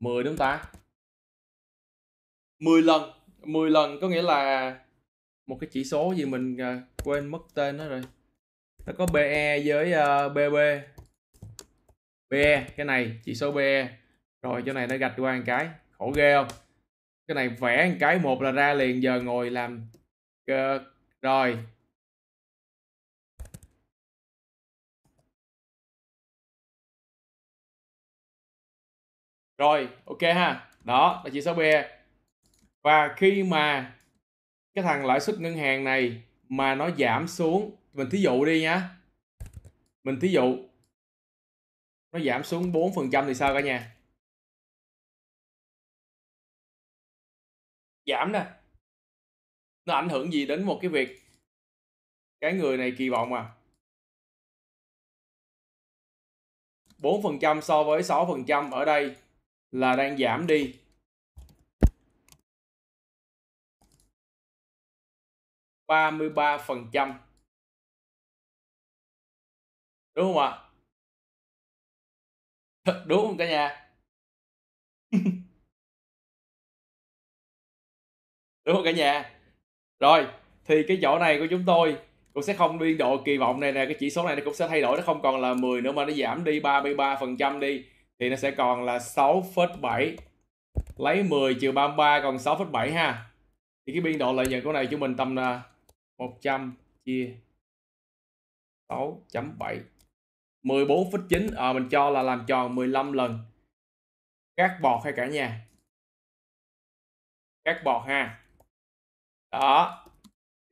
10 0.00 0.24
đúng 0.24 0.30
không 0.30 0.38
ta? 0.38 0.64
10 2.58 2.82
lần 2.82 3.10
10 3.44 3.70
lần 3.70 4.00
có 4.00 4.08
nghĩa 4.08 4.22
là 4.22 4.78
một 5.46 5.58
cái 5.60 5.70
chỉ 5.72 5.84
số 5.84 6.12
gì 6.16 6.24
mình 6.24 6.56
uh, 6.56 7.06
quên 7.06 7.28
mất 7.28 7.42
tên 7.54 7.76
nó 7.76 7.88
rồi. 7.88 8.02
Nó 8.86 8.92
có 8.98 9.06
BE 9.12 9.62
với 9.64 9.92
uh, 9.92 10.32
BB 10.32 10.56
BE 12.30 12.66
cái 12.76 12.86
này 12.86 13.20
chỉ 13.24 13.34
số 13.34 13.52
BE 13.52 13.88
rồi, 14.42 14.62
chỗ 14.66 14.72
này 14.72 14.86
nó 14.86 14.96
gạch 14.96 15.14
qua 15.16 15.36
một 15.36 15.42
cái. 15.46 15.68
Khổ 15.90 16.12
ghê 16.16 16.34
không? 16.34 16.48
Cái 17.28 17.34
này 17.34 17.48
vẽ 17.48 17.88
một 17.90 17.96
cái, 18.00 18.18
một 18.18 18.42
là 18.42 18.52
ra 18.52 18.74
liền, 18.74 19.02
giờ 19.02 19.20
ngồi 19.20 19.50
làm 19.50 19.86
rồi. 21.22 21.58
Rồi, 29.58 29.88
ok 30.04 30.22
ha. 30.22 30.68
Đó, 30.84 31.22
là 31.24 31.30
chỉ 31.32 31.42
số 31.42 31.54
BE 31.54 32.00
và 32.82 33.14
khi 33.16 33.42
mà 33.42 33.94
cái 34.74 34.84
thằng 34.84 35.06
lãi 35.06 35.20
suất 35.20 35.40
ngân 35.40 35.56
hàng 35.56 35.84
này 35.84 36.22
mà 36.48 36.74
nó 36.74 36.90
giảm 36.98 37.28
xuống, 37.28 37.76
mình 37.92 38.10
thí 38.10 38.18
dụ 38.22 38.44
đi 38.44 38.62
nhá 38.62 38.82
mình 40.04 40.20
thí 40.20 40.28
dụ 40.28 40.69
nó 42.12 42.20
giảm 42.20 42.44
xuống 42.44 42.72
4% 42.72 43.26
thì 43.26 43.34
sao 43.34 43.54
cả 43.54 43.60
nhà? 43.60 43.96
Giảm 48.06 48.32
nè. 48.32 48.46
Nó 49.86 49.94
ảnh 49.94 50.08
hưởng 50.08 50.32
gì 50.32 50.46
đến 50.46 50.64
một 50.64 50.78
cái 50.82 50.90
việc 50.90 51.20
cái 52.40 52.52
người 52.52 52.76
này 52.76 52.92
kỳ 52.98 53.08
vọng 53.08 53.32
à? 53.32 53.56
4% 56.98 57.60
so 57.60 57.84
với 57.84 58.02
6% 58.02 58.72
ở 58.72 58.84
đây 58.84 59.16
là 59.70 59.96
đang 59.96 60.18
giảm 60.18 60.46
đi. 60.46 60.74
ba 65.90 66.10
mươi 66.10 66.30
ba 66.30 66.58
phần 66.58 66.86
trăm. 66.92 67.18
Đúng 70.14 70.34
không 70.34 70.42
ạ? 70.42 70.69
Đúng 73.06 73.26
không 73.26 73.36
cả 73.36 73.48
nhà? 73.48 73.86
Đúng 78.64 78.76
không 78.76 78.84
cả 78.84 78.90
nhà? 78.90 79.30
Rồi 80.00 80.26
thì 80.64 80.82
cái 80.88 80.98
chỗ 81.02 81.18
này 81.18 81.38
của 81.38 81.46
chúng 81.50 81.62
tôi 81.66 81.96
cũng 82.32 82.42
sẽ 82.42 82.54
không 82.54 82.78
biên 82.78 82.98
độ 82.98 83.22
kỳ 83.24 83.36
vọng 83.36 83.60
này 83.60 83.72
nè 83.72 83.84
cái 83.84 83.96
chỉ 84.00 84.10
số 84.10 84.26
này 84.26 84.36
nó 84.36 84.42
cũng 84.44 84.54
sẽ 84.54 84.68
thay 84.68 84.80
đổi 84.80 84.96
nó 84.96 85.02
không 85.02 85.22
còn 85.22 85.40
là 85.40 85.54
10 85.54 85.80
nữa 85.80 85.92
mà 85.92 86.04
nó 86.04 86.12
giảm 86.12 86.44
đi 86.44 86.60
33 86.60 87.16
phần 87.20 87.36
trăm 87.36 87.60
đi 87.60 87.84
thì 88.18 88.28
nó 88.28 88.36
sẽ 88.36 88.50
còn 88.50 88.84
là 88.84 88.98
6,7 88.98 90.16
lấy 90.96 91.22
10 91.22 91.54
trừ 91.54 91.72
33 91.72 92.20
còn 92.22 92.36
6,7 92.36 92.92
ha. 92.92 93.30
Thì 93.86 93.92
cái 93.92 94.02
biên 94.02 94.18
độ 94.18 94.32
lợi 94.32 94.46
nhuận 94.46 94.64
của 94.64 94.72
này 94.72 94.88
chúng 94.90 95.00
mình 95.00 95.16
tầm 95.16 95.36
là 95.36 95.62
100 96.18 96.74
chia 97.04 97.34
6.7 98.88 99.78
14,9 100.62 101.48
à, 101.56 101.56
ờ, 101.56 101.72
mình 101.72 101.88
cho 101.88 102.10
là 102.10 102.22
làm 102.22 102.44
tròn 102.46 102.74
15 102.74 103.12
lần. 103.12 103.38
Các 104.56 104.78
bọt 104.82 105.04
hay 105.04 105.12
cả 105.16 105.26
nhà? 105.26 105.66
Các 107.64 107.84
bọt 107.84 108.02
ha. 108.06 108.40
Đó. 109.52 110.04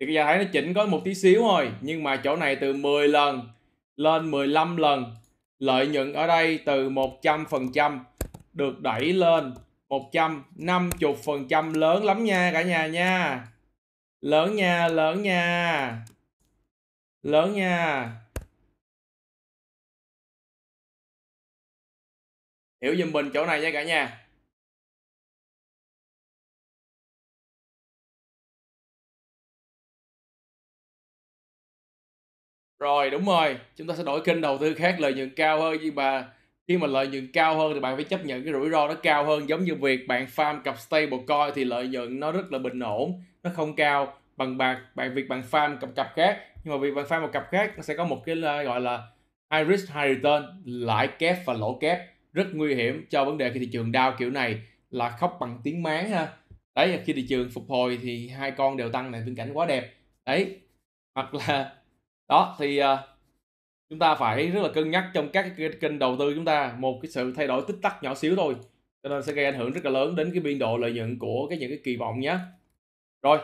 Thì 0.01 0.07
bây 0.07 0.15
giờ 0.15 0.25
thấy 0.25 0.39
nó 0.39 0.51
chỉnh 0.53 0.75
có 0.75 0.87
một 0.87 1.01
tí 1.05 1.15
xíu 1.15 1.41
thôi 1.43 1.71
nhưng 1.81 2.03
mà 2.03 2.21
chỗ 2.25 2.37
này 2.37 2.57
từ 2.57 2.73
10 2.73 3.09
lần 3.09 3.49
lên 3.97 4.31
15 4.31 4.77
lần 4.77 5.15
lợi 5.59 5.87
nhuận 5.87 6.13
ở 6.13 6.27
đây 6.27 6.59
từ 6.67 6.89
100% 6.89 7.99
được 8.53 8.81
đẩy 8.81 9.13
lên 9.13 9.55
150% 9.89 11.75
lớn 11.75 12.05
lắm 12.05 12.25
nha 12.25 12.51
cả 12.53 12.63
nhà 12.63 12.87
nha. 12.87 13.47
Lớn 14.21 14.57
nha 14.57 14.89
lớn 14.89 15.23
nha. 15.23 16.07
Lớn 17.23 17.53
nha. 17.53 18.13
Hiểu 22.83 22.97
giùm 22.97 23.13
mình 23.13 23.31
chỗ 23.35 23.47
này 23.47 23.61
nha 23.61 23.71
cả 23.71 23.83
nhà. 23.83 24.19
Rồi, 32.79 33.11
đúng 33.11 33.25
rồi. 33.27 33.57
Chúng 33.77 33.87
ta 33.87 33.95
sẽ 33.97 34.03
đổi 34.05 34.21
kênh 34.25 34.41
đầu 34.41 34.59
tư 34.59 34.75
khác, 34.75 34.97
lợi 35.01 35.15
nhuận 35.15 35.31
cao 35.37 35.61
hơn, 35.61 35.77
nhưng 35.83 35.95
mà 35.95 36.29
khi 36.69 36.79
mà 36.79 36.87
lợi 36.87 37.07
nhuận 37.09 37.33
cao 37.33 37.57
hơn 37.59 37.75
thì 37.75 37.81
bạn 37.81 37.97
phải 37.97 38.05
chấp 38.05 38.25
nhận 38.25 38.45
cái 38.45 38.53
rủi 38.53 38.71
ro 38.71 38.89
nó 38.89 38.95
cao 38.95 39.25
hơn. 39.25 39.49
Giống 39.49 39.65
như 39.65 39.75
việc 39.75 40.09
bạn 40.09 40.27
farm 40.37 40.61
cặp 40.63 40.79
stablecoin 40.79 41.53
thì 41.55 41.65
lợi 41.65 41.89
nhuận 41.89 42.21
nó 42.21 42.33
rất 42.33 42.53
là 42.53 42.59
bình 42.59 42.79
ổn, 42.81 43.23
nó 43.43 43.51
không 43.55 43.77
cao 43.77 44.15
bằng 44.37 44.59
bạc. 44.59 44.81
Bạn, 44.95 45.15
việc 45.15 45.29
bạn 45.29 45.43
farm 45.51 45.77
cặp 45.77 45.91
cặp 45.97 46.13
khác, 46.17 46.39
nhưng 46.65 46.75
mà 46.75 46.79
việc 46.81 46.95
bạn 46.95 47.05
farm 47.09 47.21
một 47.23 47.31
cặp 47.33 47.45
khác, 47.51 47.73
nó 47.77 47.83
sẽ 47.83 47.95
có 47.97 48.05
một 48.05 48.23
cái 48.27 48.37
ờ, 48.43 48.63
gọi 48.63 48.81
là 48.81 49.03
high 49.55 49.69
risk, 49.69 49.89
high 49.95 50.17
return, 50.17 50.45
lãi 50.65 51.09
kép 51.19 51.37
và 51.47 51.55
lỗ 51.55 51.79
kép 51.81 52.18
rất 52.39 52.47
nguy 52.53 52.75
hiểm 52.75 53.07
cho 53.11 53.25
vấn 53.25 53.39
đề 53.39 53.51
khi 53.51 53.61
thị 53.61 53.69
trường 53.73 53.93
đau 53.93 54.15
kiểu 54.19 54.31
này 54.31 54.61
là 54.91 55.11
khóc 55.11 55.37
bằng 55.41 55.61
tiếng 55.65 55.83
máng 55.83 56.11
ha. 56.11 56.29
Đấy 56.75 57.01
khi 57.05 57.13
thị 57.13 57.27
trường 57.29 57.51
phục 57.51 57.65
hồi 57.69 57.99
thì 58.03 58.29
hai 58.29 58.51
con 58.51 58.77
đều 58.77 58.91
tăng 58.91 59.11
này 59.11 59.23
viễn 59.27 59.35
cảnh 59.35 59.53
quá 59.53 59.67
đẹp. 59.67 59.95
Đấy 60.27 60.57
hoặc 61.15 61.35
là 61.35 61.75
đó 62.29 62.57
thì 62.59 62.83
uh, 62.83 62.99
chúng 63.91 63.99
ta 63.99 64.15
phải 64.15 64.47
rất 64.47 64.63
là 64.63 64.69
cân 64.75 64.91
nhắc 64.91 65.11
trong 65.15 65.29
các 65.33 65.53
cái 65.59 65.71
kênh 65.81 65.99
đầu 65.99 66.17
tư 66.19 66.33
chúng 66.35 66.45
ta 66.45 66.75
một 66.79 66.99
cái 67.03 67.11
sự 67.11 67.33
thay 67.37 67.47
đổi 67.47 67.63
tích 67.69 67.77
tắc 67.83 68.03
nhỏ 68.03 68.15
xíu 68.15 68.37
thôi 68.37 68.57
cho 69.03 69.09
nên 69.09 69.23
sẽ 69.23 69.33
gây 69.33 69.45
ảnh 69.45 69.59
hưởng 69.59 69.73
rất 69.73 69.85
là 69.85 69.91
lớn 69.91 70.17
đến 70.17 70.31
cái 70.33 70.41
biên 70.41 70.59
độ 70.59 70.77
lợi 70.77 70.93
nhuận 70.93 71.19
của 71.19 71.47
cái 71.51 71.59
những 71.59 71.71
cái 71.71 71.79
kỳ 71.85 71.97
vọng 71.97 72.21
nhé. 72.21 72.39
Rồi 73.23 73.39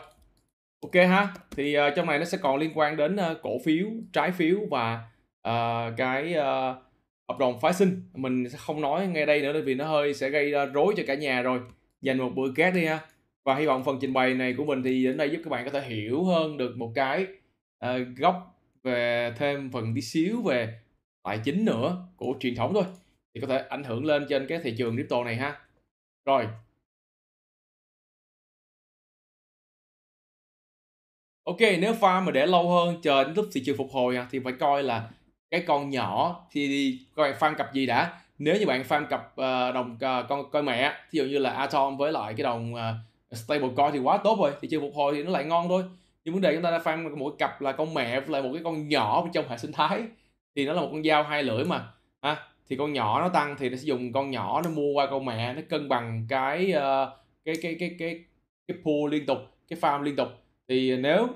ok 0.81 0.95
ha 0.95 1.35
thì 1.51 1.79
uh, 1.79 1.83
trong 1.97 2.07
này 2.07 2.19
nó 2.19 2.25
sẽ 2.25 2.39
còn 2.39 2.57
liên 2.57 2.71
quan 2.75 2.97
đến 2.97 3.17
uh, 3.17 3.43
cổ 3.43 3.59
phiếu 3.65 3.87
trái 4.13 4.33
phiếu 4.33 4.59
và 4.71 5.09
uh, 5.49 5.97
cái 5.97 6.35
uh, 6.39 6.84
hợp 7.29 7.39
đồng 7.39 7.61
phái 7.61 7.73
sinh. 7.73 8.03
Mình 8.15 8.49
sẽ 8.51 8.59
không 8.59 8.81
nói 8.81 9.07
ngay 9.07 9.27
đây 9.27 9.43
nữa 9.43 9.63
vì 9.65 9.75
nó 9.75 9.87
hơi 9.87 10.15
sẽ 10.15 10.31
gây 10.31 10.53
rối 10.73 10.95
cho 10.97 11.03
cả 11.07 11.15
nhà 11.15 11.43
rồi. 11.43 11.61
Dành 12.01 12.19
một 12.19 12.33
bữa 12.35 12.53
két 12.57 12.75
đi 12.75 12.85
ha. 12.85 13.01
Và 13.45 13.55
hy 13.55 13.67
vọng 13.67 13.85
phần 13.85 13.99
trình 14.01 14.13
bày 14.13 14.35
này 14.35 14.55
của 14.59 14.65
mình 14.65 14.83
thì 14.83 15.05
đến 15.05 15.17
đây 15.17 15.31
giúp 15.31 15.41
các 15.45 15.51
bạn 15.51 15.65
có 15.65 15.71
thể 15.71 15.89
hiểu 15.89 16.25
hơn 16.25 16.57
được 16.57 16.77
một 16.77 16.93
cái 16.95 17.27
ờ, 17.79 17.97
uh, 17.97 18.17
góc 18.17 18.61
về 18.83 19.33
thêm 19.39 19.71
phần 19.73 19.95
tí 19.95 20.01
xíu 20.01 20.43
về 20.43 20.81
tài 21.23 21.39
chính 21.45 21.65
nữa 21.65 22.07
của 22.17 22.35
truyền 22.41 22.55
thống 22.55 22.75
thôi. 22.75 22.85
Thì 23.35 23.41
có 23.41 23.47
thể 23.47 23.59
ảnh 23.69 23.85
hưởng 23.85 24.05
lên 24.05 24.27
trên 24.29 24.47
cái 24.47 24.59
thị 24.63 24.75
trường 24.79 24.97
crypto 24.97 25.25
này 25.25 25.37
ha. 25.37 25.61
Rồi. 26.25 26.47
Ok, 31.45 31.61
nếu 31.61 31.93
farm 31.93 32.23
mà 32.23 32.33
để 32.33 32.47
lâu 32.47 32.71
hơn 32.71 33.01
chờ 33.03 33.25
đến 33.25 33.35
lúc 33.35 33.47
thị 33.53 33.63
trường 33.65 33.77
phục 33.77 33.91
hồi 33.93 34.19
thì 34.31 34.39
phải 34.39 34.53
coi 34.61 34.83
là 34.83 35.11
cái 35.55 35.65
con 35.67 35.91
nhỏ 35.91 36.41
thì 36.51 36.69
đi 36.69 37.01
coi 37.15 37.33
farm 37.33 37.55
cặp 37.55 37.73
gì 37.73 37.87
đã. 37.87 38.21
Nếu 38.39 38.57
như 38.57 38.67
bạn 38.67 38.83
farm 38.89 39.07
cặp 39.07 39.21
uh, 39.21 39.75
đồng 39.75 39.93
uh, 39.93 40.29
con 40.29 40.51
coi 40.51 40.63
mẹ, 40.63 40.93
thí 41.11 41.19
dụ 41.19 41.25
như 41.25 41.39
là 41.39 41.51
Atom 41.51 41.97
với 41.97 42.13
lại 42.13 42.35
cái 42.37 42.45
đồng 42.45 42.75
uh, 42.75 43.37
stablecoin 43.37 43.93
thì 43.93 43.99
quá 43.99 44.19
tốt 44.25 44.39
rồi, 44.41 44.53
thì 44.61 44.69
chơi 44.69 44.81
phục 44.81 44.95
hồi 44.95 45.15
thì 45.15 45.23
nó 45.23 45.31
lại 45.31 45.45
ngon 45.45 45.69
thôi. 45.69 45.85
Nhưng 46.25 46.35
vấn 46.35 46.43
đề 46.43 46.55
chúng 46.55 46.63
ta 46.63 46.71
đã 46.71 46.79
farm 46.79 47.17
một 47.17 47.35
cặp 47.39 47.61
là 47.61 47.73
con 47.73 47.95
mẹ 47.95 48.21
với 48.21 48.31
lại 48.31 48.43
một 48.43 48.51
cái 48.55 48.63
con 48.65 48.89
nhỏ 48.89 49.29
trong 49.33 49.49
hệ 49.49 49.59
sinh 49.59 49.73
thái 49.73 50.03
thì 50.57 50.67
nó 50.67 50.73
là 50.73 50.81
một 50.81 50.89
con 50.93 51.05
dao 51.05 51.23
hai 51.23 51.43
lưỡi 51.43 51.65
mà. 51.65 51.87
Ha, 52.23 52.37
thì 52.69 52.77
con 52.77 52.93
nhỏ 52.93 53.21
nó 53.21 53.29
tăng 53.29 53.57
thì 53.59 53.69
nó 53.69 53.77
sẽ 53.77 53.83
dùng 53.85 54.13
con 54.13 54.31
nhỏ 54.31 54.63
nó 54.65 54.71
mua 54.71 54.93
qua 54.93 55.07
con 55.07 55.25
mẹ 55.25 55.55
nó 55.55 55.61
cân 55.69 55.89
bằng 55.89 56.27
cái 56.29 56.73
uh, 56.77 57.09
cái 57.45 57.55
cái 57.63 57.77
cái 57.81 57.97
cái 57.99 58.21
cái 58.69 58.77
pool 58.85 59.11
liên 59.11 59.27
tục, 59.27 59.39
cái 59.69 59.79
farm 59.81 60.03
liên 60.03 60.17
tục 60.17 60.29
thì 60.69 60.97
nếu 60.97 61.29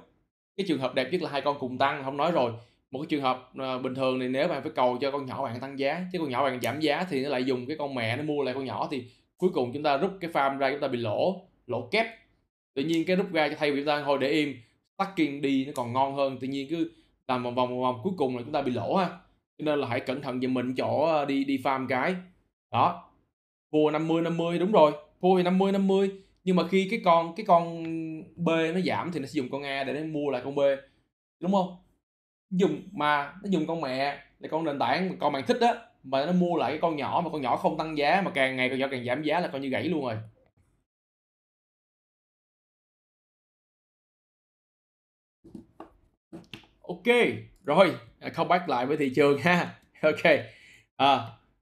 cái 0.56 0.64
trường 0.68 0.78
hợp 0.78 0.94
đẹp 0.94 1.08
nhất 1.12 1.22
là 1.22 1.30
hai 1.30 1.40
con 1.40 1.58
cùng 1.58 1.78
tăng 1.78 2.04
không 2.04 2.16
nói 2.16 2.32
rồi 2.32 2.52
một 2.90 2.98
cái 3.00 3.06
trường 3.08 3.22
hợp 3.22 3.52
uh, 3.52 3.82
bình 3.82 3.94
thường 3.94 4.20
thì 4.20 4.28
nếu 4.28 4.48
bạn 4.48 4.62
phải 4.62 4.72
cầu 4.74 4.98
cho 5.00 5.10
con 5.10 5.26
nhỏ 5.26 5.42
bạn 5.42 5.60
tăng 5.60 5.78
giá 5.78 6.06
chứ 6.12 6.18
con 6.18 6.30
nhỏ 6.30 6.44
bạn 6.44 6.60
giảm 6.62 6.80
giá 6.80 7.06
thì 7.10 7.22
nó 7.22 7.28
lại 7.28 7.44
dùng 7.44 7.66
cái 7.66 7.76
con 7.76 7.94
mẹ 7.94 8.16
nó 8.16 8.22
mua 8.22 8.42
lại 8.42 8.54
con 8.54 8.64
nhỏ 8.64 8.88
thì 8.90 9.04
cuối 9.36 9.50
cùng 9.54 9.72
chúng 9.72 9.82
ta 9.82 9.96
rút 9.96 10.10
cái 10.20 10.30
farm 10.30 10.58
ra 10.58 10.70
chúng 10.70 10.80
ta 10.80 10.88
bị 10.88 10.98
lỗ 10.98 11.48
lỗ 11.68 11.88
kép. 11.90 12.06
Tự 12.74 12.82
nhiên 12.82 13.04
cái 13.06 13.16
rút 13.16 13.32
ra 13.32 13.48
cho 13.48 13.54
thay 13.58 13.72
vì 13.72 13.80
chúng 13.80 13.86
ta 13.86 14.02
thôi 14.04 14.18
để 14.20 14.28
im 14.28 14.56
stacking 14.94 15.40
đi 15.40 15.64
nó 15.64 15.72
còn 15.76 15.92
ngon 15.92 16.14
hơn 16.14 16.38
tự 16.40 16.46
nhiên 16.46 16.66
cứ 16.70 16.90
làm 17.28 17.42
vòng 17.42 17.54
vòng 17.54 17.80
vòng 17.80 18.00
cuối 18.02 18.12
cùng 18.16 18.36
là 18.36 18.42
chúng 18.42 18.52
ta 18.52 18.62
bị 18.62 18.72
lỗ 18.72 18.96
ha. 18.96 19.06
Cho 19.58 19.64
nên 19.64 19.78
là 19.78 19.86
hãy 19.88 20.00
cẩn 20.00 20.22
thận 20.22 20.40
giùm 20.40 20.54
mình 20.54 20.74
chỗ 20.74 21.04
ờ, 21.04 21.24
đi 21.24 21.44
đi 21.44 21.58
farm 21.58 21.86
cái. 21.88 22.14
Đó. 22.70 23.10
Mua 23.70 23.90
50 23.90 24.22
50 24.22 24.58
đúng 24.58 24.72
rồi. 24.72 24.92
Mua 25.20 25.42
50 25.42 25.72
50 25.72 26.10
nhưng 26.44 26.56
mà 26.56 26.68
khi 26.68 26.88
cái 26.90 27.00
con 27.04 27.34
cái 27.34 27.46
con 27.46 27.84
B 28.36 28.48
nó 28.74 28.80
giảm 28.80 29.12
thì 29.12 29.20
nó 29.20 29.26
sẽ 29.26 29.32
dùng 29.32 29.48
con 29.50 29.62
A 29.62 29.84
để 29.84 29.92
nó 29.92 30.00
mua 30.06 30.30
lại 30.30 30.42
con 30.44 30.54
B. 30.54 30.60
Đúng 31.40 31.52
không? 31.52 31.76
Dùng 32.50 32.82
mà 32.92 33.32
nó 33.42 33.48
dùng 33.50 33.66
con 33.66 33.80
mẹ 33.80 34.18
là 34.40 34.48
con 34.50 34.64
nền 34.64 34.78
tảng 34.78 35.16
con 35.18 35.32
bạn 35.32 35.46
thích 35.46 35.58
đó 35.60 35.74
mà 36.02 36.26
nó 36.26 36.32
mua 36.32 36.56
lại 36.56 36.72
cái 36.72 36.78
con 36.82 36.96
nhỏ 36.96 37.20
mà 37.24 37.30
con 37.30 37.42
nhỏ 37.42 37.56
không 37.56 37.78
tăng 37.78 37.98
giá 37.98 38.22
mà 38.24 38.30
càng 38.34 38.56
ngày 38.56 38.68
con 38.68 38.78
nhỏ 38.78 38.86
càng 38.90 39.04
giảm 39.04 39.22
giá 39.22 39.40
là 39.40 39.48
coi 39.48 39.60
như 39.60 39.68
gãy 39.68 39.84
luôn 39.84 40.04
rồi. 40.04 40.16
Ok 46.82 47.06
rồi 47.64 47.94
à, 48.20 48.30
không 48.30 48.48
bắt 48.48 48.68
lại 48.68 48.86
với 48.86 48.96
thị 48.96 49.12
trường 49.16 49.38
ha. 49.38 49.74
Ok 50.02 50.24
à, 50.96 51.18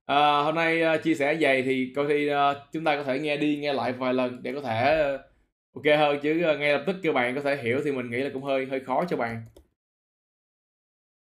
à, 0.07 0.43
hôm 0.43 0.55
nay 0.55 0.83
à, 0.83 0.97
chia 0.97 1.15
sẻ 1.15 1.37
vậy 1.41 1.63
thì 1.63 1.93
coi 1.97 2.07
thi 2.09 2.29
à, 2.29 2.55
chúng 2.73 2.85
ta 2.85 2.97
có 2.97 3.05
thể 3.05 3.19
nghe 3.19 3.37
đi 3.37 3.57
nghe 3.57 3.73
lại 3.73 3.93
vài 3.93 4.15
lần 4.15 4.43
để 4.43 4.53
có 4.53 4.61
thể 4.61 5.07
ok 5.75 5.85
hơn 5.99 6.19
chứ 6.23 6.35
ngay 6.59 6.73
lập 6.73 6.83
tức 6.87 6.97
cho 7.03 7.13
bạn 7.13 7.35
có 7.35 7.41
thể 7.41 7.57
hiểu 7.63 7.81
thì 7.85 7.93
mình 7.93 8.11
nghĩ 8.11 8.19
là 8.19 8.31
cũng 8.33 8.43
hơi 8.43 8.67
hơi 8.67 8.81
khó 8.81 9.05
cho 9.09 9.17
bạn 9.17 9.43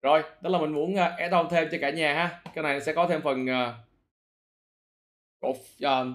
rồi 0.01 0.23
đó 0.41 0.49
là 0.49 0.59
mình 0.59 0.73
muốn 0.73 0.93
uh, 0.93 0.99
add 1.17 1.33
on 1.33 1.47
thêm 1.51 1.67
cho 1.71 1.77
cả 1.81 1.89
nhà 1.89 2.13
ha. 2.13 2.41
Cái 2.53 2.63
này 2.63 2.81
sẽ 2.81 2.93
có 2.93 3.07
thêm 3.07 3.21
phần 3.21 3.45
uh, 3.45 3.75
cổ 5.39 5.49
uh, 5.49 6.07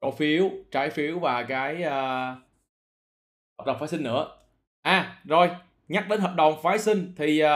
cổ 0.00 0.10
phiếu 0.10 0.50
trái 0.70 0.90
phiếu 0.90 1.18
và 1.18 1.44
cái 1.48 1.74
uh, 1.74 2.38
hợp 3.58 3.66
đồng 3.66 3.78
phái 3.78 3.88
sinh 3.88 4.02
nữa. 4.02 4.38
À 4.82 5.22
rồi 5.24 5.50
nhắc 5.88 6.06
đến 6.08 6.20
hợp 6.20 6.34
đồng 6.36 6.62
phái 6.62 6.78
sinh 6.78 7.14
thì 7.16 7.44
uh, 7.44 7.48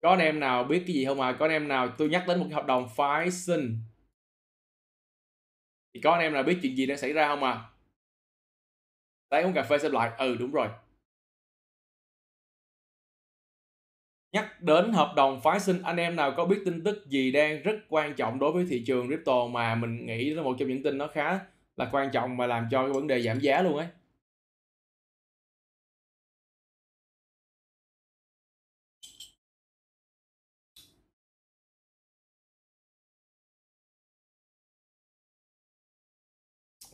có 0.00 0.10
anh 0.10 0.18
em 0.18 0.40
nào 0.40 0.64
biết 0.64 0.84
cái 0.86 0.94
gì 0.94 1.04
không 1.04 1.20
à? 1.20 1.36
Có 1.38 1.44
anh 1.44 1.52
em 1.52 1.68
nào 1.68 1.88
tôi 1.98 2.08
nhắc 2.08 2.24
đến 2.28 2.38
một 2.38 2.46
cái 2.48 2.54
hợp 2.54 2.66
đồng 2.66 2.88
phái 2.96 3.30
sinh. 3.30 3.78
Thì 5.94 6.00
có 6.00 6.12
anh 6.12 6.20
em 6.20 6.32
nào 6.32 6.42
biết 6.42 6.58
chuyện 6.62 6.76
gì 6.76 6.86
đang 6.86 6.98
xảy 6.98 7.12
ra 7.12 7.28
không 7.28 7.44
à? 7.44 7.70
Lấy 9.30 9.42
uống 9.42 9.52
cà 9.52 9.62
phê 9.62 9.78
xem 9.78 9.92
lại. 9.92 10.10
Ừ 10.18 10.36
đúng 10.36 10.52
rồi. 10.52 10.68
Nhắc 14.34 14.62
đến 14.62 14.92
hợp 14.92 15.12
đồng 15.16 15.40
phái 15.40 15.60
sinh, 15.60 15.82
anh 15.82 15.96
em 15.96 16.16
nào 16.16 16.32
có 16.36 16.44
biết 16.44 16.62
tin 16.64 16.84
tức 16.84 17.06
gì 17.06 17.32
đang 17.32 17.62
rất 17.62 17.76
quan 17.88 18.14
trọng 18.14 18.38
đối 18.38 18.52
với 18.52 18.66
thị 18.70 18.84
trường 18.86 19.06
crypto 19.08 19.46
mà 19.46 19.74
mình 19.74 20.06
nghĩ 20.06 20.30
là 20.30 20.42
một 20.42 20.56
trong 20.58 20.68
những 20.68 20.82
tin 20.82 20.98
nó 20.98 21.06
khá 21.14 21.40
là 21.76 21.88
quan 21.92 22.10
trọng 22.12 22.36
và 22.36 22.46
làm 22.46 22.68
cho 22.70 22.82
cái 22.82 22.92
vấn 22.92 23.06
đề 23.06 23.22
giảm 23.22 23.40
giá 23.40 23.62
luôn 23.62 23.76
ấy? 23.76 23.86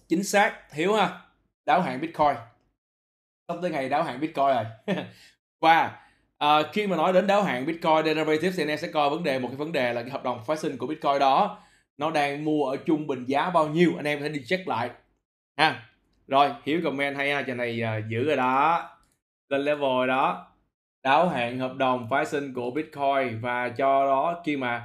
Chính 0.08 0.24
xác 0.24 0.70
thiếu 0.70 0.94
ha. 0.94 1.20
Đáo 1.66 1.82
hạn 1.82 2.00
bitcoin. 2.00 2.36
Sắp 3.48 3.56
tới 3.62 3.70
ngày 3.70 3.88
đáo 3.88 4.02
hạn 4.02 4.20
bitcoin 4.20 4.46
rồi. 4.46 4.64
Và 5.60 6.09
À, 6.40 6.62
khi 6.72 6.86
mà 6.86 6.96
nói 6.96 7.12
đến 7.12 7.26
đáo 7.26 7.42
hạn 7.42 7.66
bitcoin 7.66 8.04
Derivatives 8.04 8.56
thì 8.56 8.62
anh 8.62 8.68
em 8.68 8.78
sẽ 8.78 8.88
coi 8.88 9.10
vấn 9.10 9.22
đề 9.22 9.38
một 9.38 9.48
cái 9.48 9.56
vấn 9.56 9.72
đề 9.72 9.92
là 9.92 10.02
cái 10.02 10.10
hợp 10.10 10.24
đồng 10.24 10.44
phát 10.44 10.58
sinh 10.58 10.76
của 10.76 10.86
bitcoin 10.86 11.18
đó 11.18 11.58
nó 11.98 12.10
đang 12.10 12.44
mua 12.44 12.66
ở 12.66 12.76
trung 12.76 13.06
bình 13.06 13.24
giá 13.24 13.50
bao 13.50 13.68
nhiêu 13.68 13.92
anh 13.96 14.04
em 14.04 14.18
có 14.18 14.22
thể 14.22 14.28
đi 14.28 14.42
check 14.46 14.68
lại. 14.68 14.90
Ha 15.56 15.82
rồi 16.28 16.50
hiểu 16.64 16.80
comment 16.84 17.16
hay 17.16 17.32
ha 17.32 17.42
trò 17.42 17.54
này 17.54 17.80
ờ, 17.80 17.98
uh, 17.98 18.04
giữ 18.08 18.24
rồi 18.24 18.36
đó. 18.36 18.88
Lên 19.48 19.60
level 19.60 19.80
rồi 19.80 20.06
đó. 20.06 20.46
Đáo 21.02 21.28
hạn 21.28 21.58
hợp 21.58 21.76
đồng 21.76 22.06
phái 22.10 22.26
sinh 22.26 22.54
của 22.54 22.70
bitcoin 22.70 23.40
và 23.40 23.68
cho 23.68 24.06
đó 24.06 24.42
khi 24.44 24.56
mà 24.56 24.82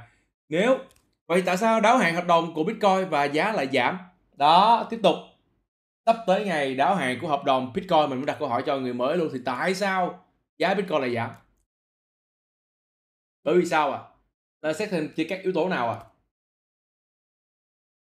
nếu 0.48 0.78
vậy 1.26 1.42
tại 1.46 1.56
sao 1.56 1.80
đáo 1.80 1.98
hạn 1.98 2.14
hợp 2.14 2.26
đồng 2.26 2.54
của 2.54 2.64
bitcoin 2.64 3.08
và 3.10 3.24
giá 3.24 3.52
lại 3.52 3.68
giảm? 3.72 3.98
Đó 4.36 4.86
tiếp 4.90 5.00
tục. 5.02 5.16
Sắp 6.06 6.16
tới 6.26 6.44
ngày 6.44 6.74
đáo 6.74 6.94
hạn 6.94 7.18
của 7.20 7.28
hợp 7.28 7.44
đồng 7.44 7.72
bitcoin 7.74 8.10
mình 8.10 8.18
mới 8.18 8.26
đặt 8.26 8.36
câu 8.38 8.48
hỏi 8.48 8.62
cho 8.66 8.78
người 8.78 8.94
mới 8.94 9.16
luôn 9.16 9.28
thì 9.32 9.38
tại 9.44 9.74
sao 9.74 10.24
giá 10.58 10.74
bitcoin 10.74 11.00
lại 11.00 11.14
giảm? 11.14 11.30
Bởi 13.46 13.58
vì 13.58 13.66
sao 13.66 13.92
à? 13.92 14.00
Ta 14.60 14.72
xét 14.72 14.90
thêm 14.90 15.08
chỉ 15.16 15.24
các 15.24 15.42
yếu 15.42 15.52
tố 15.52 15.68
nào 15.68 15.90
à? 15.90 15.98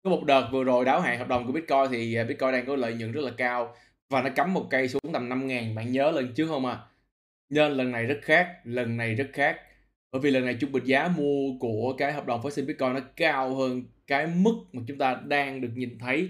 Có 0.03 0.09
một 0.09 0.23
đợt 0.25 0.49
vừa 0.51 0.63
rồi 0.63 0.85
đáo 0.85 1.01
hạn 1.01 1.19
hợp 1.19 1.27
đồng 1.27 1.47
của 1.47 1.53
bitcoin 1.53 1.91
thì 1.91 2.15
à, 2.15 2.23
bitcoin 2.23 2.51
đang 2.51 2.65
có 2.65 2.75
lợi 2.75 2.93
nhuận 2.93 3.11
rất 3.11 3.21
là 3.21 3.31
cao 3.37 3.75
và 4.09 4.21
nó 4.21 4.29
cắm 4.35 4.53
một 4.53 4.67
cây 4.69 4.89
xuống 4.89 5.01
tầm 5.13 5.29
5 5.29 5.47
ngàn. 5.47 5.75
Bạn 5.75 5.91
nhớ 5.91 6.11
lần 6.11 6.33
trước 6.33 6.47
không 6.47 6.65
à? 6.65 6.79
Nên 7.49 7.71
lần 7.71 7.91
này 7.91 8.05
rất 8.05 8.19
khác, 8.21 8.59
lần 8.63 8.97
này 8.97 9.15
rất 9.15 9.29
khác. 9.33 9.61
Bởi 10.11 10.21
vì 10.21 10.31
lần 10.31 10.45
này 10.45 10.57
trung 10.61 10.71
bình 10.71 10.83
giá 10.83 11.07
mua 11.07 11.59
của 11.59 11.95
cái 11.97 12.13
hợp 12.13 12.25
đồng 12.25 12.43
phát 12.43 12.53
sinh 12.53 12.67
bitcoin 12.67 12.93
nó 12.93 12.99
cao 13.15 13.55
hơn 13.55 13.83
cái 14.07 14.27
mức 14.27 14.55
mà 14.73 14.83
chúng 14.87 14.97
ta 14.97 15.21
đang 15.25 15.61
được 15.61 15.71
nhìn 15.75 15.99
thấy 15.99 16.29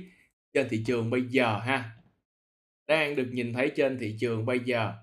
trên 0.53 0.69
thị 0.69 0.83
trường 0.87 1.09
bây 1.09 1.21
giờ 1.29 1.59
ha. 1.59 1.91
Đang 2.87 3.15
được 3.15 3.27
nhìn 3.31 3.53
thấy 3.53 3.71
trên 3.75 3.97
thị 3.99 4.15
trường 4.19 4.45
bây 4.45 4.59
giờ. 4.59 4.93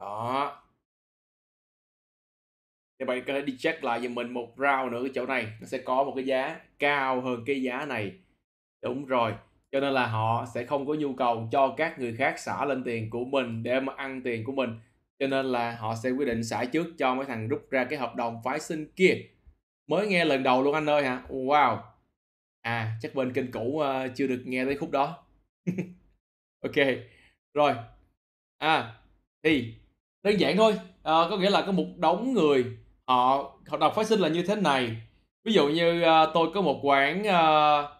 Đó 0.00 0.57
thì 2.98 3.04
bạn 3.06 3.22
có 3.26 3.32
thể 3.32 3.42
đi 3.42 3.56
check 3.58 3.84
lại 3.84 4.00
giùm 4.00 4.14
mình 4.14 4.30
một 4.30 4.54
round 4.56 4.92
nữa 4.92 5.02
cái 5.02 5.12
chỗ 5.14 5.26
này. 5.26 5.46
Nó 5.60 5.66
sẽ 5.66 5.78
có 5.78 6.04
một 6.04 6.12
cái 6.16 6.24
giá 6.24 6.60
cao 6.78 7.20
hơn 7.20 7.44
cái 7.46 7.62
giá 7.62 7.86
này. 7.86 8.12
Đúng 8.82 9.06
rồi. 9.06 9.34
Cho 9.72 9.80
nên 9.80 9.92
là 9.92 10.06
họ 10.06 10.46
sẽ 10.54 10.64
không 10.64 10.86
có 10.86 10.94
nhu 10.94 11.12
cầu 11.12 11.48
cho 11.52 11.74
các 11.76 11.98
người 11.98 12.14
khác 12.16 12.38
xả 12.38 12.64
lên 12.64 12.84
tiền 12.84 13.10
của 13.10 13.24
mình 13.24 13.62
để 13.62 13.80
mà 13.80 13.92
ăn 13.96 14.22
tiền 14.22 14.44
của 14.44 14.52
mình. 14.52 14.70
Cho 15.18 15.26
nên 15.26 15.46
là 15.46 15.76
họ 15.76 15.94
sẽ 16.02 16.10
quyết 16.10 16.26
định 16.26 16.44
xả 16.44 16.64
trước 16.64 16.86
cho 16.98 17.14
mấy 17.14 17.26
thằng 17.26 17.48
rút 17.48 17.70
ra 17.70 17.84
cái 17.84 17.98
hợp 17.98 18.16
đồng 18.16 18.40
phái 18.44 18.60
sinh 18.60 18.92
kia. 18.96 19.14
Mới 19.86 20.06
nghe 20.06 20.24
lần 20.24 20.42
đầu 20.42 20.62
luôn 20.62 20.74
anh 20.74 20.90
ơi 20.90 21.04
hả? 21.04 21.22
Wow. 21.28 21.78
À 22.60 22.98
chắc 23.02 23.14
bên 23.14 23.32
kênh 23.32 23.50
cũ 23.50 23.82
uh, 23.82 24.10
chưa 24.14 24.26
được 24.26 24.42
nghe 24.46 24.64
tới 24.64 24.76
khúc 24.76 24.90
đó. 24.90 25.24
Ok. 26.62 26.86
Rồi. 27.54 27.74
À 28.58 28.94
thì 29.42 29.74
đơn 30.22 30.40
giản 30.40 30.56
thôi. 30.56 30.74
À, 31.02 31.14
có 31.30 31.36
nghĩa 31.36 31.50
là 31.50 31.62
có 31.66 31.72
một 31.72 31.86
đống 31.96 32.32
người 32.32 32.77
họ 33.08 33.50
họ 33.68 33.76
đọc 33.76 33.92
phát 33.96 34.06
sinh 34.06 34.20
là 34.20 34.28
như 34.28 34.42
thế 34.42 34.56
này. 34.56 34.96
Ví 35.44 35.52
dụ 35.52 35.68
như 35.68 36.02
uh, 36.02 36.28
tôi 36.34 36.48
có 36.54 36.60
một 36.60 36.80
quán 36.82 37.20
uh, 37.20 37.90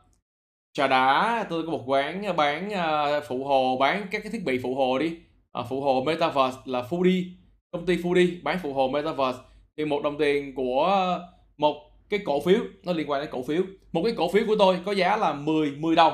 trà 0.73 0.87
đá 0.87 1.47
tôi 1.51 1.63
có 1.63 1.73
một 1.73 1.83
quán 1.87 2.37
bán 2.37 2.69
uh, 2.69 3.25
phụ 3.29 3.45
hồ 3.45 3.77
bán 3.81 4.07
các 4.11 4.23
cái 4.23 4.33
thiết 4.33 4.45
bị 4.45 4.59
phụ 4.63 4.75
hồ 4.75 4.99
đi. 4.99 5.17
Uh, 5.61 5.67
phụ 5.69 5.81
hồ 5.81 6.05
metaverse 6.07 6.59
là 6.65 6.83
Foodie 6.91 7.25
công 7.71 7.87
ty 7.87 7.97
Foodie 7.97 8.43
bán 8.43 8.59
phụ 8.63 8.75
hồ 8.75 8.89
metaverse. 8.89 9.39
Thì 9.77 9.85
một 9.85 10.03
đồng 10.03 10.19
tiền 10.19 10.55
của 10.55 11.19
một 11.57 11.77
cái 12.11 12.21
cổ 12.25 12.41
phiếu 12.41 12.61
nó 12.85 12.93
liên 12.93 13.11
quan 13.11 13.21
đến 13.21 13.31
cổ 13.33 13.43
phiếu. 13.43 13.63
Một 13.93 14.03
cái 14.05 14.15
cổ 14.17 14.29
phiếu 14.33 14.43
của 14.47 14.57
tôi 14.59 14.81
có 14.85 14.93
giá 14.93 15.17
là 15.17 15.33
10 15.33 15.71
10 15.71 15.97
đồng. 15.97 16.13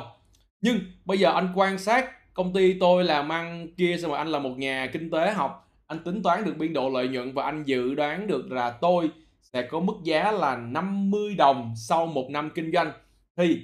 Nhưng 0.60 0.78
bây 1.04 1.18
giờ 1.18 1.32
anh 1.32 1.48
quan 1.54 1.78
sát 1.78 2.34
công 2.34 2.52
ty 2.52 2.78
tôi 2.80 3.04
làm 3.04 3.32
ăn 3.32 3.68
kia 3.76 3.96
xong 4.02 4.10
rồi 4.10 4.18
anh 4.18 4.28
là 4.28 4.38
một 4.38 4.58
nhà 4.58 4.90
kinh 4.92 5.10
tế 5.10 5.32
học 5.32 5.64
anh 5.86 5.98
tính 6.04 6.22
toán 6.22 6.44
được 6.44 6.54
biên 6.58 6.72
độ 6.72 6.90
lợi 6.90 7.08
nhuận 7.08 7.32
và 7.32 7.44
anh 7.44 7.62
dự 7.62 7.94
đoán 7.94 8.26
được 8.26 8.52
là 8.52 8.70
tôi 8.70 9.10
sẽ 9.40 9.62
có 9.62 9.80
mức 9.80 9.94
giá 10.02 10.32
là 10.32 10.56
50 10.56 11.34
đồng 11.34 11.74
sau 11.76 12.06
một 12.06 12.30
năm 12.30 12.50
kinh 12.54 12.72
doanh. 12.72 12.92
Thì 13.36 13.62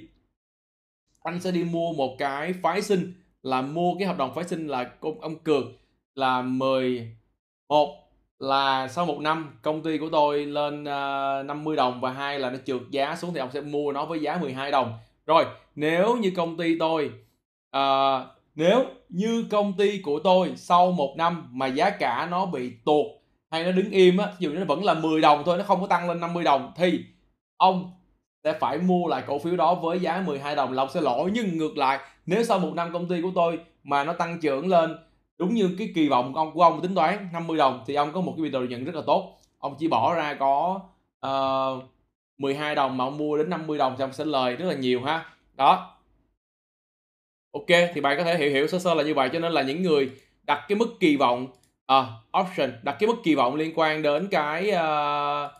anh 1.23 1.39
sẽ 1.39 1.51
đi 1.51 1.63
mua 1.63 1.93
một 1.93 2.15
cái 2.19 2.53
phái 2.53 2.81
sinh 2.81 3.13
là 3.43 3.61
mua 3.61 3.95
cái 3.99 4.07
hợp 4.07 4.17
đồng 4.17 4.33
phái 4.33 4.43
sinh 4.43 4.67
là 4.67 4.91
ông, 4.99 5.21
ông 5.21 5.39
cược 5.39 5.65
là 6.15 6.41
11 6.41 8.01
là 8.39 8.87
sau 8.87 9.05
một 9.05 9.19
năm 9.19 9.59
công 9.61 9.83
ty 9.83 9.97
của 9.97 10.09
tôi 10.11 10.45
lên 10.45 10.85
ờ, 10.85 11.39
uh, 11.39 11.45
50 11.45 11.75
đồng 11.75 12.01
và 12.01 12.11
hai 12.11 12.39
là 12.39 12.49
nó 12.49 12.57
trượt 12.65 12.81
giá 12.89 13.15
xuống 13.15 13.33
thì 13.33 13.39
ông 13.39 13.51
sẽ 13.51 13.61
mua 13.61 13.91
nó 13.91 14.05
với 14.05 14.19
giá 14.19 14.37
12 14.37 14.71
đồng. 14.71 14.93
Rồi 15.25 15.45
nếu 15.75 16.17
như 16.17 16.31
công 16.35 16.57
ty 16.57 16.77
tôi 16.79 17.11
uh, 17.77 18.27
nếu 18.55 18.85
như 19.11 19.45
công 19.51 19.73
ty 19.73 20.01
của 20.01 20.19
tôi 20.19 20.53
sau 20.55 20.91
một 20.91 21.13
năm 21.17 21.49
mà 21.51 21.67
giá 21.67 21.89
cả 21.89 22.27
nó 22.31 22.45
bị 22.45 22.71
tuột 22.85 23.05
hay 23.51 23.63
nó 23.63 23.71
đứng 23.71 23.91
im 23.91 24.17
á, 24.17 24.27
dù 24.39 24.49
nó 24.53 24.65
vẫn 24.65 24.83
là 24.83 24.93
10 24.93 25.21
đồng 25.21 25.43
thôi, 25.45 25.57
nó 25.57 25.63
không 25.63 25.81
có 25.81 25.87
tăng 25.87 26.07
lên 26.07 26.19
50 26.19 26.43
đồng 26.43 26.71
thì 26.75 26.99
ông 27.57 27.91
sẽ 28.43 28.53
phải 28.59 28.77
mua 28.77 29.07
lại 29.07 29.23
cổ 29.27 29.39
phiếu 29.39 29.55
đó 29.55 29.75
với 29.75 29.99
giá 29.99 30.23
12 30.25 30.55
đồng 30.55 30.73
là 30.73 30.83
ông 30.83 30.89
sẽ 30.93 31.01
lỗ 31.01 31.29
nhưng 31.33 31.57
ngược 31.57 31.77
lại 31.77 31.99
nếu 32.25 32.43
sau 32.43 32.59
một 32.59 32.73
năm 32.75 32.93
công 32.93 33.07
ty 33.07 33.21
của 33.21 33.31
tôi 33.35 33.59
mà 33.83 34.03
nó 34.03 34.13
tăng 34.13 34.39
trưởng 34.41 34.67
lên 34.67 34.97
đúng 35.37 35.53
như 35.53 35.75
cái 35.79 35.89
kỳ 35.95 36.09
vọng 36.09 36.33
của 36.33 36.39
ông 36.39 36.51
của 36.53 36.63
ông 36.63 36.81
tính 36.81 36.95
toán 36.95 37.29
50 37.33 37.57
đồng 37.57 37.83
thì 37.87 37.95
ông 37.95 38.11
có 38.13 38.21
một 38.21 38.33
cái 38.37 38.43
biên 38.43 38.51
độ 38.51 38.59
lợi 38.59 38.67
nhuận 38.67 38.85
rất 38.85 38.95
là 38.95 39.01
tốt. 39.05 39.37
Ông 39.57 39.75
chỉ 39.79 39.87
bỏ 39.87 40.15
ra 40.15 40.33
có 40.33 40.79
ờ, 41.19 41.75
uh, 41.77 41.83
12 42.37 42.75
đồng 42.75 42.97
mà 42.97 43.05
ông 43.05 43.17
mua 43.17 43.37
đến 43.37 43.49
50 43.49 43.77
đồng 43.77 43.95
thì 43.97 44.03
ông 44.03 44.13
sẽ 44.13 44.25
lời 44.25 44.55
rất 44.55 44.65
là 44.65 44.73
nhiều 44.73 45.01
ha. 45.01 45.25
Đó 45.55 45.97
ok 47.51 47.89
thì 47.93 48.01
bạn 48.01 48.17
có 48.17 48.23
thể 48.23 48.37
hiểu 48.37 48.51
hiểu 48.51 48.67
sơ 48.67 48.79
sơ 48.79 48.93
là 48.93 49.03
như 49.03 49.13
vậy 49.13 49.29
cho 49.33 49.39
nên 49.39 49.51
là 49.51 49.61
những 49.61 49.83
người 49.83 50.09
đặt 50.43 50.65
cái 50.67 50.75
mức 50.75 50.87
kỳ 50.99 51.15
vọng 51.15 51.47
uh, 51.91 52.05
option 52.41 52.71
đặt 52.83 52.97
cái 52.99 53.07
mức 53.07 53.15
kỳ 53.23 53.35
vọng 53.35 53.55
liên 53.55 53.71
quan 53.75 54.01
đến 54.01 54.27
cái 54.31 54.71
uh, 54.71 55.51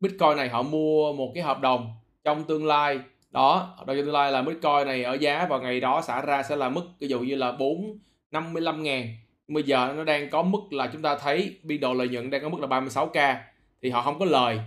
bitcoin 0.00 0.36
này 0.36 0.48
họ 0.48 0.62
mua 0.62 1.12
một 1.12 1.32
cái 1.34 1.42
hợp 1.42 1.60
đồng 1.60 1.94
trong 2.24 2.44
tương 2.44 2.66
lai. 2.66 3.00
Đó 3.30 3.74
hợp 3.76 3.86
đồng 3.86 3.96
trong 3.96 4.06
tương 4.06 4.14
lai 4.14 4.32
là 4.32 4.42
bitcoin 4.42 4.86
này 4.86 5.02
ở 5.04 5.14
giá 5.14 5.46
vào 5.46 5.60
ngày 5.60 5.80
đó 5.80 6.02
xả 6.02 6.22
ra 6.22 6.42
sẽ 6.42 6.56
là 6.56 6.68
mức 6.68 6.82
ví 6.98 7.08
dụ 7.08 7.20
như 7.20 7.34
là 7.34 7.52
4 7.52 7.98
55 8.30 8.82
ngàn. 8.82 9.08
Bây 9.48 9.62
giờ 9.62 9.94
nó 9.96 10.04
đang 10.04 10.30
có 10.30 10.42
mức 10.42 10.72
là 10.72 10.90
chúng 10.92 11.02
ta 11.02 11.16
thấy 11.16 11.56
biên 11.62 11.80
độ 11.80 11.94
lợi 11.94 12.08
nhuận 12.08 12.30
đang 12.30 12.42
có 12.42 12.48
mức 12.48 12.60
là 12.60 12.66
36k 12.66 13.36
thì 13.82 13.90
họ 13.90 14.02
không 14.02 14.18
có 14.18 14.24
lời 14.24 14.60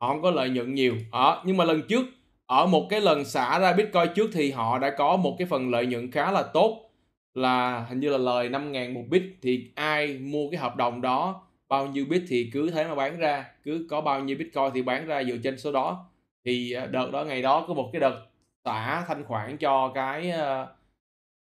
họ 0.00 0.08
không 0.08 0.22
có 0.22 0.30
lợi 0.30 0.48
nhuận 0.48 0.74
nhiều. 0.74 0.96
Đó 1.12 1.42
nhưng 1.46 1.56
mà 1.56 1.64
lần 1.64 1.82
trước 1.88 2.06
ở 2.48 2.66
một 2.66 2.86
cái 2.90 3.00
lần 3.00 3.24
xả 3.24 3.58
ra 3.58 3.72
bitcoin 3.72 4.14
trước 4.14 4.30
thì 4.32 4.50
họ 4.50 4.78
đã 4.78 4.90
có 4.90 5.16
một 5.16 5.36
cái 5.38 5.46
phần 5.46 5.70
lợi 5.70 5.86
nhuận 5.86 6.10
khá 6.10 6.32
là 6.32 6.42
tốt 6.42 6.90
là 7.34 7.80
hình 7.88 8.00
như 8.00 8.10
là 8.10 8.18
lời 8.18 8.48
5.000 8.48 8.94
một 8.94 9.04
bit. 9.10 9.22
Thì 9.42 9.70
ai 9.74 10.18
mua 10.18 10.50
cái 10.50 10.60
hợp 10.60 10.76
đồng 10.76 11.00
đó 11.00 11.42
bao 11.68 11.86
nhiêu 11.86 12.06
bit 12.10 12.22
thì 12.28 12.50
cứ 12.52 12.70
thế 12.70 12.84
mà 12.84 12.94
bán 12.94 13.18
ra 13.18 13.44
cứ 13.64 13.86
có 13.90 14.00
bao 14.00 14.20
nhiêu 14.20 14.36
bitcoin 14.38 14.70
thì 14.74 14.82
bán 14.82 15.06
ra 15.06 15.24
dựa 15.24 15.36
trên 15.44 15.58
số 15.58 15.72
đó. 15.72 16.06
Thì 16.44 16.72
ờ, 16.72 16.86
đợt 16.86 17.10
đó 17.12 17.24
ngày 17.24 17.42
đó 17.42 17.64
có 17.68 17.74
một 17.74 17.90
cái 17.92 18.00
đợt 18.00 18.26
xả 18.64 19.04
thanh 19.08 19.24
khoản 19.24 19.56
cho 19.56 19.92
cái 19.94 20.32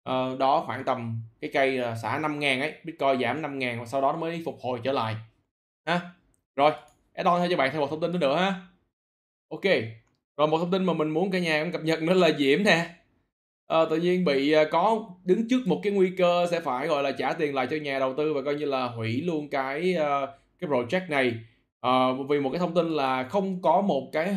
uh, 0.09 0.39
đó 0.39 0.63
khoảng 0.67 0.85
tầm 0.85 1.23
cái 1.41 1.51
cây 1.55 1.81
uh, 1.81 1.99
xả 2.03 2.19
5 2.19 2.39
ngàn 2.39 2.61
ấy 2.61 2.75
bitcoin 2.85 3.21
giảm 3.21 3.43
5 3.43 3.59
ngàn 3.59 3.81
và 3.81 3.87
sau 3.87 4.01
đó 4.01 4.13
nó 4.13 4.19
mới 4.19 4.43
phục 4.45 4.59
hồi 4.63 4.81
trở 4.85 4.93
lại. 4.93 5.17
Ha 5.87 6.01
rồi 6.57 6.73
add 7.15 7.27
on 7.27 7.51
cho 7.51 7.57
bạn 7.57 7.71
thêm 7.73 7.81
một 7.81 7.91
thông 7.91 8.01
tin 8.01 8.21
nữa 8.21 8.37
ha. 8.37 8.55
Ok 9.49 9.65
rồi 10.37 10.49
một 10.49 10.59
thông 10.59 10.71
tin 10.71 10.85
mà 10.85 10.93
mình 10.93 11.11
muốn 11.11 11.31
cả 11.31 11.39
nhà 11.39 11.53
em 11.53 11.73
cập 11.73 11.85
nhật 11.85 12.03
nữa 12.03 12.15
là 12.15 12.31
diễm 12.39 12.63
nè. 12.65 12.87
À, 13.67 13.79
tự 13.91 13.97
nhiên 13.97 14.25
bị 14.25 14.53
ờ, 14.53 14.65
có 14.71 15.09
đứng 15.25 15.49
trước 15.49 15.67
một 15.67 15.81
cái 15.83 15.93
nguy 15.93 16.11
cơ 16.11 16.47
sẽ 16.51 16.61
phải 16.61 16.87
gọi 16.87 17.03
là 17.03 17.13
trả 17.13 17.33
tiền 17.33 17.55
lại 17.55 17.67
cho 17.71 17.77
nhà 17.77 17.99
đầu 17.99 18.15
tư 18.17 18.35
và 18.35 18.43
coi 18.43 18.55
như 18.55 18.65
là 18.65 18.87
hủy 18.87 19.23
luôn 19.23 19.49
cái 19.49 19.95
ờ, 19.95 20.27
cái 20.59 20.71
project 20.71 21.11
này. 21.11 21.35
À, 21.81 21.91
vì 22.29 22.41
một 22.41 22.51
cái 22.51 22.59
thông 22.59 22.75
tin 22.75 22.89
là 22.91 23.23
không 23.25 23.63
có 23.63 23.81
một 23.81 24.09
cái 24.13 24.37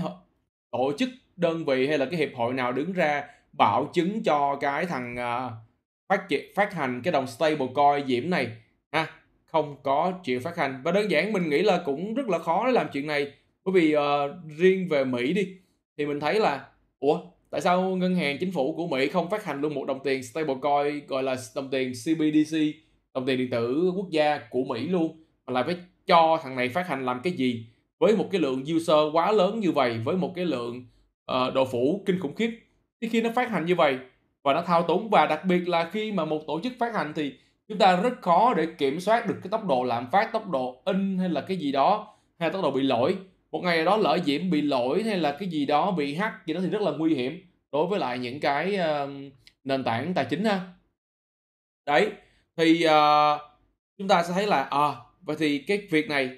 tổ 0.71 0.91
chức 0.97 1.09
đơn 1.35 1.65
vị 1.65 1.87
hay 1.87 1.97
là 1.97 2.05
cái 2.05 2.19
hiệp 2.19 2.29
hội 2.35 2.53
nào 2.53 2.71
đứng 2.71 2.93
ra 2.93 3.23
bảo 3.53 3.89
chứng 3.93 4.23
cho 4.23 4.57
cái 4.61 4.85
thằng 4.85 5.15
uh, 5.15 5.53
phát 6.07 6.21
phát 6.55 6.73
hành 6.73 7.01
cái 7.03 7.11
đồng 7.11 7.27
stablecoin 7.27 8.07
diễm 8.07 8.29
này. 8.29 8.47
Ha 8.91 9.07
không 9.45 9.75
có 9.83 10.13
chuyện 10.23 10.41
phát 10.41 10.57
hành. 10.57 10.81
Và 10.83 10.91
đơn 10.91 11.11
giản 11.11 11.33
mình 11.33 11.49
nghĩ 11.49 11.61
là 11.61 11.81
cũng 11.85 12.13
rất 12.13 12.29
là 12.29 12.39
khó 12.39 12.65
để 12.65 12.71
làm 12.71 12.87
chuyện 12.93 13.07
này. 13.07 13.31
Bởi 13.65 13.73
vì 13.73 13.95
uh, 13.95 14.01
riêng 14.57 14.87
về 14.89 15.03
Mỹ 15.03 15.33
đi 15.33 15.55
thì 15.99 16.05
mình 16.05 16.19
thấy 16.19 16.39
là 16.39 16.65
ủa 16.99 17.19
tại 17.49 17.61
sao 17.61 17.95
ngân 17.95 18.15
hàng 18.15 18.37
chính 18.39 18.51
phủ 18.51 18.73
của 18.73 18.87
Mỹ 18.87 19.07
không 19.07 19.29
phát 19.29 19.45
hành 19.45 19.61
luôn 19.61 19.73
một 19.73 19.85
đồng 19.85 19.99
tiền 20.03 20.23
stablecoin 20.23 21.07
gọi 21.07 21.23
là 21.23 21.35
đồng 21.55 21.69
tiền 21.69 21.91
CBDC 21.91 22.57
đồng 23.13 23.25
tiền 23.25 23.37
điện 23.37 23.49
tử 23.49 23.91
quốc 23.95 24.09
gia 24.09 24.39
của 24.49 24.63
Mỹ 24.63 24.87
luôn 24.87 25.23
mà 25.45 25.53
lại 25.53 25.63
phải 25.63 25.75
cho 26.05 26.39
thằng 26.43 26.55
này 26.55 26.69
phát 26.69 26.87
hành 26.87 27.05
làm 27.05 27.21
cái 27.23 27.33
gì? 27.33 27.65
Với 27.99 28.17
một 28.17 28.25
cái 28.31 28.41
lượng 28.41 28.63
user 28.75 29.13
quá 29.13 29.31
lớn 29.31 29.59
như 29.59 29.71
vậy 29.71 29.99
với 30.03 30.17
một 30.17 30.31
cái 30.35 30.45
lượng 30.45 30.85
ờ, 31.25 31.47
uh, 31.47 31.53
độ 31.53 31.65
phủ 31.65 32.03
kinh 32.05 32.19
khủng 32.19 32.35
khiếp 32.35 32.51
thì 33.01 33.09
khi 33.09 33.21
nó 33.21 33.29
phát 33.35 33.49
hành 33.49 33.65
như 33.65 33.75
vậy 33.75 33.97
và 34.43 34.53
nó 34.53 34.61
thao 34.61 34.83
túng 34.83 35.09
và 35.09 35.25
đặc 35.25 35.45
biệt 35.45 35.67
là 35.67 35.89
khi 35.91 36.11
mà 36.11 36.25
một 36.25 36.41
tổ 36.47 36.59
chức 36.63 36.73
phát 36.79 36.93
hành 36.93 37.13
thì 37.15 37.33
chúng 37.67 37.77
ta 37.77 38.01
rất 38.01 38.21
khó 38.21 38.53
để 38.53 38.67
kiểm 38.77 38.99
soát 38.99 39.27
được 39.27 39.35
cái 39.43 39.49
tốc 39.49 39.67
độ 39.67 39.83
lạm 39.83 40.11
phát 40.11 40.33
tốc 40.33 40.49
độ 40.49 40.81
in 40.85 41.17
hay 41.17 41.29
là 41.29 41.41
cái 41.41 41.57
gì 41.57 41.71
đó 41.71 42.15
hay 42.39 42.49
tốc 42.49 42.63
độ 42.63 42.71
bị 42.71 42.81
lỗi 42.81 43.17
một 43.51 43.61
ngày 43.63 43.85
đó 43.85 43.97
lỡ 43.97 44.19
diễm 44.25 44.49
bị 44.49 44.61
lỗi 44.61 45.03
hay 45.03 45.17
là 45.17 45.37
cái 45.39 45.49
gì 45.49 45.65
đó 45.65 45.91
bị 45.91 46.15
hack 46.15 46.45
gì 46.45 46.53
đó 46.53 46.59
thì 46.63 46.69
rất 46.69 46.81
là 46.81 46.91
nguy 46.91 47.15
hiểm 47.15 47.41
đối 47.71 47.87
với 47.87 47.99
lại 47.99 48.19
những 48.19 48.39
cái 48.39 48.77
uh, 48.79 49.09
nền 49.63 49.83
tảng 49.83 50.13
tài 50.13 50.25
chính 50.25 50.45
ha. 50.45 50.61
Đấy 51.85 52.11
thì 52.57 52.85
uh, 52.85 53.41
chúng 53.97 54.07
ta 54.07 54.23
sẽ 54.23 54.33
thấy 54.33 54.47
là 54.47 54.63
à 54.63 54.95
vậy 55.21 55.35
thì 55.39 55.59
cái 55.59 55.87
việc 55.91 56.09
này 56.09 56.29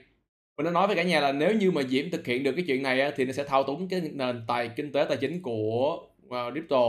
mình 0.58 0.66
đã 0.66 0.72
nói 0.72 0.88
với 0.88 0.96
cả 0.96 1.04
nhà 1.04 1.20
là 1.20 1.32
nếu 1.32 1.56
như 1.56 1.72
mà 1.72 1.84
diễm 1.84 2.12
thực 2.12 2.26
hiện 2.26 2.44
được 2.44 2.52
cái 2.52 2.66
chuyện 2.68 2.84
này 2.84 3.02
á, 3.02 3.12
thì 3.16 3.26
nó 3.26 3.32
sẽ 3.32 3.44
thao 3.44 3.64
túng 3.64 3.88
cái 3.88 4.02
nền 4.14 4.44
tài 4.48 4.70
kinh 4.76 4.92
tế 4.92 5.06
tài 5.10 5.18
chính 5.18 5.42
của 5.42 6.00
uh, 6.28 6.54
crypto 6.54 6.82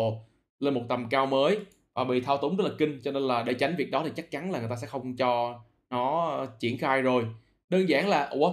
lên 0.60 0.74
một 0.74 0.82
tầm 0.88 1.08
cao 1.08 1.26
mới 1.26 1.58
và 1.94 2.04
bị 2.04 2.20
thao 2.20 2.36
túng 2.36 2.56
rất 2.56 2.64
là 2.64 2.70
kinh 2.78 3.00
cho 3.04 3.12
nên 3.12 3.22
là 3.22 3.42
để 3.42 3.54
tránh 3.54 3.74
việc 3.78 3.90
đó 3.90 4.02
thì 4.04 4.10
chắc 4.16 4.30
chắn 4.30 4.50
là 4.50 4.58
người 4.58 4.68
ta 4.68 4.76
sẽ 4.76 4.86
không 4.86 5.16
cho 5.16 5.60
nó 5.90 6.46
triển 6.60 6.78
khai 6.78 7.02
rồi. 7.02 7.24
Đơn 7.68 7.88
giản 7.88 8.08
là 8.08 8.26
ủa 8.26 8.52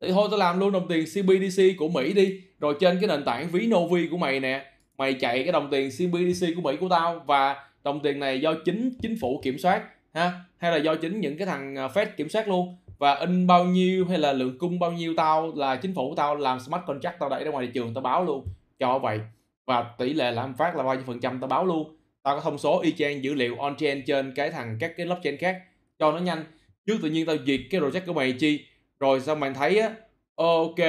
thì 0.00 0.12
thôi 0.12 0.28
tôi 0.30 0.38
làm 0.38 0.60
luôn 0.60 0.72
đồng 0.72 0.88
tiền 0.88 1.04
CBDC 1.04 1.62
của 1.78 1.88
Mỹ 1.88 2.12
đi. 2.12 2.40
Rồi 2.60 2.74
trên 2.80 2.98
cái 3.00 3.08
nền 3.08 3.24
tảng 3.24 3.48
ví 3.48 3.66
Novi 3.66 4.08
của 4.10 4.16
mày 4.16 4.40
nè, 4.40 4.64
mày 4.98 5.14
chạy 5.14 5.42
cái 5.42 5.52
đồng 5.52 5.68
tiền 5.70 5.90
CBDC 5.90 6.46
của 6.56 6.62
Mỹ 6.62 6.76
của 6.80 6.88
tao. 6.88 7.22
Và 7.26 7.56
đồng 7.84 8.00
tiền 8.00 8.20
này 8.20 8.40
do 8.40 8.54
chính 8.64 8.90
chính 9.02 9.16
phủ 9.20 9.40
kiểm 9.44 9.58
soát, 9.58 9.82
ha? 10.14 10.32
Hay 10.56 10.72
là 10.72 10.76
do 10.76 10.94
chính 10.94 11.20
những 11.20 11.36
cái 11.38 11.46
thằng 11.46 11.76
à, 11.76 11.88
Fed 11.88 12.06
kiểm 12.16 12.28
soát 12.28 12.48
luôn. 12.48 12.76
Và 12.98 13.14
in 13.14 13.46
bao 13.46 13.64
nhiêu 13.64 14.06
hay 14.06 14.18
là 14.18 14.32
lượng 14.32 14.58
cung 14.58 14.78
bao 14.78 14.92
nhiêu 14.92 15.14
tao 15.16 15.52
là 15.56 15.76
chính 15.76 15.94
phủ 15.94 16.14
tao 16.16 16.36
làm 16.36 16.60
smart 16.60 16.82
contract 16.86 17.18
tao 17.20 17.28
đẩy 17.28 17.44
ra 17.44 17.50
ngoài 17.50 17.66
thị 17.66 17.72
trường 17.74 17.94
tao 17.94 18.02
báo 18.02 18.24
luôn 18.24 18.46
cho 18.78 18.98
vậy. 18.98 19.20
Và 19.66 19.84
tỷ 19.98 20.12
lệ 20.12 20.32
lạm 20.32 20.54
phát 20.54 20.76
là 20.76 20.82
bao 20.82 20.94
nhiêu 20.94 21.04
phần 21.06 21.20
trăm 21.20 21.40
tao 21.40 21.48
báo 21.48 21.64
luôn. 21.64 21.96
Tao 22.22 22.36
có 22.36 22.40
thông 22.40 22.58
số 22.58 22.80
y 22.80 22.92
chang 22.92 23.24
dữ 23.24 23.34
liệu 23.34 23.56
on 23.56 23.76
chain 23.76 24.02
trên 24.06 24.32
cái 24.36 24.50
thằng, 24.50 24.76
các 24.80 24.92
cái 24.96 25.06
blockchain 25.06 25.36
khác. 25.36 25.62
Cho 25.98 26.12
nó 26.12 26.18
nhanh. 26.18 26.44
Chứ 26.86 26.98
tự 27.02 27.10
nhiên 27.10 27.26
tao 27.26 27.36
duyệt 27.46 27.60
cái 27.70 27.80
project 27.80 28.06
của 28.06 28.12
mày 28.12 28.32
chi? 28.32 28.64
Rồi 29.00 29.20
sao 29.20 29.34
bạn 29.34 29.54
thấy 29.54 29.78
á? 29.78 29.90
Ok 30.34 30.80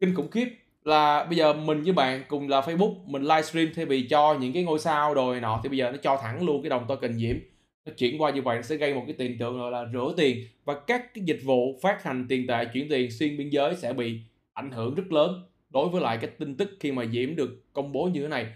kinh 0.00 0.14
khủng 0.14 0.30
khiếp. 0.30 0.48
Là 0.84 1.24
bây 1.24 1.36
giờ 1.36 1.52
mình 1.52 1.82
với 1.82 1.92
bạn 1.92 2.22
cùng 2.28 2.48
là 2.48 2.60
Facebook 2.60 2.94
mình 3.06 3.22
livestream 3.22 3.68
thay 3.76 3.84
vì 3.84 4.06
cho 4.08 4.34
những 4.40 4.52
cái 4.52 4.62
ngôi 4.62 4.78
sao 4.78 5.14
rồi 5.14 5.40
nọ 5.40 5.60
thì 5.62 5.68
bây 5.68 5.78
giờ 5.78 5.90
nó 5.90 5.98
cho 6.02 6.18
thẳng 6.22 6.46
luôn 6.46 6.62
cái 6.62 6.70
đồng 6.70 6.84
token 6.88 7.18
diễm 7.18 7.36
nó 7.86 7.92
chuyển 7.96 8.22
qua 8.22 8.30
như 8.30 8.42
vậy 8.42 8.56
nó 8.56 8.62
sẽ 8.62 8.76
gây 8.76 8.94
một 8.94 9.02
cái 9.06 9.14
tiền 9.18 9.38
tượng 9.38 9.58
gọi 9.58 9.70
là 9.70 9.86
rửa 9.92 10.14
tiền 10.16 10.46
và 10.64 10.74
các 10.86 11.14
cái 11.14 11.24
dịch 11.24 11.40
vụ 11.44 11.78
phát 11.82 12.02
hành 12.02 12.26
tiền 12.28 12.46
tệ 12.46 12.64
chuyển 12.64 12.88
tiền 12.88 13.10
xuyên 13.10 13.36
biên 13.36 13.48
giới 13.50 13.76
sẽ 13.76 13.92
bị 13.92 14.20
ảnh 14.52 14.70
hưởng 14.70 14.94
rất 14.94 15.12
lớn 15.12 15.42
đối 15.70 15.88
với 15.88 16.02
lại 16.02 16.18
cái 16.20 16.30
tin 16.38 16.56
tức 16.56 16.70
khi 16.80 16.92
mà 16.92 17.04
diễm 17.12 17.36
được 17.36 17.72
công 17.72 17.92
bố 17.92 18.04
như 18.04 18.22
thế 18.22 18.28
này. 18.28 18.46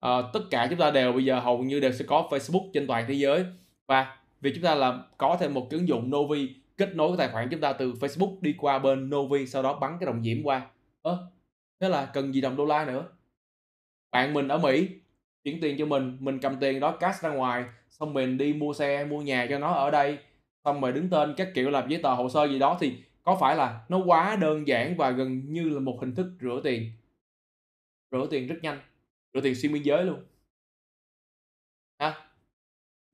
À, 0.00 0.10
tất 0.32 0.40
cả 0.50 0.66
chúng 0.70 0.78
ta 0.78 0.90
đều 0.90 1.12
bây 1.12 1.24
giờ 1.24 1.40
hầu 1.40 1.58
như 1.58 1.80
đều 1.80 1.92
sẽ 1.92 2.04
có 2.04 2.28
Facebook 2.30 2.70
trên 2.74 2.86
toàn 2.86 3.04
thế 3.08 3.14
giới. 3.14 3.44
Và 3.86 4.16
vì 4.40 4.52
chúng 4.54 4.64
ta 4.64 4.74
là 4.74 4.98
có 5.18 5.36
thêm 5.40 5.54
một 5.54 5.66
cái 5.70 5.78
ứng 5.78 5.88
dụng 5.88 6.10
Novi 6.10 6.48
kết 6.76 6.94
nối 6.94 7.08
cái 7.08 7.16
tài 7.16 7.32
khoản 7.32 7.48
chúng 7.50 7.60
ta 7.60 7.72
từ 7.72 7.92
Facebook 7.92 8.36
đi 8.40 8.54
qua 8.58 8.78
bên 8.78 9.10
Novi 9.10 9.46
sau 9.46 9.62
đó 9.62 9.78
bắn 9.78 9.96
cái 10.00 10.06
đồng 10.06 10.22
diễm 10.22 10.42
qua. 10.42 10.70
Ơ 11.02 11.12
à, 11.12 11.18
thế 11.80 11.88
là 11.88 12.06
cần 12.06 12.34
gì 12.34 12.40
đồng 12.40 12.56
đô 12.56 12.64
la 12.64 12.84
nữa? 12.84 13.08
Bạn 14.10 14.34
mình 14.34 14.48
ở 14.48 14.58
Mỹ 14.58 14.88
chuyển 15.44 15.60
tiền 15.60 15.76
cho 15.78 15.86
mình 15.86 16.16
mình 16.20 16.38
cầm 16.38 16.60
tiền 16.60 16.80
đó 16.80 16.96
cash 17.00 17.22
ra 17.22 17.30
ngoài 17.30 17.64
xong 17.90 18.14
mình 18.14 18.38
đi 18.38 18.52
mua 18.52 18.72
xe 18.72 19.04
mua 19.04 19.22
nhà 19.22 19.46
cho 19.50 19.58
nó 19.58 19.72
ở 19.72 19.90
đây. 19.90 20.18
Xong 20.64 20.80
rồi 20.80 20.92
đứng 20.92 21.10
tên 21.10 21.34
các 21.36 21.48
kiểu 21.54 21.70
làm 21.70 21.88
giấy 21.88 22.00
tờ 22.02 22.14
hồ 22.14 22.28
sơ 22.28 22.48
gì 22.48 22.58
đó 22.58 22.76
thì 22.80 22.96
có 23.22 23.36
phải 23.40 23.56
là 23.56 23.84
nó 23.88 24.02
quá 24.06 24.36
đơn 24.40 24.68
giản 24.68 24.96
và 24.96 25.10
gần 25.10 25.52
như 25.52 25.68
là 25.68 25.80
một 25.80 25.98
hình 26.00 26.14
thức 26.14 26.26
rửa 26.40 26.60
tiền. 26.64 26.90
Rửa 28.10 28.26
tiền 28.30 28.46
rất 28.46 28.56
nhanh 28.62 28.80
rửa 29.34 29.40
tiền 29.40 29.54
xuyên 29.54 29.72
biên 29.72 29.82
giới 29.82 30.04
luôn. 30.04 30.24
Ha? 31.98 32.31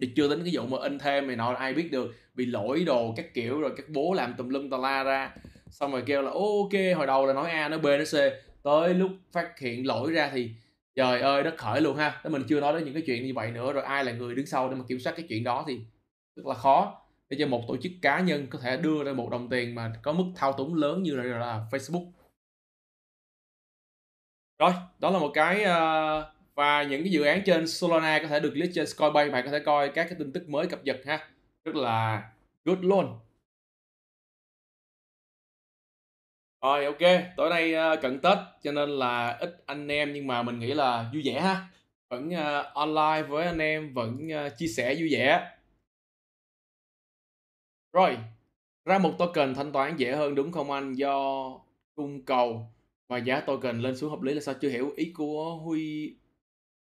Thì 0.00 0.12
chưa 0.16 0.28
tính 0.28 0.44
cái 0.44 0.50
vụ 0.56 0.66
mà 0.66 0.78
in 0.82 0.98
thêm 0.98 1.26
này 1.26 1.36
nọ 1.36 1.54
ai 1.54 1.74
biết 1.74 1.88
được. 1.92 2.14
Bị 2.34 2.46
lỗi 2.46 2.84
đồ 2.84 3.14
các 3.16 3.34
kiểu 3.34 3.60
rồi 3.60 3.72
các 3.76 3.88
bố 3.88 4.14
làm 4.14 4.34
tùm 4.34 4.48
lum 4.48 4.70
tà 4.70 4.76
la 4.76 5.04
ra. 5.04 5.34
Xong 5.70 5.92
rồi 5.92 6.02
kêu 6.06 6.22
là 6.22 6.30
ok 6.30 6.96
hồi 6.96 7.06
đầu 7.06 7.26
là 7.26 7.32
nói 7.32 7.50
a 7.50 7.68
nói 7.68 7.78
b 7.78 7.84
nói 7.84 8.04
c. 8.04 8.14
Tới 8.62 8.94
lúc 8.94 9.10
phát 9.32 9.58
hiện 9.58 9.86
lỗi 9.86 10.12
ra 10.12 10.30
thì 10.32 10.50
trời 10.94 11.20
ơi 11.20 11.42
đất 11.42 11.54
khởi 11.56 11.80
luôn 11.80 11.96
ha. 11.96 12.20
Thế 12.22 12.30
mình 12.30 12.42
chưa 12.48 12.60
nói 12.60 12.72
đến 12.72 12.84
những 12.84 12.94
cái 12.94 13.02
chuyện 13.06 13.26
như 13.26 13.34
vậy 13.34 13.50
nữa. 13.50 13.72
Rồi 13.72 13.84
ai 13.84 14.04
là 14.04 14.12
người 14.12 14.34
đứng 14.34 14.46
sau 14.46 14.68
để 14.68 14.76
mà 14.76 14.84
kiểm 14.88 15.00
soát 15.00 15.12
cái 15.16 15.26
chuyện 15.28 15.44
đó 15.44 15.64
thì 15.66 15.80
rất 16.36 16.46
là 16.46 16.54
khó. 16.54 17.02
Để 17.28 17.36
cho 17.40 17.46
một 17.46 17.64
tổ 17.68 17.76
chức 17.76 17.92
cá 18.02 18.20
nhân 18.20 18.46
có 18.50 18.58
thể 18.58 18.76
đưa 18.76 19.04
ra 19.04 19.12
một 19.12 19.30
đồng 19.30 19.48
tiền 19.48 19.74
mà 19.74 19.92
có 20.02 20.12
mức 20.12 20.24
thao 20.36 20.52
túng 20.52 20.74
lớn 20.74 21.02
như 21.02 21.16
là, 21.16 21.38
là 21.38 21.66
Facebook. 21.70 22.10
Rồi 24.58 24.72
đó 24.98 25.10
là 25.10 25.18
một 25.18 25.30
cái 25.34 25.64
uh, 25.64 26.24
và 26.58 26.82
những 26.82 27.02
cái 27.02 27.12
dự 27.12 27.22
án 27.22 27.42
trên 27.46 27.68
Solana 27.68 28.18
có 28.22 28.28
thể 28.28 28.40
được 28.40 28.52
list 28.54 28.70
trên 28.74 28.86
Coinbase 28.96 29.30
bạn 29.30 29.44
có 29.44 29.50
thể 29.50 29.60
coi 29.60 29.88
các 29.88 30.04
cái 30.04 30.14
tin 30.18 30.32
tức 30.32 30.48
mới 30.48 30.66
cập 30.66 30.84
nhật 30.84 31.00
ha. 31.06 31.28
Rất 31.64 31.74
là 31.74 32.30
good 32.64 32.78
luôn. 32.80 33.18
Rồi 36.62 36.84
ok. 36.84 36.98
Tối 37.36 37.50
nay 37.50 37.74
ờ, 37.74 37.96
cận 37.96 38.20
Tết 38.20 38.38
cho 38.62 38.72
nên 38.72 38.90
là 38.90 39.36
ít 39.40 39.62
anh 39.66 39.88
em 39.88 40.12
nhưng 40.12 40.26
mà 40.26 40.42
mình 40.42 40.58
nghĩ 40.58 40.74
là 40.74 41.10
vui 41.12 41.22
vẻ 41.24 41.40
ha. 41.40 41.68
Vẫn 42.08 42.28
uh, 42.28 42.74
online 42.74 43.22
với 43.28 43.46
anh 43.46 43.58
em 43.58 43.94
vẫn 43.94 44.28
uh, 44.46 44.52
chia 44.58 44.66
sẻ 44.66 44.94
vui 44.94 45.08
vẻ. 45.12 45.50
Rồi, 47.92 48.18
ra 48.84 48.98
một 48.98 49.14
token 49.18 49.54
thanh 49.54 49.72
toán 49.72 49.96
dễ 49.96 50.16
hơn 50.16 50.34
đúng 50.34 50.52
không 50.52 50.70
anh? 50.70 50.94
Do 50.94 51.50
cung 51.94 52.22
cầu 52.24 52.66
và 53.08 53.18
giá 53.18 53.40
token 53.40 53.80
lên 53.80 53.96
xuống 53.96 54.10
hợp 54.10 54.22
lý 54.22 54.34
là 54.34 54.40
sao? 54.40 54.54
Chưa 54.60 54.68
hiểu 54.68 54.92
ý 54.96 55.12
của 55.12 55.54
Huy 55.54 56.14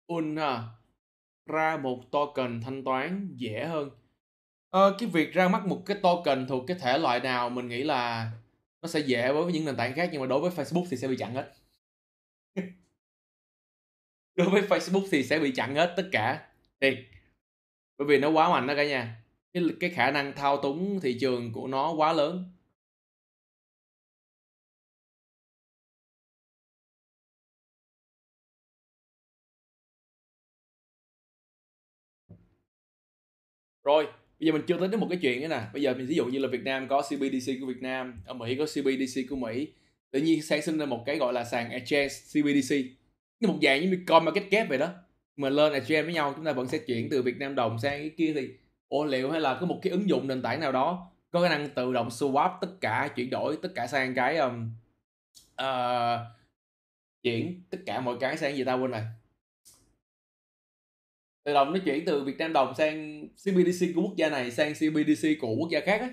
Una. 0.08 0.64
Ra 1.46 1.78
một 1.78 2.12
token 2.12 2.62
thanh 2.62 2.84
toán 2.84 3.36
dễ 3.38 3.66
hơn. 3.66 3.90
Ờ, 4.70 4.96
cái 5.00 5.10
việc 5.10 5.34
ra 5.34 5.48
mắt 5.50 5.68
một 5.68 5.84
cái 5.86 5.98
token 6.04 6.48
thuộc 6.48 6.64
cái 6.68 6.78
thể 6.82 6.98
loại 6.98 7.20
nào 7.20 7.50
mình 7.50 7.68
nghĩ 7.68 7.84
là 7.84 8.32
nó 8.82 8.88
sẽ 8.90 9.00
dễ 9.00 9.34
với 9.34 9.54
những 9.54 9.66
nền 9.66 9.76
tảng 9.78 9.94
khác 9.96 10.10
nhưng 10.12 10.22
mà 10.22 10.28
đối 10.28 10.42
với 10.42 10.52
Facebook 10.52 10.86
thì 10.92 10.98
sẽ 10.98 11.08
bị 11.08 11.18
chặn 11.18 11.34
hết. 11.36 11.54
Đối 14.36 14.50
với 14.50 14.62
Facebook 14.62 15.08
thì 15.12 15.24
sẽ 15.24 15.40
bị 15.40 15.52
chặn 15.56 15.76
hết 15.76 15.94
tất 15.98 16.10
cả. 16.12 16.48
thì 16.82 16.98
Bởi 17.98 18.08
vì 18.08 18.20
nó 18.20 18.30
quá 18.30 18.50
mạnh 18.50 18.68
đó 18.68 18.74
cả 18.78 18.86
nhà. 18.86 19.24
Cái 19.54 19.64
cái 19.80 19.90
khả 19.90 20.12
năng 20.12 20.34
thao 20.36 20.62
túng 20.62 21.00
thị 21.02 21.18
trường 21.22 21.54
của 21.54 21.68
nó 21.68 21.94
quá 21.94 22.14
lớn. 22.14 22.55
Rồi, 33.86 34.06
bây 34.40 34.48
giờ 34.48 34.52
mình 34.52 34.62
chưa 34.68 34.78
tính 34.78 34.92
đến 34.92 35.00
một 35.00 35.08
cái 35.10 35.20
chuyện 35.22 35.42
nữa 35.42 35.48
nè. 35.48 35.62
Bây 35.74 35.82
giờ 35.82 35.94
mình 35.94 36.06
ví 36.06 36.16
dụ 36.16 36.26
như 36.26 36.40
là 36.40 36.48
Việt 36.48 36.64
Nam 36.64 36.88
có 36.88 37.02
CBDC 37.02 37.52
của 37.62 37.68
Việt 37.68 37.82
Nam, 37.82 38.22
ở 38.26 38.34
Mỹ 38.34 38.56
có 38.56 38.66
CBDC 38.66 39.22
của 39.30 39.36
Mỹ. 39.36 39.68
Tự 40.12 40.20
nhiên 40.20 40.42
sản 40.42 40.62
sinh 40.62 40.78
ra 40.78 40.86
một 40.86 41.04
cái 41.06 41.18
gọi 41.18 41.34
là 41.34 41.44
sàn 41.44 41.72
exchange 41.72 42.08
CBDC. 42.08 42.76
Như 43.40 43.48
một 43.48 43.58
dạng 43.62 43.82
như 43.82 43.92
Bitcoin 43.92 44.26
market 44.26 44.44
cap 44.52 44.70
vậy 44.70 44.78
đó. 44.78 44.90
Mà 45.38 45.50
lên 45.50 45.74
exchange 45.74 46.04
với 46.04 46.14
nhau 46.14 46.34
chúng 46.36 46.46
ta 46.46 46.52
vẫn 46.52 46.68
sẽ 46.68 46.78
chuyển 46.78 47.10
từ 47.10 47.22
Việt 47.22 47.38
Nam 47.38 47.56
đồng 47.56 47.80
sang 47.80 48.00
cái 48.00 48.12
kia 48.18 48.34
thì 48.36 48.50
ô 48.88 49.06
liệu 49.06 49.32
hay 49.32 49.42
là 49.42 49.58
có 49.60 49.66
một 49.66 49.80
cái 49.82 49.92
ứng 49.92 50.10
dụng 50.10 50.28
nền 50.28 50.42
tảng 50.42 50.60
nào 50.60 50.72
đó 50.72 51.12
có 51.32 51.42
khả 51.42 51.50
năng 51.50 51.70
tự 51.70 51.94
động 51.94 52.10
swap 52.10 52.58
tất 52.62 52.68
cả 52.82 53.10
chuyển 53.16 53.30
đổi 53.30 53.58
tất 53.62 53.70
cả 53.76 53.88
sang 53.88 54.16
cái 54.16 54.38
um, 54.38 54.72
uh, 55.62 56.20
chuyển 57.24 57.62
tất 57.70 57.78
cả 57.86 58.00
mọi 58.00 58.18
cái 58.20 58.38
sang 58.38 58.56
gì 58.56 58.64
ta 58.64 58.74
quên 58.74 58.92
rồi 58.92 59.02
tự 61.46 61.54
động 61.54 61.74
nó 61.74 61.80
chuyển 61.86 62.06
từ 62.06 62.24
Việt 62.24 62.38
Nam 62.38 62.54
đồng 62.54 62.74
sang 62.78 63.28
CBDC 63.38 63.88
của 63.96 64.02
quốc 64.02 64.16
gia 64.18 64.30
này 64.30 64.52
sang 64.52 64.76
CBDC 64.76 65.36
của 65.42 65.56
quốc 65.56 65.70
gia 65.72 65.80
khác 65.80 66.02
á 66.02 66.10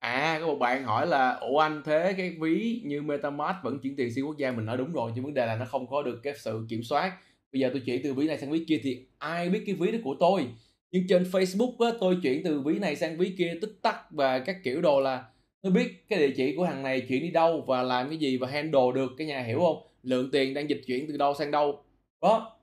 À, 0.00 0.38
có 0.40 0.46
một 0.46 0.54
bạn 0.58 0.84
hỏi 0.84 1.06
là 1.06 1.30
"Ủa 1.34 1.58
anh 1.58 1.82
thế 1.84 2.14
cái 2.16 2.36
ví 2.40 2.82
như 2.84 3.02
MetaMask 3.02 3.56
vẫn 3.64 3.78
chuyển 3.82 3.96
tiền 3.96 4.14
xuyên 4.14 4.24
quốc 4.24 4.36
gia?" 4.38 4.52
Mình 4.52 4.66
nói 4.66 4.76
đúng 4.76 4.92
rồi, 4.92 5.12
nhưng 5.14 5.24
vấn 5.24 5.34
đề 5.34 5.46
là 5.46 5.56
nó 5.56 5.64
không 5.64 5.86
có 5.86 6.02
được 6.02 6.20
cái 6.22 6.34
sự 6.36 6.66
kiểm 6.68 6.82
soát. 6.82 7.12
Bây 7.52 7.60
giờ 7.60 7.70
tôi 7.72 7.82
chuyển 7.86 8.02
từ 8.04 8.14
ví 8.14 8.26
này 8.26 8.38
sang 8.38 8.50
ví 8.50 8.64
kia 8.68 8.80
thì 8.82 9.06
ai 9.18 9.48
biết 9.48 9.62
cái 9.66 9.74
ví 9.74 9.92
đó 9.92 9.98
của 10.04 10.16
tôi? 10.20 10.46
Nhưng 10.90 11.06
trên 11.08 11.22
Facebook 11.22 11.86
á, 11.86 11.96
tôi 12.00 12.16
chuyển 12.22 12.42
từ 12.44 12.60
ví 12.60 12.78
này 12.78 12.96
sang 12.96 13.18
ví 13.18 13.34
kia 13.38 13.58
tích 13.60 13.78
tắc 13.82 14.10
và 14.10 14.38
các 14.38 14.56
kiểu 14.64 14.80
đồ 14.80 15.00
là 15.00 15.24
tôi 15.62 15.72
biết 15.72 16.08
cái 16.08 16.18
địa 16.18 16.34
chỉ 16.36 16.56
của 16.56 16.66
thằng 16.66 16.82
này 16.82 17.00
chuyển 17.00 17.22
đi 17.22 17.30
đâu 17.30 17.64
và 17.66 17.82
làm 17.82 18.08
cái 18.08 18.18
gì 18.18 18.36
và 18.36 18.48
handle 18.48 18.92
được, 18.94 19.12
cái 19.18 19.26
nhà 19.26 19.42
hiểu 19.42 19.58
không? 19.60 19.76
Lượng 20.02 20.30
tiền 20.32 20.54
đang 20.54 20.70
dịch 20.70 20.80
chuyển 20.86 21.06
từ 21.08 21.16
đâu 21.16 21.34
sang 21.34 21.50
đâu. 21.50 21.84
Đó. 22.22 22.58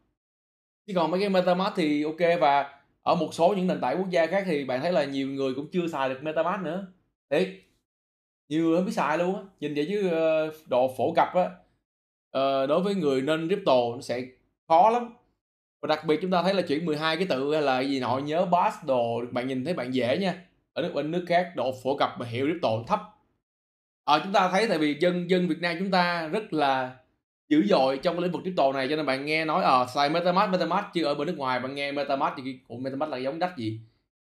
Chứ 0.88 0.94
còn 0.96 1.12
mấy 1.12 1.20
cái 1.20 1.30
MetaMask 1.30 1.76
thì 1.76 2.04
ok 2.04 2.40
và 2.40 2.80
ở 3.04 3.16
một 3.16 3.34
số 3.34 3.54
những 3.58 3.68
nền 3.68 3.82
tảng 3.82 3.98
quốc 3.98 4.10
gia 4.10 4.28
khác 4.28 4.44
thì 4.48 4.66
bạn 4.66 4.82
thấy 4.82 4.92
là 4.94 5.06
nhiều 5.06 5.28
người 5.28 5.54
cũng 5.54 5.68
chưa 5.72 5.88
xài 5.88 6.10
được 6.10 6.20
MetaMask 6.24 6.64
nữa. 6.64 6.88
Thiệt, 7.30 7.50
nhiều 8.50 8.64
người 8.64 8.78
không 8.78 8.86
biết 8.86 8.92
xài 8.92 9.18
luôn 9.18 9.36
á, 9.36 9.42
nhìn 9.60 9.74
vậy 9.74 9.86
chứ, 9.90 10.10
ờ, 10.10 10.52
độ 10.68 10.94
phổ 10.98 11.14
cập 11.16 11.28
á, 11.34 11.50
ờ, 12.32 12.68
đối 12.68 12.82
với 12.82 12.96
người 12.96 13.22
nên 13.22 13.48
crypto 13.48 13.74
nó 13.96 14.02
sẽ 14.02 14.22
khó 14.68 14.90
lắm. 14.90 15.14
Và 15.82 15.88
đặc 15.88 16.06
biệt 16.06 16.20
chúng 16.22 16.32
ta 16.32 16.44
thấy 16.44 16.54
là 16.54 16.62
chuyển 16.62 16.86
12 16.86 17.18
cái 17.18 17.28
tự 17.30 17.54
hay 17.54 17.62
là 17.62 17.80
gì 17.82 18.00
nọ 18.00 18.18
nhớ 18.18 18.46
bass 18.46 18.78
đồ, 18.86 19.22
bạn 19.32 19.48
nhìn 19.48 19.66
thấy 19.66 19.74
bạn 19.74 19.94
dễ 19.94 20.18
nha, 20.18 20.46
ở 20.74 20.82
nước 20.82 20.92
bên 20.96 21.12
nước 21.12 21.26
khác 21.28 21.52
độ 21.56 21.74
phổ 21.84 21.98
cập 21.98 22.10
và 22.20 22.26
hiểu 22.26 22.48
crypto 22.48 22.70
thấp. 22.88 23.00
à, 24.06 24.20
chúng 24.24 24.34
ta 24.34 24.50
thấy 24.50 24.68
tại 24.68 24.78
vì 24.78 24.98
dân 25.02 25.30
dân 25.30 25.48
Việt 25.48 25.60
Nam 25.62 25.76
chúng 25.80 25.92
ta 25.92 26.28
rất 26.28 26.54
là 26.54 26.96
dữ 27.50 27.64
dội 27.70 28.00
trong 28.04 28.16
cái 28.16 28.22
lĩnh 28.22 28.32
vực 28.32 28.42
crypto 28.44 28.72
này 28.74 28.88
cho 28.90 28.96
nên 28.96 29.06
bạn 29.06 29.26
nghe 29.26 29.46
nói, 29.46 29.64
ờ, 29.64 29.88
xài 29.96 30.10
MetaMask, 30.10 30.52
MetaMask 30.52 30.88
chứ 30.94 31.04
ở 31.04 31.16
bên 31.16 31.28
nước 31.28 31.38
ngoài 31.38 31.60
bạn 31.60 31.76
nghe 31.76 31.92
MetaMask 31.92 32.36
thì 32.38 32.60
cũng 32.68 32.84
MetaMask 32.84 33.12
là 33.12 33.18
giống 33.18 33.40
đắt 33.40 33.58
gì? 33.58 33.80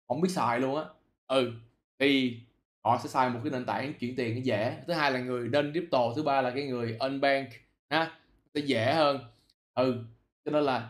không 0.07 0.21
biết 0.21 0.29
xài 0.29 0.59
luôn 0.59 0.75
á. 0.75 0.83
Ừ, 1.27 1.51
thì 1.99 2.39
họ 2.83 2.99
sẽ 3.03 3.09
xài 3.09 3.29
một 3.29 3.39
cái 3.43 3.51
nền 3.51 3.65
tảng 3.65 3.93
chuyển 3.93 4.15
tiền 4.15 4.45
dễ. 4.45 4.77
Thứ 4.87 4.93
hai 4.93 5.11
là 5.11 5.19
người 5.19 5.47
nên 5.47 5.71
crypto, 5.71 6.13
thứ 6.15 6.23
ba 6.23 6.41
là 6.41 6.51
cái 6.51 6.63
người 6.63 6.97
unbank 6.99 7.49
ha, 7.89 8.11
sẽ 8.55 8.61
dễ 8.61 8.93
hơn. 8.93 9.19
Ừ, 9.75 10.03
cho 10.45 10.51
nên 10.51 10.63
là 10.63 10.89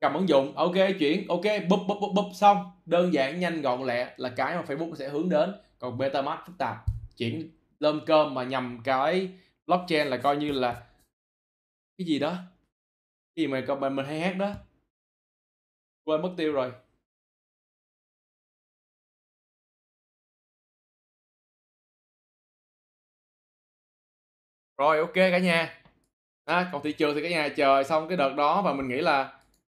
cầm 0.00 0.14
ứng 0.14 0.28
dụng, 0.28 0.56
ok 0.56 0.74
chuyển, 0.98 1.28
ok 1.28 1.42
búp 1.68 1.80
búp 1.88 1.98
búp 2.00 2.12
búp 2.14 2.30
xong, 2.34 2.70
đơn 2.86 3.14
giản, 3.14 3.40
nhanh, 3.40 3.62
gọn 3.62 3.82
lẹ 3.82 4.14
là 4.16 4.28
cái 4.36 4.56
mà 4.56 4.62
Facebook 4.62 4.94
sẽ 4.94 5.08
hướng 5.08 5.28
đến. 5.28 5.54
Còn 5.78 5.98
MetaMask 5.98 6.46
phức 6.46 6.58
tạp, 6.58 6.76
chuyển 7.16 7.50
lơm 7.80 8.00
cơm 8.06 8.34
mà 8.34 8.44
nhầm 8.44 8.80
cái 8.84 9.28
blockchain 9.66 10.06
là 10.06 10.16
coi 10.16 10.36
như 10.36 10.52
là 10.52 10.86
cái 11.98 12.06
gì 12.06 12.18
đó, 12.18 12.34
cái 13.36 13.42
gì 13.44 13.46
mà 13.46 13.64
các 13.66 13.78
mình 13.80 13.96
mình 13.96 14.06
hay 14.06 14.20
hát 14.20 14.36
đó. 14.36 14.52
Quên 16.04 16.22
mất 16.22 16.34
tiêu 16.36 16.52
rồi. 16.52 16.72
Rồi, 24.78 24.98
ok 24.98 25.14
cả 25.14 25.38
nhà. 25.38 25.83
A, 26.44 26.68
còn 26.72 26.82
thị 26.82 26.92
trường 26.92 27.14
thì 27.14 27.22
cả 27.22 27.28
nhà 27.28 27.48
chờ 27.48 27.82
xong 27.82 28.08
cái 28.08 28.16
đợt 28.16 28.34
đó 28.36 28.62
và 28.62 28.72
mình 28.72 28.88
nghĩ 28.88 29.00
là, 29.00 29.32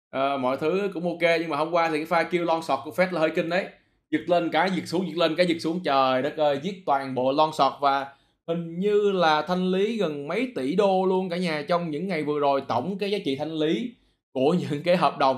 ờ, 0.10 0.38
mọi 0.38 0.58
thứ 0.58 0.90
cũng 0.94 1.04
ok 1.04 1.32
nhưng 1.40 1.50
mà 1.50 1.58
hôm 1.58 1.72
qua 1.72 1.90
thì 1.90 1.98
cái 1.98 2.06
pha 2.06 2.24
kêu 2.24 2.46
long 2.46 2.64
sọt 2.64 2.80
của 2.86 2.92
Fed 2.92 3.12
là 3.12 3.20
hơi 3.20 3.30
kinh 3.36 3.50
đấy. 3.50 3.66
Giật 4.12 4.22
lên 4.28 4.50
cái 4.52 4.72
giật 4.76 4.86
xuống, 4.86 5.08
giật 5.08 5.18
lên 5.18 5.36
cái 5.36 5.46
giật 5.46 5.58
xuống, 5.60 5.80
trời 5.84 6.22
đất 6.22 6.38
ơi, 6.38 6.60
giết 6.64 6.84
toàn 6.86 7.16
bộ 7.16 7.32
long 7.32 7.54
sọt 7.54 7.74
và 7.82 8.08
hình 8.48 8.80
như 8.80 9.12
là 9.12 9.42
thanh 9.42 9.72
lý 9.72 9.98
gần 9.98 10.28
mấy 10.28 10.52
tỷ 10.56 10.76
đô 10.76 11.06
luôn 11.06 11.30
cả 11.30 11.38
nhà 11.38 11.66
trong 11.68 11.92
những 11.92 12.08
ngày 12.08 12.24
vừa 12.24 12.40
rồi. 12.40 12.62
Tổng 12.68 12.98
cái 12.98 13.12
giá 13.12 13.18
trị 13.26 13.36
thanh 13.36 13.52
lý 13.52 13.92
của 14.32 14.56
những 14.70 14.84
cái 14.84 14.98
hợp 14.98 15.18
đồng 15.18 15.38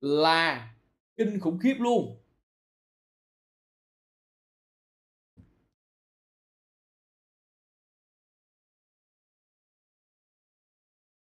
là 0.00 0.68
kinh 1.16 1.40
khủng 1.40 1.58
khiếp 1.58 1.74
luôn. 1.78 2.19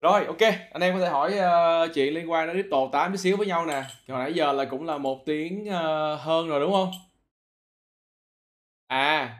Rồi, 0.05 0.25
ok 0.25 0.41
anh 0.71 0.81
em 0.81 0.93
có 0.93 0.99
thể 0.99 1.09
hỏi, 1.09 1.33
uh, 1.87 1.93
chuyện 1.95 2.13
liên 2.13 2.31
quan 2.31 2.47
đến 2.47 2.55
crypto 2.55 2.77
tám 2.91 3.11
chút 3.11 3.17
xíu 3.17 3.37
với 3.37 3.47
nhau 3.47 3.65
nè. 3.65 3.83
Hồi 4.07 4.19
nãy 4.19 4.33
giờ 4.33 4.51
là 4.51 4.65
cũng 4.65 4.85
là 4.85 4.97
một 4.97 5.25
tiếng, 5.25 5.63
uh, 5.67 6.19
hơn 6.21 6.47
rồi, 6.47 6.59
đúng 6.59 6.71
không 6.73 6.91
À, 8.87 9.37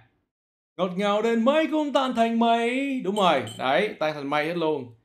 ngọt 0.78 0.92
ngào 0.98 1.22
đến 1.22 1.46
mấy 1.46 1.68
cũng 1.72 1.94
tan 1.94 2.16
thành 2.16 2.40
mây. 2.40 3.02
Đúng 3.04 3.16
rồi, 3.16 3.44
đấy, 3.60 3.96
tan 4.00 4.14
thành 4.14 4.30
mây 4.30 4.46
hết 4.48 4.56
luôn. 4.58 4.96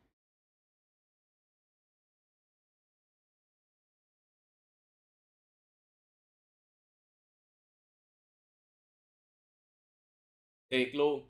Thiệt 10.70 10.94
luôn. 10.94 11.29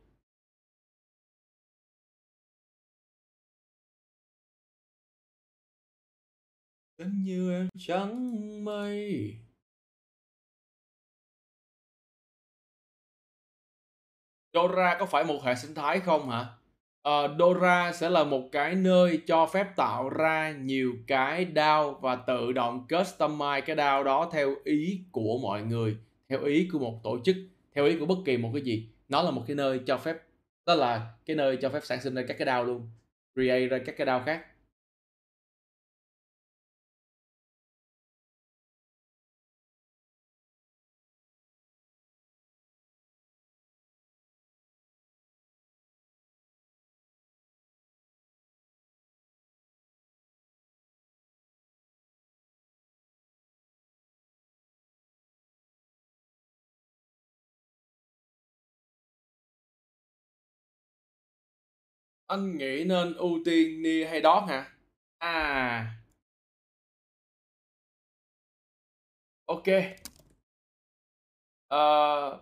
Tình 7.00 7.22
như 7.24 7.52
em 7.52 7.68
trắng 7.78 8.64
mây. 8.64 9.34
Dora 14.54 14.96
có 15.00 15.06
phải 15.06 15.24
một 15.24 15.42
hệ 15.44 15.54
sinh 15.54 15.74
thái 15.74 16.00
không 16.00 16.30
hả? 16.30 16.46
Ờ, 17.02 17.36
Dora 17.38 17.92
sẽ 17.92 18.10
là 18.10 18.24
một 18.24 18.48
cái 18.52 18.74
nơi 18.74 19.20
cho 19.26 19.46
phép 19.46 19.66
tạo 19.76 20.08
ra 20.08 20.52
nhiều 20.52 20.92
cái 21.06 21.46
DAO 21.54 21.92
và 21.92 22.16
tự 22.16 22.52
động 22.52 22.86
customize 22.88 23.60
cái 23.60 23.76
DAO 23.76 24.04
đó 24.04 24.30
theo 24.32 24.54
ý 24.64 25.00
của 25.12 25.38
mọi 25.42 25.62
người, 25.62 25.96
theo 26.28 26.44
ý 26.44 26.68
của 26.72 26.78
một 26.78 27.00
tổ 27.02 27.18
chức, 27.24 27.36
theo 27.74 27.84
ý 27.84 27.98
của 27.98 28.06
bất 28.06 28.18
kỳ 28.24 28.36
một 28.36 28.50
cái 28.54 28.62
gì. 28.62 28.88
Nó 29.08 29.22
là 29.22 29.30
một 29.30 29.42
cái 29.46 29.56
nơi 29.56 29.80
cho 29.86 29.98
phép 29.98 30.16
đó 30.66 30.74
là 30.74 31.12
cái 31.26 31.36
nơi 31.36 31.56
cho 31.62 31.68
phép 31.68 31.80
sản 31.84 32.00
sinh 32.00 32.14
ra 32.14 32.22
các 32.28 32.34
cái 32.38 32.46
DAO 32.46 32.64
luôn, 32.64 32.90
create 33.34 33.66
ra 33.66 33.78
các 33.86 33.94
cái 33.96 34.06
DAO 34.06 34.22
khác. 34.26 34.49
Anh 62.30 62.58
nghĩ 62.58 62.84
nên 62.84 63.14
ưu 63.14 63.38
tiên 63.44 63.82
Nia 63.82 64.04
hay 64.04 64.22
Dot 64.22 64.42
hả? 64.48 64.66
À. 65.18 65.86
Ok. 69.46 69.64
À, 71.68 71.80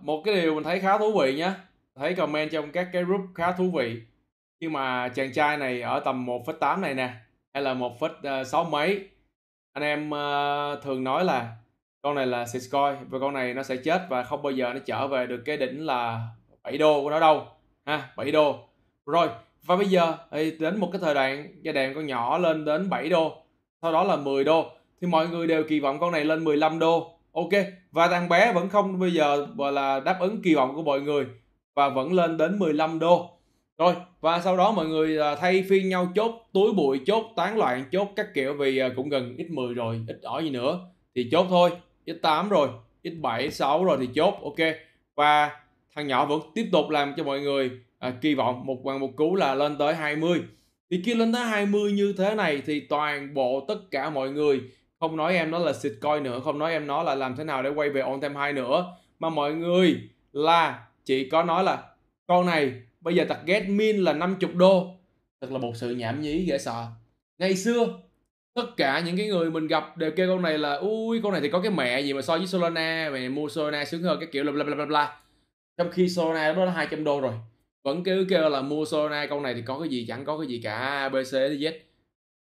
một 0.01 0.23
cái 0.25 0.35
điều 0.35 0.55
mình 0.55 0.65
thấy 0.65 0.81
khá 0.81 0.99
thú 0.99 1.13
vị 1.21 1.37
nhá. 1.37 1.55
Thấy 1.95 2.15
comment 2.15 2.51
trong 2.51 2.73
các 2.73 2.89
cái 2.93 3.05
group 3.05 3.21
khá 3.35 3.53
thú 3.53 3.71
vị. 3.71 4.03
Khi 4.61 4.69
mà 4.69 5.09
chàng 5.09 5.33
trai 5.33 5.57
này 5.57 5.81
ở 5.83 6.01
tầm 6.01 6.27
1.8 6.27 6.81
này 6.81 6.95
nè, 6.95 7.15
hay 7.55 7.63
là 7.63 7.75
1.6 7.75 8.65
ờ, 8.65 8.65
mấy, 8.71 9.09
anh 9.73 9.85
em 9.85 10.11
uh, 10.11 10.83
thường 10.83 11.05
nói 11.05 11.25
là 11.25 11.57
con 12.03 12.15
này 12.15 12.27
là 12.27 12.47
Sitcoin 12.47 13.09
và 13.09 13.19
con 13.19 13.35
này 13.35 13.55
nó 13.55 13.63
sẽ 13.63 13.77
chết 13.77 14.07
và 14.09 14.23
không 14.23 14.43
bao 14.43 14.53
giờ 14.53 14.73
nó 14.73 14.81
trở 14.87 15.07
về 15.07 15.27
được 15.27 15.43
cái 15.45 15.57
đỉnh 15.57 15.87
là 15.87 16.29
7 16.63 16.79
đô 16.79 17.03
của 17.03 17.11
nó 17.11 17.21
đâu 17.21 17.47
ha 17.87 18.13
7 18.17 18.31
đô 18.31 18.69
rồi 19.07 19.29
và 19.67 19.77
bây 19.77 19.87
giờ, 19.87 20.15
thì 20.31 20.57
đến 20.59 20.81
một 20.81 20.89
cái 20.93 21.01
thời 21.01 21.15
đoạn 21.15 21.49
giai 21.63 21.75
đoạn 21.75 21.95
con 21.95 22.07
nhỏ 22.07 22.39
lên 22.39 22.65
đến 22.65 22.91
7 22.91 23.09
đô, 23.09 23.33
sau 23.83 23.93
đó 23.93 24.05
là 24.05 24.17
10 24.17 24.45
đô. 24.45 24.67
Thì 25.01 25.07
mọi 25.07 25.29
người 25.29 25.47
đều 25.47 25.65
kỳ 25.69 25.81
vọng 25.81 25.99
con 26.01 26.13
này 26.13 26.25
lên 26.25 26.45
15 26.45 26.79
đô. 26.79 27.15
Ok, 27.33 27.49
và 27.93 28.09
thằng 28.09 28.29
bé 28.29 28.53
vẫn 28.53 28.69
không 28.69 28.99
bây 28.99 29.13
giờ, 29.13 29.47
gọi 29.57 29.73
là, 29.73 30.01
đáp 30.01 30.19
ứng 30.21 30.43
kỳ 30.43 30.55
vọng 30.55 30.75
của 30.75 30.83
mọi 30.83 31.01
người 31.01 31.27
và 31.75 31.89
vẫn 31.89 32.13
lên 32.13 32.37
đến 32.37 32.59
15 32.59 32.99
đô. 32.99 33.31
Rồi, 33.79 33.95
và 34.21 34.41
sau 34.41 34.57
đó 34.57 34.73
mọi 34.73 34.87
người 34.87 35.19
à, 35.19 35.35
thay 35.35 35.65
phiên 35.69 35.89
nhau 35.89 36.13
chốt 36.15 36.33
túi 36.53 36.73
bụi, 36.73 37.01
chốt 37.07 37.25
tán 37.37 37.59
loạn, 37.59 37.85
chốt 37.93 38.09
các 38.17 38.27
kiểu 38.35 38.55
vì 38.55 38.79
à, 38.79 38.89
cũng 38.97 39.09
gần 39.09 39.37
ít 39.37 39.51
10 39.51 39.75
rồi, 39.75 40.01
ít 40.09 40.19
ỏi 40.23 40.45
gì 40.45 40.51
nữa. 40.51 40.81
Thì 41.15 41.29
chốt 41.33 41.47
thôi 41.49 41.71
x8 42.07 42.49
rồi 42.49 42.69
x7 43.05 43.51
6 43.51 43.85
rồi 43.85 43.97
thì 44.01 44.09
chốt, 44.15 44.35
ok. 44.43 44.75
Và 45.15 45.51
thằng 45.95 46.07
nhỏ 46.07 46.27
vẫn 46.27 46.41
tiếp 46.55 46.69
tục 46.73 46.91
làm 46.91 47.15
cho 47.17 47.25
mọi 47.25 47.41
người 47.41 47.71
à, 47.99 48.15
kỳ 48.21 48.35
vọng 48.35 48.67
một 48.67 48.85
bằng 48.85 49.01
một 49.01 49.11
cú 49.17 49.35
là 49.35 49.55
lên 49.55 49.79
tới 49.79 49.95
20 49.95 50.43
thì 50.91 51.03
khi 51.05 51.15
lên 51.15 51.33
tới 51.33 51.45
20 51.45 51.93
như 51.93 52.15
thế 52.19 52.35
này 52.35 52.63
thì 52.67 52.81
toàn 52.81 53.35
bộ 53.35 53.65
tất 53.69 53.79
cả 53.91 54.11
mọi 54.11 54.31
người 54.31 54.61
không 55.01 55.17
nói 55.17 55.35
em 55.35 55.51
nó 55.51 55.59
là 55.59 55.73
xịt 55.73 55.93
coi 56.01 56.21
nữa 56.21 56.41
không 56.45 56.59
nói 56.59 56.73
em 56.73 56.87
nó 56.87 57.03
là 57.03 57.15
làm 57.15 57.37
thế 57.37 57.45
nào 57.45 57.63
để 57.63 57.71
quay 57.71 57.91
về 57.91 58.01
on 58.01 58.21
time 58.21 58.35
hai 58.35 58.53
nữa 58.53 58.97
mà 59.19 59.31
mọi 59.31 59.55
người 59.55 59.97
là 60.33 60.87
chỉ 61.05 61.29
có 61.29 61.43
nói 61.43 61.65
là 61.65 61.83
con 62.27 62.47
này 62.47 62.73
bây 63.01 63.15
giờ 63.15 63.25
target 63.29 63.69
min 63.69 63.97
là 63.97 64.13
50 64.13 64.51
đô. 64.55 64.95
Thật 65.41 65.53
là 65.53 65.59
một 65.59 65.73
sự 65.75 65.91
nhảm 65.91 66.21
nhí 66.21 66.45
dễ 66.45 66.59
sợ. 66.59 66.87
Ngày 67.39 67.57
xưa 67.57 68.01
tất 68.55 68.67
cả 68.77 69.03
những 69.07 69.17
cái 69.17 69.27
người 69.27 69.51
mình 69.51 69.67
gặp 69.67 69.97
đều 69.97 70.11
kêu 70.17 70.29
con 70.29 70.43
này 70.43 70.59
là 70.59 70.75
ui 70.75 71.21
con 71.23 71.33
này 71.33 71.41
thì 71.41 71.51
có 71.51 71.61
cái 71.61 71.71
mẹ 71.71 72.01
gì 72.01 72.13
mà 72.13 72.23
so 72.23 72.39
với 72.39 72.47
Solana 72.47 73.09
mày 73.13 73.29
mua 73.29 73.49
Solana 73.49 73.85
sướng 73.85 74.03
hơn 74.03 74.21
cái 74.21 74.29
kiểu 74.33 74.45
bla 74.45 74.53
bla 74.53 74.75
bla 74.75 74.87
bla 74.87 75.17
trong 75.77 75.91
khi 75.91 76.09
Solana 76.09 76.53
đó 76.53 76.65
là 76.65 76.73
200 76.73 77.05
đô 77.05 77.21
rồi 77.21 77.33
vẫn 77.89 78.05
kêu 78.05 78.25
kêu 78.29 78.49
là 78.49 78.63
mua 78.63 78.85
Solana 78.85 79.27
con 79.27 79.43
này 79.43 79.55
thì 79.55 79.63
có 79.63 79.79
cái 79.79 79.89
gì 79.89 80.05
chẳng 80.09 80.25
có 80.25 80.39
cái 80.39 80.47
gì 80.47 80.61
cả 80.65 80.79
ABC 80.79 81.33
Z. 81.33 81.73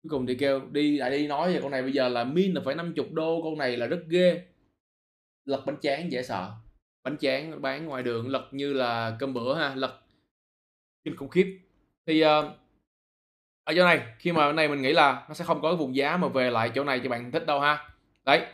Cuối 0.02 0.10
cùng 0.10 0.26
thì 0.26 0.34
kêu 0.34 0.60
đi 0.70 0.98
lại 0.98 1.10
đi 1.10 1.26
nói 1.26 1.54
về 1.54 1.60
con 1.62 1.70
này 1.70 1.82
bây 1.82 1.92
giờ 1.92 2.08
là 2.08 2.24
min 2.24 2.52
là 2.52 2.60
phải 2.64 2.74
50 2.74 3.06
đô 3.12 3.40
con 3.44 3.58
này 3.58 3.76
là 3.76 3.86
rất 3.86 4.00
ghê. 4.08 4.42
Lật 5.44 5.62
bánh 5.66 5.76
tráng 5.82 6.12
dễ 6.12 6.22
sợ. 6.22 6.50
Bánh 7.04 7.16
tráng 7.18 7.62
bán 7.62 7.86
ngoài 7.86 8.02
đường 8.02 8.28
lật 8.28 8.48
như 8.52 8.72
là 8.72 9.16
cơm 9.18 9.34
bữa 9.34 9.54
ha 9.54 9.74
lật. 9.74 10.00
Kinh 11.04 11.16
khủng 11.16 11.28
khiếp. 11.28 11.58
Thì 12.06 12.24
uh, 12.24 12.28
ở 13.64 13.74
chỗ 13.76 13.84
này 13.84 14.00
khi 14.18 14.32
mà 14.32 14.44
ở 14.44 14.52
này 14.52 14.68
mình 14.68 14.82
nghĩ 14.82 14.92
là 14.92 15.26
nó 15.28 15.34
sẽ 15.34 15.44
không 15.44 15.62
có 15.62 15.70
cái 15.70 15.76
vùng 15.76 15.96
giá 15.96 16.16
mà 16.16 16.28
về 16.28 16.50
lại 16.50 16.70
chỗ 16.74 16.84
này 16.84 17.00
cho 17.04 17.10
bạn 17.10 17.32
thích 17.32 17.46
đâu 17.46 17.60
ha. 17.60 17.88
Đấy. 18.24 18.46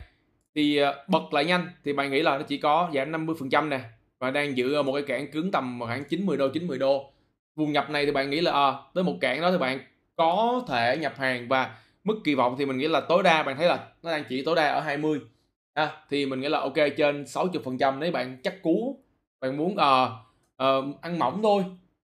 Thì 0.55 0.83
uh, 0.83 0.95
bật 1.07 1.33
lại 1.33 1.45
nhanh 1.45 1.67
thì 1.83 1.93
bạn 1.93 2.11
nghĩ 2.11 2.21
là 2.21 2.37
nó 2.37 2.43
chỉ 2.43 2.57
có 2.57 2.89
giảm 2.93 3.11
50 3.11 3.35
phần 3.39 3.49
trăm 3.49 3.69
nè 3.69 3.79
và 4.19 4.31
đang 4.31 4.57
giữ 4.57 4.73
ở 4.73 4.83
một 4.83 4.93
cái 4.93 5.03
cản 5.03 5.31
cứng 5.31 5.51
tầm 5.51 5.79
khoảng 5.85 6.03
90 6.03 6.37
đô 6.37 6.49
90 6.49 6.77
đô. 6.77 7.11
Vùng 7.55 7.71
nhập 7.71 7.89
này 7.89 8.05
thì 8.05 8.11
bạn 8.11 8.29
nghĩ 8.29 8.41
là 8.41 8.51
à, 8.51 8.73
tới 8.93 9.03
một 9.03 9.15
cản 9.21 9.41
đó 9.41 9.51
thì 9.51 9.57
bạn 9.57 9.79
có 10.15 10.61
thể 10.67 10.97
nhập 10.97 11.13
hàng 11.17 11.47
và 11.47 11.75
mức 12.03 12.15
kỳ 12.23 12.35
vọng 12.35 12.55
thì 12.57 12.65
mình 12.65 12.77
nghĩ 12.77 12.87
là 12.87 13.01
tối 13.01 13.23
đa 13.23 13.43
bạn 13.43 13.57
thấy 13.57 13.67
là 13.67 13.87
nó 14.03 14.11
đang 14.11 14.23
chỉ 14.29 14.43
tối 14.43 14.55
đa 14.55 14.67
ở 14.67 14.79
20 14.79 15.19
à, 15.73 15.91
thì 16.09 16.25
mình 16.25 16.41
nghĩ 16.41 16.49
là 16.49 16.59
ok 16.59 16.75
trên 16.97 17.27
60 17.27 17.61
phần 17.65 17.77
trăm. 17.77 17.99
Nếu 17.99 18.11
bạn 18.11 18.37
chắc 18.43 18.63
cú 18.63 18.99
bạn 19.41 19.57
muốn 19.57 19.77
à, 19.77 20.07
à, 20.57 20.67
ăn 21.01 21.19
mỏng 21.19 21.39
thôi 21.43 21.63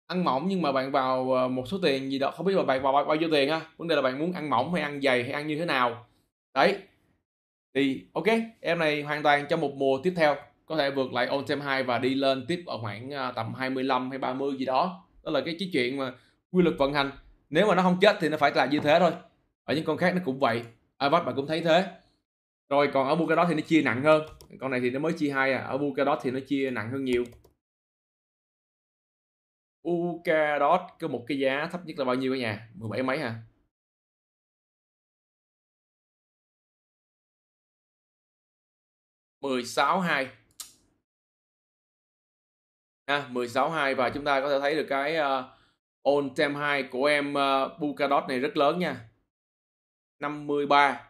ăn 0.06 0.24
mỏng 0.24 0.44
nhưng 0.48 0.62
mà 0.62 0.72
bạn 0.72 0.92
vào 0.92 1.48
một 1.48 1.68
số 1.68 1.78
tiền 1.82 2.10
gì 2.10 2.18
đó 2.18 2.30
không 2.30 2.46
biết 2.46 2.56
là 2.56 2.62
bạn 2.62 2.82
vào 2.82 2.92
bao, 2.92 3.04
bao 3.04 3.16
nhiêu 3.16 3.28
tiền 3.32 3.50
ha 3.50 3.60
vấn 3.76 3.88
đề 3.88 3.96
là 3.96 4.02
bạn 4.02 4.18
muốn 4.18 4.32
ăn 4.32 4.50
mỏng 4.50 4.74
hay 4.74 4.82
ăn 4.82 5.00
dày 5.02 5.22
hay 5.22 5.32
ăn 5.32 5.46
như 5.46 5.58
thế 5.58 5.64
nào. 5.64 6.06
Đấy 6.54 6.76
thì 7.74 8.06
ok 8.12 8.24
em 8.60 8.78
này 8.78 9.02
hoàn 9.02 9.22
toàn 9.22 9.46
trong 9.48 9.60
một 9.60 9.74
mùa 9.74 9.98
tiếp 10.02 10.12
theo 10.16 10.36
có 10.70 10.76
thể 10.76 10.90
vượt 10.90 11.12
lại 11.12 11.26
on 11.26 11.44
time 11.46 11.64
2 11.64 11.82
và 11.82 11.98
đi 11.98 12.14
lên 12.14 12.44
tiếp 12.48 12.62
ở 12.66 12.78
khoảng 12.78 13.10
à, 13.10 13.32
tầm 13.32 13.54
25 13.54 14.10
hay 14.10 14.18
30 14.18 14.56
gì 14.58 14.64
đó. 14.64 15.06
Đó 15.24 15.30
là 15.32 15.40
cái, 15.44 15.56
cái 15.58 15.70
chuyện 15.72 15.96
mà 15.96 16.12
quy 16.50 16.62
luật 16.62 16.76
vận 16.78 16.92
hành. 16.92 17.10
Nếu 17.50 17.66
mà 17.66 17.74
nó 17.74 17.82
không 17.82 17.98
chết 18.00 18.16
thì 18.20 18.28
nó 18.28 18.36
phải 18.36 18.52
là 18.54 18.66
như 18.66 18.80
thế 18.80 18.96
thôi. 19.00 19.12
Ở 19.64 19.74
những 19.74 19.84
con 19.84 19.96
khác 19.96 20.14
nó 20.14 20.20
cũng 20.24 20.38
vậy. 20.38 20.62
Avax 20.96 21.24
bạn 21.26 21.36
cũng 21.36 21.46
thấy 21.46 21.60
thế. 21.60 21.84
Rồi 22.68 22.90
còn 22.92 23.08
ở 23.08 23.14
Polkadot 23.14 23.48
thì 23.48 23.54
nó 23.54 23.60
chia 23.60 23.82
nặng 23.82 24.02
hơn. 24.02 24.22
Con 24.60 24.70
này 24.70 24.80
thì 24.80 24.90
nó 24.90 24.98
mới 25.00 25.12
chia 25.12 25.30
hai 25.30 25.52
à. 25.52 25.62
Ở 25.62 25.78
Polkadot 25.78 26.18
thì 26.22 26.30
nó 26.30 26.40
chia 26.48 26.70
nặng 26.70 26.90
hơn 26.90 27.04
nhiều. 27.04 27.24
Polkadot 29.84 30.80
có 31.00 31.08
một 31.08 31.24
cái 31.28 31.38
giá 31.38 31.68
thấp 31.72 31.80
nhất 31.86 31.98
là 31.98 32.04
bao 32.04 32.14
nhiêu 32.14 32.32
cả 32.32 32.38
nhà? 32.38 32.68
17 32.74 33.02
mấy 33.02 33.18
hả? 33.18 33.34
Mười 39.40 39.64
sáu 39.64 40.00
hai 40.00 40.39
ha 43.10 43.26
162 43.30 43.94
và 43.94 44.10
chúng 44.10 44.24
ta 44.24 44.40
có 44.40 44.50
thể 44.50 44.60
thấy 44.60 44.74
được 44.74 44.86
cái 44.88 45.16
ờ, 45.16 45.38
uh, 45.38 45.44
on 46.02 46.34
time 46.34 46.54
2 46.54 46.82
của 46.82 47.04
em 47.04 47.34
ờ, 47.34 47.70
uh, 47.74 47.80
Bukadot 47.80 48.24
này 48.28 48.40
rất 48.40 48.56
lớn 48.56 48.78
nha. 48.78 48.96
53 50.20 51.06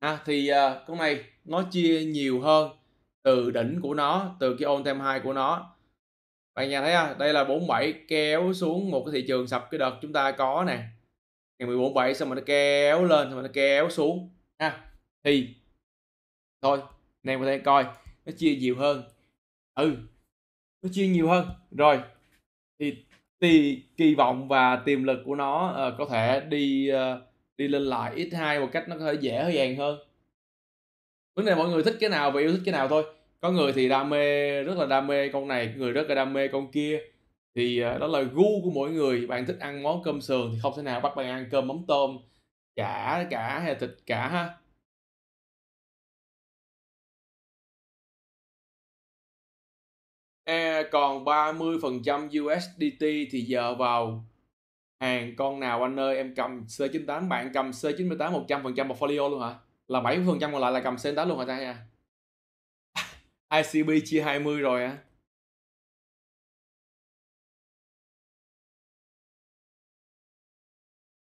ha 0.00 0.18
thì 0.24 0.50
uh, 0.52 0.56
con 0.86 0.98
này 0.98 1.24
nó 1.44 1.62
chia 1.70 2.04
nhiều 2.04 2.40
hơn 2.40 2.70
từ 3.22 3.50
đỉnh 3.50 3.80
của 3.82 3.94
nó 3.94 4.36
từ 4.40 4.56
cái 4.58 4.66
on 4.66 4.84
time 4.84 5.00
2 5.00 5.20
của 5.20 5.32
nó. 5.32 5.76
Bạn 6.54 6.70
nhà 6.70 6.80
thấy 6.80 6.94
không 6.94 7.18
đây 7.18 7.32
là 7.32 7.44
47 7.44 7.94
kéo 8.08 8.52
xuống 8.52 8.90
một 8.90 9.04
cái 9.04 9.12
thị 9.12 9.26
trường 9.28 9.46
sập 9.46 9.70
cái 9.70 9.78
đợt 9.78 9.98
chúng 10.02 10.12
ta 10.12 10.32
có 10.32 10.64
nè. 10.66 10.84
Ngày 11.58 11.66
14 11.66 11.94
7 11.94 12.14
xong 12.14 12.28
rồi 12.28 12.36
nó 12.36 12.42
kéo 12.46 13.04
lên 13.04 13.26
xong 13.26 13.34
rồi 13.34 13.42
nó 13.42 13.50
kéo 13.52 13.90
xuống 13.90 14.30
ha. 14.58 14.80
Thì 15.24 15.54
thôi 16.62 16.78
anh 17.22 17.32
em 17.32 17.40
có 17.40 17.46
thể 17.46 17.58
coi 17.58 17.84
nó 18.26 18.32
chia 18.38 18.54
nhiều 18.54 18.76
hơn. 18.76 19.02
Ừ 19.74 19.96
nó 20.84 20.90
chia 20.92 21.06
nhiều 21.06 21.28
hơn. 21.28 21.48
Rồi 21.70 22.00
thì 22.78 23.04
thì 23.40 23.82
kỳ 23.96 24.14
vọng 24.14 24.48
và 24.48 24.76
tiềm 24.76 25.04
lực 25.04 25.22
của 25.24 25.34
nó 25.34 25.70
uh, 25.88 25.98
có 25.98 26.06
thể 26.10 26.40
đi 26.40 26.90
uh, 26.92 27.22
đi 27.56 27.68
lên 27.68 27.82
lại 27.82 28.14
x2 28.16 28.60
một 28.60 28.68
cách 28.72 28.88
nó 28.88 28.96
có 28.98 29.04
thể 29.04 29.18
dễ 29.20 29.50
dàng 29.54 29.76
hơn. 29.76 29.98
Vấn 31.36 31.46
đề 31.46 31.54
mọi 31.54 31.68
người 31.68 31.82
thích 31.82 31.96
cái 32.00 32.10
nào 32.10 32.30
và 32.30 32.40
yêu 32.40 32.52
thích 32.52 32.62
cái 32.64 32.72
nào 32.72 32.88
thôi. 32.88 33.04
Có 33.40 33.50
người 33.50 33.72
thì 33.72 33.88
đam 33.88 34.10
mê 34.10 34.62
rất 34.62 34.78
là 34.78 34.86
đam 34.86 35.06
mê 35.06 35.28
con 35.28 35.48
này 35.48 35.74
người 35.76 35.92
rất 35.92 36.08
là 36.08 36.14
đam 36.14 36.32
mê 36.32 36.48
con 36.48 36.72
kia. 36.72 37.00
Thì 37.54 37.84
uh, 37.84 38.00
đó 38.00 38.06
là 38.06 38.22
gu 38.22 38.62
của 38.64 38.70
mỗi 38.74 38.90
người. 38.90 39.26
Bạn 39.26 39.46
thích 39.46 39.56
ăn 39.60 39.82
món 39.82 40.02
cơm 40.02 40.20
sườn 40.20 40.50
thì 40.52 40.58
không 40.62 40.72
thể 40.76 40.82
nào 40.82 41.00
bắt 41.00 41.16
bạn 41.16 41.26
ăn 41.26 41.46
cơm 41.50 41.68
mắm 41.68 41.78
tôm 41.88 42.18
chả 42.76 43.26
cả 43.30 43.58
hay 43.58 43.74
thịt 43.74 43.90
cả 44.06 44.28
ha. 44.28 44.56
E 50.44 50.82
còn 50.92 51.24
30% 51.24 52.28
USDT 52.32 53.06
thì 53.30 53.40
giờ 53.40 53.74
vào 53.74 54.24
hàng 55.00 55.36
con 55.36 55.60
nào 55.60 55.82
anh 55.84 56.00
ơi? 56.00 56.16
Em 56.16 56.34
cầm 56.36 56.64
C98 56.68 57.28
bạn 57.28 57.50
cầm 57.54 57.72
C98 57.72 58.32
100% 58.32 58.88
portfolio 58.88 59.30
luôn 59.30 59.42
hả? 59.42 59.54
Là 59.88 60.00
70% 60.00 60.52
còn 60.52 60.62
lại 60.62 60.72
là 60.72 60.80
cầm 60.80 60.96
C98 60.96 61.28
luôn 61.28 61.38
hả 61.38 61.44
ta? 61.44 61.58
Nha 61.60 61.86
ICB 63.48 64.00
chia 64.04 64.22
20 64.22 64.60
rồi 64.60 64.84
á. 64.84 64.96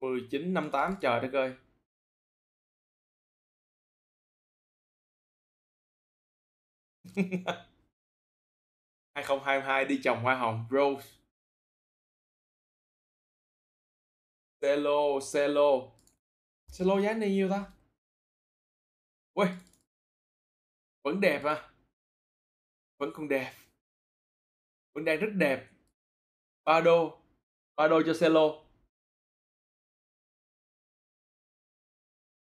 mười 0.01 0.19
chín 0.31 0.53
năm 0.53 0.69
tám, 0.71 0.95
trời 1.01 1.21
đất 1.21 1.33
ơi. 1.33 1.53
2022 9.13 9.85
đi 9.85 9.99
trồng 10.03 10.23
hoa 10.23 10.35
hồng 10.35 10.65
Rose. 10.71 11.09
Cello 14.61 15.19
Cello 15.33 15.71
Cello 16.77 17.01
giá 17.01 17.13
này 17.13 17.29
nhiêu 17.29 17.49
ta? 17.49 17.71
Ui 19.33 19.47
Vẫn 21.03 21.21
đẹp 21.21 21.43
à? 21.43 21.69
Vẫn 22.97 23.09
còn 23.13 23.27
đẹp. 23.27 23.53
Vẫn 24.93 25.05
đang 25.05 25.19
rất 25.19 25.29
đẹp. 25.33 25.69
3 26.63 26.81
đô 26.81 27.19
3 27.75 27.87
đô 27.87 28.01
cho 28.05 28.13
Cello 28.19 28.63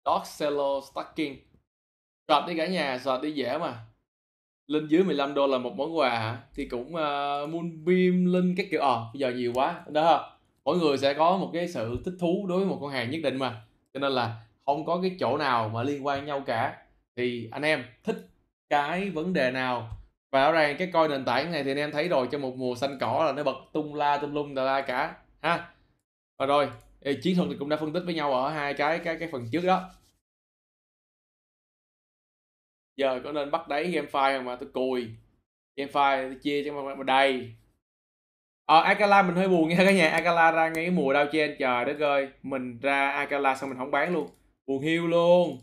Dog 0.05 0.23
Cello 0.39 0.81
Stacking 0.91 1.35
Sọt 2.27 2.47
đi 2.47 2.57
cả 2.57 2.67
nhà 2.67 2.99
Sọt 3.03 3.21
đi 3.21 3.31
dễ 3.31 3.57
mà 3.57 3.94
lên 4.67 4.87
dưới 4.87 5.03
15 5.03 5.33
đô 5.33 5.47
là 5.47 5.57
một 5.57 5.75
món 5.75 5.97
quà 5.97 6.09
hả? 6.09 6.37
Thì 6.55 6.65
cũng 6.65 6.87
uh, 6.87 7.49
Moonbeam 7.49 8.25
Linh 8.25 8.55
các 8.57 8.67
kiểu 8.71 8.81
ờ 8.81 9.05
bây 9.13 9.19
giờ 9.19 9.31
nhiều 9.31 9.51
quá. 9.55 9.81
Đó 9.89 10.31
mỗi 10.65 10.77
người 10.77 10.97
sẽ 10.97 11.13
có 11.13 11.37
một 11.37 11.49
cái 11.53 11.67
sự 11.67 11.99
thích 12.05 12.13
thú 12.19 12.45
đối 12.49 12.59
với 12.59 12.67
một 12.67 12.77
con 12.81 12.91
hàng 12.91 13.11
nhất 13.11 13.19
định 13.23 13.37
mà. 13.37 13.61
Cho 13.93 13.99
nên 13.99 14.11
là 14.11 14.35
không 14.65 14.85
có 14.85 14.99
cái 15.01 15.11
chỗ 15.19 15.37
nào 15.37 15.69
mà 15.73 15.83
liên 15.83 16.05
quan 16.05 16.25
nhau 16.25 16.43
cả. 16.45 16.77
Thì 17.15 17.49
anh 17.51 17.61
em 17.61 17.83
thích 18.03 18.27
cái 18.69 19.09
vấn 19.09 19.33
đề 19.33 19.51
nào? 19.51 19.89
Và 20.31 20.45
rõ 20.45 20.51
ràng 20.51 20.75
cái 20.79 20.89
coi 20.93 21.07
nền 21.07 21.25
tảng 21.25 21.51
này 21.51 21.63
thì 21.63 21.71
anh 21.71 21.77
em 21.77 21.91
thấy 21.91 22.07
rồi 22.07 22.27
cho 22.31 22.37
một 22.37 22.55
mùa 22.57 22.75
xanh 22.75 22.97
cỏ 22.99 23.23
là 23.25 23.31
nó 23.31 23.43
bật 23.43 23.57
tung 23.73 23.95
la 23.95 24.17
tung 24.17 24.33
lung 24.33 24.55
tà 24.55 24.63
la 24.63 24.81
cả 24.81 25.15
ha? 25.41 25.67
Và 26.37 26.45
rồi 26.45 26.69
chiến 27.23 27.35
thuật 27.35 27.49
thì 27.49 27.55
cũng 27.59 27.69
đã 27.69 27.77
phân 27.77 27.93
tích 27.93 28.03
với 28.05 28.13
nhau 28.13 28.33
ở 28.33 28.49
hai 28.49 28.73
cái 28.73 28.99
cái 28.99 29.17
cái 29.19 29.29
phần 29.31 29.47
trước 29.51 29.65
đó 29.65 29.89
giờ 32.97 33.21
có 33.23 33.31
nên 33.31 33.51
bắt 33.51 33.67
đáy 33.67 33.91
game 33.91 34.07
file 34.11 34.37
không 34.37 34.45
mà? 34.45 34.55
Tôi 34.55 34.69
cùi. 34.73 35.07
Game 35.75 35.91
file 35.91 36.27
tôi 36.29 36.37
chia 36.41 36.63
cho 36.65 36.73
mà 36.73 37.03
đầy 37.03 37.55
ờ 38.65 38.81
Akala 38.81 39.21
mình 39.21 39.35
hơi 39.35 39.47
buồn 39.47 39.69
nha 39.69 39.75
cả 39.77 39.91
nhà. 39.91 40.09
Akala 40.09 40.51
ra 40.51 40.69
ngay 40.69 40.83
cái 40.85 40.91
mùa 40.91 41.13
đau 41.13 41.25
chen 41.31 41.55
trời 41.59 41.85
đất 41.85 41.99
ơi. 41.99 42.29
Mình 42.43 42.79
ra 42.79 43.09
Akala 43.09 43.55
xong 43.55 43.69
mình 43.69 43.79
không 43.79 43.91
bán 43.91 44.13
luôn. 44.13 44.29
Buồn 44.67 44.81
hiu 44.81 45.07
luôn. 45.07 45.57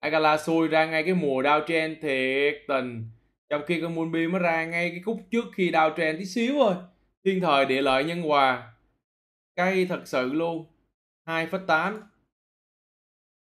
Akala 0.00 0.36
xui 0.38 0.68
ra 0.68 0.86
ngay 0.86 1.02
cái 1.02 1.14
mùa 1.14 1.42
đau 1.42 1.60
chen 1.66 1.96
thiệt 2.02 2.54
tình. 2.68 3.04
Trong 3.48 3.62
khi 3.66 3.80
con 3.80 3.94
Moonbeam 3.94 4.32
mới 4.32 4.40
ra 4.40 4.64
ngay 4.64 4.90
cái 4.90 5.00
khúc 5.04 5.20
trước 5.30 5.44
khi 5.54 5.70
đau 5.70 5.90
chen 5.90 6.16
tí 6.18 6.24
xíu 6.24 6.54
thôi. 6.54 6.74
Thiên 7.24 7.40
thời 7.40 7.66
địa 7.66 7.82
lợi 7.82 8.04
nhân 8.04 8.22
hòa. 8.22 8.72
Cây 9.56 9.86
thật 9.86 10.02
sự 10.04 10.32
luôn. 10.32 10.66
2,8 11.26 12.00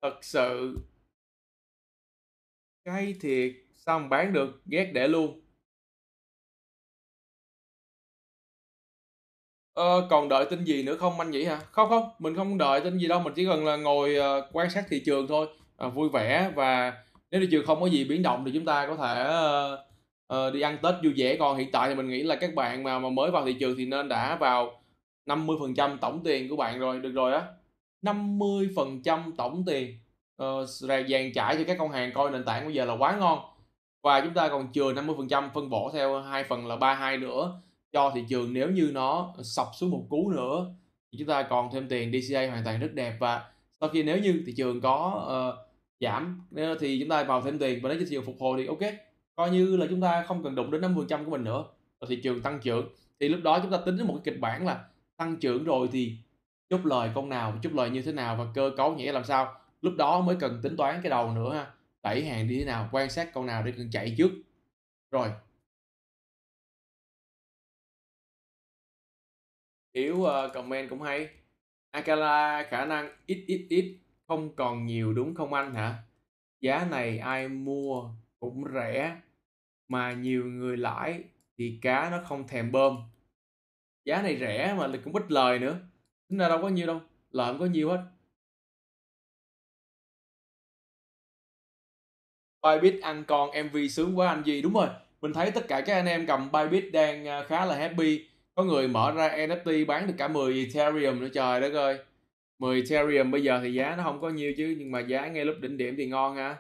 thật 0.02 0.18
sự 0.22 0.78
cay 2.86 3.16
thiệt 3.22 3.52
sao 3.76 4.00
mà 4.00 4.08
bán 4.08 4.34
được 4.34 4.62
ghét 4.66 4.92
để 4.94 5.08
luôn 5.08 5.44
Ờ, 9.74 10.08
còn 10.10 10.30
đợi 10.30 10.46
tin 10.50 10.64
gì 10.64 10.84
nữa 10.84 10.96
không 10.98 11.20
anh 11.20 11.32
nhỉ 11.32 11.44
hả? 11.44 11.60
Không 11.72 11.90
không, 11.90 12.10
mình 12.20 12.36
không 12.36 12.58
đợi 12.58 12.82
tin 12.82 12.98
gì 12.98 13.08
đâu, 13.08 13.20
mình 13.20 13.34
chỉ 13.36 13.46
cần 13.46 13.66
là 13.66 13.76
ngồi 13.76 14.16
uh, 14.20 14.46
quan 14.52 14.70
sát 14.70 14.86
thị 14.90 15.02
trường 15.06 15.28
thôi, 15.28 15.48
uh, 15.88 15.94
vui 15.94 16.10
vẻ 16.10 16.52
và 16.56 16.94
nếu 17.32 17.42
thị 17.42 17.48
trường 17.52 17.66
không 17.66 17.82
có 17.82 17.88
gì 17.88 18.04
biến 18.04 18.24
động 18.24 18.44
thì 18.46 18.52
chúng 18.54 18.66
ta 18.66 18.88
có 18.88 18.96
thể 18.96 19.24
uh, 19.24 19.80
uh, 20.48 20.54
đi 20.54 20.62
ăn 20.62 20.78
Tết 20.84 20.96
vui 21.04 21.14
vẻ. 21.18 21.38
Còn 21.40 21.58
hiện 21.58 21.72
tại 21.72 21.90
thì 21.90 21.96
mình 21.96 22.10
nghĩ 22.10 22.24
là 22.24 22.36
các 22.36 22.56
bạn 22.56 22.84
mà 22.84 23.00
mà 23.00 23.10
mới 23.10 23.32
vào 23.32 23.46
thị 23.46 23.56
trường 23.60 23.76
thì 23.78 23.86
nên 23.86 24.10
đã 24.10 24.36
vào 24.36 24.84
50% 25.26 25.98
tổng 25.98 26.22
tiền 26.24 26.50
của 26.50 26.56
bạn 26.56 26.80
rồi, 26.80 27.00
được 27.00 27.12
rồi 27.12 27.34
á. 27.34 27.42
50% 28.02 29.32
tổng 29.38 29.64
tiền 29.66 29.98
uh, 30.44 30.70
dàn 31.10 31.32
trải 31.36 31.56
cho 31.58 31.64
các 31.68 31.78
con 31.80 31.92
hàng 31.92 32.12
coi 32.14 32.32
nền 32.32 32.46
tảng 32.46 32.66
bây 32.66 32.74
giờ 32.74 32.86
là 32.86 32.94
quá 32.94 33.18
ngon. 33.18 33.40
Và 34.04 34.22
chúng 34.22 34.34
ta 34.34 34.50
còn 34.50 34.72
chừa 34.74 34.94
50% 34.94 35.50
phân 35.54 35.70
bổ 35.70 35.92
theo 35.94 36.22
hai 36.22 36.44
phần 36.44 36.68
là 36.68 36.76
32 36.76 37.18
nữa 37.18 37.62
cho 37.92 38.12
thị 38.16 38.24
trường 38.30 38.54
nếu 38.54 38.70
như 38.70 38.92
nó 38.94 39.34
sập 39.44 39.68
xuống 39.76 39.92
một 39.92 40.06
cú 40.10 40.30
nữa 40.30 40.66
thì 41.12 41.20
chúng 41.20 41.28
ta 41.28 41.44
còn 41.44 41.70
thêm 41.74 41.88
tiền 41.90 42.12
DCA 42.12 42.48
hoàn 42.48 42.64
toàn 42.66 42.80
rất 42.80 42.94
đẹp. 42.94 43.18
Và 43.20 43.46
sau 43.80 43.90
khi 43.90 44.04
nếu 44.04 44.18
như 44.18 44.44
thị 44.46 44.54
trường 44.58 44.82
có 44.82 45.26
uh, 45.50 45.70
giảm 46.00 46.42
ờ, 46.56 46.78
thì 46.80 47.00
chúng 47.00 47.10
ta 47.10 47.24
vào 47.24 47.42
thêm 47.42 47.60
tiền 47.60 47.80
và 47.84 47.90
nếu 47.90 48.00
thị 48.00 48.06
trường 48.10 48.26
phục 48.26 48.36
hồi 48.40 48.58
thì 48.58 48.68
ok. 48.68 48.94
Coi 49.36 49.50
như 49.50 49.78
là 49.78 49.86
chúng 49.90 50.02
ta 50.02 50.24
không 50.28 50.44
cần 50.44 50.56
đụng 50.56 50.72
đến 50.72 50.82
50% 50.82 51.26
của 51.26 51.32
mình 51.32 51.44
nữa 51.44 51.66
và 52.00 52.08
thị 52.10 52.20
trường 52.24 52.42
tăng 52.42 52.60
trưởng. 52.60 52.90
Thì 53.20 53.30
lúc 53.30 53.40
đó 53.44 53.60
chúng 53.60 53.72
ta 53.72 53.78
tính 53.78 53.98
đến 53.98 54.08
một 54.08 54.14
cái 54.14 54.34
kịch 54.34 54.42
bản 54.42 54.66
là 54.66 54.86
tăng 55.18 55.36
trưởng 55.36 55.64
rồi 55.64 55.90
thì 55.92 56.18
chốt 56.70 56.86
lời 56.86 57.10
con 57.16 57.30
nào 57.30 57.54
chốt 57.64 57.74
lời 57.74 57.90
như 57.90 58.02
thế 58.02 58.12
nào 58.12 58.36
và 58.36 58.46
cơ 58.54 58.72
cấu 58.78 58.96
nhảy 58.96 59.14
làm 59.14 59.24
sao 59.24 59.54
lúc 59.84 59.94
đó 59.98 60.22
mới 60.22 60.36
cần 60.40 60.60
tính 60.64 60.78
toán 60.78 61.00
cái 61.04 61.10
đầu 61.10 61.34
nữa 61.34 61.56
ha. 61.56 61.74
Đẩy 62.04 62.26
hàng 62.26 62.48
đi 62.48 62.60
thế 62.60 62.66
nào 62.66 62.90
quan 62.92 63.10
sát 63.10 63.34
con 63.34 63.46
nào 63.46 63.64
để 63.64 63.74
cần 63.78 63.90
chạy 63.92 64.16
trước. 64.18 64.32
Rồi. 65.12 65.30
Hiếu 69.96 70.16
uh, 70.16 70.28
ờ, 70.28 70.52
comment 70.54 70.90
cũng 70.90 71.02
hay. 71.02 71.30
Akala 71.92 72.64
khả 72.70 72.86
năng 72.86 73.12
ít 73.26 73.46
ít 73.48 73.68
ít 73.70 73.98
không 74.28 74.56
còn 74.56 74.86
nhiều 74.86 75.14
đúng 75.14 75.36
không 75.36 75.54
anh 75.54 75.74
hả? 75.74 76.04
Giá 76.62 76.88
này 76.92 77.20
ai 77.20 77.48
mua 77.48 78.10
cũng 78.40 78.64
rẻ 78.74 79.22
mà 79.88 80.14
nhiều 80.14 80.46
người 80.46 80.78
lãi 80.78 81.24
thì 81.58 81.80
cá 81.82 82.10
nó 82.10 82.24
không 82.26 82.48
thèm 82.48 82.72
bơm. 82.72 82.98
Giá 84.06 84.22
này 84.22 84.38
rẻ 84.40 84.76
mà 84.78 84.92
cũng 85.04 85.14
ít 85.14 85.32
lời 85.32 85.60
nữa. 85.60 85.80
Tính 86.30 86.40
ra 86.40 86.50
đâu 86.50 86.62
có 86.62 86.70
nhiêu 86.70 86.88
đâu 86.88 87.02
lợi 87.32 87.54
không 87.54 87.60
có 87.60 87.66
nhiều 87.66 87.90
hết. 87.90 88.04
Bybit 92.64 93.02
ăn 93.02 93.24
con 93.28 93.50
MV 93.66 93.78
sướng 93.90 94.18
quá 94.18 94.28
anh 94.28 94.44
gì 94.46 94.62
đúng 94.62 94.74
rồi 94.74 94.88
mình 95.22 95.34
thấy 95.34 95.52
tất 95.52 95.68
cả 95.68 95.82
các 95.82 95.94
anh 95.94 96.06
em 96.06 96.26
cầm 96.26 96.52
Bybit 96.52 96.92
đang 96.94 97.28
à, 97.28 97.44
khá 97.44 97.66
là 97.66 97.76
happy. 97.76 98.26
Có 98.56 98.64
người 98.64 98.88
mở 98.88 99.12
ra 99.12 99.28
NFT 99.38 99.86
bán 99.86 100.08
được 100.08 100.14
cả 100.18 100.28
10 100.28 100.54
Ethereum 100.54 101.20
nữa 101.20 101.28
trời 101.34 101.62
đất 101.62 101.74
ơi. 101.74 101.98
10 102.60 102.76
Ethereum 102.76 103.32
bây 103.32 103.44
giờ 103.44 103.60
thì 103.64 103.74
giá 103.74 103.96
nó 103.98 104.04
không 104.04 104.22
có 104.22 104.30
nhiêu 104.30 104.54
chứ 104.58 104.76
nhưng 104.80 104.92
mà 104.92 105.00
giá 105.00 105.28
ngay 105.28 105.46
lúc 105.46 105.56
đỉnh 105.62 105.78
điểm 105.78 105.96
thì 105.98 106.06
ngon 106.06 106.36
ha 106.36 106.56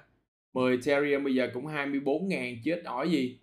10 0.53 0.71
Ethereum 0.71 1.23
bây 1.23 1.35
giờ 1.35 1.49
cũng 1.53 1.67
24 1.67 2.27
ngàn 2.27 2.55
chết 2.63 2.81
ỏi 2.85 3.11
gì. 3.11 3.39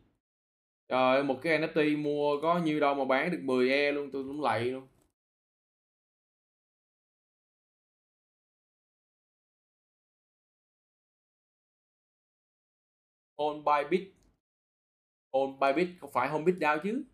Trời 0.88 1.14
ơi, 1.14 1.22
một 1.24 1.38
cái 1.42 1.58
NFT 1.58 2.02
mua 2.02 2.40
có 2.40 2.58
nhiêu 2.58 2.80
đâu 2.80 2.94
mà 2.94 3.04
bán 3.04 3.30
được 3.30 3.40
10 3.42 3.70
E 3.70 3.92
luôn 3.92 4.10
tôi 4.12 4.24
cũng 4.24 4.42
lạy 4.42 4.64
luôn. 4.64 4.82
On 13.44 13.60
by 13.64 13.82
bit. 13.90 14.12
On 15.32 15.58
by 15.60 15.72
bit 15.72 15.88
không 16.00 16.12
phải 16.12 16.28
Homebit 16.28 16.58
đao 16.58 16.78
chứ? 16.82 17.04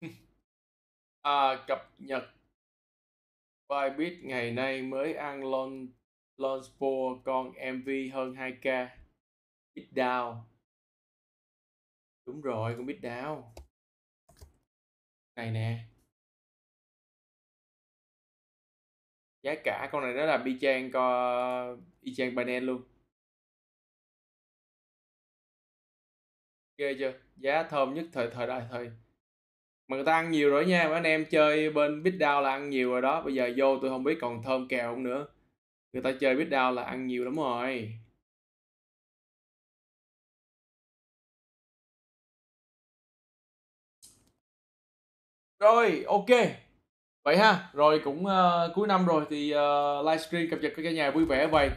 À, 1.22 1.64
cập 1.66 1.90
nhật. 1.98 2.41
Bybit 3.72 4.24
ngày 4.24 4.50
nay 4.50 4.82
mới 4.82 5.14
ăn 5.14 5.50
lon 5.50 5.88
Lonspo 6.36 6.86
con 7.24 7.52
MV 7.52 7.88
hơn 8.12 8.34
2k 8.34 8.88
Bit 9.74 9.88
down 9.90 10.42
Đúng 12.26 12.40
rồi, 12.40 12.74
con 12.76 12.86
Bit 12.86 13.00
down 13.00 13.42
Này 15.36 15.50
nè. 15.50 15.84
Giá 19.42 19.54
cả 19.64 19.88
con 19.92 20.02
này 20.02 20.14
nó 20.14 20.24
là 20.24 20.38
bi 20.38 20.58
chang 20.60 20.90
co 20.90 21.76
y 22.00 22.14
chang 22.14 22.34
Binance 22.34 22.60
luôn. 22.60 22.82
Ghê 26.76 26.96
chưa? 26.98 27.12
Giá 27.36 27.62
thơm 27.70 27.94
nhất 27.94 28.06
thời 28.12 28.30
thời 28.32 28.46
đại 28.46 28.66
thời 28.70 28.90
mà 29.92 29.96
người 29.96 30.04
ta 30.04 30.12
ăn 30.12 30.30
nhiều 30.30 30.50
rồi 30.50 30.66
nha 30.66 30.84
mấy 30.84 30.94
anh 30.94 31.02
em 31.04 31.24
chơi 31.30 31.70
bên 31.70 32.02
Bitdown 32.02 32.40
là 32.42 32.50
ăn 32.50 32.70
nhiều 32.70 32.90
rồi 32.92 33.02
đó. 33.02 33.22
Bây 33.22 33.34
giờ 33.34 33.52
vô 33.56 33.78
tôi 33.78 33.90
không 33.90 34.04
biết 34.04 34.18
còn 34.20 34.42
thơm 34.42 34.68
kèo 34.68 34.90
không 34.90 35.02
nữa. 35.02 35.26
Người 35.92 36.02
ta 36.02 36.12
chơi 36.20 36.36
Bitdown 36.36 36.72
là 36.74 36.82
ăn 36.84 37.06
nhiều 37.06 37.24
lắm 37.24 37.36
rồi. 37.36 37.94
Rồi 45.60 46.04
ok. 46.06 46.26
Vậy 47.24 47.36
ha 47.36 47.70
rồi 47.72 48.00
cũng 48.04 48.24
uh, 48.26 48.74
cuối 48.74 48.88
năm 48.88 49.06
rồi 49.06 49.24
thì 49.30 49.54
uh, 49.54 50.06
livestream 50.06 50.46
cập 50.50 50.60
nhật 50.60 50.72
cho 50.76 50.82
cả 50.84 50.90
nhà 50.90 51.10
vui 51.10 51.24
vẻ 51.24 51.46
vậy. 51.46 51.70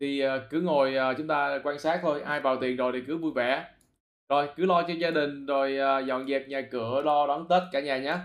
Thì 0.00 0.26
uh, 0.26 0.30
cứ 0.50 0.60
ngồi 0.60 0.94
uh, 1.12 1.16
chúng 1.18 1.28
ta 1.28 1.60
quan 1.64 1.78
sát 1.78 1.98
thôi 2.02 2.22
ai 2.22 2.40
vào 2.40 2.56
tiền 2.60 2.76
rồi 2.76 2.92
thì 2.92 3.00
cứ 3.06 3.16
vui 3.16 3.32
vẻ 3.32 3.73
rồi 4.34 4.48
cứ 4.56 4.66
lo 4.66 4.82
cho 4.82 4.94
gia 4.94 5.10
đình 5.10 5.46
rồi 5.46 5.78
à, 5.78 5.98
dọn 5.98 6.28
dẹp 6.28 6.48
nhà 6.48 6.60
cửa 6.70 7.02
lo 7.04 7.26
đón 7.26 7.48
tết 7.48 7.62
cả 7.72 7.80
nhà 7.80 7.98
nhé. 7.98 8.16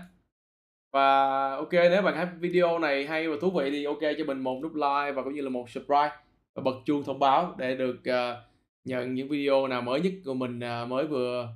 Và 0.92 1.50
ok 1.56 1.72
nếu 1.72 2.02
bạn 2.02 2.14
thấy 2.14 2.26
video 2.38 2.78
này 2.78 3.06
hay 3.06 3.28
và 3.28 3.36
thú 3.40 3.50
vị 3.50 3.70
thì 3.70 3.84
ok 3.84 4.00
cho 4.18 4.24
mình 4.26 4.38
một 4.38 4.60
nút 4.62 4.74
like 4.74 5.12
và 5.12 5.22
cũng 5.22 5.34
như 5.34 5.42
là 5.42 5.50
một 5.50 5.70
subscribe 5.70 6.12
và 6.54 6.62
bật 6.62 6.74
chuông 6.84 7.04
thông 7.04 7.18
báo 7.18 7.54
để 7.58 7.76
được 7.76 7.96
uh, 7.96 8.38
nhận 8.84 9.14
những 9.14 9.28
video 9.28 9.66
nào 9.66 9.82
mới 9.82 10.00
nhất 10.00 10.12
của 10.24 10.34
mình 10.34 10.58
uh, 10.58 10.88
mới 10.88 11.06
vừa 11.06 11.48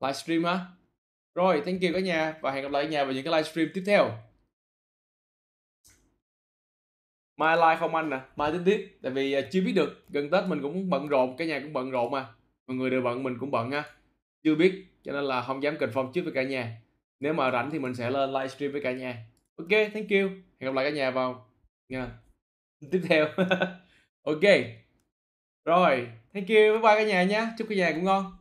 livestream 0.00 0.42
á. 0.42 0.58
Rồi 1.34 1.62
thank 1.66 1.82
you 1.82 1.90
cả 1.94 2.00
nhà 2.00 2.34
và 2.40 2.50
hẹn 2.50 2.62
gặp 2.62 2.72
lại 2.72 2.84
cả 2.84 2.90
nhà 2.90 3.04
vào 3.04 3.12
những 3.12 3.24
cái 3.24 3.32
livestream 3.32 3.68
tiếp 3.74 3.82
theo. 3.86 4.10
Mai 7.36 7.56
like 7.56 7.76
không 7.80 7.94
anh 7.94 8.10
nè 8.10 8.20
mai 8.36 8.52
tính 8.52 8.62
tiếp. 8.64 8.98
Tại 9.02 9.12
vì 9.12 9.38
uh, 9.38 9.44
chưa 9.50 9.60
biết 9.60 9.72
được 9.72 10.04
gần 10.08 10.30
tết 10.30 10.44
mình 10.46 10.62
cũng 10.62 10.90
bận 10.90 11.08
rộn 11.08 11.36
cả 11.36 11.44
nhà 11.44 11.60
cũng 11.60 11.72
bận 11.72 11.90
rộn 11.90 12.10
mà. 12.10 12.26
Mọi 12.66 12.76
người 12.76 12.90
đều 12.90 13.02
bận 13.02 13.22
mình 13.22 13.36
cũng 13.40 13.50
bận 13.50 13.70
ha 13.70 13.84
chưa 14.42 14.54
biết, 14.54 14.86
cho 15.02 15.12
nên 15.12 15.24
là 15.24 15.42
không 15.42 15.62
dám 15.62 15.76
confirm 15.76 16.12
trước 16.12 16.22
với 16.22 16.32
cả 16.32 16.42
nhà. 16.42 16.80
Nếu 17.20 17.32
mà 17.32 17.50
rảnh 17.50 17.70
thì 17.70 17.78
mình 17.78 17.94
sẽ 17.94 18.10
lên 18.10 18.32
livestream 18.32 18.72
với 18.72 18.80
cả 18.82 18.92
nhà. 18.92 19.26
Ok, 19.56 19.68
thank 19.70 20.10
you. 20.10 20.28
Hẹn 20.60 20.60
gặp 20.60 20.74
lại 20.74 20.84
cả 20.84 20.90
nhà 20.90 21.10
vào 21.10 21.46
nha. 21.88 22.10
Tiếp 22.90 23.00
theo. 23.08 23.26
Ok. 24.24 24.40
Rồi, 25.64 26.08
thank 26.34 26.48
you. 26.48 26.56
Bye 26.56 26.78
bye 26.82 26.94
cả 26.96 27.04
nhà 27.04 27.22
nhé 27.22 27.46
chúc 27.58 27.68
cả 27.68 27.74
nhà 27.74 27.92
cũng 27.92 28.04
ngon. 28.04 28.32